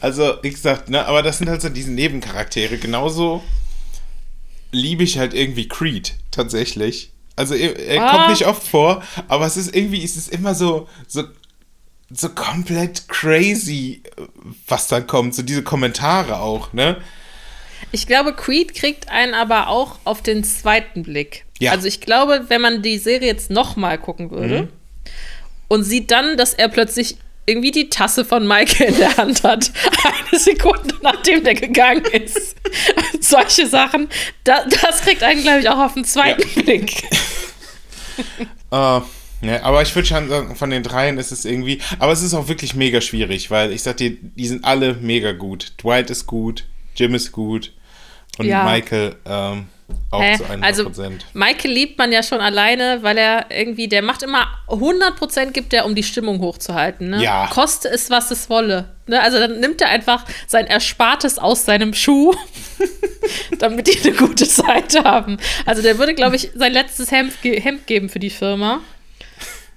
Also, 0.00 0.38
wie 0.42 0.50
gesagt, 0.50 0.90
ne, 0.90 1.06
aber 1.06 1.22
das 1.22 1.38
sind 1.38 1.48
halt 1.48 1.62
so 1.62 1.68
diese 1.68 1.92
Nebencharaktere. 1.92 2.76
Genauso 2.76 3.40
liebe 4.72 5.04
ich 5.04 5.16
halt 5.16 5.32
irgendwie 5.32 5.68
Creed, 5.68 6.14
tatsächlich. 6.32 7.11
Also, 7.36 7.54
er, 7.54 7.78
er 7.78 8.02
Ah. 8.04 8.10
kommt 8.16 8.28
nicht 8.30 8.46
oft 8.46 8.66
vor, 8.66 9.02
aber 9.28 9.46
es 9.46 9.56
ist 9.56 9.74
irgendwie, 9.74 10.04
es 10.04 10.16
ist 10.16 10.28
immer 10.32 10.54
so, 10.54 10.88
so, 11.08 11.24
so 12.10 12.28
komplett 12.28 13.08
crazy, 13.08 14.02
was 14.68 14.86
dann 14.88 15.06
kommt. 15.06 15.34
So 15.34 15.42
diese 15.42 15.62
Kommentare 15.62 16.40
auch, 16.40 16.72
ne? 16.72 16.98
Ich 17.90 18.06
glaube, 18.06 18.34
Creed 18.34 18.74
kriegt 18.74 19.08
einen 19.10 19.34
aber 19.34 19.68
auch 19.68 19.98
auf 20.04 20.22
den 20.22 20.44
zweiten 20.44 21.02
Blick. 21.02 21.44
Ja. 21.58 21.72
Also 21.72 21.88
ich 21.88 22.00
glaube, 22.00 22.44
wenn 22.48 22.60
man 22.60 22.82
die 22.82 22.98
Serie 22.98 23.28
jetzt 23.28 23.50
nochmal 23.50 23.98
gucken 23.98 24.30
würde 24.30 24.62
Mhm. 24.62 24.68
und 25.68 25.84
sieht 25.84 26.10
dann, 26.10 26.36
dass 26.36 26.54
er 26.54 26.68
plötzlich 26.68 27.16
irgendwie 27.44 27.72
die 27.72 27.88
Tasse 27.90 28.24
von 28.24 28.46
Michael 28.46 28.90
in 28.90 28.96
der 28.98 29.16
Hand 29.16 29.42
hat, 29.42 29.72
eine 30.30 30.38
Sekunde 30.38 30.94
nachdem 31.02 31.42
der 31.42 31.54
gegangen 31.54 32.04
ist. 32.04 32.54
Solche 33.20 33.66
Sachen, 33.66 34.08
da, 34.44 34.64
das 34.64 35.00
kriegt 35.02 35.22
einen, 35.24 35.42
glaube 35.42 35.58
ich, 35.60 35.68
auch 35.68 35.78
auf 35.78 35.94
den 35.94 36.04
zweiten 36.04 36.48
Blick. 36.62 37.02
Äh, 38.70 39.00
ne, 39.42 39.62
aber 39.62 39.82
ich 39.82 39.94
würde 39.94 40.08
schon 40.08 40.28
sagen, 40.28 40.56
von 40.56 40.70
den 40.70 40.82
dreien 40.82 41.18
ist 41.18 41.32
es 41.32 41.44
irgendwie. 41.44 41.80
Aber 41.98 42.12
es 42.12 42.22
ist 42.22 42.34
auch 42.34 42.48
wirklich 42.48 42.74
mega 42.74 43.00
schwierig, 43.00 43.50
weil 43.50 43.72
ich 43.72 43.82
sag 43.82 43.98
dir, 43.98 44.10
die 44.10 44.46
sind 44.46 44.64
alle 44.64 44.94
mega 44.94 45.32
gut. 45.32 45.72
Dwight 45.82 46.10
ist 46.10 46.26
gut, 46.26 46.64
Jim 46.96 47.14
ist 47.14 47.32
gut 47.32 47.72
und 48.38 48.46
Ja. 48.46 48.64
Michael 48.64 49.16
ähm, 49.26 49.66
auch 50.10 50.22
Hä? 50.22 50.36
zu 50.36 50.44
100%. 50.44 50.62
Also 50.62 50.90
Michael 51.32 51.70
liebt 51.72 51.98
man 51.98 52.12
ja 52.12 52.22
schon 52.22 52.40
alleine, 52.40 53.02
weil 53.02 53.18
er 53.18 53.46
irgendwie, 53.50 53.88
der 53.88 54.02
macht 54.02 54.22
immer 54.22 54.46
100% 54.68 55.50
gibt 55.52 55.72
er, 55.72 55.86
um 55.86 55.94
die 55.94 56.02
Stimmung 56.02 56.40
hochzuhalten. 56.40 57.10
Ne? 57.10 57.22
Ja. 57.22 57.48
Koste 57.52 57.88
es, 57.88 58.10
was 58.10 58.30
es 58.30 58.48
wolle. 58.50 58.88
Ne? 59.06 59.20
Also 59.20 59.38
dann 59.38 59.60
nimmt 59.60 59.80
er 59.80 59.88
einfach 59.88 60.24
sein 60.46 60.66
Erspartes 60.66 61.38
aus 61.38 61.64
seinem 61.64 61.94
Schuh, 61.94 62.34
damit 63.58 63.86
die 63.86 64.08
eine 64.08 64.16
gute 64.16 64.46
Zeit 64.46 65.02
haben. 65.04 65.38
Also 65.66 65.82
der 65.82 65.98
würde, 65.98 66.14
glaube 66.14 66.36
ich, 66.36 66.50
sein 66.54 66.72
letztes 66.72 67.10
Hemd, 67.10 67.34
Hemd 67.42 67.86
geben 67.86 68.08
für 68.08 68.18
die 68.18 68.30
Firma. 68.30 68.80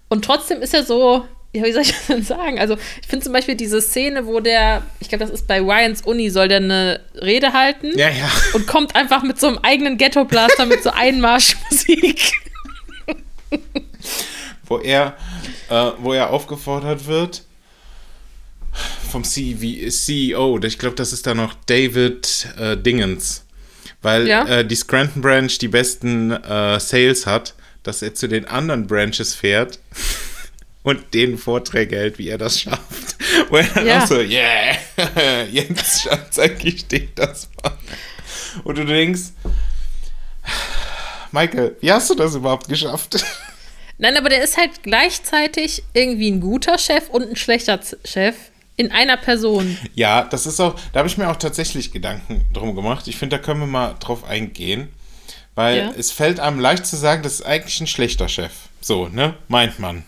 Und 0.07 0.26
trotzdem 0.26 0.61
ist 0.61 0.74
er 0.74 0.84
so, 0.84 1.26
ja, 1.56 1.64
wie 1.64 1.72
soll 1.72 1.82
ich 1.84 1.91
das 1.91 2.08
denn 2.08 2.24
sagen? 2.24 2.60
Also, 2.60 2.78
ich 3.01 3.08
finde 3.08 3.24
zum 3.24 3.34
Beispiel 3.34 3.56
diese 3.56 3.82
Szene, 3.82 4.26
wo 4.26 4.39
der, 4.39 4.84
ich 4.99 5.10
glaube, 5.10 5.24
das 5.26 5.34
ist 5.34 5.47
bei 5.47 5.60
Ryans 5.60 6.01
Uni, 6.01 6.30
soll 6.30 6.47
der 6.47 6.58
eine 6.58 6.99
Rede 7.22 7.53
halten 7.53 7.97
ja, 7.97 8.10
ja. 8.10 8.30
und 8.53 8.68
kommt 8.68 8.95
einfach 8.95 9.24
mit 9.24 9.39
so 9.39 9.47
einem 9.47 9.60
eigenen 9.64 9.97
Ghetto-Blaster 9.97 10.66
mit 10.66 10.84
so 10.84 10.91
Einmarschmusik. 10.91 12.32
wo 14.68 14.80
er, 14.80 15.16
äh, 15.70 15.91
wo 15.99 16.14
er 16.14 16.32
aufgefordert 16.32 17.08
wird 17.08 17.43
vom 19.10 19.24
CV 19.24 19.89
CEO, 19.89 20.60
ich 20.64 20.78
glaube, 20.78 20.95
das 20.95 21.14
ist 21.14 21.26
da 21.26 21.34
noch 21.34 21.53
David 21.68 22.47
äh, 22.58 22.76
Dingens, 22.76 23.45
weil 24.01 24.28
Ja. 24.28 24.45
äh, 24.45 24.66
die 24.66 24.76
Scranton 24.76 25.22
Branch 25.22 25.51
die 25.62 25.68
besten 25.70 26.32
äh, 26.32 26.80
Sales 26.80 27.26
hat, 27.26 27.53
dass 27.84 28.01
er 28.01 28.14
zu 28.16 28.28
den 28.28 28.45
anderen 28.45 28.88
Branches 28.88 29.34
fährt 29.36 29.80
und 30.86 31.14
denen 31.14 31.38
Vorträge 31.38 31.98
hält, 31.98 32.18
wie 32.20 32.30
er 32.30 32.38
das 32.38 32.60
schafft. 32.62 33.18
Wo 33.50 33.58
er 33.58 33.64
dann 33.66 33.86
Ja. 33.88 34.04
auch 34.04 34.08
so, 34.08 34.20
yeah, 34.22 34.78
jetzt 35.52 36.08
zeige 36.32 36.68
ich 36.68 36.88
dir 36.88 37.08
das 37.16 37.50
mal. 37.62 37.74
Und 38.64 38.78
du 38.78 38.86
denkst, 38.86 39.22
Michael, 41.32 41.76
wie 41.82 41.92
hast 41.92 42.10
du 42.10 42.16
das 42.16 42.36
überhaupt 42.36 42.70
geschafft? 42.70 43.24
Nein, 43.98 44.16
aber 44.18 44.30
der 44.30 44.44
ist 44.44 44.58
halt 44.58 44.84
gleichzeitig 44.84 45.84
irgendwie 45.94 46.30
ein 46.32 46.40
guter 46.40 46.78
Chef 46.78 47.10
und 47.10 47.30
ein 47.30 47.36
schlechter 47.36 47.80
Chef 48.04 48.36
in 48.78 48.92
einer 48.92 49.18
Person. 49.18 49.78
Ja, 49.96 50.24
das 50.24 50.46
ist 50.46 50.60
auch, 50.60 50.76
da 50.94 51.00
habe 51.00 51.08
ich 51.10 51.18
mir 51.18 51.30
auch 51.30 51.38
tatsächlich 51.38 51.92
Gedanken 51.92 52.42
drum 52.54 52.76
gemacht. 52.76 53.08
Ich 53.08 53.18
finde, 53.18 53.38
da 53.38 53.44
können 53.44 53.62
wir 53.62 53.68
mal 53.68 53.96
drauf 54.00 54.24
eingehen. 54.26 54.90
Weil 55.56 55.78
Ja. 55.78 55.92
es 55.98 56.12
fällt 56.12 56.40
einem 56.42 56.60
leicht 56.60 56.86
zu 56.86 56.98
sagen, 56.98 57.24
das 57.24 57.36
ist 57.36 57.46
eigentlich 57.46 57.80
ein 57.80 57.88
schlechter 57.88 58.28
Chef. 58.28 58.52
So, 58.82 59.08
ne? 59.08 59.36
Meint 59.48 59.80
man. 59.80 60.04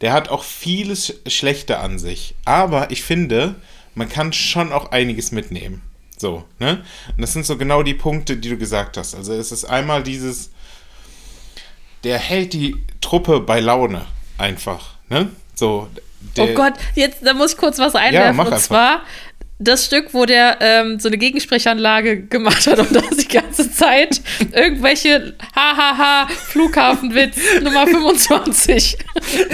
Der 0.00 0.12
hat 0.12 0.28
auch 0.30 0.44
vieles 0.44 1.20
Schlechte 1.26 1.78
an 1.78 1.98
sich. 1.98 2.34
Aber 2.44 2.90
ich 2.90 3.02
finde, 3.02 3.56
man 3.94 4.08
kann 4.08 4.32
schon 4.32 4.72
auch 4.72 4.92
einiges 4.92 5.30
mitnehmen. 5.32 5.82
So, 6.16 6.44
ne? 6.58 6.82
Und 7.14 7.20
das 7.20 7.32
sind 7.32 7.46
so 7.46 7.56
genau 7.56 7.82
die 7.82 7.94
Punkte, 7.94 8.36
die 8.36 8.48
du 8.50 8.56
gesagt 8.58 8.96
hast. 8.96 9.14
Also 9.14 9.32
es 9.34 9.52
ist 9.52 9.64
einmal 9.64 10.02
dieses, 10.02 10.50
der 12.04 12.18
hält 12.18 12.52
die 12.52 12.76
Truppe 13.00 13.40
bei 13.40 13.60
Laune 13.60 14.04
einfach, 14.38 14.94
ne? 15.08 15.30
So. 15.54 15.88
Oh 16.38 16.46
Gott, 16.54 16.74
jetzt, 16.94 17.24
da 17.24 17.32
muss 17.32 17.52
ich 17.52 17.58
kurz 17.58 17.78
was 17.78 17.94
Ja, 17.94 18.00
einwerfen. 18.00 18.36
mach 18.36 18.46
und 18.46 18.52
einfach. 18.52 18.66
zwar 18.66 19.00
das 19.62 19.84
Stück, 19.84 20.14
wo 20.14 20.24
der 20.24 20.56
ähm, 20.60 20.98
so 20.98 21.08
eine 21.08 21.18
Gegensprechanlage 21.18 22.22
gemacht 22.22 22.66
hat 22.66 22.78
und 22.80 22.94
da 22.96 23.00
die 23.00 23.28
ganze 23.28 23.70
Zeit 23.70 24.20
irgendwelche 24.52 25.36
Hahaha 25.54 26.28
Flughafenwitz 26.28 27.36
Nummer 27.62 27.86
25. 27.86 28.96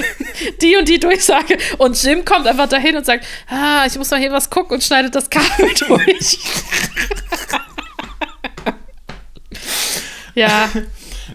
die 0.63 0.77
und 0.77 0.89
die 0.89 1.01
Durchsage. 1.01 1.59
Und 1.79 2.01
Jim 2.03 2.25
kommt 2.25 2.47
einfach 2.47 2.69
dahin 2.69 2.97
und 2.97 3.05
sagt, 3.05 3.27
ah, 3.49 3.85
ich 3.87 3.97
muss 3.99 4.11
mal 4.11 4.21
hier 4.21 4.31
was 4.33 4.49
gucken 4.49 4.77
und 4.77 4.85
schneidet 4.85 5.15
das 5.15 5.29
Kabel 5.29 5.71
durch. 5.89 6.39
ja, 10.35 10.69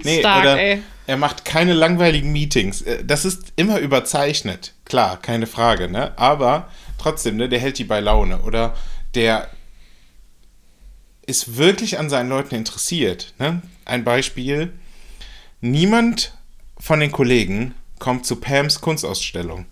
Nee, 0.03 0.19
stark, 0.19 0.41
oder 0.43 0.59
ey. 0.59 0.81
er 1.07 1.17
macht 1.17 1.43
keine 1.43 1.73
langweiligen 1.73 2.31
Meetings. 2.31 2.81
Äh, 2.83 3.03
Das 3.03 3.25
ist 3.25 3.51
immer 3.57 3.79
überzeichnet. 3.79 4.73
Klar, 4.85 5.19
keine 5.21 5.45
Frage, 5.47 5.89
ne? 5.89 6.13
Aber 6.17 6.69
trotzdem, 7.01 7.37
ne, 7.37 7.49
der 7.49 7.59
hält 7.59 7.77
die 7.77 7.83
bei 7.83 7.99
Laune. 7.99 8.39
Oder 8.43 8.75
der 9.15 9.49
ist 11.25 11.57
wirklich 11.57 11.99
an 11.99 12.09
seinen 12.09 12.29
Leuten 12.29 12.55
interessiert. 12.55 13.33
Ne? 13.39 13.61
Ein 13.85 14.03
Beispiel. 14.03 14.73
Niemand 15.61 16.33
von 16.79 16.99
den 16.99 17.11
Kollegen 17.11 17.75
kommt 17.99 18.25
zu 18.25 18.37
Pams 18.37 18.81
Kunstausstellung. 18.81 19.65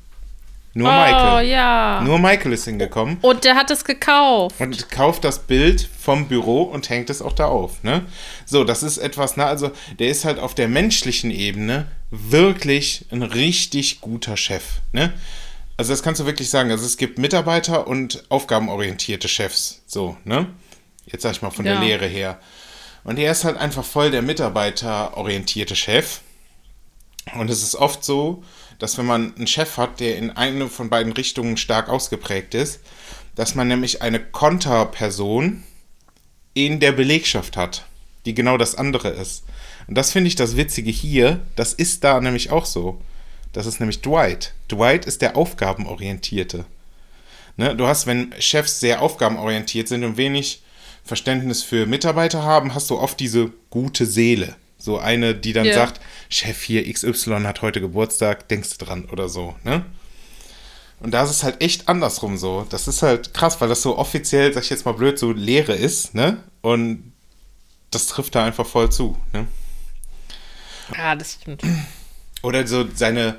Nur 0.75 0.87
Oh, 0.87 0.91
Michael. 0.91 1.47
ja. 1.49 2.01
Nur 2.05 2.19
Michael 2.19 2.53
ist 2.53 2.65
hingekommen 2.65 3.17
Und 3.21 3.43
der 3.43 3.55
hat 3.55 3.71
es 3.71 3.83
gekauft. 3.83 4.55
und 4.59 4.89
kauft 4.91 5.23
das 5.23 5.39
Bild 5.39 5.81
vom 5.99 6.27
Büro 6.27 6.61
und 6.61 6.87
hängt 6.89 7.09
es 7.09 7.23
auch 7.23 7.33
da 7.33 7.45
auf. 7.45 7.83
Ne? 7.83 8.05
So, 8.45 8.63
das 8.63 8.83
ist 8.83 8.99
etwas, 8.99 9.35
ne, 9.35 9.45
also 9.45 9.71
der 9.97 10.09
ist 10.09 10.25
halt 10.25 10.37
auf 10.37 10.53
der 10.53 10.67
menschlichen 10.67 11.31
Ebene 11.31 11.87
wirklich 12.11 13.07
ein 13.11 13.23
richtig 13.23 13.99
guter 13.99 14.37
Chef. 14.37 14.63
Ne? 14.91 15.11
Also 15.79 15.93
das 15.93 16.03
kannst 16.03 16.19
du 16.19 16.25
wirklich 16.25 16.49
sagen. 16.49 16.71
Also 16.71 16.85
es 16.85 16.97
gibt 16.97 17.17
Mitarbeiter 17.19 17.87
und 17.87 18.25
aufgabenorientierte 18.27 19.29
Chefs. 19.29 19.81
So, 19.87 20.17
ne? 20.25 20.47
Jetzt 21.05 21.21
sag 21.23 21.31
ich 21.31 21.41
mal 21.41 21.51
von 21.51 21.65
Ja. 21.65 21.75
der 21.75 21.81
Lehre 21.81 22.05
her. 22.05 22.37
Und 23.05 23.17
er 23.17 23.31
ist 23.31 23.45
halt 23.45 23.55
einfach 23.55 23.85
voll 23.85 24.11
der 24.11 24.21
mitarbeiterorientierte 24.21 25.77
Chef. 25.77 26.19
Und 27.33 27.49
es 27.49 27.63
ist 27.63 27.75
oft 27.75 28.03
so, 28.03 28.43
dass 28.77 28.97
wenn 28.97 29.05
man 29.05 29.33
einen 29.37 29.47
Chef 29.47 29.77
hat, 29.77 30.01
der 30.01 30.17
in 30.17 30.31
eine 30.31 30.67
von 30.67 30.89
beiden 30.89 31.13
Richtungen 31.13 31.55
stark 31.55 31.87
ausgeprägt 31.87 32.55
ist, 32.55 32.81
dass 33.35 33.55
man 33.55 33.69
nämlich 33.69 34.01
eine 34.01 34.19
Konterperson 34.19 35.63
in 36.55 36.81
der 36.81 36.91
Belegschaft 36.91 37.55
hat, 37.55 37.85
die 38.25 38.33
genau 38.33 38.57
das 38.57 38.75
andere 38.75 39.11
ist. 39.11 39.45
Und 39.87 39.95
das 39.95 40.11
finde 40.11 40.27
ich 40.27 40.35
das 40.35 40.57
Witzige 40.57 40.91
hier, 40.91 41.39
das 41.55 41.71
ist 41.71 42.03
da 42.03 42.19
nämlich 42.19 42.51
auch 42.51 42.65
so. 42.65 43.01
Das 43.53 43.65
ist 43.65 43.79
nämlich 43.79 44.01
Dwight. 44.01 44.53
Dwight 44.71 45.05
ist 45.05 45.21
der 45.21 45.35
Aufgabenorientierte. 45.35 46.65
Ne? 47.57 47.75
Du 47.75 47.87
hast, 47.87 48.07
wenn 48.07 48.33
Chefs 48.39 48.79
sehr 48.79 49.01
aufgabenorientiert 49.01 49.87
sind 49.87 50.03
und 50.03 50.17
wenig 50.17 50.61
Verständnis 51.03 51.63
für 51.63 51.85
Mitarbeiter 51.85 52.43
haben, 52.43 52.73
hast 52.75 52.89
du 52.89 52.97
oft 52.99 53.19
diese 53.19 53.51
gute 53.69 54.05
Seele. 54.05 54.55
So 54.77 54.97
eine, 54.99 55.35
die 55.35 55.51
dann 55.53 55.65
Ja. 55.65 55.73
sagt, 55.73 55.99
Chef 56.29 56.61
hier 56.63 56.91
XY 56.91 57.41
hat 57.43 57.61
heute 57.61 57.81
Geburtstag, 57.81 58.47
denkst 58.47 58.77
du 58.77 58.85
dran 58.85 59.05
oder 59.05 59.27
so, 59.27 59.55
ne? 59.63 59.83
Und 61.01 61.11
da 61.11 61.23
ist 61.23 61.29
es 61.31 61.43
halt 61.43 61.61
echt 61.63 61.87
andersrum 61.87 62.37
so. 62.37 62.65
Das 62.69 62.87
ist 62.87 63.01
halt 63.01 63.33
krass, 63.33 63.59
weil 63.61 63.69
das 63.69 63.81
so 63.81 63.97
offiziell, 63.97 64.53
sag 64.53 64.63
ich 64.63 64.69
jetzt 64.69 64.85
mal 64.85 64.93
blöd, 64.93 65.17
so 65.17 65.31
Lehre 65.31 65.73
ist, 65.73 66.13
ne? 66.13 66.43
Und 66.61 67.11
das 67.91 68.07
trifft 68.07 68.35
da 68.35 68.45
einfach 68.45 68.65
voll 68.65 68.91
zu, 68.91 69.17
ne? 69.33 69.47
Ja, 70.95 71.15
das 71.15 71.33
stimmt. 71.33 71.61
Oder 72.41 72.65
so 72.67 72.85
seine, 72.93 73.35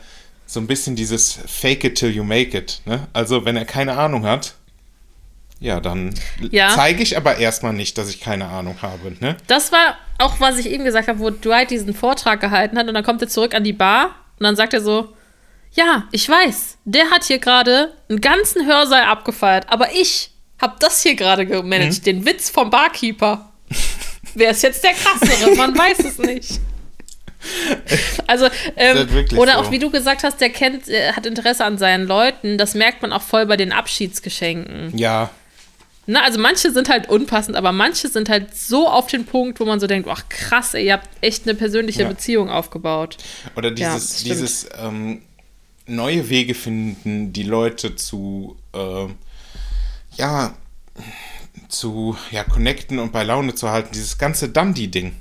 so 0.46 0.60
ein 0.60 0.66
bisschen 0.66 0.96
dieses 0.96 1.38
Fake 1.46 1.84
it 1.84 1.96
till 1.98 2.10
you 2.10 2.24
make 2.24 2.56
it, 2.56 2.80
ne? 2.84 3.06
Also, 3.12 3.44
wenn 3.44 3.56
er 3.56 3.64
keine 3.64 3.96
Ahnung 3.96 4.24
hat, 4.24 4.54
ja, 5.60 5.80
dann 5.80 6.14
Ja. 6.50 6.70
zeige 6.74 7.02
ich 7.02 7.16
aber 7.16 7.36
erstmal 7.36 7.72
nicht, 7.72 7.98
dass 7.98 8.08
ich 8.08 8.20
keine 8.20 8.46
Ahnung 8.46 8.76
habe, 8.82 9.14
ne? 9.20 9.36
Das 9.46 9.72
war 9.72 9.96
auch, 10.18 10.40
was 10.40 10.58
ich 10.58 10.66
eben 10.70 10.84
gesagt 10.84 11.08
habe, 11.08 11.18
wo 11.18 11.30
Dwight 11.30 11.70
diesen 11.70 11.94
Vortrag 11.94 12.40
gehalten 12.40 12.78
hat 12.78 12.88
und 12.88 12.94
dann 12.94 13.04
kommt 13.04 13.20
er 13.22 13.28
zurück 13.28 13.54
an 13.54 13.64
die 13.64 13.72
Bar 13.74 14.14
und 14.38 14.44
dann 14.44 14.56
sagt 14.56 14.72
er 14.74 14.80
so, 14.80 15.14
ja, 15.72 16.04
ich 16.12 16.28
weiß, 16.28 16.78
der 16.84 17.10
hat 17.10 17.24
hier 17.24 17.38
gerade 17.38 17.92
einen 18.08 18.20
ganzen 18.20 18.66
Hörsaal 18.66 19.04
abgefeiert, 19.04 19.66
aber 19.68 19.92
ich 19.94 20.30
habe 20.60 20.76
das 20.80 21.02
hier 21.02 21.14
gerade 21.14 21.46
gemanagt, 21.46 22.04
den 22.06 22.24
Witz 22.26 22.50
vom 22.50 22.70
Barkeeper. 22.70 23.52
Wer 24.34 24.50
ist 24.50 24.62
jetzt 24.62 24.82
der 24.84 24.92
krassere? 24.92 25.54
Man 25.56 25.76
weiß 25.76 26.00
es 26.00 26.18
nicht. 26.18 26.60
Also, 28.26 28.46
ähm, 28.76 29.08
halt 29.12 29.32
oder 29.32 29.54
so. 29.54 29.58
auch 29.58 29.70
wie 29.70 29.78
du 29.78 29.90
gesagt 29.90 30.22
hast, 30.24 30.40
der 30.40 30.50
kennt, 30.50 30.88
äh, 30.88 31.12
hat 31.12 31.26
Interesse 31.26 31.64
an 31.64 31.78
seinen 31.78 32.06
Leuten. 32.06 32.58
Das 32.58 32.74
merkt 32.74 33.02
man 33.02 33.12
auch 33.12 33.22
voll 33.22 33.46
bei 33.46 33.56
den 33.56 33.72
Abschiedsgeschenken. 33.72 34.96
Ja, 34.96 35.30
Na, 36.06 36.22
also 36.22 36.40
manche 36.40 36.72
sind 36.72 36.88
halt 36.88 37.08
unpassend, 37.08 37.56
aber 37.56 37.70
manche 37.72 38.08
sind 38.08 38.28
halt 38.28 38.56
so 38.56 38.88
auf 38.88 39.06
den 39.06 39.24
Punkt, 39.26 39.60
wo 39.60 39.64
man 39.64 39.78
so 39.80 39.86
denkt, 39.86 40.08
ach 40.10 40.28
krass, 40.28 40.74
ey, 40.74 40.86
ihr 40.86 40.94
habt 40.94 41.08
echt 41.20 41.44
eine 41.44 41.54
persönliche 41.54 42.02
Ja. 42.02 42.08
Beziehung 42.08 42.50
aufgebaut. 42.50 43.16
Oder 43.56 43.68
Ja, 43.76 43.94
dieses, 43.94 44.20
stimmt. 44.20 44.30
dieses 44.34 44.68
ähm, 44.78 45.22
neue 45.86 46.28
Wege 46.28 46.54
finden, 46.54 47.32
die 47.32 47.44
Leute 47.44 47.94
zu, 47.96 48.56
ähm, 48.74 49.16
ja, 50.16 50.54
zu, 51.68 52.16
ja, 52.32 52.42
connecten 52.44 52.98
und 52.98 53.12
bei 53.12 53.22
Laune 53.22 53.54
zu 53.54 53.70
halten. 53.70 53.90
Dieses 53.92 54.18
ganze 54.18 54.48
Dundee-Ding. 54.48 55.14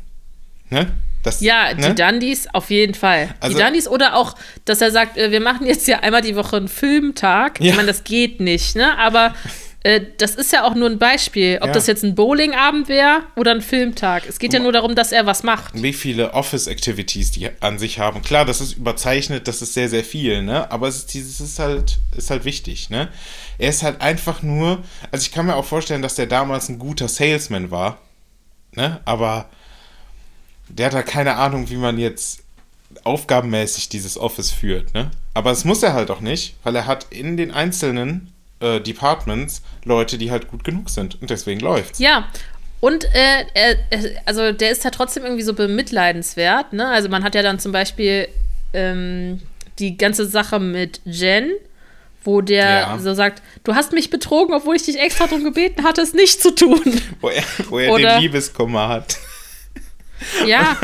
Ne? 0.70 0.92
Das, 1.24 1.42
Ja, 1.42 1.74
ne? 1.74 1.90
die 1.90 1.96
Dandys 1.96 2.48
auf 2.54 2.70
jeden 2.70 2.94
Fall. 2.94 3.36
Also- 3.40 3.58
die 3.58 3.62
Dandys 3.64 3.88
oder 3.88 4.16
auch, 4.16 4.36
dass 4.66 4.82
er 4.82 4.92
sagt, 4.92 5.18
äh, 5.18 5.32
wir 5.32 5.42
machen 5.42 5.66
jetzt 5.68 5.88
ja 5.88 6.00
einmal 6.00 6.22
die 6.22 6.36
Woche 6.36 6.56
einen 6.58 6.68
Filmtag. 6.70 7.60
Ja. 7.60 7.72
Ich 7.72 7.76
meine, 7.76 7.88
das 7.88 8.04
geht 8.04 8.40
nicht, 8.40 8.76
ne? 8.78 8.98
Aber 8.98 9.34
äh, 9.84 10.02
das 10.18 10.36
ist 10.36 10.52
ja 10.54 10.64
auch 10.66 10.76
nur 10.76 10.90
ein 10.90 10.98
Beispiel. 11.00 11.58
Ob 11.62 11.68
Ja. 11.68 11.74
das 11.74 11.88
jetzt 11.88 12.04
ein 12.04 12.16
Bowlingabend 12.16 12.88
wäre 12.90 13.24
oder 13.36 13.52
ein 13.52 13.62
Filmtag. 13.62 14.24
Es 14.28 14.40
geht 14.40 14.54
ja 14.54 14.60
nur 14.60 14.72
darum, 14.74 14.94
dass 14.96 15.12
er 15.12 15.26
was 15.26 15.44
macht. 15.44 15.74
wie 15.82 15.94
viele 15.94 16.34
Office-Activities 16.34 17.32
die 17.32 17.50
an 17.62 17.80
sich 17.80 18.00
haben. 18.00 18.22
Klar, 18.22 18.46
das 18.46 18.60
ist 18.62 18.74
überzeichnet, 18.74 19.48
das 19.48 19.62
ist 19.62 19.74
sehr, 19.74 19.88
sehr 19.90 20.04
viel, 20.04 20.42
ne? 20.42 20.72
Aber 20.72 20.88
es 20.88 20.98
ist, 20.98 21.14
dieses 21.14 21.40
ist 21.42 21.60
halt, 21.60 21.98
ist 22.16 22.30
halt 22.30 22.46
wichtig, 22.46 22.90
ne? 22.90 23.10
Er 23.58 23.70
ist 23.70 23.84
halt 23.84 24.02
einfach 24.02 24.42
nur, 24.42 24.84
also 25.12 25.24
ich 25.24 25.32
kann 25.34 25.46
mir 25.46 25.56
auch 25.56 25.66
vorstellen, 25.66 26.02
dass 26.02 26.16
der 26.16 26.28
damals 26.28 26.70
ein 26.70 26.80
guter 26.80 27.08
Salesman 27.10 27.72
war, 27.72 28.00
ne? 28.74 29.00
Aber 29.06 29.50
der 30.70 30.88
hat 30.88 30.94
halt 30.94 31.08
keine 31.08 31.36
Ahnung, 31.36 31.70
wie 31.70 31.76
man 31.78 31.98
jetzt 31.98 32.42
aufgabenmäßig 33.04 33.90
dieses 33.90 34.18
Office 34.18 34.52
führt, 34.52 34.94
ne? 34.94 35.12
Aber 35.34 35.52
das 35.52 35.64
muss 35.66 35.84
er 35.84 35.94
halt 35.94 36.10
auch 36.12 36.22
nicht, 36.22 36.56
weil 36.64 36.76
er 36.76 36.86
hat 36.88 37.08
in 37.12 37.38
den 37.38 37.52
einzelnen 37.52 38.34
äh, 38.60 38.80
Departments 38.82 39.62
Leute, 39.86 40.18
die 40.18 40.32
halt 40.32 40.48
gut 40.50 40.64
genug 40.64 40.90
sind 40.90 41.22
und 41.22 41.30
deswegen 41.30 41.60
läuft's. 41.60 42.00
Ja. 42.00 42.28
Und 42.82 43.06
äh, 43.14 43.46
er, 43.54 43.76
also 44.26 44.52
der 44.54 44.72
ist 44.72 44.84
ja 44.86 44.90
trotzdem 44.90 45.24
irgendwie 45.24 45.44
so 45.44 45.54
bemitleidenswert. 45.54 46.74
Ne? 46.74 46.88
Also 46.88 47.10
man 47.10 47.24
hat 47.24 47.36
ja 47.36 47.42
dann 47.42 47.60
zum 47.60 47.72
Beispiel 47.72 48.28
ähm, 48.74 49.42
die 49.80 49.98
ganze 49.98 50.26
Sache 50.26 50.60
mit 50.60 51.02
Jen, 51.06 51.52
wo 52.24 52.42
der 52.42 52.66
Ja. 52.66 53.00
so 53.00 53.14
sagt, 53.14 53.42
du 53.64 53.76
hast 53.76 53.92
mich 53.92 54.10
betrogen, 54.10 54.54
obwohl 54.54 54.76
ich 54.76 54.84
dich 54.84 55.00
extra 55.00 55.26
darum 55.28 55.44
gebeten 55.44 55.84
hatte, 55.84 56.02
es 56.02 56.14
nicht 56.14 56.42
zu 56.42 56.54
tun. 56.56 56.82
Wo 57.22 57.30
er, 57.30 57.44
wo 57.70 57.80
er 57.80 57.92
Oder- 57.94 58.14
den 58.16 58.22
Liebeskummer 58.24 58.88
hat. 58.90 59.18
Ja. 60.46 60.78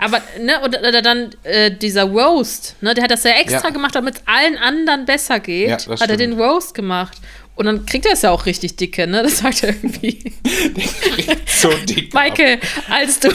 Aber, 0.00 0.22
ne, 0.40 0.60
und 0.60 0.76
oder 0.78 1.02
dann 1.02 1.30
äh, 1.42 1.70
dieser 1.70 2.04
Roast, 2.04 2.76
ne, 2.80 2.94
der 2.94 3.04
hat 3.04 3.10
das 3.10 3.24
ja 3.24 3.32
extra 3.32 3.64
Ja. 3.68 3.70
gemacht, 3.70 3.94
damit 3.94 4.16
es 4.16 4.22
allen 4.26 4.56
anderen 4.56 5.04
besser 5.04 5.40
geht. 5.40 5.68
Ja, 5.68 5.76
das 5.76 5.86
hat 5.86 6.08
er 6.08 6.14
stimmt. 6.14 6.20
den 6.20 6.32
Roast 6.40 6.74
gemacht. 6.74 7.18
Und 7.54 7.66
dann 7.66 7.84
kriegt 7.84 8.06
er 8.06 8.12
es 8.12 8.22
ja 8.22 8.30
auch 8.30 8.46
richtig 8.46 8.76
dicke, 8.76 9.06
ne? 9.06 9.22
Das 9.24 9.38
sagt 9.38 9.64
er 9.64 9.70
irgendwie. 9.70 10.32
so 11.46 11.70
dick. 11.84 12.14
Michael, 12.14 12.60
als 12.88 13.20
du. 13.20 13.30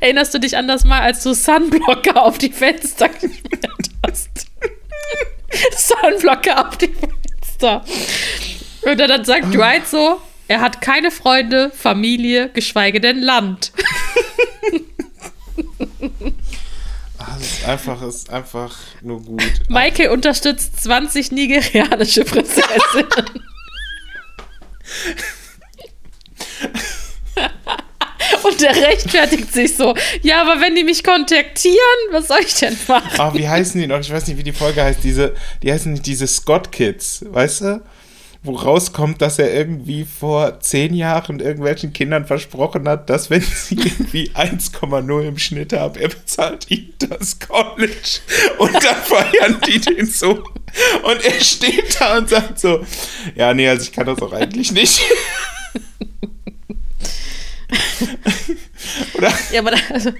Erinnerst 0.00 0.34
du 0.34 0.38
dich 0.40 0.56
an 0.56 0.66
das 0.66 0.84
Mal, 0.84 1.00
als 1.00 1.22
du 1.22 1.34
Sunblocker 1.34 2.20
auf 2.22 2.36
die 2.38 2.50
Fenster 2.50 3.08
geschmiert 3.10 3.66
hast? 4.04 4.28
Sunblocker 6.02 6.68
auf 6.68 6.76
die 6.78 6.88
Fenster. 6.92 7.84
Und 8.82 8.98
dann 8.98 9.10
Ah. 9.10 9.24
sagt 9.24 9.54
Dwight 9.54 9.86
so, 9.86 10.20
er 10.48 10.60
hat 10.60 10.80
keine 10.80 11.10
Freunde, 11.10 11.70
Familie, 11.74 12.50
geschweige 12.50 13.00
denn 13.00 13.20
Land. 13.20 13.72
Ah, 17.18 17.36
es 17.40 17.52
ist 17.52 17.64
einfach, 17.64 18.02
es 18.02 18.14
ist 18.16 18.30
einfach 18.30 18.76
nur 19.00 19.22
gut. 19.22 19.42
Michael 19.68 20.10
unterstützt 20.10 20.82
20 20.82 21.32
nigerianische 21.32 22.24
Prinzessinnen. 22.24 23.08
Und 28.42 28.60
der 28.60 28.76
rechtfertigt 28.76 29.52
sich 29.52 29.74
so. 29.76 29.94
Ja, 30.22 30.42
aber 30.42 30.60
wenn 30.60 30.74
die 30.74 30.84
mich 30.84 31.02
kontaktieren, 31.02 31.78
was 32.10 32.28
soll 32.28 32.40
ich 32.46 32.54
denn 32.54 32.76
machen? 32.86 33.18
Ah, 33.18 33.32
wie 33.32 33.48
heißen 33.48 33.80
die 33.80 33.86
noch? 33.86 34.00
Ich 34.00 34.12
weiß 34.12 34.26
nicht, 34.26 34.36
wie 34.36 34.42
die 34.42 34.52
Folge 34.52 34.82
heißt. 34.82 35.02
Diese, 35.02 35.34
die 35.62 35.72
heißen 35.72 35.92
nicht 35.92 36.04
diese 36.04 36.26
Scott 36.26 36.70
Kids, 36.72 37.24
weißt 37.26 37.60
du? 37.62 37.82
Wo 38.44 38.52
rauskommt, 38.56 39.22
dass 39.22 39.38
er 39.38 39.54
irgendwie 39.54 40.04
vor 40.04 40.60
zehn 40.60 40.92
Jahren 40.92 41.40
irgendwelchen 41.40 41.94
Kindern 41.94 42.26
versprochen 42.26 42.86
hat, 42.86 43.08
dass 43.08 43.30
wenn 43.30 43.40
sie 43.40 43.74
irgendwie 43.82 44.30
1,0 44.34 45.26
im 45.26 45.38
Schnitt 45.38 45.72
haben, 45.72 45.98
er 45.98 46.08
bezahlt 46.08 46.70
ihnen 46.70 46.92
das 46.98 47.38
College. 47.38 48.20
Und 48.58 48.74
dann 48.74 49.02
feiern 49.02 49.58
die 49.66 49.80
den 49.80 50.04
so. 50.04 50.44
Und 51.04 51.24
er 51.24 51.40
steht 51.40 51.98
da 51.98 52.18
und 52.18 52.28
sagt 52.28 52.60
so, 52.60 52.84
ja, 53.34 53.54
nee, 53.54 53.66
also 53.66 53.84
ich 53.84 53.92
kann 53.92 54.04
das 54.04 54.20
auch 54.20 54.32
eigentlich 54.34 54.72
nicht. 54.72 55.00
Oder 59.14 59.32
Ja, 59.52 59.60
aber 59.60 59.70
da, 59.70 59.78
also, 59.88 60.12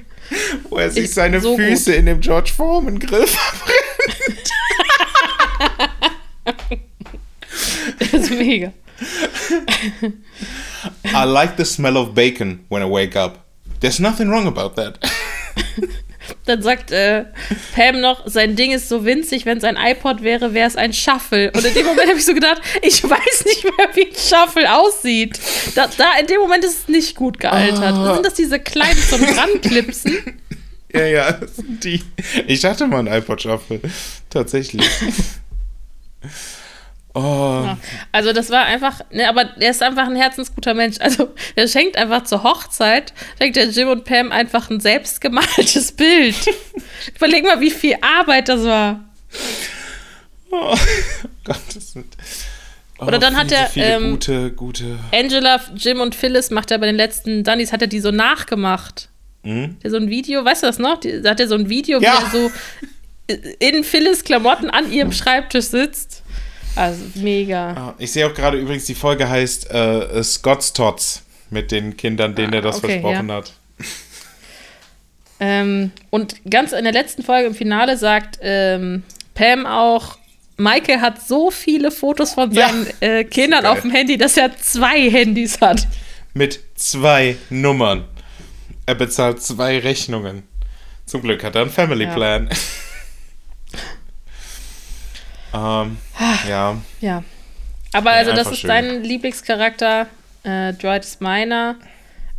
wo 0.71 0.79
er 0.79 0.91
sich 0.91 1.13
seine 1.13 1.43
so 1.43 1.57
Füße 1.57 1.93
in 1.93 2.07
dem 2.07 2.21
George 2.21 2.53
Foreman 2.57 2.99
Grill 2.99 3.27
verbrennt. 3.27 4.51
das 7.99 8.13
ist 8.13 8.31
mega. 8.31 8.73
I 11.05 11.25
like 11.25 11.57
the 11.57 11.65
smell 11.65 11.97
of 11.97 12.15
bacon 12.15 12.65
when 12.69 12.83
I 12.83 12.87
wake 12.87 13.17
up. 13.17 13.45
There's 13.81 14.01
nothing 14.01 14.31
wrong 14.31 14.47
about 14.47 14.77
that. 14.77 14.99
Dann 16.47 16.63
sagt 16.63 16.91
äh, 16.91 17.25
Pam 17.75 18.01
noch, 18.01 18.27
sein 18.27 18.57
Ding 18.57 18.73
ist 18.73 18.89
so 18.89 19.05
winzig, 19.05 19.45
wenn 19.47 19.59
es 19.59 19.65
ein 19.65 19.77
iPod 19.77 20.23
wäre, 20.23 20.55
wäre 20.55 20.69
es 20.69 20.77
ein 20.77 20.93
Shuffle. 20.93 21.51
Und 21.53 21.65
in 21.65 21.75
dem 21.75 21.87
Moment 21.87 22.09
habe 22.09 22.19
ich 22.19 22.25
so 22.25 22.35
gedacht, 22.35 22.61
ich 22.83 23.03
weiß 23.03 23.45
nicht 23.45 23.65
mehr, 23.65 23.89
wie 23.95 24.07
ein 24.07 24.15
Shuffle 24.15 24.75
aussieht. 24.75 25.39
Da, 25.75 25.89
da 25.99 26.19
in 26.21 26.27
dem 26.27 26.41
Moment 26.41 26.65
ist 26.65 26.81
es 26.81 26.89
nicht 26.89 27.17
gut 27.17 27.41
gealtert. 27.41 27.83
Ah. 27.83 28.15
Sind 28.15 28.27
das 28.27 28.35
diese 28.35 28.59
kleinen 28.59 28.99
zum 28.99 29.23
Ranklipsen? 29.23 30.41
ja, 30.95 31.07
ja, 31.07 31.33
das 31.33 31.57
sind 31.57 31.85
die. 31.85 32.03
Ich 32.47 32.65
hatte 32.65 32.87
mal 32.87 33.01
einen 33.01 33.09
iPod 33.09 33.43
Shuffle. 33.43 33.81
Tatsächlich. 34.31 34.89
Oh, 37.15 37.21
Ja. 37.65 37.79
Also 38.13 38.33
das 38.33 38.51
war 38.51 38.65
einfach, 38.65 39.01
ne, 39.13 39.29
aber 39.29 39.57
er 39.61 39.71
ist 39.71 39.83
einfach 39.83 40.07
ein 40.07 40.17
herzensguter 40.17 40.75
Mensch. 40.75 40.97
Also 41.01 41.33
er 41.55 41.69
schenkt 41.69 41.97
einfach 41.97 42.25
zur 42.25 42.43
Hochzeit, 42.43 43.13
schenkt 43.39 43.57
der 43.57 43.69
Jim 43.69 43.89
und 43.89 44.05
Pam 44.05 44.33
einfach 44.33 44.69
ein 44.71 44.81
selbstgemaltes 44.81 45.93
Bild. 45.97 46.35
Überleg 47.17 47.45
mal, 47.45 47.61
wie 47.61 47.71
viel 47.71 47.97
Arbeit 48.01 48.49
das 48.49 48.65
war. 48.65 49.05
oh 50.51 50.77
Gott, 51.45 51.61
das 51.75 51.93
sind. 51.93 52.17
Oh, 52.99 53.07
Oder 53.07 53.19
dann 53.19 53.37
hat 53.37 53.49
viele, 53.49 53.61
er, 53.61 53.67
Viele 53.69 53.87
ähm, 53.87 54.11
gute, 54.13 54.51
gute. 54.53 54.99
Angela, 55.13 55.61
Jim 55.77 56.01
und 56.01 56.15
Phyllis 56.15 56.51
macht 56.51 56.71
er 56.71 56.79
bei 56.79 56.87
den 56.87 56.97
letzten 56.97 57.43
Dunnys, 57.45 57.73
hat 57.73 57.81
er 57.83 57.89
die 57.89 58.01
so 58.01 58.11
nachgemacht. 58.11 59.09
Hm? 59.45 59.77
Der 59.83 59.91
so 59.91 59.97
ein 59.99 60.09
Video, 60.11 60.45
weißt 60.45 60.63
du 60.63 60.67
das 60.69 60.79
noch? 60.79 60.99
Die, 61.01 61.21
da 61.23 61.31
hat 61.31 61.41
er 61.41 61.49
so 61.49 61.55
ein 61.55 61.69
Video, 61.69 62.01
Ja. 62.01 62.19
wie 62.19 62.25
er 62.25 62.31
so 62.31 62.51
in 63.59 63.85
Phyllis 63.85 64.23
Klamotten 64.25 64.69
an 64.71 64.91
ihrem 64.93 65.13
Schreibtisch 65.13 65.67
sitzt. 65.67 66.23
Also 66.77 67.03
mega. 67.15 67.71
Ah, 67.73 67.95
Ich 67.99 68.13
sehe 68.13 68.27
auch 68.27 68.35
gerade 68.35 68.59
übrigens, 68.59 68.85
die 68.87 68.95
Folge 68.95 69.29
heißt 69.29 69.71
äh, 69.71 70.23
Scott's 70.23 70.73
Tots 70.73 71.23
mit 71.51 71.71
den 71.71 71.97
Kindern, 71.97 72.35
denen 72.35 72.53
Ah, 72.53 72.57
er 72.57 72.63
das 72.63 72.77
okay, 72.79 73.01
versprochen 73.01 73.29
ja. 73.29 73.35
hat. 73.37 73.53
Ähm, 75.41 75.91
und 76.11 76.37
ganz 76.51 76.73
in 76.73 76.85
der 76.85 76.93
letzten 76.93 77.23
Folge 77.23 77.49
im 77.49 77.55
Finale 77.55 77.97
sagt 77.97 78.39
ähm, 78.41 79.03
Pam 79.35 79.67
auch, 79.67 80.19
Michael 80.57 81.01
hat 81.01 81.21
so 81.21 81.51
viele 81.51 81.91
Fotos 81.91 82.35
von 82.35 82.53
Ja. 82.53 82.69
seinen 82.69 82.87
äh, 83.01 83.25
Kindern 83.25 83.67
auf 83.67 83.81
dem 83.83 83.91
Handy, 83.91 84.17
dass 84.17 84.37
er 84.37 84.57
zwei 84.57 85.11
Handys 85.11 85.61
hat. 85.61 85.87
Mit 86.35 86.61
zwei 86.77 87.37
Nummern. 87.51 88.05
Er 88.87 88.95
bezahlt 88.95 89.43
zwei 89.43 89.79
Rechnungen. 89.79 90.45
Zum 91.07 91.23
Glück 91.23 91.43
hat 91.43 91.55
er 91.57 91.63
einen 91.63 91.71
Family 91.71 92.05
Ja. 92.05 92.15
Ähm, 95.55 95.97
ja. 96.49 96.77
Ja. 97.01 97.25
Aber 97.93 98.11
Ja, 98.11 98.17
also 98.19 98.33
das 98.33 98.51
ist 98.51 98.61
schön. 98.61 98.69
dein 98.69 99.03
Lieblingscharakter, 99.05 100.09
äh, 100.43 100.73
Dwight 100.75 101.05
ist 101.05 101.21
meiner. 101.21 101.77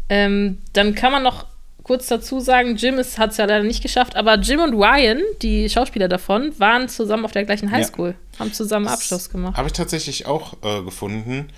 Ähm, 0.09 0.59
dann 0.73 0.93
kann 0.95 1.11
man 1.11 1.23
noch 1.23 1.45
kurz 1.81 2.07
dazu 2.07 2.39
sagen, 2.39 2.75
Jim 2.75 2.97
hat 2.97 3.31
es 3.31 3.37
ja 3.37 3.45
leider 3.45 3.63
nicht 3.63 3.81
geschafft, 3.81 4.15
aber 4.15 4.35
Jim 4.35 4.59
und 4.59 4.73
Ryan, 4.73 5.21
die 5.41 5.69
Schauspieler 5.69 6.07
davon, 6.07 6.59
waren 6.59 6.89
zusammen 6.89 7.25
auf 7.25 7.31
der 7.31 7.45
gleichen 7.45 7.71
Highschool, 7.71 8.15
haben 8.39 8.51
zusammen 8.51 8.87
Abschluss 8.87 9.29
gemacht. 9.29 9.55
Habe 9.55 9.67
ich 9.67 9.73
tatsächlich 9.73 10.25
auch 10.25 10.55
äh, 10.63 10.81
gefunden. 10.81 11.49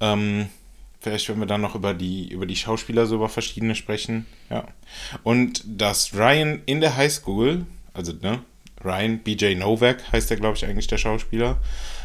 Ähm, 0.00 0.48
vielleicht 1.00 1.28
werden 1.28 1.40
wir 1.40 1.46
dann 1.46 1.60
noch 1.60 1.74
über 1.74 1.92
die, 1.92 2.28
über 2.28 2.46
die 2.46 2.56
Schauspieler 2.56 3.06
so 3.06 3.16
über 3.16 3.28
verschiedene 3.28 3.74
sprechen. 3.74 4.26
Ja. 4.50 4.64
Und 5.22 5.62
dass 5.66 6.14
Ryan 6.14 6.62
in 6.64 6.80
der 6.80 6.96
Highschool, 6.96 7.66
also 7.92 8.12
ne, 8.20 8.40
Ryan 8.84 9.18
BJ 9.20 9.54
Novak 9.54 10.12
heißt 10.12 10.30
der, 10.30 10.36
glaube 10.36 10.56
ich, 10.56 10.64
eigentlich 10.64 10.86
der 10.86 10.98
Schauspieler, 10.98 11.56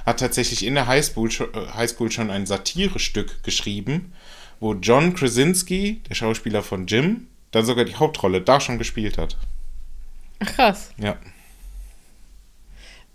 hat 0.06 0.19
tatsächlich 0.19 0.65
in 0.65 0.76
der 0.76 0.88
Highschool, 0.88 1.30
scho- 1.30 1.53
äh, 1.56 1.72
Highschool 1.73 2.11
schon 2.11 2.30
ein 2.31 2.45
Satirestück 2.45 3.43
geschrieben, 3.43 4.14
wo 4.60 4.73
John 4.73 5.14
Krasinski, 5.14 6.01
der 6.10 6.15
Schauspieler 6.15 6.64
von 6.64 6.88
Jim, 6.88 7.27
dann 7.51 7.65
sogar 7.65 7.85
die 7.85 7.95
Hauptrolle 7.95 8.41
da 8.41 8.60
schon 8.61 8.77
gespielt 8.77 9.18
hat. 9.18 9.38
Ach 10.39 10.47
krass. 10.56 10.91
Ja. 10.97 11.18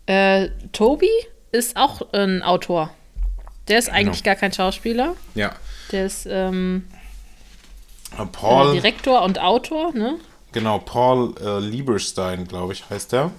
Äh, 0.07 0.51
Toby 0.73 1.09
ist 1.53 1.77
auch 1.77 2.12
ein 2.12 2.43
Autor. 2.43 2.91
Der 3.69 3.78
ist 3.78 3.89
eigentlich 3.89 4.23
Genau. 4.23 4.35
gar 4.35 4.36
kein 4.36 4.53
Schauspieler. 4.53 5.16
Ja. 5.35 5.55
Der 5.93 6.07
ist 6.07 6.27
ähm, 6.28 6.85
Äh, 8.19 8.27
Paul. 8.27 8.70
äh, 8.70 8.73
Direktor 8.81 9.23
und 9.23 9.39
Autor, 9.39 9.95
ne? 9.95 10.19
Genau, 10.53 10.78
Paul 10.78 11.35
äh, 11.41 11.59
Lieberstein, 11.61 12.47
glaube 12.47 12.74
ich, 12.74 12.89
heißt 12.91 13.12
der. 13.12 13.31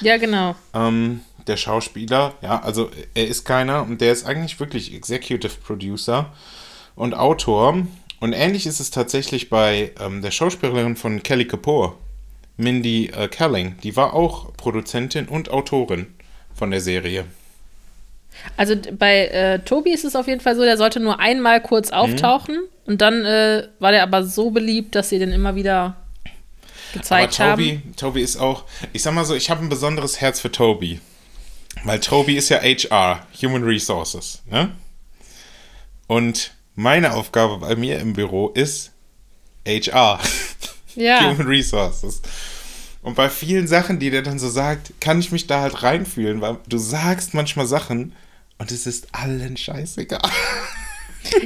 Ja, 0.00 0.16
genau. 0.16 0.54
Ähm, 0.74 1.20
der 1.46 1.56
Schauspieler, 1.56 2.34
ja, 2.42 2.60
also 2.62 2.90
er 3.14 3.26
ist 3.26 3.44
keiner 3.44 3.82
und 3.82 4.00
der 4.00 4.12
ist 4.12 4.24
eigentlich 4.24 4.60
wirklich 4.60 4.94
Executive 4.94 5.54
Producer 5.64 6.32
und 6.94 7.14
Autor. 7.14 7.86
Und 8.20 8.32
ähnlich 8.32 8.66
ist 8.66 8.80
es 8.80 8.90
tatsächlich 8.90 9.48
bei 9.48 9.92
ähm, 9.98 10.22
der 10.22 10.30
Schauspielerin 10.30 10.96
von 10.96 11.22
Kelly 11.22 11.46
Kapoor, 11.46 11.96
Mindy 12.56 13.06
äh, 13.06 13.28
Kaling. 13.28 13.76
Die 13.82 13.96
war 13.96 14.12
auch 14.14 14.52
Produzentin 14.56 15.26
und 15.26 15.50
Autorin 15.50 16.06
von 16.54 16.70
der 16.70 16.80
Serie. 16.80 17.24
Also 18.56 18.74
bei 18.98 19.26
äh, 19.26 19.58
Tobi 19.60 19.92
ist 19.92 20.04
es 20.04 20.16
auf 20.16 20.28
jeden 20.28 20.40
Fall 20.40 20.56
so, 20.56 20.62
der 20.62 20.76
sollte 20.76 21.00
nur 21.00 21.18
einmal 21.18 21.60
kurz 21.60 21.90
auftauchen 21.90 22.58
und 22.86 23.00
dann 23.00 23.24
äh, 23.24 23.68
war 23.78 23.92
der 23.92 24.02
aber 24.02 24.24
so 24.24 24.50
beliebt, 24.50 24.94
dass 24.94 25.08
sie 25.08 25.18
den 25.18 25.32
immer 25.32 25.54
wieder 25.54 25.96
gezeigt 26.92 27.40
Aber 27.40 27.50
haben. 27.50 27.62
Toby, 27.62 27.82
Toby 27.96 28.22
ist 28.22 28.36
auch, 28.36 28.64
ich 28.92 29.02
sag 29.02 29.14
mal 29.14 29.24
so, 29.24 29.34
ich 29.34 29.50
habe 29.50 29.62
ein 29.62 29.68
besonderes 29.68 30.20
Herz 30.20 30.40
für 30.40 30.50
Toby. 30.50 31.00
Weil 31.84 32.00
Toby 32.00 32.36
ist 32.36 32.48
ja 32.48 32.60
HR, 32.60 33.26
Human 33.42 33.62
Resources, 33.62 34.42
ne? 34.50 34.72
Und 36.06 36.52
meine 36.74 37.14
Aufgabe 37.14 37.58
bei 37.58 37.76
mir 37.76 38.00
im 38.00 38.14
Büro 38.14 38.48
ist 38.48 38.92
HR, 39.66 40.20
Ja, 40.96 41.30
Human 41.30 41.46
Resources. 41.46 42.20
Und 43.02 43.14
bei 43.14 43.30
vielen 43.30 43.66
Sachen, 43.66 43.98
die 43.98 44.10
der 44.10 44.22
dann 44.22 44.38
so 44.38 44.50
sagt, 44.50 44.92
kann 45.00 45.20
ich 45.20 45.32
mich 45.32 45.46
da 45.46 45.60
halt 45.62 45.82
reinfühlen, 45.82 46.40
weil 46.40 46.58
du 46.68 46.78
sagst 46.78 47.32
manchmal 47.32 47.66
Sachen 47.66 48.14
und 48.58 48.72
es 48.72 48.86
ist 48.86 49.08
allen 49.12 49.56
scheißegal. 49.56 50.20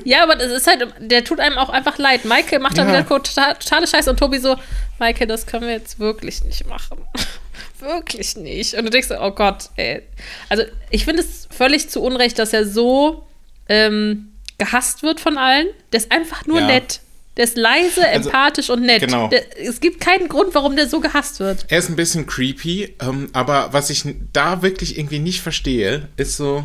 ja, 0.05 0.23
aber 0.23 0.37
das 0.37 0.53
ist 0.53 0.67
halt, 0.67 0.87
der 1.01 1.25
tut 1.25 1.41
einem 1.41 1.59
auch 1.59 1.69
einfach 1.69 1.99
leid. 1.99 2.25
Michael 2.25 2.61
macht 2.61 2.79
dann 2.79 2.89
Ja. 2.89 2.95
wieder 3.07 3.09
total, 3.09 3.55
totale 3.55 3.87
Scheiße 3.87 4.11
und 4.11 4.19
Tobi 4.19 4.39
so, 4.39 4.57
Michael, 4.99 5.27
das 5.27 5.47
können 5.47 5.67
wir 5.67 5.73
jetzt 5.75 5.99
wirklich 5.99 6.45
nicht 6.45 6.67
machen. 6.69 6.99
wirklich 7.81 8.37
nicht. 8.37 8.75
Und 8.75 8.85
du 8.85 8.91
denkst, 8.91 9.09
so, 9.09 9.19
oh 9.21 9.31
Gott, 9.33 9.71
ey. 9.77 10.03
Also 10.49 10.65
ich 10.91 11.05
finde 11.05 11.23
es 11.23 11.49
völlig 11.51 11.89
zu 11.91 12.03
Unrecht, 12.03 12.39
dass 12.39 12.53
er 12.53 12.67
so 12.67 13.25
ähm, 13.69 14.29
gehasst 14.59 15.03
wird 15.03 15.21
von 15.21 15.39
allen. 15.39 15.67
Der 15.93 15.99
ist 16.01 16.13
einfach 16.13 16.47
nur 16.47 16.61
Ja. 16.61 16.67
nett. 16.67 17.01
Der 17.37 17.45
ist 17.45 17.57
leise, 17.57 18.07
Also, 18.07 18.29
empathisch 18.29 18.71
und 18.71 18.83
nett. 18.83 19.01
genau. 19.01 19.27
Der, 19.29 19.43
es 19.61 19.81
gibt 19.81 20.01
keinen 20.01 20.29
Grund, 20.29 20.55
warum 20.55 20.77
der 20.77 20.89
so 20.89 21.01
gehasst 21.01 21.41
wird. 21.41 21.67
Er 21.69 21.79
ist 21.79 21.89
ein 21.89 21.97
bisschen 21.97 22.27
creepy, 22.27 22.95
ähm, 23.03 23.29
aber 23.33 23.73
was 23.73 23.91
ich 23.91 24.05
da 24.33 24.63
wirklich 24.63 24.97
irgendwie 24.99 25.19
nicht 25.19 25.41
verstehe, 25.41 26.09
ist 26.17 26.37
so, 26.37 26.65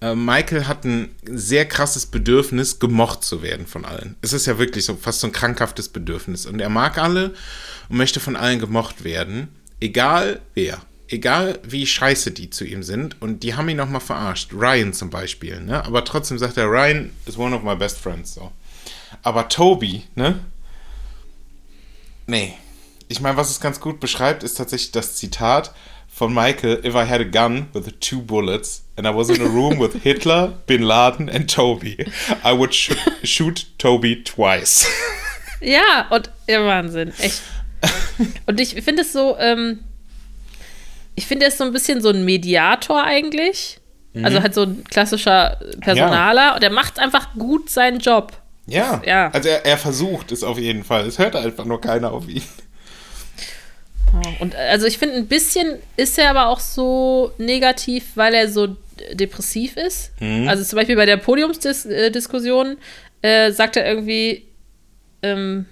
äh, 0.00 0.14
Michael 0.14 0.66
hat 0.66 0.84
ein 0.84 1.14
sehr 1.24 1.66
krasses 1.66 2.06
Bedürfnis, 2.06 2.78
gemocht 2.78 3.22
zu 3.22 3.42
werden 3.42 3.66
von 3.66 3.84
allen. 3.84 4.16
Es 4.22 4.32
ist 4.32 4.46
ja 4.46 4.58
wirklich 4.58 4.84
so 4.84 4.96
fast 4.96 5.20
so 5.20 5.26
ein 5.26 5.32
krankhaftes 5.32 5.88
Bedürfnis. 5.88 6.46
Und 6.46 6.60
er 6.60 6.70
mag 6.70 6.98
alle 6.98 7.34
und 7.88 7.96
möchte 7.96 8.20
von 8.20 8.36
allen 8.36 8.58
gemocht 8.58 9.04
werden, 9.04 9.48
egal 9.80 10.40
wer. 10.54 10.80
Egal 11.08 11.58
wie 11.64 11.86
scheiße 11.86 12.30
die 12.30 12.50
zu 12.50 12.64
ihm 12.64 12.84
sind. 12.84 13.20
Und 13.20 13.42
die 13.42 13.54
haben 13.54 13.68
ihn 13.68 13.76
nochmal 13.76 14.00
verarscht. 14.00 14.52
Ryan 14.52 14.92
zum 14.92 15.10
Beispiel, 15.10 15.60
ne? 15.60 15.84
Aber 15.84 16.04
trotzdem 16.04 16.38
sagt 16.38 16.56
er, 16.56 16.66
Ryan 16.66 17.10
is 17.26 17.36
one 17.36 17.54
of 17.54 17.64
my 17.64 17.74
best 17.74 17.98
friends, 17.98 18.34
so. 18.34 18.52
Aber 19.22 19.48
Toby, 19.48 20.04
ne? 20.14 20.38
Nee. 22.26 22.54
Ich 23.08 23.20
meine, 23.20 23.36
was 23.36 23.50
es 23.50 23.60
ganz 23.60 23.80
gut 23.80 23.98
beschreibt, 23.98 24.44
ist 24.44 24.54
tatsächlich 24.54 24.92
das 24.92 25.16
Zitat 25.16 25.74
von 26.08 26.32
Michael: 26.32 26.80
If 26.84 26.94
I 26.94 27.08
had 27.08 27.20
a 27.20 27.24
gun 27.24 27.66
with 27.72 27.92
two 27.98 28.22
bullets 28.22 28.84
and 29.00 29.08
I 29.08 29.16
was 29.16 29.30
in 29.30 29.40
a 29.40 29.48
room 29.48 29.78
with 29.78 30.02
Hitler, 30.02 30.52
Bin 30.66 30.82
Laden 30.82 31.30
and 31.30 31.48
Toby, 31.48 32.06
I 32.44 32.52
would 32.52 32.74
sh 32.74 32.92
shoot 33.24 33.66
Toby 33.78 34.22
twice. 34.22 34.86
Ja, 35.62 36.06
und 36.08 36.30
ja, 36.48 36.64
Wahnsinn, 36.64 37.12
echt. 37.18 37.42
Und 38.46 38.58
ich 38.58 38.82
finde 38.82 39.02
es 39.02 39.12
so, 39.12 39.36
ähm, 39.38 39.80
ich 41.16 41.26
finde 41.26 41.44
er 41.44 41.48
ist 41.48 41.58
so 41.58 41.64
ein 41.64 41.72
bisschen 41.74 42.00
so 42.00 42.08
ein 42.08 42.24
Mediator 42.24 43.04
eigentlich. 43.04 43.78
Also 44.22 44.42
halt 44.42 44.54
so 44.54 44.62
ein 44.62 44.84
klassischer 44.84 45.58
Personaler. 45.82 46.54
Und 46.54 46.64
er 46.64 46.70
macht 46.70 46.98
einfach 46.98 47.34
gut 47.34 47.68
seinen 47.68 47.98
Job. 47.98 48.32
Ja. 48.66 49.02
Ja. 49.04 49.30
Also 49.32 49.50
er, 49.50 49.66
er 49.66 49.76
versucht 49.76 50.32
es 50.32 50.42
auf 50.42 50.58
jeden 50.58 50.82
Fall. 50.82 51.06
Es 51.06 51.18
hört 51.18 51.36
einfach 51.36 51.66
nur 51.66 51.82
keiner 51.82 52.10
auf 52.10 52.26
ihn. 52.26 52.42
Und 54.40 54.54
äh, 54.54 54.58
also 54.58 54.86
ich 54.86 54.98
finde, 54.98 55.16
ein 55.16 55.26
bisschen 55.26 55.78
ist 55.96 56.18
er 56.18 56.30
aber 56.30 56.46
auch 56.46 56.60
so 56.60 57.32
negativ, 57.38 58.12
weil 58.14 58.34
er 58.34 58.48
so 58.48 58.76
depressiv 59.12 59.76
ist. 59.76 60.12
Also 60.48 60.64
zum 60.64 60.76
Beispiel 60.76 60.96
bei 60.96 61.06
der 61.06 61.16
Podiumsdiskussion 61.16 62.76
äh, 63.22 63.52
sagt 63.52 63.76
er 63.76 63.86
irgendwie, 63.86 64.46
ähm, 65.22 65.66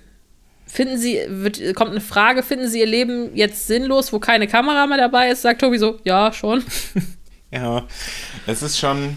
finden 0.66 0.98
Sie, 0.98 1.20
wird, 1.28 1.74
kommt 1.74 1.90
eine 1.90 2.00
Frage, 2.00 2.42
finden 2.42 2.68
Sie 2.68 2.80
Ihr 2.80 2.86
Leben 2.86 3.34
jetzt 3.34 3.66
sinnlos, 3.66 4.12
wo 4.12 4.18
keine 4.18 4.46
Kamera 4.46 4.86
mehr 4.86 4.98
dabei 4.98 5.30
ist? 5.30 5.42
Sagt 5.42 5.60
Tobi 5.60 5.78
so, 5.78 5.98
ja, 6.04 6.32
schon. 6.32 6.64
Ja, 7.50 7.86
es 8.46 8.60
ist 8.60 8.78
schon 8.78 9.16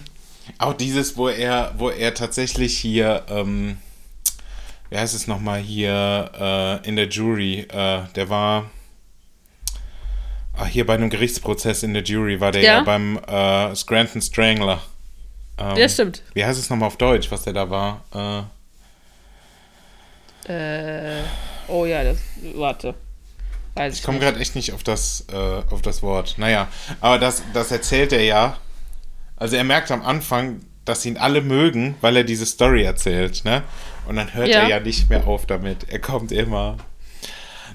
auch 0.57 0.73
dieses, 0.73 1.17
wo 1.17 1.27
er, 1.27 1.73
wo 1.77 1.89
er 1.89 2.13
tatsächlich 2.13 2.77
hier, 2.77 3.25
ähm, 3.27 3.77
wie 4.89 4.97
heißt 4.97 5.13
es 5.13 5.27
nochmal 5.27 5.59
hier 5.59 6.31
äh, 6.83 6.87
in 6.87 6.95
der 6.95 7.09
Jury, 7.09 7.67
äh, 7.69 8.03
der 8.15 8.29
war 8.29 8.71
ah, 10.57 10.65
hier 10.65 10.85
bei 10.85 10.93
einem 10.95 11.09
Gerichtsprozess 11.09 11.83
in 11.83 11.93
der 11.93 12.03
Jury, 12.03 12.39
war 12.39 12.51
der 12.51 12.61
ja, 12.61 12.73
Ja. 12.77 12.83
beim 12.83 13.17
äh, 13.27 13.75
Scranton 13.75 14.21
Strangler. 14.21 14.81
Ähm, 15.57 15.75
Ja, 15.77 15.87
stimmt. 15.89 16.21
Wie 16.33 16.43
heißt 16.45 16.59
es 16.59 16.69
nochmal 16.69 16.87
auf 16.87 16.97
Deutsch, 16.97 17.29
was 17.31 17.43
der 17.43 17.53
da 17.53 17.69
war? 17.69 18.03
Äh, 18.13 18.43
Äh, 20.47 21.21
oh 21.67 21.85
ja, 21.85 22.03
das, 22.03 22.17
warte. 22.55 22.95
Weiß 23.75 23.95
ich 23.95 24.03
komme 24.03 24.19
gerade 24.19 24.39
echt 24.39 24.55
nicht 24.55 24.73
auf 24.73 24.83
das, 24.83 25.25
äh, 25.31 25.61
auf 25.69 25.81
das 25.81 26.01
Wort. 26.03 26.35
Naja, 26.37 26.67
aber 26.99 27.19
das, 27.19 27.43
das 27.53 27.71
erzählt 27.71 28.11
er 28.11 28.23
ja. 28.23 28.57
Also 29.37 29.55
er 29.55 29.63
merkt 29.63 29.91
am 29.91 30.01
Anfang, 30.03 30.61
dass 30.83 31.05
ihn 31.05 31.17
alle 31.17 31.41
mögen, 31.41 31.95
weil 32.01 32.17
er 32.17 32.23
diese 32.23 32.45
Story 32.45 32.83
erzählt, 32.83 33.45
ne? 33.45 33.63
Und 34.07 34.15
dann 34.15 34.33
hört 34.33 34.49
Ja. 34.49 34.61
er 34.63 34.67
ja 34.69 34.79
nicht 34.79 35.09
mehr 35.09 35.25
auf 35.25 35.45
damit. 35.45 35.87
Er 35.89 35.99
kommt 35.99 36.31
immer. 36.31 36.77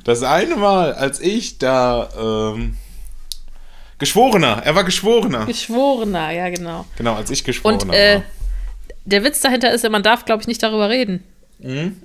Das 0.04 0.22
eine 0.22 0.56
Mal, 0.56 0.94
als 0.94 1.20
ich 1.20 1.58
da 1.58 2.08
ähm, 2.54 2.76
Geschworener, 3.98 4.62
er 4.64 4.74
war 4.74 4.84
Geschworener. 4.84 5.46
Geschworener, 5.46 6.30
ja, 6.30 6.48
genau. 6.50 6.84
Genau, 6.96 7.14
als 7.14 7.30
ich 7.30 7.44
Geschworener 7.44 7.82
Und 7.82 7.92
äh, 7.94 8.16
war. 8.16 8.22
der 9.04 9.24
Witz 9.24 9.40
dahinter 9.40 9.72
ist 9.72 9.82
ja, 9.84 9.90
man 9.90 10.02
darf, 10.02 10.24
glaube 10.24 10.42
ich, 10.42 10.48
nicht 10.48 10.62
darüber 10.62 10.90
reden. 10.90 11.24
Mhm. 11.58 12.00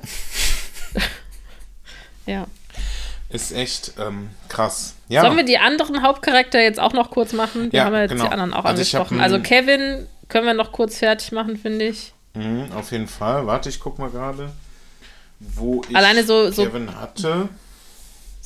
ja. 2.26 2.47
Ist 3.30 3.51
echt 3.53 3.93
ähm, 3.99 4.30
krass. 4.49 4.95
Ja. 5.07 5.22
Sollen 5.22 5.38
wir 5.38 5.43
die 5.45 5.57
anderen 5.57 6.01
Hauptcharakter 6.03 6.59
jetzt 6.61 6.80
auch 6.80 6.93
noch 6.93 7.11
kurz 7.11 7.31
machen? 7.34 7.72
Wir 7.72 7.80
Ja, 7.80 7.85
haben 7.85 7.93
ja 7.93 8.01
jetzt 8.01 8.11
genau. 8.11 8.26
die 8.26 8.31
anderen 8.31 8.53
auch 8.53 8.65
Also 8.65 8.68
hab 8.68 8.76
angesprochen. 9.05 9.18
ein- 9.19 9.23
Also 9.23 9.39
Kevin 9.39 10.07
können 10.27 10.45
wir 10.45 10.53
noch 10.53 10.72
kurz 10.72 10.97
fertig 10.97 11.31
machen, 11.31 11.57
finde 11.57 11.85
ich. 11.88 12.13
Mhm, 12.34 12.72
auf 12.76 12.91
jeden 12.91 13.07
Fall. 13.07 13.47
Warte, 13.47 13.69
ich 13.69 13.80
guck 13.80 13.99
mal 13.99 14.09
gerade, 14.09 14.51
wo 15.39 15.81
ich 15.89 15.95
Alleine 15.95 16.23
so- 16.26 16.51
so- 16.51 16.65
Kevin 16.65 16.93
hatte. 16.95 17.49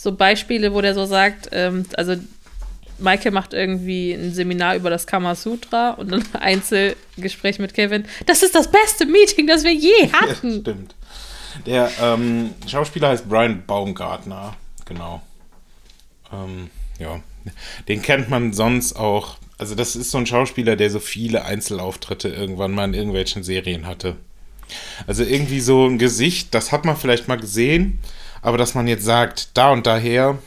So 0.06 0.12
Beispiele, 0.12 0.72
wo 0.72 0.82
der 0.82 0.94
so 0.94 1.08
sagt, 1.08 1.50
ähm, 1.52 1.84
also 1.98 2.16
Michael 3.00 3.32
macht 3.32 3.56
irgendwie 3.56 4.14
ein 4.14 4.32
Seminar 4.32 4.76
über 4.76 4.92
das 4.92 5.08
Kamasutra 5.08 5.94
und 5.94 6.14
ein 6.14 6.24
Einzelgespräch 6.40 7.58
mit 7.58 7.74
Kevin. 7.74 8.06
Das 8.28 8.44
ist 8.44 8.54
das 8.54 8.70
beste 8.70 9.08
Meeting, 9.08 9.48
das 9.48 9.64
wir 9.64 9.74
je 9.74 10.10
hatten. 10.14 10.62
Stimmt. 10.62 10.94
Der 11.66 11.90
ähm, 12.00 12.52
Schauspieler 12.68 13.10
heißt 13.10 13.28
Brian 13.28 13.64
Baumgartner, 13.66 14.56
genau. 14.86 15.24
Ähm, 16.32 16.70
ja, 17.00 17.20
den 17.88 18.04
kennt 18.04 18.30
man 18.30 18.54
sonst 18.54 18.96
auch 18.96 19.38
Also 19.58 19.74
das 19.74 19.96
ist 19.96 20.12
so 20.12 20.20
ein 20.20 20.28
Schauspieler, 20.28 20.76
der 20.76 20.92
so 20.92 21.00
viele 21.00 21.46
Einzelauftritte 21.46 22.30
irgendwann 22.30 22.74
mal 22.74 22.86
in 22.86 22.94
irgendwelchen 22.94 23.42
Serien 23.42 23.88
hatte. 23.88 24.18
Also 25.08 25.24
irgendwie 25.24 25.62
so 25.62 25.88
ein 25.88 25.98
Gesicht, 25.98 26.54
das 26.54 26.72
hat 26.72 26.86
man 26.86 26.96
vielleicht 26.96 27.28
mal 27.28 27.38
gesehen, 27.38 28.02
aber 28.46 28.60
dass 28.60 28.76
man 28.76 28.88
jetzt 28.88 29.04
sagt, 29.04 29.50
da 29.56 29.72
und 29.72 29.88
daher, 29.88 30.38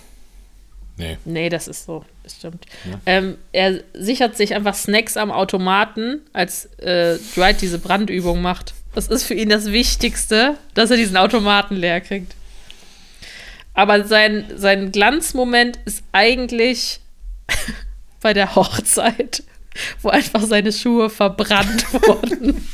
nee. 0.99 1.19
Nee, 1.25 1.49
das 1.49 1.66
ist 1.66 1.85
so, 1.85 2.05
das 2.23 2.37
stimmt. 2.37 2.65
Ähm, 3.07 3.37
er 3.51 3.83
sichert 3.93 4.37
sich 4.37 4.55
einfach 4.55 4.77
Snacks 4.77 5.16
am 5.16 5.33
Automaten, 5.33 6.20
als 6.33 6.66
äh, 6.79 7.19
Dwight 7.35 7.61
diese 7.61 7.81
Brandübung 7.81 8.41
macht. 8.41 8.75
Das 8.95 9.09
ist 9.09 9.25
für 9.25 9.35
ihn 9.35 9.49
das 9.49 9.73
Wichtigste, 9.73 10.57
dass 10.75 10.93
er 10.93 10.97
diesen 10.97 11.16
Automaten 11.16 11.75
leer 11.75 12.01
kriegt. 12.01 12.37
Aber 13.75 14.05
sein, 14.05 14.45
sein 14.55 14.93
Glanzmoment 14.93 15.81
ist 15.85 16.05
eigentlich 16.12 17.01
bei 18.20 18.33
der 18.33 18.55
Hochzeit, 18.55 19.43
wo 20.03 20.11
einfach 20.11 20.43
seine 20.43 20.70
Schuhe 20.73 21.11
verbrannt 21.11 21.93
wurden. 21.93 22.65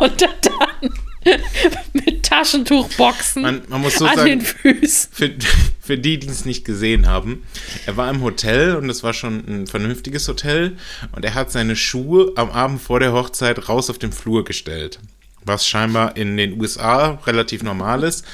Und 0.00 0.20
dann 0.20 0.90
mit 1.92 2.22
Taschentuchboxen 2.22 3.42
Man, 3.42 3.62
man 3.68 3.80
muss 3.82 3.96
so 3.96 4.06
an 4.06 4.24
den 4.24 4.40
sagen, 4.40 4.56
Füßen. 4.62 5.10
für, 5.12 5.30
für 5.80 5.98
die, 5.98 6.18
die 6.18 6.28
es 6.28 6.44
nicht 6.44 6.64
gesehen 6.64 7.06
haben, 7.06 7.44
er 7.86 7.96
war 7.96 8.10
im 8.10 8.22
Hotel 8.22 8.76
und 8.76 8.88
es 8.88 9.02
war 9.02 9.12
schon 9.12 9.44
ein 9.46 9.66
vernünftiges 9.66 10.26
Hotel 10.28 10.76
und 11.12 11.24
er 11.24 11.34
hat 11.34 11.52
seine 11.52 11.76
Schuhe 11.76 12.32
am 12.36 12.50
Abend 12.50 12.80
vor 12.80 13.00
der 13.00 13.12
Hochzeit 13.12 13.68
raus 13.68 13.90
auf 13.90 13.98
den 13.98 14.12
Flur 14.12 14.44
gestellt. 14.44 14.98
Was 15.44 15.66
scheinbar 15.66 16.16
in 16.16 16.36
den 16.36 16.60
USA 16.60 17.18
relativ 17.26 17.62
normal 17.62 18.02
ist, 18.04 18.24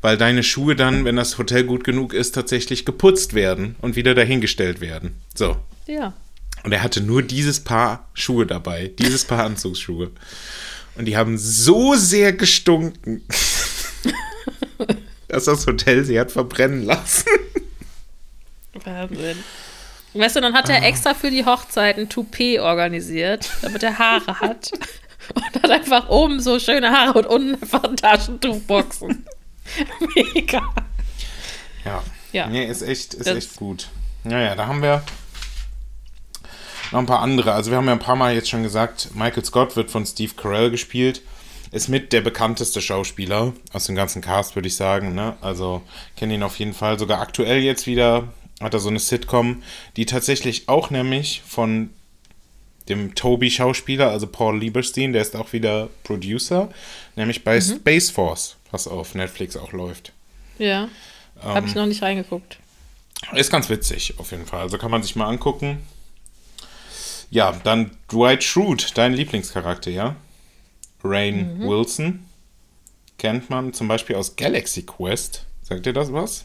weil 0.00 0.16
deine 0.16 0.42
Schuhe 0.42 0.76
dann, 0.76 1.04
wenn 1.04 1.16
das 1.16 1.38
Hotel 1.38 1.64
gut 1.64 1.84
genug 1.84 2.12
ist, 2.12 2.32
tatsächlich 2.32 2.84
geputzt 2.84 3.34
werden 3.34 3.76
und 3.80 3.96
wieder 3.96 4.14
dahingestellt 4.14 4.80
werden. 4.80 5.16
So. 5.34 5.56
Ja. 5.86 6.12
Und 6.64 6.72
er 6.72 6.82
hatte 6.82 7.00
nur 7.00 7.22
dieses 7.22 7.60
Paar 7.60 8.08
Schuhe 8.14 8.46
dabei, 8.46 8.92
dieses 8.98 9.24
Paar 9.24 9.44
Anzugsschuhe. 9.44 10.10
Und 10.96 11.06
die 11.06 11.16
haben 11.16 11.38
so 11.38 11.94
sehr 11.94 12.32
gestunken, 12.32 13.22
dass 15.28 15.44
das 15.44 15.66
Hotel 15.66 16.04
sie 16.04 16.18
hat 16.20 16.30
verbrennen 16.30 16.84
lassen. 16.84 17.26
Wahnsinn. 18.84 19.38
Weißt 20.14 20.36
du, 20.36 20.40
dann 20.42 20.54
hat 20.54 20.68
Ah. 20.68 20.74
er 20.74 20.86
extra 20.86 21.14
für 21.14 21.30
die 21.30 21.44
Hochzeit 21.46 21.96
ein 21.98 22.08
Toupet 22.08 22.58
organisiert, 22.60 23.48
damit 23.62 23.82
er 23.82 23.98
Haare 23.98 24.40
hat. 24.40 24.70
Und 25.34 25.62
hat 25.62 25.70
einfach 25.70 26.08
oben 26.08 26.40
so 26.40 26.58
schöne 26.58 26.90
Haare 26.90 27.18
und 27.20 27.26
unten 27.26 27.54
einfach 27.62 27.82
Taschentuchboxen. 27.96 29.24
Mega. 30.34 30.62
Ja. 31.84 32.02
Ja. 32.32 32.46
Nee, 32.48 32.66
ist 32.66 32.82
echt, 32.82 33.14
ist 33.14 33.26
Das- 33.26 33.36
echt 33.36 33.56
gut. 33.56 33.88
Naja, 34.24 34.54
da 34.54 34.66
haben 34.66 34.82
wir 34.82 35.02
noch 36.92 36.98
ein 37.00 37.06
paar 37.06 37.20
andere. 37.20 37.52
Also 37.52 37.70
wir 37.70 37.78
haben 37.78 37.86
ja 37.86 37.92
ein 37.92 37.98
paar 37.98 38.16
Mal 38.16 38.34
jetzt 38.34 38.48
schon 38.50 38.62
gesagt, 38.62 39.10
Michael 39.14 39.44
Scott 39.44 39.76
wird 39.76 39.90
von 39.90 40.06
Steve 40.06 40.32
Carell 40.36 40.70
gespielt. 40.70 41.22
Ist 41.70 41.88
mit 41.88 42.12
der 42.12 42.20
bekannteste 42.20 42.82
Schauspieler 42.82 43.54
aus 43.72 43.86
dem 43.86 43.94
ganzen 43.96 44.20
Cast, 44.20 44.54
würde 44.54 44.68
ich 44.68 44.76
sagen. 44.76 45.14
Ne? 45.14 45.36
Also 45.40 45.82
kenne 46.16 46.34
ihn 46.34 46.42
auf 46.42 46.58
jeden 46.58 46.74
Fall. 46.74 46.98
Sogar 46.98 47.20
aktuell 47.20 47.60
jetzt 47.60 47.86
wieder 47.86 48.28
hat 48.60 48.74
er 48.74 48.80
so 48.80 48.90
eine 48.90 48.98
Sitcom, 48.98 49.62
die 49.96 50.06
tatsächlich 50.06 50.68
auch 50.68 50.90
nämlich 50.90 51.42
von 51.46 51.90
dem 52.88 53.14
Toby-Schauspieler, 53.14 54.10
also 54.10 54.26
Paul 54.26 54.58
Lieberstein, 54.58 55.12
der 55.12 55.22
ist 55.22 55.34
auch 55.36 55.52
wieder 55.52 55.88
Producer, 56.04 56.68
nämlich 57.16 57.44
bei 57.44 57.60
Space 57.60 58.10
Force, 58.10 58.56
was 58.70 58.86
auf 58.86 59.14
Netflix 59.14 59.56
auch 59.56 59.72
läuft. 59.72 60.12
Ja. 60.58 60.88
Habe 61.40 61.60
Ähm. 61.60 61.66
ich 61.66 61.74
noch 61.74 61.86
nicht 61.86 62.02
reingeguckt. 62.02 62.58
Ist 63.32 63.50
ganz 63.50 63.68
witzig, 63.68 64.14
auf 64.18 64.32
jeden 64.32 64.46
Fall. 64.46 64.60
Also 64.60 64.78
kann 64.78 64.90
man 64.90 65.02
sich 65.02 65.16
mal 65.16 65.26
angucken. 65.26 65.78
Ja, 67.32 67.58
dann 67.64 67.90
Dwight 68.12 68.44
Schrute, 68.44 68.88
dein 68.92 69.14
Lieblingscharakter, 69.14 69.90
ja? 69.90 70.16
Rain 71.02 71.60
Wilson. 71.60 72.26
Kennt 73.16 73.48
man 73.48 73.72
zum 73.72 73.88
Beispiel 73.88 74.16
aus 74.16 74.36
Galaxy 74.36 74.82
Quest. 74.82 75.46
Sagt 75.62 75.86
ihr 75.86 75.94
das 75.94 76.12
was? 76.12 76.44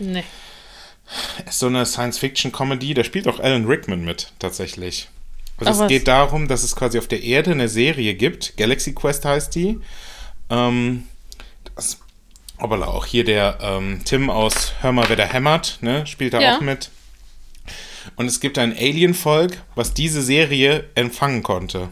Nee. 0.00 0.24
Ist 1.46 1.60
so 1.60 1.68
eine 1.68 1.86
Science-Fiction-Comedy. 1.86 2.94
Da 2.94 3.04
spielt 3.04 3.28
auch 3.28 3.38
Alan 3.38 3.64
Rickman 3.66 4.04
mit, 4.04 4.32
tatsächlich. 4.40 5.08
Also 5.58 5.82
Ach, 5.82 5.84
es 5.84 5.88
geht 5.88 6.08
darum, 6.08 6.48
dass 6.48 6.64
es 6.64 6.74
quasi 6.74 6.98
auf 6.98 7.06
der 7.06 7.22
Erde 7.22 7.52
eine 7.52 7.68
Serie 7.68 8.14
gibt. 8.14 8.56
Galaxy 8.56 8.94
Quest 8.94 9.24
heißt 9.24 9.54
die. 9.54 9.78
Ähm, 10.50 11.04
das, 11.76 12.00
aber 12.58 12.88
auch 12.88 13.06
hier 13.06 13.22
der 13.22 13.58
ähm, 13.62 14.00
Tim 14.04 14.30
aus 14.30 14.72
Hör 14.80 14.90
mal, 14.90 15.08
wer 15.08 15.16
da 15.16 15.24
hämmert, 15.26 15.78
ne, 15.80 16.04
spielt 16.08 16.34
da 16.34 16.40
Ja. 16.40 16.56
auch 16.56 16.60
mit. 16.60 16.90
Und 18.16 18.26
es 18.26 18.40
gibt 18.40 18.58
ein 18.58 18.72
Alien-Volk, 18.72 19.62
was 19.74 19.94
diese 19.94 20.22
Serie 20.22 20.84
empfangen 20.94 21.42
konnte. 21.42 21.88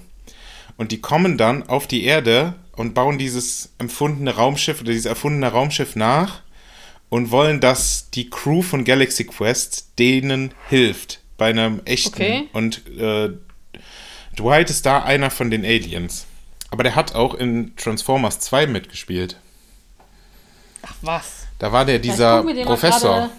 Und 0.77 0.93
die 0.93 1.01
kommen 1.01 1.37
dann 1.37 1.69
auf 1.69 1.87
die 1.87 2.05
Erde 2.05 2.55
und 2.73 2.95
bauen 2.95 3.19
dieses 3.19 3.73
empfundene 3.79 4.35
Raumschiff 4.35 4.81
oder 4.81 4.93
dieses 4.93 5.07
erfundene 5.07 5.49
Raumschiff 5.49 5.97
nach 5.97 6.41
und 7.11 7.31
wollen, 7.31 7.61
dass 7.61 8.11
die 8.11 8.31
Crew 8.31 8.63
von 8.63 8.85
Galaxy 8.85 9.25
Quest 9.25 9.99
denen 9.99 10.55
hilft 10.69 11.21
bei 11.37 11.51
einem 11.51 11.83
echten. 11.85 12.15
Okay. 12.15 12.49
Und 12.53 12.87
äh, 12.97 13.31
Dwight 14.39 14.71
ist 14.71 14.87
da 14.87 15.03
einer 15.03 15.31
von 15.31 15.51
den 15.51 15.65
Aliens. 15.65 16.27
Aber 16.71 16.85
der 16.85 16.95
hat 16.95 17.15
auch 17.15 17.35
in 17.35 17.75
Transformers 17.77 18.41
2 18.41 18.67
mitgespielt. 18.67 19.37
Ach 20.83 20.95
was. 21.03 21.47
Da 21.59 21.73
war 21.73 21.85
der 21.85 21.99
dieser 21.99 22.43
Professor. 22.65 23.31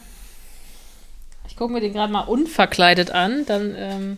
Grade- 1.62 1.64
Ich 1.64 1.64
gucke 1.64 1.74
mir 1.74 1.82
den 1.82 1.94
gerade 1.94 2.12
mal 2.12 2.22
unverkleidet 2.22 3.12
an, 3.12 3.46
dann 3.46 3.76
ähm, 3.78 4.18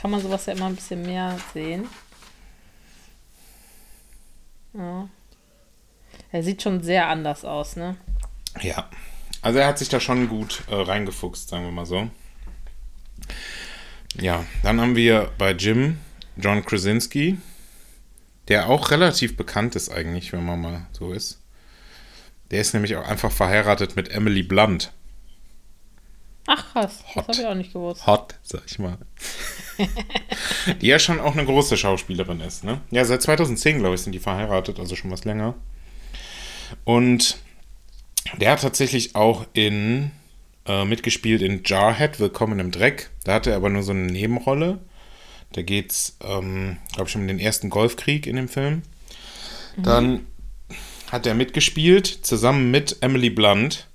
kann 0.00 0.10
man 0.12 0.20
sowas 0.20 0.46
ja 0.46 0.52
immer 0.52 0.66
ein 0.66 0.76
bisschen 0.76 1.02
mehr 1.02 1.36
sehen. 1.52 1.88
Ja. 4.72 5.08
Er 6.30 6.42
sieht 6.44 6.62
schon 6.62 6.80
sehr 6.82 7.08
anders 7.08 7.44
aus, 7.44 7.74
ne? 7.74 7.96
Ja. 8.60 8.88
Also 9.42 9.58
er 9.58 9.66
hat 9.66 9.78
sich 9.78 9.88
da 9.88 9.98
schon 9.98 10.28
gut 10.28 10.62
äh, 10.70 10.74
reingefuchst, 10.76 11.48
sagen 11.48 11.64
wir 11.64 11.72
mal 11.72 11.86
so. 11.86 12.08
Ja, 14.20 14.44
dann 14.62 14.80
haben 14.80 14.94
wir 14.96 15.32
bei 15.38 15.52
Jim 15.52 15.98
John 16.36 16.64
Krasinski, 16.64 17.38
der 18.48 18.68
auch 18.68 18.90
relativ 18.92 19.36
bekannt 19.36 19.74
ist 19.76 19.88
eigentlich, 19.88 20.32
wenn 20.32 20.44
man 20.44 20.60
mal 20.60 20.86
so 20.92 21.12
ist. 21.12 21.40
Der 22.50 22.60
ist 22.60 22.74
nämlich 22.74 22.94
auch 22.96 23.08
einfach 23.08 23.32
verheiratet 23.32 23.96
mit 23.96 24.10
Emily 24.10 24.42
Blunt. 24.42 24.92
Ach 26.52 26.72
krass, 26.72 27.04
Hot. 27.14 27.28
das 27.28 27.38
habe 27.38 27.46
ich 27.46 27.46
auch 27.46 27.54
nicht 27.54 27.72
gewusst. 27.72 28.04
Hot, 28.08 28.34
sag 28.42 28.62
ich 28.66 28.80
mal. 28.80 28.98
die 30.80 30.88
ja 30.88 30.98
schon 30.98 31.20
auch 31.20 31.34
eine 31.34 31.44
große 31.44 31.76
Schauspielerin 31.76 32.40
ist, 32.40 32.64
ne? 32.64 32.80
Ja, 32.90 33.04
seit 33.04 33.22
2010, 33.22 33.78
glaube 33.78 33.94
ich, 33.94 34.00
sind 34.00 34.12
die 34.12 34.18
verheiratet, 34.18 34.80
also 34.80 34.96
schon 34.96 35.12
was 35.12 35.24
länger. 35.24 35.54
Und 36.82 37.38
der 38.38 38.50
hat 38.50 38.62
tatsächlich 38.62 39.14
auch 39.14 39.46
in 39.52 40.10
äh, 40.66 40.84
mitgespielt 40.84 41.40
in 41.40 41.62
Jarhead, 41.64 42.18
Willkommen 42.18 42.58
im 42.58 42.72
Dreck. 42.72 43.10
Da 43.22 43.34
hatte 43.34 43.50
er 43.50 43.56
aber 43.56 43.70
nur 43.70 43.84
so 43.84 43.92
eine 43.92 44.10
Nebenrolle. 44.10 44.80
Da 45.52 45.62
geht's, 45.62 46.16
ähm, 46.20 46.78
glaube 46.92 47.08
ich, 47.08 47.14
um 47.14 47.28
den 47.28 47.38
ersten 47.38 47.70
Golfkrieg 47.70 48.26
in 48.26 48.34
dem 48.34 48.48
Film. 48.48 48.82
Dann 49.76 50.26
hat 51.12 51.26
er 51.26 51.34
mitgespielt, 51.34 52.08
zusammen 52.08 52.72
mit 52.72 52.96
Emily 53.02 53.30
Blunt. 53.30 53.86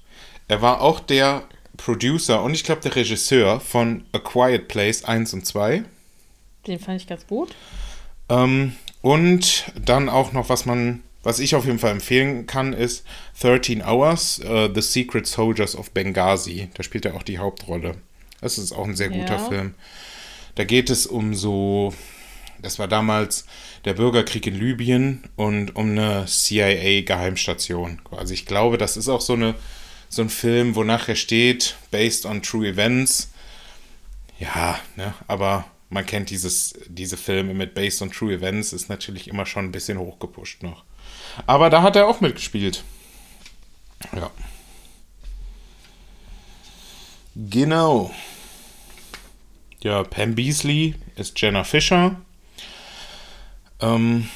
Er 0.48 0.62
war 0.62 0.80
auch 0.80 1.02
der 1.02 1.44
Producer 1.78 2.42
und 2.44 2.54
ich 2.54 2.64
glaube 2.64 2.82
der 2.82 2.96
Regisseur 2.96 3.60
von 3.60 4.06
A 4.12 4.20
Quiet 4.20 4.68
Place 4.68 5.04
1 5.04 5.34
und 5.34 5.46
2. 5.46 5.84
Den 6.68 6.80
fand 6.80 7.02
ich 7.02 7.08
ganz 7.08 7.28
gut. 7.28 7.54
Ähm, 8.30 8.76
und 9.02 9.66
dann 9.80 10.10
auch 10.10 10.32
noch, 10.34 10.50
was 10.50 10.66
man, 10.66 11.04
was 11.24 11.40
ich 11.40 11.56
auf 11.56 11.66
jeden 11.66 11.80
Fall 11.80 11.92
empfehlen 11.92 12.48
kann, 12.48 12.74
ist 12.74 13.06
13 13.42 13.84
Hours, 13.84 14.40
äh, 14.40 14.70
The 14.74 14.82
Secret 14.82 15.28
Soldiers 15.28 15.76
of 15.76 15.92
Benghazi. 15.92 16.70
Da 16.74 16.84
spielt 16.84 17.06
er 17.06 17.16
auch 17.16 17.24
die 17.24 17.38
Hauptrolle. 17.38 17.96
Das 18.42 18.58
ist 18.58 18.72
auch 18.72 18.86
ein 18.86 18.96
sehr 18.96 19.10
guter 19.10 19.36
Ja. 19.36 19.48
Film. 19.48 19.76
Da 20.56 20.64
geht 20.64 20.90
es 20.90 21.06
um 21.06 21.34
so, 21.36 21.94
das 22.62 22.80
war 22.80 22.88
damals 22.88 23.46
der 23.86 23.94
Bürgerkrieg 23.94 24.48
in 24.48 24.56
Libyen 24.56 25.24
und 25.36 25.76
um 25.76 25.92
eine 25.92 26.26
CIA-Geheimstation. 26.26 28.00
Also 28.12 28.34
ich 28.34 28.46
glaube, 28.46 28.78
das 28.78 28.98
ist 28.98 29.10
auch 29.10 29.22
so, 29.22 29.34
eine, 29.34 29.56
so 30.16 30.22
ein 30.22 30.30
Film, 30.30 30.76
wo 30.76 30.84
nachher 30.84 31.16
steht, 31.16 31.76
based 31.92 32.26
on 32.26 32.42
true 32.42 32.66
events. 32.66 33.32
Ja, 34.40 34.80
ne, 34.96 35.14
aber 35.28 35.66
man 35.90 36.06
kennt 36.06 36.30
dieses, 36.30 36.74
diese 36.88 37.18
Filme 37.18 37.54
mit 37.54 37.74
Based 37.74 38.02
on 38.02 38.12
True 38.12 38.34
Events, 38.34 38.74
ist 38.74 38.90
natürlich 38.90 39.28
immer 39.28 39.46
schon 39.46 39.66
ein 39.66 39.72
bisschen 39.72 39.98
hochgepusht 39.98 40.64
noch. 40.64 40.84
Aber 41.46 41.70
da 41.70 41.82
hat 41.84 41.96
er 41.96 42.08
auch 42.08 42.22
mitgespielt. 42.22 42.84
Ja. 44.14 44.32
Genau. 47.36 48.14
Ja, 49.82 50.04
Pam 50.04 50.36
Beasley 50.36 50.96
ist 51.16 51.40
Jenna 51.40 51.64
Fischer. 51.64 52.20
Ähm, 53.80 54.30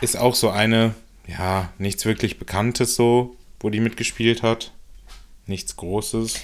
ist 0.00 0.16
auch 0.16 0.34
so 0.34 0.50
eine, 0.50 0.94
ja, 1.26 1.72
nichts 1.78 2.04
wirklich 2.04 2.38
Bekanntes 2.38 2.94
so, 2.96 3.36
wo 3.64 3.70
die 3.70 3.80
mitgespielt 3.80 4.42
hat. 4.42 4.72
Nichts 5.46 5.74
Großes. 5.76 6.38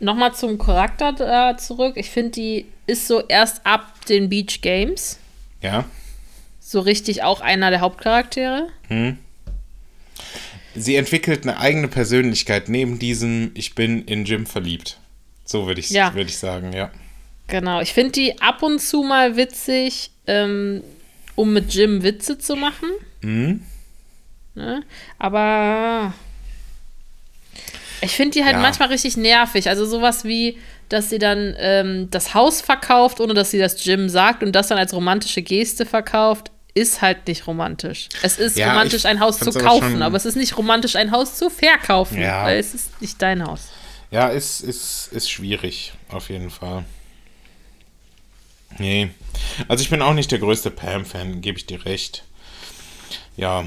nochmal 0.00 0.32
zum 0.34 0.58
Charakter 0.58 1.12
da 1.12 1.56
zurück. 1.56 1.96
Ich 1.96 2.10
finde, 2.10 2.30
die 2.32 2.66
ist 2.86 3.06
so 3.08 3.26
erst 3.26 3.64
ab 3.66 4.04
den 4.06 4.28
Beach 4.28 4.60
Games 4.60 5.18
Ja. 5.62 5.86
so 6.60 6.80
richtig 6.80 7.22
auch 7.22 7.40
einer 7.40 7.70
der 7.70 7.80
Hauptcharaktere. 7.80 8.68
Sie 10.76 10.96
entwickelt 10.96 11.42
eine 11.44 11.58
eigene 11.58 11.88
Persönlichkeit 11.88 12.68
neben 12.68 12.98
diesem 12.98 13.50
Ich 13.54 13.74
bin 13.74 14.04
in 14.04 14.24
Jim 14.24 14.46
verliebt. 14.46 14.98
So 15.44 15.66
würde 15.66 15.80
ich, 15.80 15.90
Ja. 15.90 16.14
würd 16.14 16.28
ich 16.28 16.38
sagen, 16.38 16.72
ja. 16.72 16.90
Genau, 17.48 17.80
ich 17.80 17.92
finde 17.92 18.12
die 18.12 18.40
ab 18.40 18.62
und 18.62 18.80
zu 18.80 19.02
mal 19.02 19.36
witzig, 19.36 20.10
ähm, 20.26 20.82
um 21.34 21.52
mit 21.52 21.74
Jim 21.74 22.02
Witze 22.02 22.38
zu 22.38 22.54
machen. 22.56 22.88
Ne? 24.54 24.82
Aber 25.18 26.12
ich 28.00 28.12
finde 28.12 28.32
die 28.38 28.44
halt 28.44 28.54
Ja. 28.54 28.60
manchmal 28.60 28.88
richtig 28.88 29.16
nervig. 29.16 29.68
Also 29.68 29.86
sowas 29.86 30.24
wie, 30.24 30.58
dass 30.88 31.10
sie 31.10 31.18
dann 31.18 31.54
ähm, 31.58 32.08
das 32.10 32.34
Haus 32.34 32.60
verkauft, 32.60 33.20
ohne 33.20 33.34
dass 33.34 33.50
sie 33.50 33.58
das 33.58 33.82
Jim 33.84 34.08
sagt 34.08 34.42
und 34.42 34.52
das 34.52 34.68
dann 34.68 34.78
als 34.78 34.92
romantische 34.92 35.42
Geste 35.42 35.86
verkauft, 35.86 36.50
ist 36.74 37.02
halt 37.02 37.26
nicht 37.28 37.46
romantisch. 37.46 38.08
Es 38.22 38.36
ist 38.38 38.56
Ja, 38.58 38.70
romantisch, 38.70 39.04
ein 39.06 39.20
Haus 39.20 39.38
zu 39.38 39.50
aber 39.50 39.60
kaufen, 39.60 39.92
schon- 39.92 40.02
aber 40.02 40.16
es 40.16 40.24
ist 40.26 40.34
nicht 40.36 40.58
romantisch, 40.58 40.96
ein 40.96 41.12
Haus 41.12 41.36
zu 41.36 41.48
verkaufen, 41.48 42.20
Ja. 42.20 42.44
weil 42.44 42.58
es 42.58 42.74
ist 42.74 43.00
nicht 43.00 43.20
dein 43.22 43.44
Haus. 43.46 43.68
Ja, 44.10 44.28
ist, 44.28 44.60
ist, 44.60 45.08
ist 45.12 45.30
schwierig, 45.30 45.92
auf 46.08 46.30
jeden 46.30 46.50
Fall. 46.50 46.84
Nee. 48.78 49.10
Also 49.68 49.82
ich 49.82 49.90
bin 49.90 50.02
auch 50.02 50.14
nicht 50.14 50.30
der 50.32 50.40
größte 50.40 50.70
Pam-Fan, 50.70 51.40
gebe 51.40 51.58
ich 51.58 51.66
dir 51.66 51.84
recht. 51.86 52.24
Ja. 53.36 53.64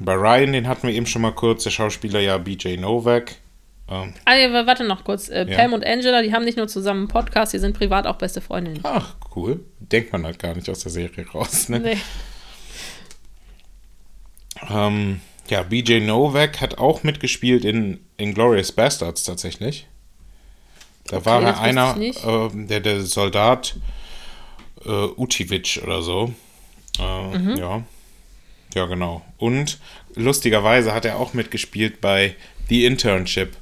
Bei 0.00 0.14
Ryan, 0.14 0.52
den 0.52 0.68
hatten 0.68 0.86
wir 0.88 0.94
eben 0.94 1.06
schon 1.06 1.22
mal 1.22 1.32
kurz, 1.32 1.64
der 1.64 1.70
Schauspieler 1.70 2.20
ja 2.20 2.36
BJ 2.38 2.76
Novak. 2.76 3.36
Ähm, 3.88 4.14
Ah, 4.24 4.34
nee, 4.34 4.50
warte 4.52 4.84
noch 4.84 5.04
kurz. 5.04 5.28
Äh, 5.28 5.46
Ja. 5.48 5.56
Pam 5.58 5.72
und 5.72 5.84
Angela, 5.86 6.22
die 6.22 6.32
haben 6.32 6.44
nicht 6.44 6.56
nur 6.56 6.68
zusammen 6.68 7.00
einen 7.00 7.08
Podcast, 7.08 7.52
die 7.52 7.58
sind 7.58 7.76
privat 7.76 8.06
auch 8.06 8.16
beste 8.16 8.40
Freundinnen. 8.40 8.80
ach, 8.82 9.14
cool. 9.36 9.60
Denkt 9.80 10.12
man 10.12 10.24
halt 10.24 10.38
gar 10.38 10.54
nicht 10.54 10.68
aus 10.70 10.80
der 10.80 10.90
Serie 10.90 11.26
raus, 11.28 11.68
ne? 11.68 11.80
Nee. 11.80 11.96
Ähm, 14.70 15.20
ja, 15.48 15.62
BJ 15.62 16.00
Novak 16.00 16.60
hat 16.60 16.78
auch 16.78 17.02
mitgespielt 17.02 17.64
in 17.64 18.00
Inglourious 18.16 18.72
Bastards 18.72 19.24
tatsächlich. 19.24 19.86
Da 21.06 21.24
war 21.26 21.42
das 21.42 21.58
er 21.58 21.62
einer, 21.62 21.96
ähm, 22.24 22.66
der, 22.66 22.80
der 22.80 23.02
Soldat 23.02 23.76
äh, 24.86 24.90
Utivic 24.90 25.80
oder 25.84 26.00
so. 26.02 26.32
Äh, 26.98 27.38
Mhm. 27.38 27.56
Ja. 27.56 27.82
Ja, 28.74 28.86
genau. 28.86 29.22
Und 29.38 29.78
lustigerweise 30.14 30.92
hat 30.94 31.04
er 31.04 31.18
auch 31.18 31.32
mitgespielt 31.34 32.00
bei 32.00 32.34
The 32.68 32.84
Internship. 32.86 33.52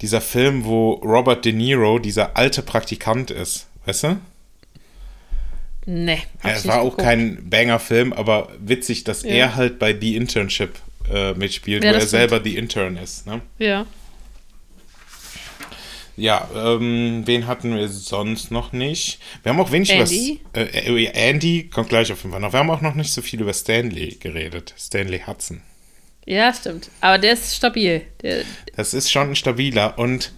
Dieser 0.00 0.20
Film, 0.20 0.64
wo 0.64 0.92
Robert 0.94 1.44
De 1.44 1.52
Niro 1.52 1.98
dieser 1.98 2.36
alte 2.36 2.62
Praktikant 2.62 3.30
ist. 3.30 3.66
Weißt 3.84 4.04
du? 4.04 4.16
Nee. 5.86 6.18
Ja, 6.44 6.50
es 6.50 6.66
war 6.66 6.80
auch 6.80 6.90
geguckt. 6.90 7.02
kein 7.02 7.48
Banger-Film, 7.48 8.12
aber 8.12 8.50
witzig, 8.60 9.04
dass 9.04 9.22
Ja. 9.22 9.30
er 9.30 9.56
halt 9.56 9.78
bei 9.78 9.96
The 9.98 10.16
Internship 10.16 10.74
äh, 11.10 11.32
mitspielt, 11.32 11.82
Ja, 11.82 11.90
wo 11.90 11.94
er 11.94 12.00
stimmt. 12.00 12.10
selber 12.10 12.40
The 12.44 12.56
Intern 12.56 12.96
ist. 12.98 13.26
Ne? 13.26 13.40
Ja. 13.58 13.86
Ja, 16.18 16.48
ähm, 16.52 17.22
wen 17.26 17.46
hatten 17.46 17.76
wir 17.76 17.88
sonst 17.88 18.50
noch 18.50 18.72
nicht? 18.72 19.20
Wir 19.44 19.50
haben 19.50 19.60
auch 19.60 19.70
wenig 19.70 19.90
Andy? 19.90 20.40
über 20.52 20.74
äh, 20.74 21.04
äh, 21.04 21.30
Andy 21.30 21.68
kommt 21.68 21.90
gleich 21.90 22.10
auf 22.10 22.18
jeden 22.18 22.32
Fall 22.32 22.40
noch. 22.40 22.52
Wir 22.52 22.58
haben 22.58 22.70
auch 22.70 22.80
noch 22.80 22.96
nicht 22.96 23.12
so 23.12 23.22
viel 23.22 23.40
über 23.40 23.54
Stanley 23.54 24.16
geredet. 24.18 24.74
Stanley 24.76 25.22
Hudson. 25.24 25.62
Ja, 26.26 26.52
stimmt. 26.52 26.90
Aber 27.00 27.18
der 27.18 27.34
ist 27.34 27.54
stabil. 27.54 28.02
Der, 28.20 28.44
Das 28.74 28.94
ist 28.94 29.12
schon 29.12 29.30
ein 29.30 29.36
stabiler 29.36 29.96
und 29.96 30.32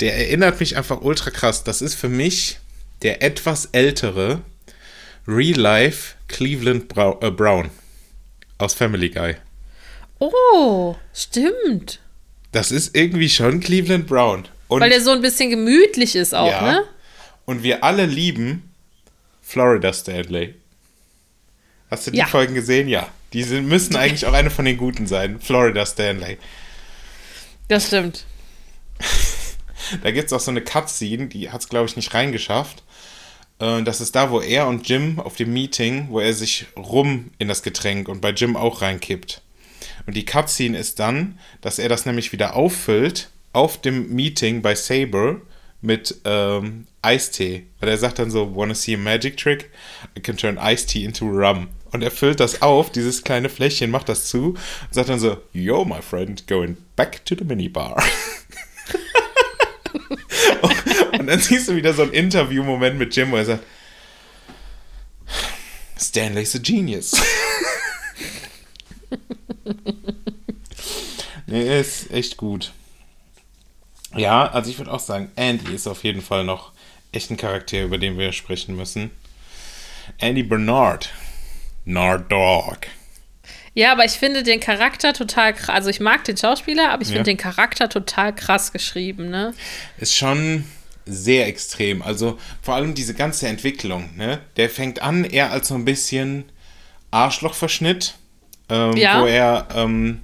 der 0.00 0.16
erinnert 0.16 0.58
mich 0.58 0.76
einfach 0.76 1.00
ultra 1.00 1.30
krass. 1.30 1.62
Das 1.62 1.80
ist 1.80 1.94
für 1.94 2.08
mich 2.08 2.58
der 3.02 3.22
etwas 3.22 3.66
ältere 3.66 4.42
Real-Life 5.28 6.16
Cleveland 6.26 6.88
Brau 6.88 7.20
äh, 7.22 7.30
Brown 7.30 7.70
aus 8.58 8.74
Family 8.74 9.10
Guy. 9.10 9.36
oh, 10.18 10.96
stimmt. 11.12 12.00
Das 12.50 12.72
ist 12.72 12.96
irgendwie 12.96 13.28
schon 13.28 13.60
Cleveland 13.60 14.08
Brown. 14.08 14.48
Und, 14.68 14.80
Weil 14.80 14.90
der 14.90 15.00
so 15.00 15.10
ein 15.10 15.20
bisschen 15.20 15.50
gemütlich 15.50 16.16
ist 16.16 16.34
auch, 16.34 16.50
ja, 16.50 16.62
ne? 16.62 16.84
und 17.44 17.62
wir 17.62 17.84
alle 17.84 18.06
lieben 18.06 18.72
Florida 19.42 19.92
Stanley. 19.92 20.54
Hast 21.90 22.06
du 22.06 22.10
die 22.10 22.18
Ja. 22.18 22.26
Folgen 22.26 22.54
gesehen? 22.54 22.88
Ja. 22.88 23.08
Die 23.32 23.42
sind, 23.42 23.66
müssen 23.68 23.96
eigentlich 23.96 24.26
auch 24.26 24.32
eine 24.32 24.50
von 24.50 24.64
den 24.64 24.76
guten 24.76 25.06
sein. 25.06 25.38
Florida 25.40 25.84
Stanley. 25.84 26.38
Das 27.68 27.86
stimmt. 27.88 28.24
Da 30.02 30.10
gibt 30.12 30.28
es 30.28 30.32
auch 30.32 30.40
so 30.40 30.50
eine 30.50 30.62
Cutscene, 30.62 31.26
die 31.26 31.50
hat 31.50 31.60
es, 31.60 31.68
glaube 31.68 31.84
ich, 31.86 31.94
nicht 31.94 32.14
reingeschafft. 32.14 32.82
Äh, 33.58 33.82
Das 33.82 34.00
ist 34.00 34.14
da, 34.16 34.30
wo 34.30 34.40
er 34.40 34.66
und 34.66 34.88
Jim 34.88 35.20
auf 35.20 35.36
dem 35.36 35.52
Meeting, 35.52 36.06
wo 36.08 36.20
er 36.20 36.32
sich 36.32 36.64
rum 36.74 37.32
in 37.38 37.48
das 37.48 37.62
Getränk 37.62 38.08
und 38.08 38.22
bei 38.22 38.30
Jim 38.30 38.56
auch 38.56 38.80
reinkippt. 38.80 39.42
Und 40.06 40.16
die 40.16 40.24
Cutscene 40.24 40.78
ist 40.78 41.00
dann, 41.00 41.38
dass 41.60 41.78
er 41.78 41.90
das 41.90 42.06
nämlich 42.06 42.32
wieder 42.32 42.56
auffüllt 42.56 43.28
auf 43.54 43.80
dem 43.80 44.14
Meeting 44.14 44.62
bei 44.62 44.74
Saber 44.74 45.40
mit 45.80 46.16
ähm, 46.24 46.86
Eistee. 47.02 47.66
Weil 47.80 47.90
er 47.90 47.98
sagt 47.98 48.18
dann 48.18 48.30
so, 48.30 48.54
wanna 48.56 48.74
see 48.74 48.94
a 48.94 48.98
magic 48.98 49.36
trick? 49.36 49.70
I 50.16 50.20
can 50.20 50.36
turn 50.36 50.58
iced 50.58 50.88
tea 50.90 51.04
into 51.04 51.26
rum. 51.26 51.68
Und 51.92 52.02
er 52.02 52.10
füllt 52.10 52.40
das 52.40 52.60
auf, 52.62 52.90
dieses 52.90 53.22
kleine 53.22 53.48
Fläschchen, 53.48 53.90
macht 53.90 54.08
das 54.08 54.26
zu 54.26 54.48
und 54.48 54.58
sagt 54.90 55.08
dann 55.08 55.20
so, 55.20 55.36
yo, 55.52 55.84
my 55.84 56.02
friend, 56.02 56.46
going 56.48 56.76
back 56.96 57.24
to 57.24 57.36
the 57.38 57.44
minibar. 57.44 58.02
Und 61.18 61.28
dann 61.28 61.38
siehst 61.38 61.68
du 61.68 61.76
wieder 61.76 61.94
so 61.94 62.02
ein 62.02 62.12
Interview-Moment 62.12 62.98
mit 62.98 63.14
Jim, 63.14 63.30
wo 63.30 63.36
er 63.36 63.44
sagt, 63.44 63.62
Stanley's 65.96 66.56
a 66.56 66.58
genius. 66.58 67.12
nee, 71.46 71.66
er 71.66 71.80
ist 71.80 72.10
echt 72.10 72.36
gut. 72.36 72.72
Ja, 74.16 74.46
also 74.50 74.70
ich 74.70 74.78
würde 74.78 74.92
auch 74.92 75.00
sagen, 75.00 75.30
Andy 75.36 75.74
ist 75.74 75.86
auf 75.86 76.04
jeden 76.04 76.22
Fall 76.22 76.44
noch 76.44 76.72
echt 77.12 77.30
ein 77.30 77.36
Charakter, 77.36 77.82
über 77.82 77.98
den 77.98 78.18
wir 78.18 78.32
sprechen 78.32 78.76
müssen. 78.76 79.10
Andy 80.18 80.42
Bernard. 80.42 81.10
Nard 81.84 82.30
Dog. 82.32 82.78
Ja, 83.74 83.92
aber 83.92 84.04
ich 84.04 84.12
finde 84.12 84.42
den 84.42 84.60
Charakter 84.60 85.12
total 85.12 85.52
krass. 85.52 85.68
Also 85.70 85.90
ich 85.90 86.00
mag 86.00 86.24
den 86.24 86.36
Schauspieler, 86.36 86.90
aber 86.90 87.02
ich 87.02 87.08
Ja. 87.08 87.14
finde 87.16 87.30
den 87.30 87.36
Charakter 87.36 87.88
total 87.88 88.34
krass 88.34 88.72
geschrieben, 88.72 89.28
ne? 89.30 89.52
ist 89.98 90.14
schon 90.16 90.64
sehr 91.06 91.46
extrem. 91.48 92.00
Also 92.00 92.38
vor 92.62 92.74
allem 92.76 92.94
diese 92.94 93.12
ganze 93.14 93.46
Entwicklung, 93.48 94.16
ne? 94.16 94.40
Der 94.56 94.70
fängt 94.70 95.02
an 95.02 95.24
eher 95.24 95.50
als 95.50 95.68
so 95.68 95.74
ein 95.74 95.84
bisschen 95.84 96.44
Arschlochverschnitt, 97.10 98.14
ähm, 98.70 98.96
Ja. 98.96 99.20
wo 99.20 99.26
er 99.26 99.68
ähm, 99.74 100.20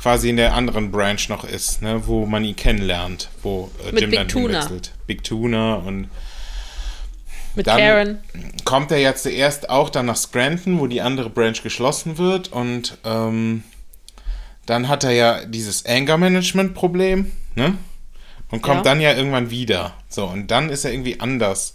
quasi 0.00 0.30
in 0.30 0.36
der 0.36 0.54
anderen 0.54 0.90
Branch 0.90 1.28
noch 1.28 1.44
ist, 1.44 1.82
ne? 1.82 2.06
Wo 2.06 2.24
man 2.26 2.42
ihn 2.44 2.56
kennenlernt, 2.56 3.28
wo 3.42 3.70
äh, 3.84 3.98
Jim 3.98 4.10
Big 4.10 4.18
dann 4.18 4.28
Tuna. 4.28 4.48
hinwechselt. 4.60 4.92
Big 5.06 5.22
Tuna 5.24 5.74
und 5.74 6.08
Mit 7.54 7.66
Dann- 7.66 7.78
Karen. 7.78 8.18
kommt 8.64 8.92
er 8.92 8.98
ja 8.98 9.14
zuerst 9.14 9.68
auch 9.68 9.90
dann 9.90 10.06
nach 10.06 10.16
Scranton, 10.16 10.78
wo 10.78 10.86
die 10.86 11.00
andere 11.00 11.28
Branch 11.30 11.60
geschlossen 11.62 12.16
wird 12.16 12.48
und 12.52 12.96
ähm, 13.04 13.64
dann 14.66 14.88
hat 14.88 15.02
er 15.04 15.10
ja 15.10 15.44
dieses 15.44 15.84
Anger-Management-Problem, 15.84 17.32
ne? 17.56 17.74
Und 18.52 18.62
kommt 18.62 18.78
Ja. 18.78 18.82
dann 18.82 19.00
ja 19.00 19.12
irgendwann 19.14 19.50
wieder. 19.50 19.94
So, 20.08 20.26
und 20.26 20.48
dann 20.50 20.70
ist 20.70 20.84
er 20.84 20.92
irgendwie 20.92 21.20
anders. 21.20 21.74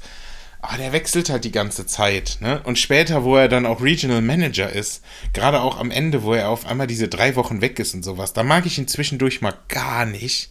Aber 0.67 0.77
der 0.77 0.93
wechselt 0.93 1.29
halt 1.29 1.43
die 1.43 1.51
ganze 1.51 1.85
Zeit, 1.85 2.37
ne? 2.39 2.59
Und 2.63 2.79
später, 2.79 3.23
wo 3.23 3.35
er 3.35 3.47
dann 3.47 3.67
auch 3.67 3.81
Regional 3.81 4.21
Manager 4.23 4.67
ist, 4.67 5.03
gerade 5.33 5.61
auch 5.61 5.79
am 5.79 5.91
Ende, 5.91 6.23
wo 6.23 6.33
er 6.33 6.49
auf 6.49 6.65
einmal 6.65 6.87
diese 6.87 7.07
drei 7.07 7.35
Wochen 7.35 7.61
weg 7.61 7.77
ist 7.77 7.93
und 7.93 8.03
sowas, 8.03 8.33
da 8.33 8.41
mag 8.41 8.65
ich 8.65 8.79
ihn 8.79 8.87
zwischendurch 8.87 9.41
mal 9.41 9.53
gar 9.67 10.05
nicht. 10.07 10.49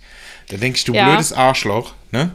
Da 0.51 0.57
denke 0.57 0.77
ich, 0.79 0.85
du 0.85 0.93
Ja. 0.95 1.09
blödes 1.09 1.33
Arschloch, 1.33 1.95
ne? 2.13 2.31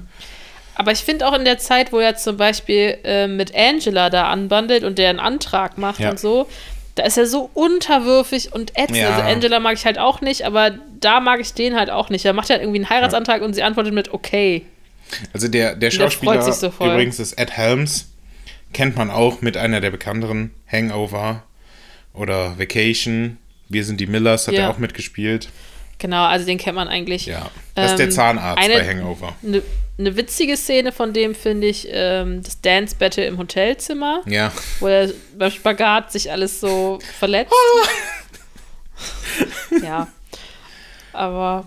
Aber 0.75 0.91
ich 0.91 0.99
finde 0.99 1.25
auch 1.27 1.33
in 1.33 1.45
der 1.45 1.57
Zeit, 1.57 1.93
wo 1.93 1.99
er 1.99 2.15
zum 2.17 2.35
Beispiel 2.35 2.97
äh, 3.05 3.27
mit 3.27 3.55
Angela 3.55 4.09
da 4.09 4.29
anbandelt 4.29 4.83
und 4.83 4.97
der 4.97 5.09
einen 5.09 5.19
Antrag 5.19 5.77
macht 5.77 5.99
Ja. 6.01 6.09
und 6.09 6.19
so, 6.19 6.47
da 6.95 7.03
ist 7.03 7.17
er 7.17 7.27
so 7.27 7.49
unterwürfig 7.53 8.51
und 8.53 8.77
ätzend. 8.77 8.97
Ja. 8.97 9.09
Also 9.11 9.21
Angela 9.21 9.59
mag 9.61 9.75
ich 9.75 9.85
halt 9.85 9.99
auch 9.99 10.19
nicht, 10.19 10.43
aber 10.45 10.71
da 10.99 11.21
mag 11.21 11.39
ich 11.39 11.53
den 11.53 11.77
halt 11.77 11.89
auch 11.89 12.09
nicht. 12.09 12.25
Er 12.25 12.33
macht 12.33 12.49
halt 12.49 12.61
irgendwie 12.61 12.79
einen 12.79 12.89
Heiratsantrag 12.89 13.41
und 13.41 13.53
sie 13.53 13.63
antwortet 13.63 13.93
mit 13.93 14.13
okay. 14.13 14.65
Also 15.33 15.47
der, 15.47 15.71
der 15.71 15.75
der 15.75 15.91
Schauspieler 15.91 16.41
sich 16.41 16.53
so 16.55 16.67
übrigens 16.67 17.19
ist 17.19 17.33
Ed 17.33 17.51
Helms. 17.51 18.09
Kennt 18.73 18.95
man 18.95 19.09
auch 19.09 19.41
mit 19.41 19.57
einer 19.57 19.81
der 19.81 19.89
bekannteren 19.89 20.51
Hangover 20.71 21.43
oder 22.13 22.59
Vacation. 22.59 23.37
Wir 23.67 23.83
sind 23.85 23.99
die 23.99 24.07
Millers, 24.07 24.47
hat 24.47 24.53
Ja. 24.55 24.61
er 24.63 24.69
auch 24.69 24.77
mitgespielt. 24.77 25.49
Genau, 25.97 26.23
also 26.25 26.45
den 26.45 26.57
kennt 26.57 26.75
man 26.75 26.87
eigentlich. 26.87 27.25
Ja. 27.25 27.49
Das 27.75 27.91
ist 27.91 27.97
der 27.97 28.05
Ähm, 28.07 28.11
Zahnarzt 28.11 28.63
eine- 28.63 28.75
bei 28.75 28.87
Hangover. 28.87 29.35
Eine 29.43 29.61
ne 29.97 30.15
witzige 30.15 30.55
Szene 30.55 30.91
von 30.91 31.11
dem 31.13 31.35
finde 31.35 31.67
ich 31.67 31.87
ähm, 31.91 32.41
das 32.41 32.61
Dance 32.61 32.95
Battle 32.97 33.25
im 33.25 33.37
Hotelzimmer, 33.37 34.21
Ja. 34.25 34.51
wo 34.79 34.87
er 34.87 35.11
beim 35.37 35.51
Spagat 35.51 36.11
sich 36.11 36.31
alles 36.31 36.59
so 36.61 36.99
verletzt. 37.17 37.51
ja. 39.83 40.07
Aber 41.13 41.65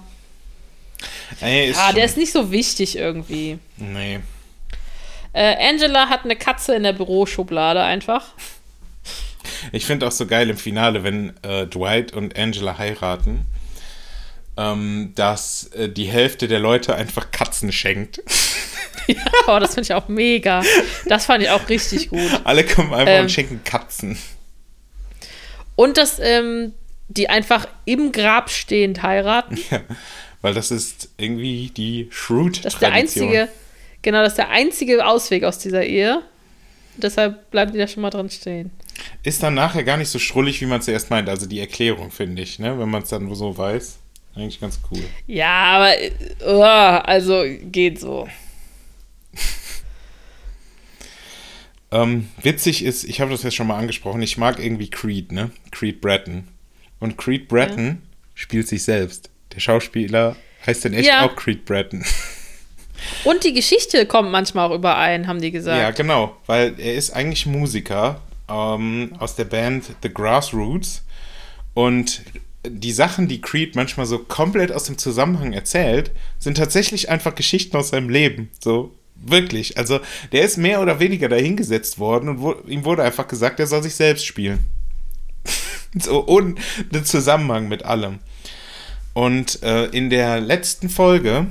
Nee, 1.40 1.70
ist 1.70 1.78
Ah, 1.78 1.92
der 1.92 2.04
ist 2.04 2.16
nicht 2.16 2.32
so 2.32 2.50
wichtig 2.50 2.96
irgendwie. 2.96 3.58
Nee. 3.76 4.20
Äh, 5.32 5.68
Angela 5.68 6.08
hat 6.08 6.24
eine 6.24 6.36
Katze 6.36 6.74
in 6.74 6.82
der 6.82 6.92
Büroschublade 6.92 7.82
einfach. 7.82 8.26
Ich 9.72 9.86
finde 9.86 10.06
auch 10.06 10.12
so 10.12 10.26
geil 10.26 10.50
im 10.50 10.56
Finale, 10.56 11.04
wenn 11.04 11.32
äh, 11.42 11.66
Dwight 11.66 12.12
und 12.12 12.38
Angela 12.38 12.78
heiraten, 12.78 13.46
ähm, 14.56 15.12
dass 15.14 15.68
äh, 15.74 15.88
die 15.88 16.04
Hälfte 16.06 16.48
der 16.48 16.58
Leute 16.58 16.94
einfach 16.94 17.30
Katzen 17.30 17.72
schenkt. 17.72 18.20
Oh, 19.48 19.58
das 19.58 19.74
finde 19.74 19.82
ich 19.88 19.94
auch 19.94 20.06
mega. 20.06 20.62
Das 21.06 21.26
fand 21.26 21.42
ich 21.42 21.50
auch 21.50 21.68
richtig 21.68 22.08
gut. 22.10 22.40
Alle 22.44 22.64
kommen 22.64 22.94
einfach 22.94 23.12
Ähm. 23.12 23.22
und 23.24 23.32
schenken 23.32 23.64
Katzen. 23.64 24.16
Und 25.74 25.98
dass 25.98 26.20
ähm, 26.20 26.72
die 27.08 27.28
einfach 27.28 27.66
im 27.84 28.12
Grab 28.12 28.48
stehend 28.48 29.02
heiraten. 29.02 29.58
Ja, 29.72 29.80
weil 30.42 30.54
das 30.54 30.70
ist 30.70 31.08
irgendwie 31.16 31.70
die 31.70 32.08
Shrewd-Tradition. 32.10 32.62
Das 32.62 32.74
ist 32.74 32.82
der 32.82 32.92
einzige, 32.92 33.48
genau, 34.02 34.22
das 34.22 34.32
ist 34.32 34.38
der 34.38 34.50
einzige 34.50 35.06
Ausweg 35.06 35.44
aus 35.44 35.58
dieser 35.58 35.84
Ehe. 35.84 36.22
Deshalb 36.96 37.50
bleiben 37.50 37.72
die 37.72 37.78
da 37.78 37.88
schon 37.88 38.02
mal 38.02 38.10
drin 38.10 38.28
stehen. 38.28 38.70
Ist 39.22 39.42
dann 39.42 39.54
nachher 39.54 39.84
gar 39.84 39.96
nicht 39.96 40.10
so 40.10 40.18
schrullig, 40.18 40.60
wie 40.60 40.66
man 40.66 40.82
zuerst 40.82 41.08
meint. 41.08 41.28
Also 41.28 41.46
die 41.46 41.60
Erklärung, 41.60 42.10
finde 42.10 42.42
ich, 42.42 42.58
ne? 42.58 42.78
wenn 42.78 42.90
man 42.90 43.02
es 43.02 43.08
dann 43.08 43.34
so 43.34 43.56
weiß. 43.56 43.98
Eigentlich 44.34 44.60
ganz 44.60 44.80
cool. 44.90 45.02
Ja, 45.26 45.48
aber 45.48 45.94
oh, 46.46 46.62
also 47.06 47.44
geht 47.70 48.00
so. 48.00 48.28
Ähm, 51.94 52.30
witzig 52.40 52.82
ist, 52.86 53.04
ich 53.04 53.20
habe 53.20 53.30
das 53.30 53.42
jetzt 53.42 53.54
schon 53.54 53.66
mal 53.66 53.78
angesprochen, 53.78 54.22
ich 54.22 54.38
mag 54.38 54.58
irgendwie 54.58 54.88
Creed, 54.88 55.30
ne? 55.30 55.50
Creed 55.72 56.00
Bratton. 56.00 56.48
Und 57.00 57.18
Creed 57.18 57.48
Bratton 57.48 58.00
spielt 58.34 58.66
sich 58.66 58.82
selbst. 58.82 59.28
Der 59.54 59.60
Schauspieler 59.60 60.36
heißt 60.66 60.84
in 60.86 60.94
echt 60.94 61.08
Ja. 61.08 61.26
auch 61.26 61.36
Creed 61.36 61.64
Bratton. 61.64 62.04
Und 63.24 63.42
die 63.44 63.52
Geschichte 63.52 64.06
kommt 64.06 64.30
manchmal 64.30 64.70
auch 64.70 64.74
überein, 64.74 65.26
haben 65.26 65.40
die 65.40 65.50
gesagt. 65.50 65.80
Ja, 65.80 65.90
genau, 65.90 66.36
weil 66.46 66.74
er 66.78 66.94
ist 66.94 67.10
eigentlich 67.10 67.46
Musiker 67.46 68.20
ähm, 68.48 69.12
aus 69.18 69.34
der 69.34 69.44
Band 69.44 69.84
The 70.02 70.12
Grassroots 70.12 71.04
und 71.74 72.22
die 72.64 72.92
Sachen, 72.92 73.26
die 73.26 73.40
Creed 73.40 73.74
manchmal 73.74 74.06
so 74.06 74.18
komplett 74.18 74.70
aus 74.70 74.84
dem 74.84 74.98
Zusammenhang 74.98 75.52
erzählt, 75.52 76.12
sind 76.38 76.56
tatsächlich 76.58 77.08
einfach 77.08 77.34
Geschichten 77.34 77.76
aus 77.76 77.88
seinem 77.88 78.08
Leben. 78.08 78.50
So, 78.60 78.94
wirklich. 79.16 79.78
Also, 79.78 80.00
der 80.30 80.44
ist 80.44 80.58
mehr 80.58 80.80
oder 80.80 81.00
weniger 81.00 81.28
dahingesetzt 81.28 81.98
worden 81.98 82.28
und 82.28 82.40
wo, 82.40 82.54
ihm 82.66 82.84
wurde 82.84 83.02
einfach 83.02 83.26
gesagt, 83.26 83.58
er 83.58 83.66
soll 83.66 83.82
sich 83.82 83.96
selbst 83.96 84.26
spielen. 84.26 84.60
so, 85.98 86.26
ohne 86.28 86.54
den 86.92 87.04
Zusammenhang 87.04 87.68
mit 87.68 87.84
allem. 87.84 88.20
Und 89.14 89.62
äh, 89.62 89.86
in 89.86 90.10
der 90.10 90.40
letzten 90.40 90.88
Folge 90.88 91.46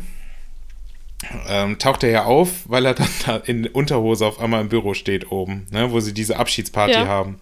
ähm, 1.47 1.77
taucht 1.77 2.03
er 2.03 2.09
ja 2.09 2.23
auf, 2.25 2.49
weil 2.65 2.85
er 2.85 2.93
dann 2.95 3.07
da 3.25 3.37
in 3.37 3.67
Unterhose 3.67 4.25
auf 4.25 4.39
einmal 4.39 4.61
im 4.61 4.69
Büro 4.69 4.93
steht 4.93 5.31
oben, 5.31 5.67
ne, 5.71 5.91
wo 5.91 5.99
sie 5.99 6.13
diese 6.13 6.37
Abschiedsparty 6.37 6.93
Ja. 6.93 7.07
haben. 7.07 7.39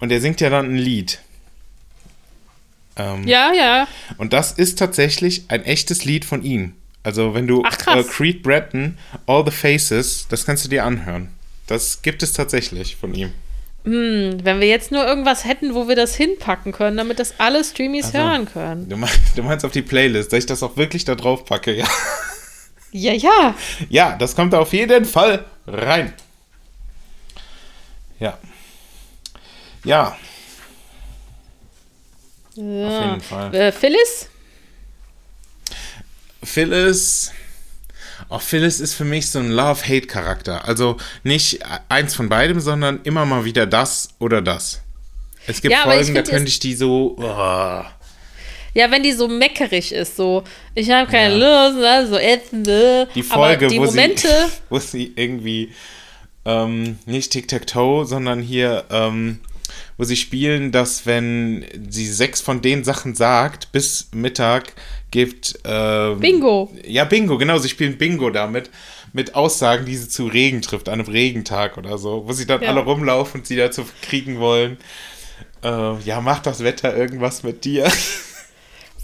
Und 0.00 0.12
er 0.12 0.20
singt 0.20 0.40
ja 0.40 0.50
dann 0.50 0.66
ein 0.74 0.78
Lied. 0.78 1.20
Ähm, 2.96 3.26
ja, 3.26 3.52
ja. 3.52 3.88
Und 4.18 4.32
das 4.32 4.52
ist 4.52 4.78
tatsächlich 4.78 5.44
ein 5.48 5.64
echtes 5.64 6.04
Lied 6.04 6.24
von 6.24 6.42
ihm. 6.42 6.72
Also 7.02 7.34
wenn 7.34 7.46
du 7.46 7.62
Ach, 7.64 7.96
äh, 7.96 8.02
Creed 8.02 8.42
Bratton, 8.42 8.98
All 9.26 9.44
the 9.44 9.50
Faces, 9.50 10.26
das 10.28 10.44
kannst 10.44 10.64
du 10.64 10.68
dir 10.68 10.84
anhören. 10.84 11.28
Das 11.66 12.02
gibt 12.02 12.22
es 12.22 12.32
tatsächlich 12.32 12.96
von 12.96 13.14
ihm. 13.14 13.32
Hm, 13.86 14.40
wenn 14.42 14.58
wir 14.60 14.66
jetzt 14.66 14.90
nur 14.90 15.06
irgendwas 15.06 15.44
hätten, 15.44 15.74
wo 15.74 15.86
wir 15.86 15.94
das 15.94 16.16
hinpacken 16.16 16.72
können, 16.72 16.96
damit 16.96 17.20
das 17.20 17.38
alle 17.38 17.62
Streamies 17.62 18.06
Also, 18.06 18.18
hören 18.18 18.46
können. 18.52 18.88
Du, 18.88 18.96
mein, 18.96 19.10
du 19.36 19.44
meinst 19.44 19.64
auf 19.64 19.70
die 19.70 19.82
Playlist, 19.82 20.32
dass 20.32 20.40
ich 20.40 20.46
das 20.46 20.64
auch 20.64 20.76
wirklich 20.76 21.04
da 21.04 21.14
drauf 21.14 21.44
packe, 21.44 21.72
ja. 21.72 21.86
Ja, 22.90 23.12
ja. 23.12 23.54
Ja, 23.88 24.16
das 24.16 24.34
kommt 24.34 24.54
auf 24.54 24.72
jeden 24.72 25.04
Fall 25.04 25.44
rein. 25.66 26.12
Ja. 28.18 28.38
Ja, 29.84 30.16
auf 32.56 32.56
jeden 32.56 33.20
Fall. 33.20 33.54
Äh, 33.54 33.70
Phyllis? 33.70 34.28
Phyllis. 36.42 37.32
Oh, 38.28 38.38
Phyllis 38.38 38.80
ist 38.80 38.94
für 38.94 39.04
mich 39.04 39.30
so 39.30 39.38
ein 39.38 39.50
Love-Hate-Charakter. 39.50 40.66
Also 40.66 40.96
nicht 41.22 41.60
eins 41.88 42.14
von 42.14 42.28
beidem, 42.28 42.60
sondern 42.60 43.00
immer 43.04 43.24
mal 43.26 43.44
wieder 43.44 43.66
das 43.66 44.08
oder 44.18 44.42
das. 44.42 44.82
Es 45.46 45.60
gibt 45.60 45.72
Ja, 45.72 45.82
Folgen, 45.82 46.14
da 46.14 46.22
könnte 46.22 46.48
ich 46.48 46.58
die 46.58 46.74
so. 46.74 47.16
Oh. 47.18 47.84
Ja, 48.74 48.90
wenn 48.90 49.02
die 49.02 49.12
so 49.12 49.26
meckerig 49.26 49.92
ist, 49.92 50.16
so, 50.16 50.44
ich 50.74 50.90
habe 50.90 51.10
keine 51.10 51.38
Ja. 51.38 51.66
Lust, 51.68 51.78
ne, 51.78 52.06
so 52.08 52.18
ätzende. 52.18 53.08
Die 53.14 53.22
Folge, 53.22 53.68
die 53.68 53.78
wo, 53.78 53.84
Momente, 53.84 54.28
sie, 54.28 54.58
wo 54.68 54.78
sie 54.78 55.12
irgendwie 55.16 55.72
ähm, 56.44 56.98
nicht 57.06 57.32
Tic-Tac-Toe, 57.32 58.04
sondern 58.04 58.40
hier, 58.42 58.84
ähm, 58.90 59.40
wo 59.98 60.04
sie 60.04 60.16
spielen, 60.16 60.72
dass 60.72 61.06
wenn 61.06 61.64
sie 61.88 62.06
sechs 62.06 62.40
von 62.40 62.60
den 62.62 62.84
Sachen 62.84 63.14
sagt, 63.14 63.72
bis 63.72 64.08
Mittag 64.12 64.72
gibt. 65.10 65.58
Ähm, 65.64 66.20
Bingo. 66.20 66.70
Ja, 66.86 67.04
Bingo, 67.04 67.38
genau. 67.38 67.58
Sie 67.58 67.68
spielen 67.68 67.96
Bingo 67.98 68.30
damit. 68.30 68.70
Mit 69.12 69.34
Aussagen, 69.34 69.86
die 69.86 69.96
sie 69.96 70.08
zu 70.08 70.26
Regen 70.26 70.60
trifft, 70.60 70.88
an 70.90 71.00
einem 71.00 71.08
Regentag 71.08 71.78
oder 71.78 71.96
so, 71.96 72.24
wo 72.26 72.32
sie 72.32 72.46
dann 72.46 72.60
Ja. 72.60 72.68
alle 72.68 72.80
rumlaufen 72.80 73.40
und 73.40 73.46
sie 73.46 73.56
dazu 73.56 73.84
kriegen 74.02 74.38
wollen. 74.40 74.76
Äh, 75.64 75.98
ja, 76.00 76.20
macht 76.20 76.44
das 76.46 76.62
Wetter 76.62 76.94
irgendwas 76.94 77.42
mit 77.42 77.64
dir? 77.64 77.90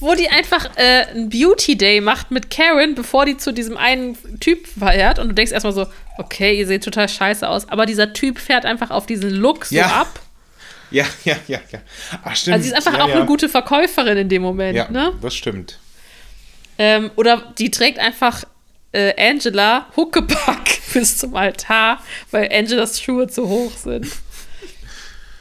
wo 0.00 0.14
die 0.14 0.28
einfach 0.28 0.68
äh, 0.76 1.06
einen 1.06 1.28
Beauty 1.30 1.78
Day 1.78 2.00
macht 2.00 2.30
mit 2.32 2.50
Karen, 2.50 2.94
bevor 2.96 3.24
die 3.24 3.36
zu 3.36 3.52
diesem 3.52 3.76
einen 3.76 4.18
Typ 4.40 4.66
fährt. 4.66 5.18
Und 5.18 5.28
du 5.28 5.34
denkst 5.34 5.52
erstmal 5.52 5.72
so, 5.72 5.86
okay, 6.18 6.58
ihr 6.58 6.66
seht 6.66 6.82
total 6.84 7.08
scheiße 7.08 7.48
aus. 7.48 7.68
Aber 7.68 7.86
dieser 7.86 8.12
Typ 8.12 8.38
fährt 8.38 8.66
einfach 8.66 8.90
auf 8.90 9.06
diesen 9.06 9.30
Look 9.30 9.64
so 9.66 9.76
Ja. 9.76 9.86
ab. 10.02 10.20
Ja, 10.92 11.04
ja, 11.24 11.36
ja, 11.48 11.60
ja. 11.70 11.80
Ach, 12.24 12.36
stimmt. 12.36 12.54
Also 12.54 12.64
sie 12.64 12.70
ist 12.70 12.76
einfach 12.76 12.98
ja, 12.98 13.04
auch 13.04 13.08
ja. 13.08 13.16
eine 13.16 13.26
gute 13.26 13.48
Verkäuferin 13.48 14.16
in 14.18 14.28
dem 14.28 14.42
Moment, 14.42 14.76
Ja, 14.76 14.90
ne? 14.90 15.12
das 15.20 15.34
stimmt. 15.34 15.78
Ähm, 16.78 17.10
oder 17.16 17.52
die 17.58 17.70
trägt 17.70 17.98
einfach 17.98 18.44
äh, 18.92 19.12
Angela 19.30 19.86
Huckepack 19.96 20.80
bis 20.92 21.18
zum 21.18 21.36
Altar, 21.36 22.02
weil 22.30 22.50
Angelas 22.52 23.00
Schuhe 23.00 23.26
zu 23.26 23.48
hoch 23.48 23.72
sind. 23.76 24.06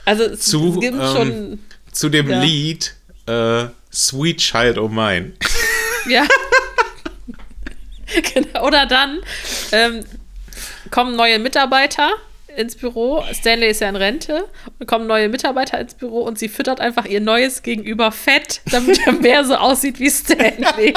Also 0.06 0.24
es, 0.24 0.42
Zu, 0.42 0.74
es 0.74 0.80
gibt 0.80 0.98
ähm, 0.98 1.16
schon, 1.16 1.60
Zu 1.92 2.10
dem 2.10 2.30
Ja. 2.30 2.42
Lied 2.42 2.96
äh, 3.28 3.66
Sweet 3.94 4.38
Child 4.38 4.78
O' 4.78 4.88
Mine. 4.88 5.34
ja. 6.10 6.26
genau. 8.34 8.66
Oder 8.66 8.86
dann 8.86 9.20
ähm, 9.72 10.04
kommen 10.90 11.16
neue 11.16 11.40
Mitarbeiter 11.40 12.12
ins 12.58 12.76
Büro. 12.76 13.24
Stanley 13.34 13.70
ist 13.70 13.82
ja 13.82 13.90
in 13.90 13.96
Rente. 13.96 14.48
Und 14.80 14.88
kommen 14.88 15.08
neue 15.08 15.30
Mitarbeiter 15.30 15.80
ins 15.80 15.94
Büro 15.94 16.22
und 16.22 16.40
sie 16.40 16.50
füttert 16.50 16.80
einfach 16.80 17.06
ihr 17.06 17.22
neues 17.22 17.64
Gegenüber 17.64 18.12
fett, 18.12 18.62
damit 18.72 19.06
er 19.06 19.14
mehr 19.14 19.44
so 19.46 19.56
aussieht 19.56 20.00
wie 20.00 20.10
Stanley. 20.10 20.94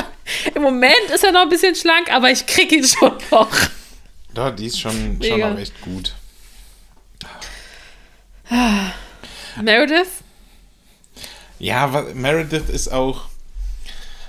Im 0.55 0.63
Moment 0.63 1.11
ist 1.15 1.25
er 1.25 1.33
noch 1.33 1.43
ein 1.43 1.49
bisschen 1.49 1.75
schlank, 1.75 2.13
aber 2.13 2.31
ich 2.31 2.47
krieg 2.47 2.73
ihn 2.73 2.85
schon 2.85 3.13
noch. 3.31 3.51
Ja, 4.37 4.51
die 4.51 4.67
ist 4.67 4.81
schon, 4.81 5.21
schon 5.23 5.43
auch 5.43 5.59
echt 5.59 5.81
gut. 5.81 6.15
Meredith? 9.63 10.09
Ja, 11.59 11.87
Meredith 12.15 12.69
ist 12.69 12.89
auch. 12.89 13.27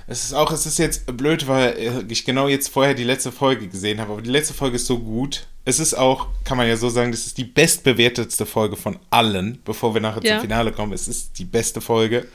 Es 0.08 0.22
ist 0.24 0.34
auch, 0.34 0.52
es 0.52 0.66
ist 0.66 0.78
jetzt 0.78 1.16
blöd, 1.16 1.48
weil 1.48 2.04
ich 2.08 2.24
genau 2.24 2.46
jetzt 2.46 2.68
vorher 2.68 2.94
die 2.94 3.02
letzte 3.04 3.32
Folge 3.32 3.66
gesehen 3.66 4.00
habe, 4.00 4.12
aber 4.12 4.22
die 4.22 4.30
letzte 4.30 4.54
Folge 4.54 4.76
ist 4.76 4.86
so 4.86 4.98
gut. 5.00 5.46
Es 5.64 5.80
ist 5.80 5.94
auch, 5.94 6.28
kann 6.44 6.56
man 6.56 6.68
ja 6.68 6.76
so 6.76 6.88
sagen, 6.88 7.10
das 7.10 7.26
ist 7.26 7.38
die 7.38 7.44
bestbewertetste 7.44 8.46
Folge 8.46 8.76
von 8.76 8.98
allen, 9.10 9.58
bevor 9.64 9.94
wir 9.94 10.00
nachher 10.00 10.22
Ja. 10.24 10.34
zum 10.34 10.42
Finale 10.42 10.70
kommen. 10.70 10.92
Es 10.92 11.08
ist 11.08 11.36
die 11.40 11.44
beste 11.44 11.80
Folge. 11.80 12.26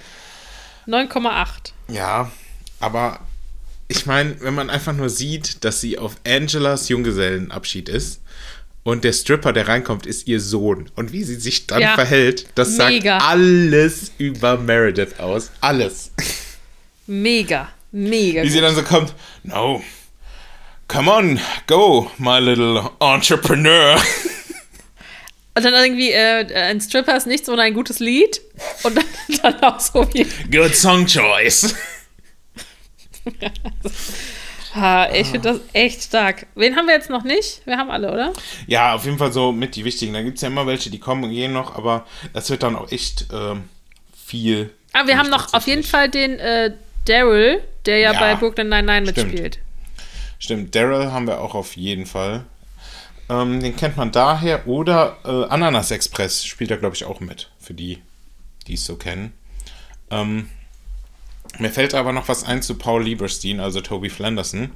9,8. 0.85 1.71
Ja, 1.87 2.29
aber 2.81 3.19
ich 3.87 4.05
meine, 4.05 4.35
wenn 4.41 4.53
man 4.53 4.69
einfach 4.69 4.93
nur 4.93 5.09
sieht, 5.09 5.63
dass 5.63 5.79
sie 5.79 5.97
auf 5.97 6.15
Angelas 6.27 6.89
Junggesellenabschied 6.89 7.87
ist 7.87 8.21
und 8.83 9.03
der 9.05 9.13
Stripper, 9.13 9.53
der 9.53 9.67
reinkommt, 9.69 10.05
ist 10.05 10.27
ihr 10.27 10.41
Sohn 10.41 10.89
und 10.95 11.13
wie 11.13 11.23
sie 11.23 11.35
sich 11.35 11.67
dann 11.67 11.81
Ja, 11.81 11.95
verhält, 11.95 12.47
das 12.55 12.77
mega. 12.77 13.19
sagt 13.19 13.29
alles 13.31 14.11
über 14.17 14.57
Meredith 14.57 15.19
aus. 15.19 15.51
Alles. 15.61 16.11
Mega. 17.11 17.67
Mega. 17.91 18.41
Wie 18.41 18.47
sie 18.47 18.59
gut. 18.59 18.69
dann 18.69 18.75
so 18.75 18.83
kommt, 18.83 19.13
no, 19.43 19.83
come 20.87 21.11
on, 21.11 21.39
go, 21.67 22.09
my 22.17 22.39
little 22.39 22.89
entrepreneur. 23.01 24.01
Und 25.53 25.65
dann 25.65 25.73
irgendwie, 25.73 26.11
äh, 26.11 26.45
ein 26.55 26.79
Stripper 26.79 27.17
ist 27.17 27.27
nichts 27.27 27.49
ohne 27.49 27.63
ein 27.63 27.73
gutes 27.73 27.99
Lied. 27.99 28.39
Und 28.83 28.95
dann, 28.95 29.03
dann 29.43 29.61
auch 29.61 29.81
so 29.81 30.07
wie. 30.13 30.25
Good 30.49 30.73
song 30.73 31.05
choice. 31.05 31.75
Ha, 34.73 35.09
ich 35.11 35.27
finde 35.27 35.51
das 35.51 35.59
echt 35.73 36.01
stark. 36.01 36.47
Wen 36.55 36.77
haben 36.77 36.87
wir 36.87 36.93
jetzt 36.93 37.09
noch 37.09 37.25
nicht? 37.25 37.61
Wir 37.65 37.75
haben 37.75 37.91
alle, 37.91 38.09
oder? 38.09 38.31
Ja, 38.67 38.95
auf 38.95 39.03
jeden 39.03 39.17
Fall 39.17 39.33
so 39.33 39.51
mit 39.51 39.75
die 39.75 39.83
wichtigen. 39.83 40.13
Da 40.13 40.21
gibt 40.21 40.37
es 40.37 40.43
ja 40.43 40.47
immer 40.47 40.65
welche, 40.65 40.89
die 40.89 40.97
kommen 40.97 41.25
und 41.25 41.31
gehen 41.31 41.51
noch, 41.51 41.75
aber 41.75 42.05
das 42.31 42.49
wird 42.49 42.63
dann 42.63 42.77
auch 42.77 42.89
echt 42.89 43.25
ähm, 43.33 43.65
viel. 44.15 44.73
Ah, 44.93 45.05
wir 45.07 45.17
haben 45.17 45.29
noch 45.29 45.53
auf 45.53 45.67
jeden. 45.67 45.83
Fall 45.83 46.07
den, 46.07 46.39
äh, 46.39 46.71
Daryl, 47.05 47.61
der 47.85 47.97
ja, 47.99 48.13
Ja, 48.13 48.19
bei 48.19 48.35
Brooklyn 48.35 48.69
Nine-Nine 48.69 49.01
mitspielt. 49.07 49.59
Stimmt, 50.39 50.75
Daryl 50.75 51.11
haben 51.11 51.27
wir 51.27 51.39
auch 51.41 51.55
auf 51.55 51.75
jeden 51.75 52.05
Fall. 52.05 52.45
Ähm, 53.29 53.61
den 53.61 53.75
kennt 53.75 53.97
man 53.97 54.11
daher. 54.11 54.67
Oder 54.67 55.17
äh, 55.23 55.45
Ananas 55.51 55.91
Express 55.91 56.43
spielt 56.45 56.71
da, 56.71 56.75
glaube 56.75 56.95
ich, 56.95 57.05
auch 57.05 57.19
mit. 57.19 57.49
Für 57.59 57.73
die, 57.73 57.99
die 58.67 58.73
es 58.73 58.85
so 58.85 58.95
kennen. 58.95 59.33
Ähm, 60.09 60.49
mir 61.59 61.69
fällt 61.69 61.93
aber 61.93 62.11
noch 62.11 62.27
was 62.27 62.43
ein 62.43 62.61
zu 62.61 62.75
Paul 62.75 63.03
Lieberstein, 63.03 63.59
also 63.59 63.81
Toby 63.81 64.09
Flanderson. 64.09 64.71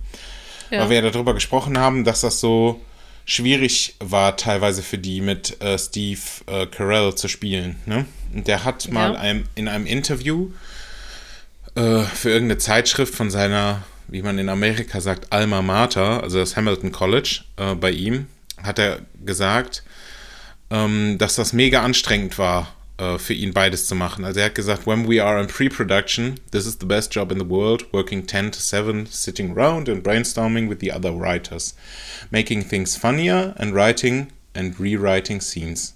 Ja. 0.71 0.81
Weil 0.81 0.89
wir 0.89 1.03
ja 1.03 1.09
darüber 1.09 1.33
gesprochen 1.33 1.77
haben, 1.77 2.03
dass 2.03 2.21
das 2.21 2.39
so 2.39 2.81
schwierig 3.25 3.95
war, 3.99 4.37
teilweise 4.37 4.83
für 4.83 4.97
die 4.97 5.19
mit 5.21 5.59
äh, 5.61 5.77
Steve 5.79 6.19
äh, 6.47 6.65
Carell 6.67 7.15
zu 7.15 7.27
spielen. 7.27 7.77
Ne? 7.85 8.05
Und 8.33 8.47
der 8.47 8.63
hat 8.63 8.91
mal 8.91 9.13
Ja. 9.13 9.19
einem, 9.19 9.45
in 9.55 9.67
einem 9.67 9.85
Interview 9.87 10.51
äh, 11.75 12.03
für 12.03 12.29
irgendeine 12.29 12.57
Zeitschrift 12.57 13.13
von 13.13 13.29
seiner, 13.29 13.83
wie 14.07 14.21
man 14.21 14.39
in 14.39 14.49
Amerika 14.49 15.01
sagt, 15.01 15.31
Alma 15.31 15.61
Mater, 15.61 16.23
also 16.23 16.39
das 16.39 16.55
Hamilton 16.55 16.91
College 16.91 17.41
äh, 17.57 17.75
bei 17.75 17.91
ihm, 17.91 18.27
hat 18.61 18.79
er 18.79 19.01
gesagt, 19.23 19.83
ähm, 20.69 21.17
dass 21.17 21.35
das 21.35 21.53
mega 21.53 21.81
anstrengend 21.83 22.37
war, 22.37 22.73
äh, 22.97 23.17
für 23.17 23.33
ihn 23.33 23.53
beides 23.53 23.87
zu 23.87 23.95
machen. 23.95 24.25
Also 24.25 24.39
er 24.39 24.47
hat 24.47 24.55
gesagt, 24.55 24.87
when 24.87 25.07
we 25.09 25.23
are 25.23 25.39
in 25.41 25.47
pre-production, 25.47 26.39
this 26.51 26.65
is 26.65 26.77
the 26.79 26.85
best 26.85 27.13
job 27.13 27.31
in 27.31 27.39
the 27.39 27.49
world, 27.49 27.91
working 27.93 28.25
10 28.25 28.53
to 28.53 28.59
7, 28.59 29.05
sitting 29.07 29.51
around 29.51 29.89
and 29.89 30.01
brainstorming 30.01 30.69
with 30.69 30.79
the 30.79 30.91
other 30.91 31.11
writers, 31.11 31.75
making 32.31 32.63
things 32.63 32.95
funnier 32.95 33.53
and 33.57 33.75
writing 33.75 34.27
and 34.53 34.79
rewriting 34.79 35.41
scenes. 35.41 35.93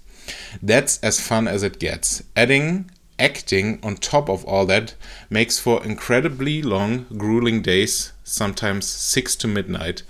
That's 0.62 0.98
as 1.02 1.20
fun 1.20 1.48
as 1.48 1.62
it 1.62 1.80
gets. 1.80 2.22
Adding 2.36 2.90
acting 3.20 3.78
on 3.82 3.96
top 3.96 4.28
of 4.28 4.44
all 4.46 4.66
that 4.66 4.94
makes 5.28 5.58
for 5.58 5.84
incredibly 5.84 6.62
long, 6.62 7.06
grueling 7.16 7.62
days, 7.62 8.12
sometimes 8.24 8.86
6 8.86 9.36
to 9.36 9.46
midnight. 9.46 10.02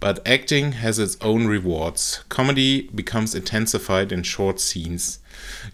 But 0.00 0.26
acting 0.26 0.72
has 0.72 0.98
its 0.98 1.16
own 1.20 1.46
rewards. 1.46 2.24
Comedy 2.28 2.88
becomes 2.94 3.34
intensified 3.34 4.12
in 4.12 4.22
short 4.22 4.60
scenes. 4.60 5.18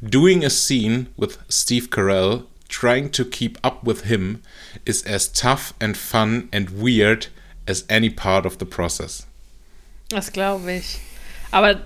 Doing 0.02 0.44
a 0.44 0.50
scene 0.50 1.08
with 1.16 1.38
Steve 1.48 1.90
Carell, 1.90 2.46
trying 2.68 3.10
to 3.10 3.24
keep 3.24 3.58
up 3.62 3.84
with 3.84 4.04
him, 4.04 4.42
is 4.86 5.02
as 5.04 5.28
tough 5.28 5.74
and 5.80 5.96
fun 5.96 6.48
and 6.52 6.70
weird 6.70 7.26
as 7.66 7.84
any 7.88 8.08
part 8.08 8.46
of 8.46 8.58
the 8.58 8.66
process. 8.66 9.26
Das 10.08 10.30
glaube 10.30 10.70
ich. 10.72 11.00
Aber, 11.52 11.82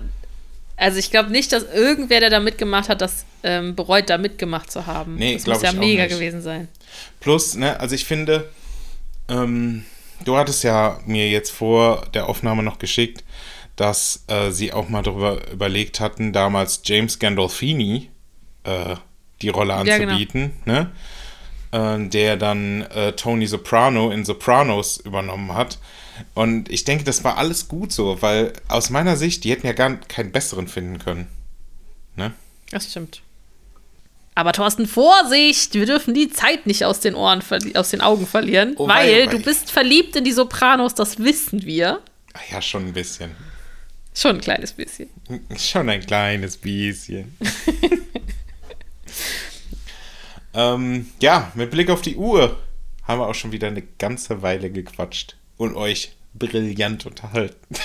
also 0.77 0.97
ich 0.99 1.11
glaube 1.11 1.31
nicht, 1.31 1.51
dass 1.51 1.63
irgendwer, 1.63 2.19
der 2.19 2.29
da 2.29 2.39
mitgemacht 2.39 2.89
hat, 2.89 3.01
das 3.01 3.25
ähm, 3.43 3.75
bereut, 3.75 4.09
da 4.09 4.17
mitgemacht 4.17 4.71
zu 4.71 4.85
haben. 4.85 5.15
Nee, 5.15 5.35
das 5.35 5.45
muss 5.45 5.61
ja 5.61 5.71
mega 5.71 6.03
nicht. 6.03 6.13
gewesen 6.13 6.41
sein. 6.41 6.67
Plus, 7.19 7.55
ne, 7.55 7.79
also 7.79 7.95
ich 7.95 8.05
finde, 8.05 8.49
ähm, 9.29 9.85
du 10.23 10.35
hattest 10.37 10.63
ja 10.63 10.99
mir 11.05 11.29
jetzt 11.29 11.51
vor 11.51 12.05
der 12.13 12.27
Aufnahme 12.27 12.63
noch 12.63 12.79
geschickt, 12.79 13.23
dass 13.75 14.23
äh, 14.27 14.51
sie 14.51 14.73
auch 14.73 14.89
mal 14.89 15.01
darüber 15.01 15.39
überlegt 15.51 15.99
hatten, 15.99 16.33
damals 16.33 16.81
James 16.83 17.19
Gandolfini 17.19 18.09
äh, 18.63 18.95
die 19.41 19.49
Rolle 19.49 19.73
Ja, 19.73 19.83
genau. 19.83 20.13
anzubieten, 20.13 20.53
ne? 20.65 20.91
Äh, 21.71 22.07
der 22.07 22.37
dann 22.37 22.83
äh, 22.83 23.13
Tony 23.13 23.47
Soprano 23.47 24.11
in 24.11 24.23
Sopranos 24.23 24.97
übernommen 24.97 25.53
hat. 25.53 25.77
Und 26.33 26.69
ich 26.69 26.83
denke, 26.83 27.03
das 27.03 27.23
war 27.23 27.37
alles 27.37 27.67
gut 27.67 27.91
so, 27.91 28.21
weil 28.21 28.53
aus 28.67 28.89
meiner 28.89 29.17
Sicht, 29.17 29.43
die 29.43 29.51
hätten 29.51 29.67
ja 29.67 29.73
gar 29.73 29.95
keinen 29.95 30.31
besseren 30.31 30.67
finden 30.67 30.99
können. 30.99 31.27
Ne? 32.15 32.33
Das 32.71 32.89
stimmt. 32.89 33.21
Aber 34.37 34.51
Thorsten, 34.51 34.85
Vorsicht! 34.85 35.73
Wir 35.75 35.85
dürfen 35.85 36.13
die 36.13 36.29
Zeit 36.29 36.67
nicht 36.67 36.83
aus 36.83 36.99
den 36.99 37.15
Ohren, 37.15 37.41
aus 37.75 37.89
den 37.89 38.01
Augen 38.01 38.27
verlieren, 38.27 38.73
Oh, 38.77 38.87
weil 38.87 39.13
wei, 39.13 39.25
wei. 39.27 39.31
du 39.31 39.39
bist 39.41 39.71
verliebt 39.71 40.15
in 40.17 40.25
die 40.25 40.33
Sopranos, 40.33 40.93
das 40.93 41.19
wissen 41.19 41.65
wir. 41.65 42.01
Ach 42.33 42.41
ja, 42.51 42.61
schon 42.61 42.87
ein 42.87 42.93
bisschen. 42.93 43.31
Schon 44.13 44.35
ein 44.37 44.41
kleines 44.41 44.71
bisschen. 44.73 45.09
Schon 45.57 45.89
ein 45.89 45.99
kleines 45.99 46.55
bisschen. 46.55 47.35
ähm, 50.53 51.07
ja, 51.21 51.51
mit 51.55 51.71
Blick 51.71 51.89
auf 51.89 52.01
die 52.01 52.15
Uhr 52.15 52.57
haben 53.03 53.19
wir 53.19 53.27
auch 53.27 53.35
schon 53.35 53.51
wieder 53.51 53.67
eine 53.67 53.81
ganze 53.81 54.41
Weile 54.41 54.71
gequatscht 54.71 55.35
und 55.57 55.75
euch 55.75 56.11
brillant 56.33 57.05
unterhalten. 57.05 57.55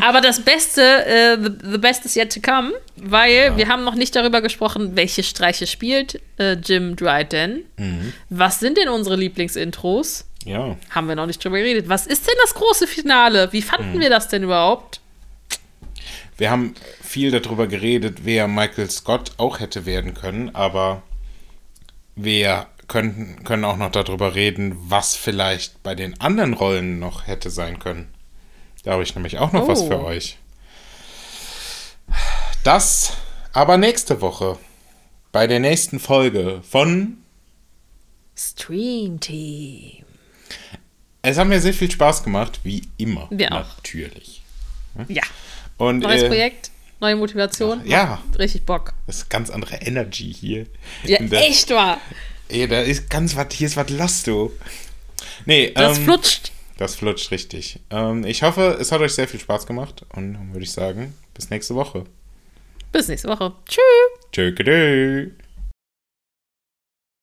Aber 0.00 0.20
das 0.20 0.40
Beste, 0.44 0.82
äh, 1.06 1.36
the, 1.42 1.50
the 1.72 1.78
best 1.78 2.04
is 2.04 2.14
yet 2.14 2.32
to 2.32 2.40
come, 2.40 2.72
weil 2.96 3.56
wir 3.56 3.68
haben 3.68 3.84
noch 3.84 3.94
nicht 3.96 4.14
darüber 4.14 4.40
gesprochen, 4.40 4.94
welche 4.96 5.22
Streiche 5.22 5.66
spielt 5.66 6.20
äh, 6.38 6.52
Jim 6.52 6.94
Dryden. 6.96 7.64
Mhm. 7.76 8.12
Was 8.30 8.60
sind 8.60 8.78
denn 8.78 8.88
unsere 8.88 9.16
Lieblingsintros? 9.16 10.24
Ja, 10.44 10.76
Haben 10.90 11.08
wir 11.08 11.16
noch 11.16 11.26
nicht 11.26 11.44
drüber 11.44 11.58
geredet. 11.58 11.88
Was 11.88 12.06
ist 12.06 12.26
denn 12.26 12.34
das 12.42 12.54
große 12.54 12.86
Finale? 12.86 13.52
Wie 13.52 13.60
fanden 13.62 13.94
Mhm. 13.96 14.00
wir 14.00 14.10
das 14.10 14.28
denn 14.28 14.42
überhaupt? 14.44 15.00
wir 16.36 16.52
haben 16.52 16.74
viel 17.02 17.32
darüber 17.32 17.66
geredet, 17.66 18.18
wer 18.22 18.46
Michael 18.46 18.88
Scott 18.90 19.32
auch 19.38 19.58
hätte 19.58 19.86
werden 19.86 20.14
können, 20.14 20.54
aber 20.54 21.02
wir 22.14 22.66
könnten, 22.88 23.44
können 23.44 23.64
auch 23.64 23.76
noch 23.76 23.90
darüber 23.90 24.34
reden, 24.34 24.76
was 24.88 25.14
vielleicht 25.14 25.82
bei 25.82 25.94
den 25.94 26.20
anderen 26.20 26.54
Rollen 26.54 26.98
noch 26.98 27.26
hätte 27.26 27.50
sein 27.50 27.78
können. 27.78 28.08
Da 28.84 28.92
habe 28.92 29.02
ich 29.02 29.14
nämlich 29.14 29.38
auch 29.38 29.52
noch 29.52 29.68
was 29.68 29.80
Oh. 29.82 29.86
für 29.88 30.04
euch. 30.04 30.38
Das 32.64 33.12
aber 33.52 33.76
nächste 33.76 34.20
Woche 34.20 34.58
bei 35.32 35.46
der 35.46 35.60
nächsten 35.60 36.00
Folge 36.00 36.62
von 36.68 37.18
Stream 38.36 39.20
Team. 39.20 40.04
Es 41.22 41.36
hat 41.38 41.48
mir 41.48 41.60
sehr 41.60 41.74
viel 41.74 41.90
Spaß 41.90 42.22
gemacht, 42.22 42.60
wie 42.62 42.82
immer. 42.96 43.26
Wir 43.30 43.52
auch. 43.52 43.76
Natürlich. 43.76 44.42
Ja. 45.08 45.22
Und 45.76 46.00
Neues 46.00 46.22
äh, 46.22 46.28
Projekt, 46.28 46.70
neue 47.00 47.16
Motivation. 47.16 47.84
Ja. 47.84 48.22
Richtig 48.38 48.64
Bock. 48.64 48.94
das 49.06 49.18
ist 49.18 49.28
ganz 49.30 49.50
andere 49.50 49.76
Energy 49.76 50.32
hier. 50.32 50.66
Ja, 51.04 51.18
echt 51.18 51.70
wahr. 51.70 51.98
Ey, 52.48 52.66
da 52.66 52.80
ist 52.80 53.10
ganz 53.10 53.36
was, 53.36 53.46
hier 53.52 53.66
ist 53.66 53.76
was 53.76 53.90
los, 53.90 54.22
du. 54.22 54.52
Nee, 55.44 55.72
Das 55.74 55.98
ähm, 55.98 56.04
flutscht. 56.04 56.52
Das 56.78 56.94
flutscht 56.94 57.30
richtig. 57.30 57.80
Ähm, 57.90 58.24
ich 58.24 58.42
hoffe, 58.42 58.78
es 58.80 58.92
hat 58.92 59.00
euch 59.00 59.12
sehr 59.12 59.28
viel 59.28 59.40
Spaß 59.40 59.66
gemacht 59.66 60.06
und 60.14 60.34
dann 60.34 60.52
würde 60.52 60.64
ich 60.64 60.72
sagen, 60.72 61.14
bis 61.34 61.50
nächste 61.50 61.74
Woche. 61.74 62.04
Bis 62.92 63.08
nächste 63.08 63.28
Woche. 63.28 63.52
Tschüss. 63.68 63.82
Tschö, 64.32 65.38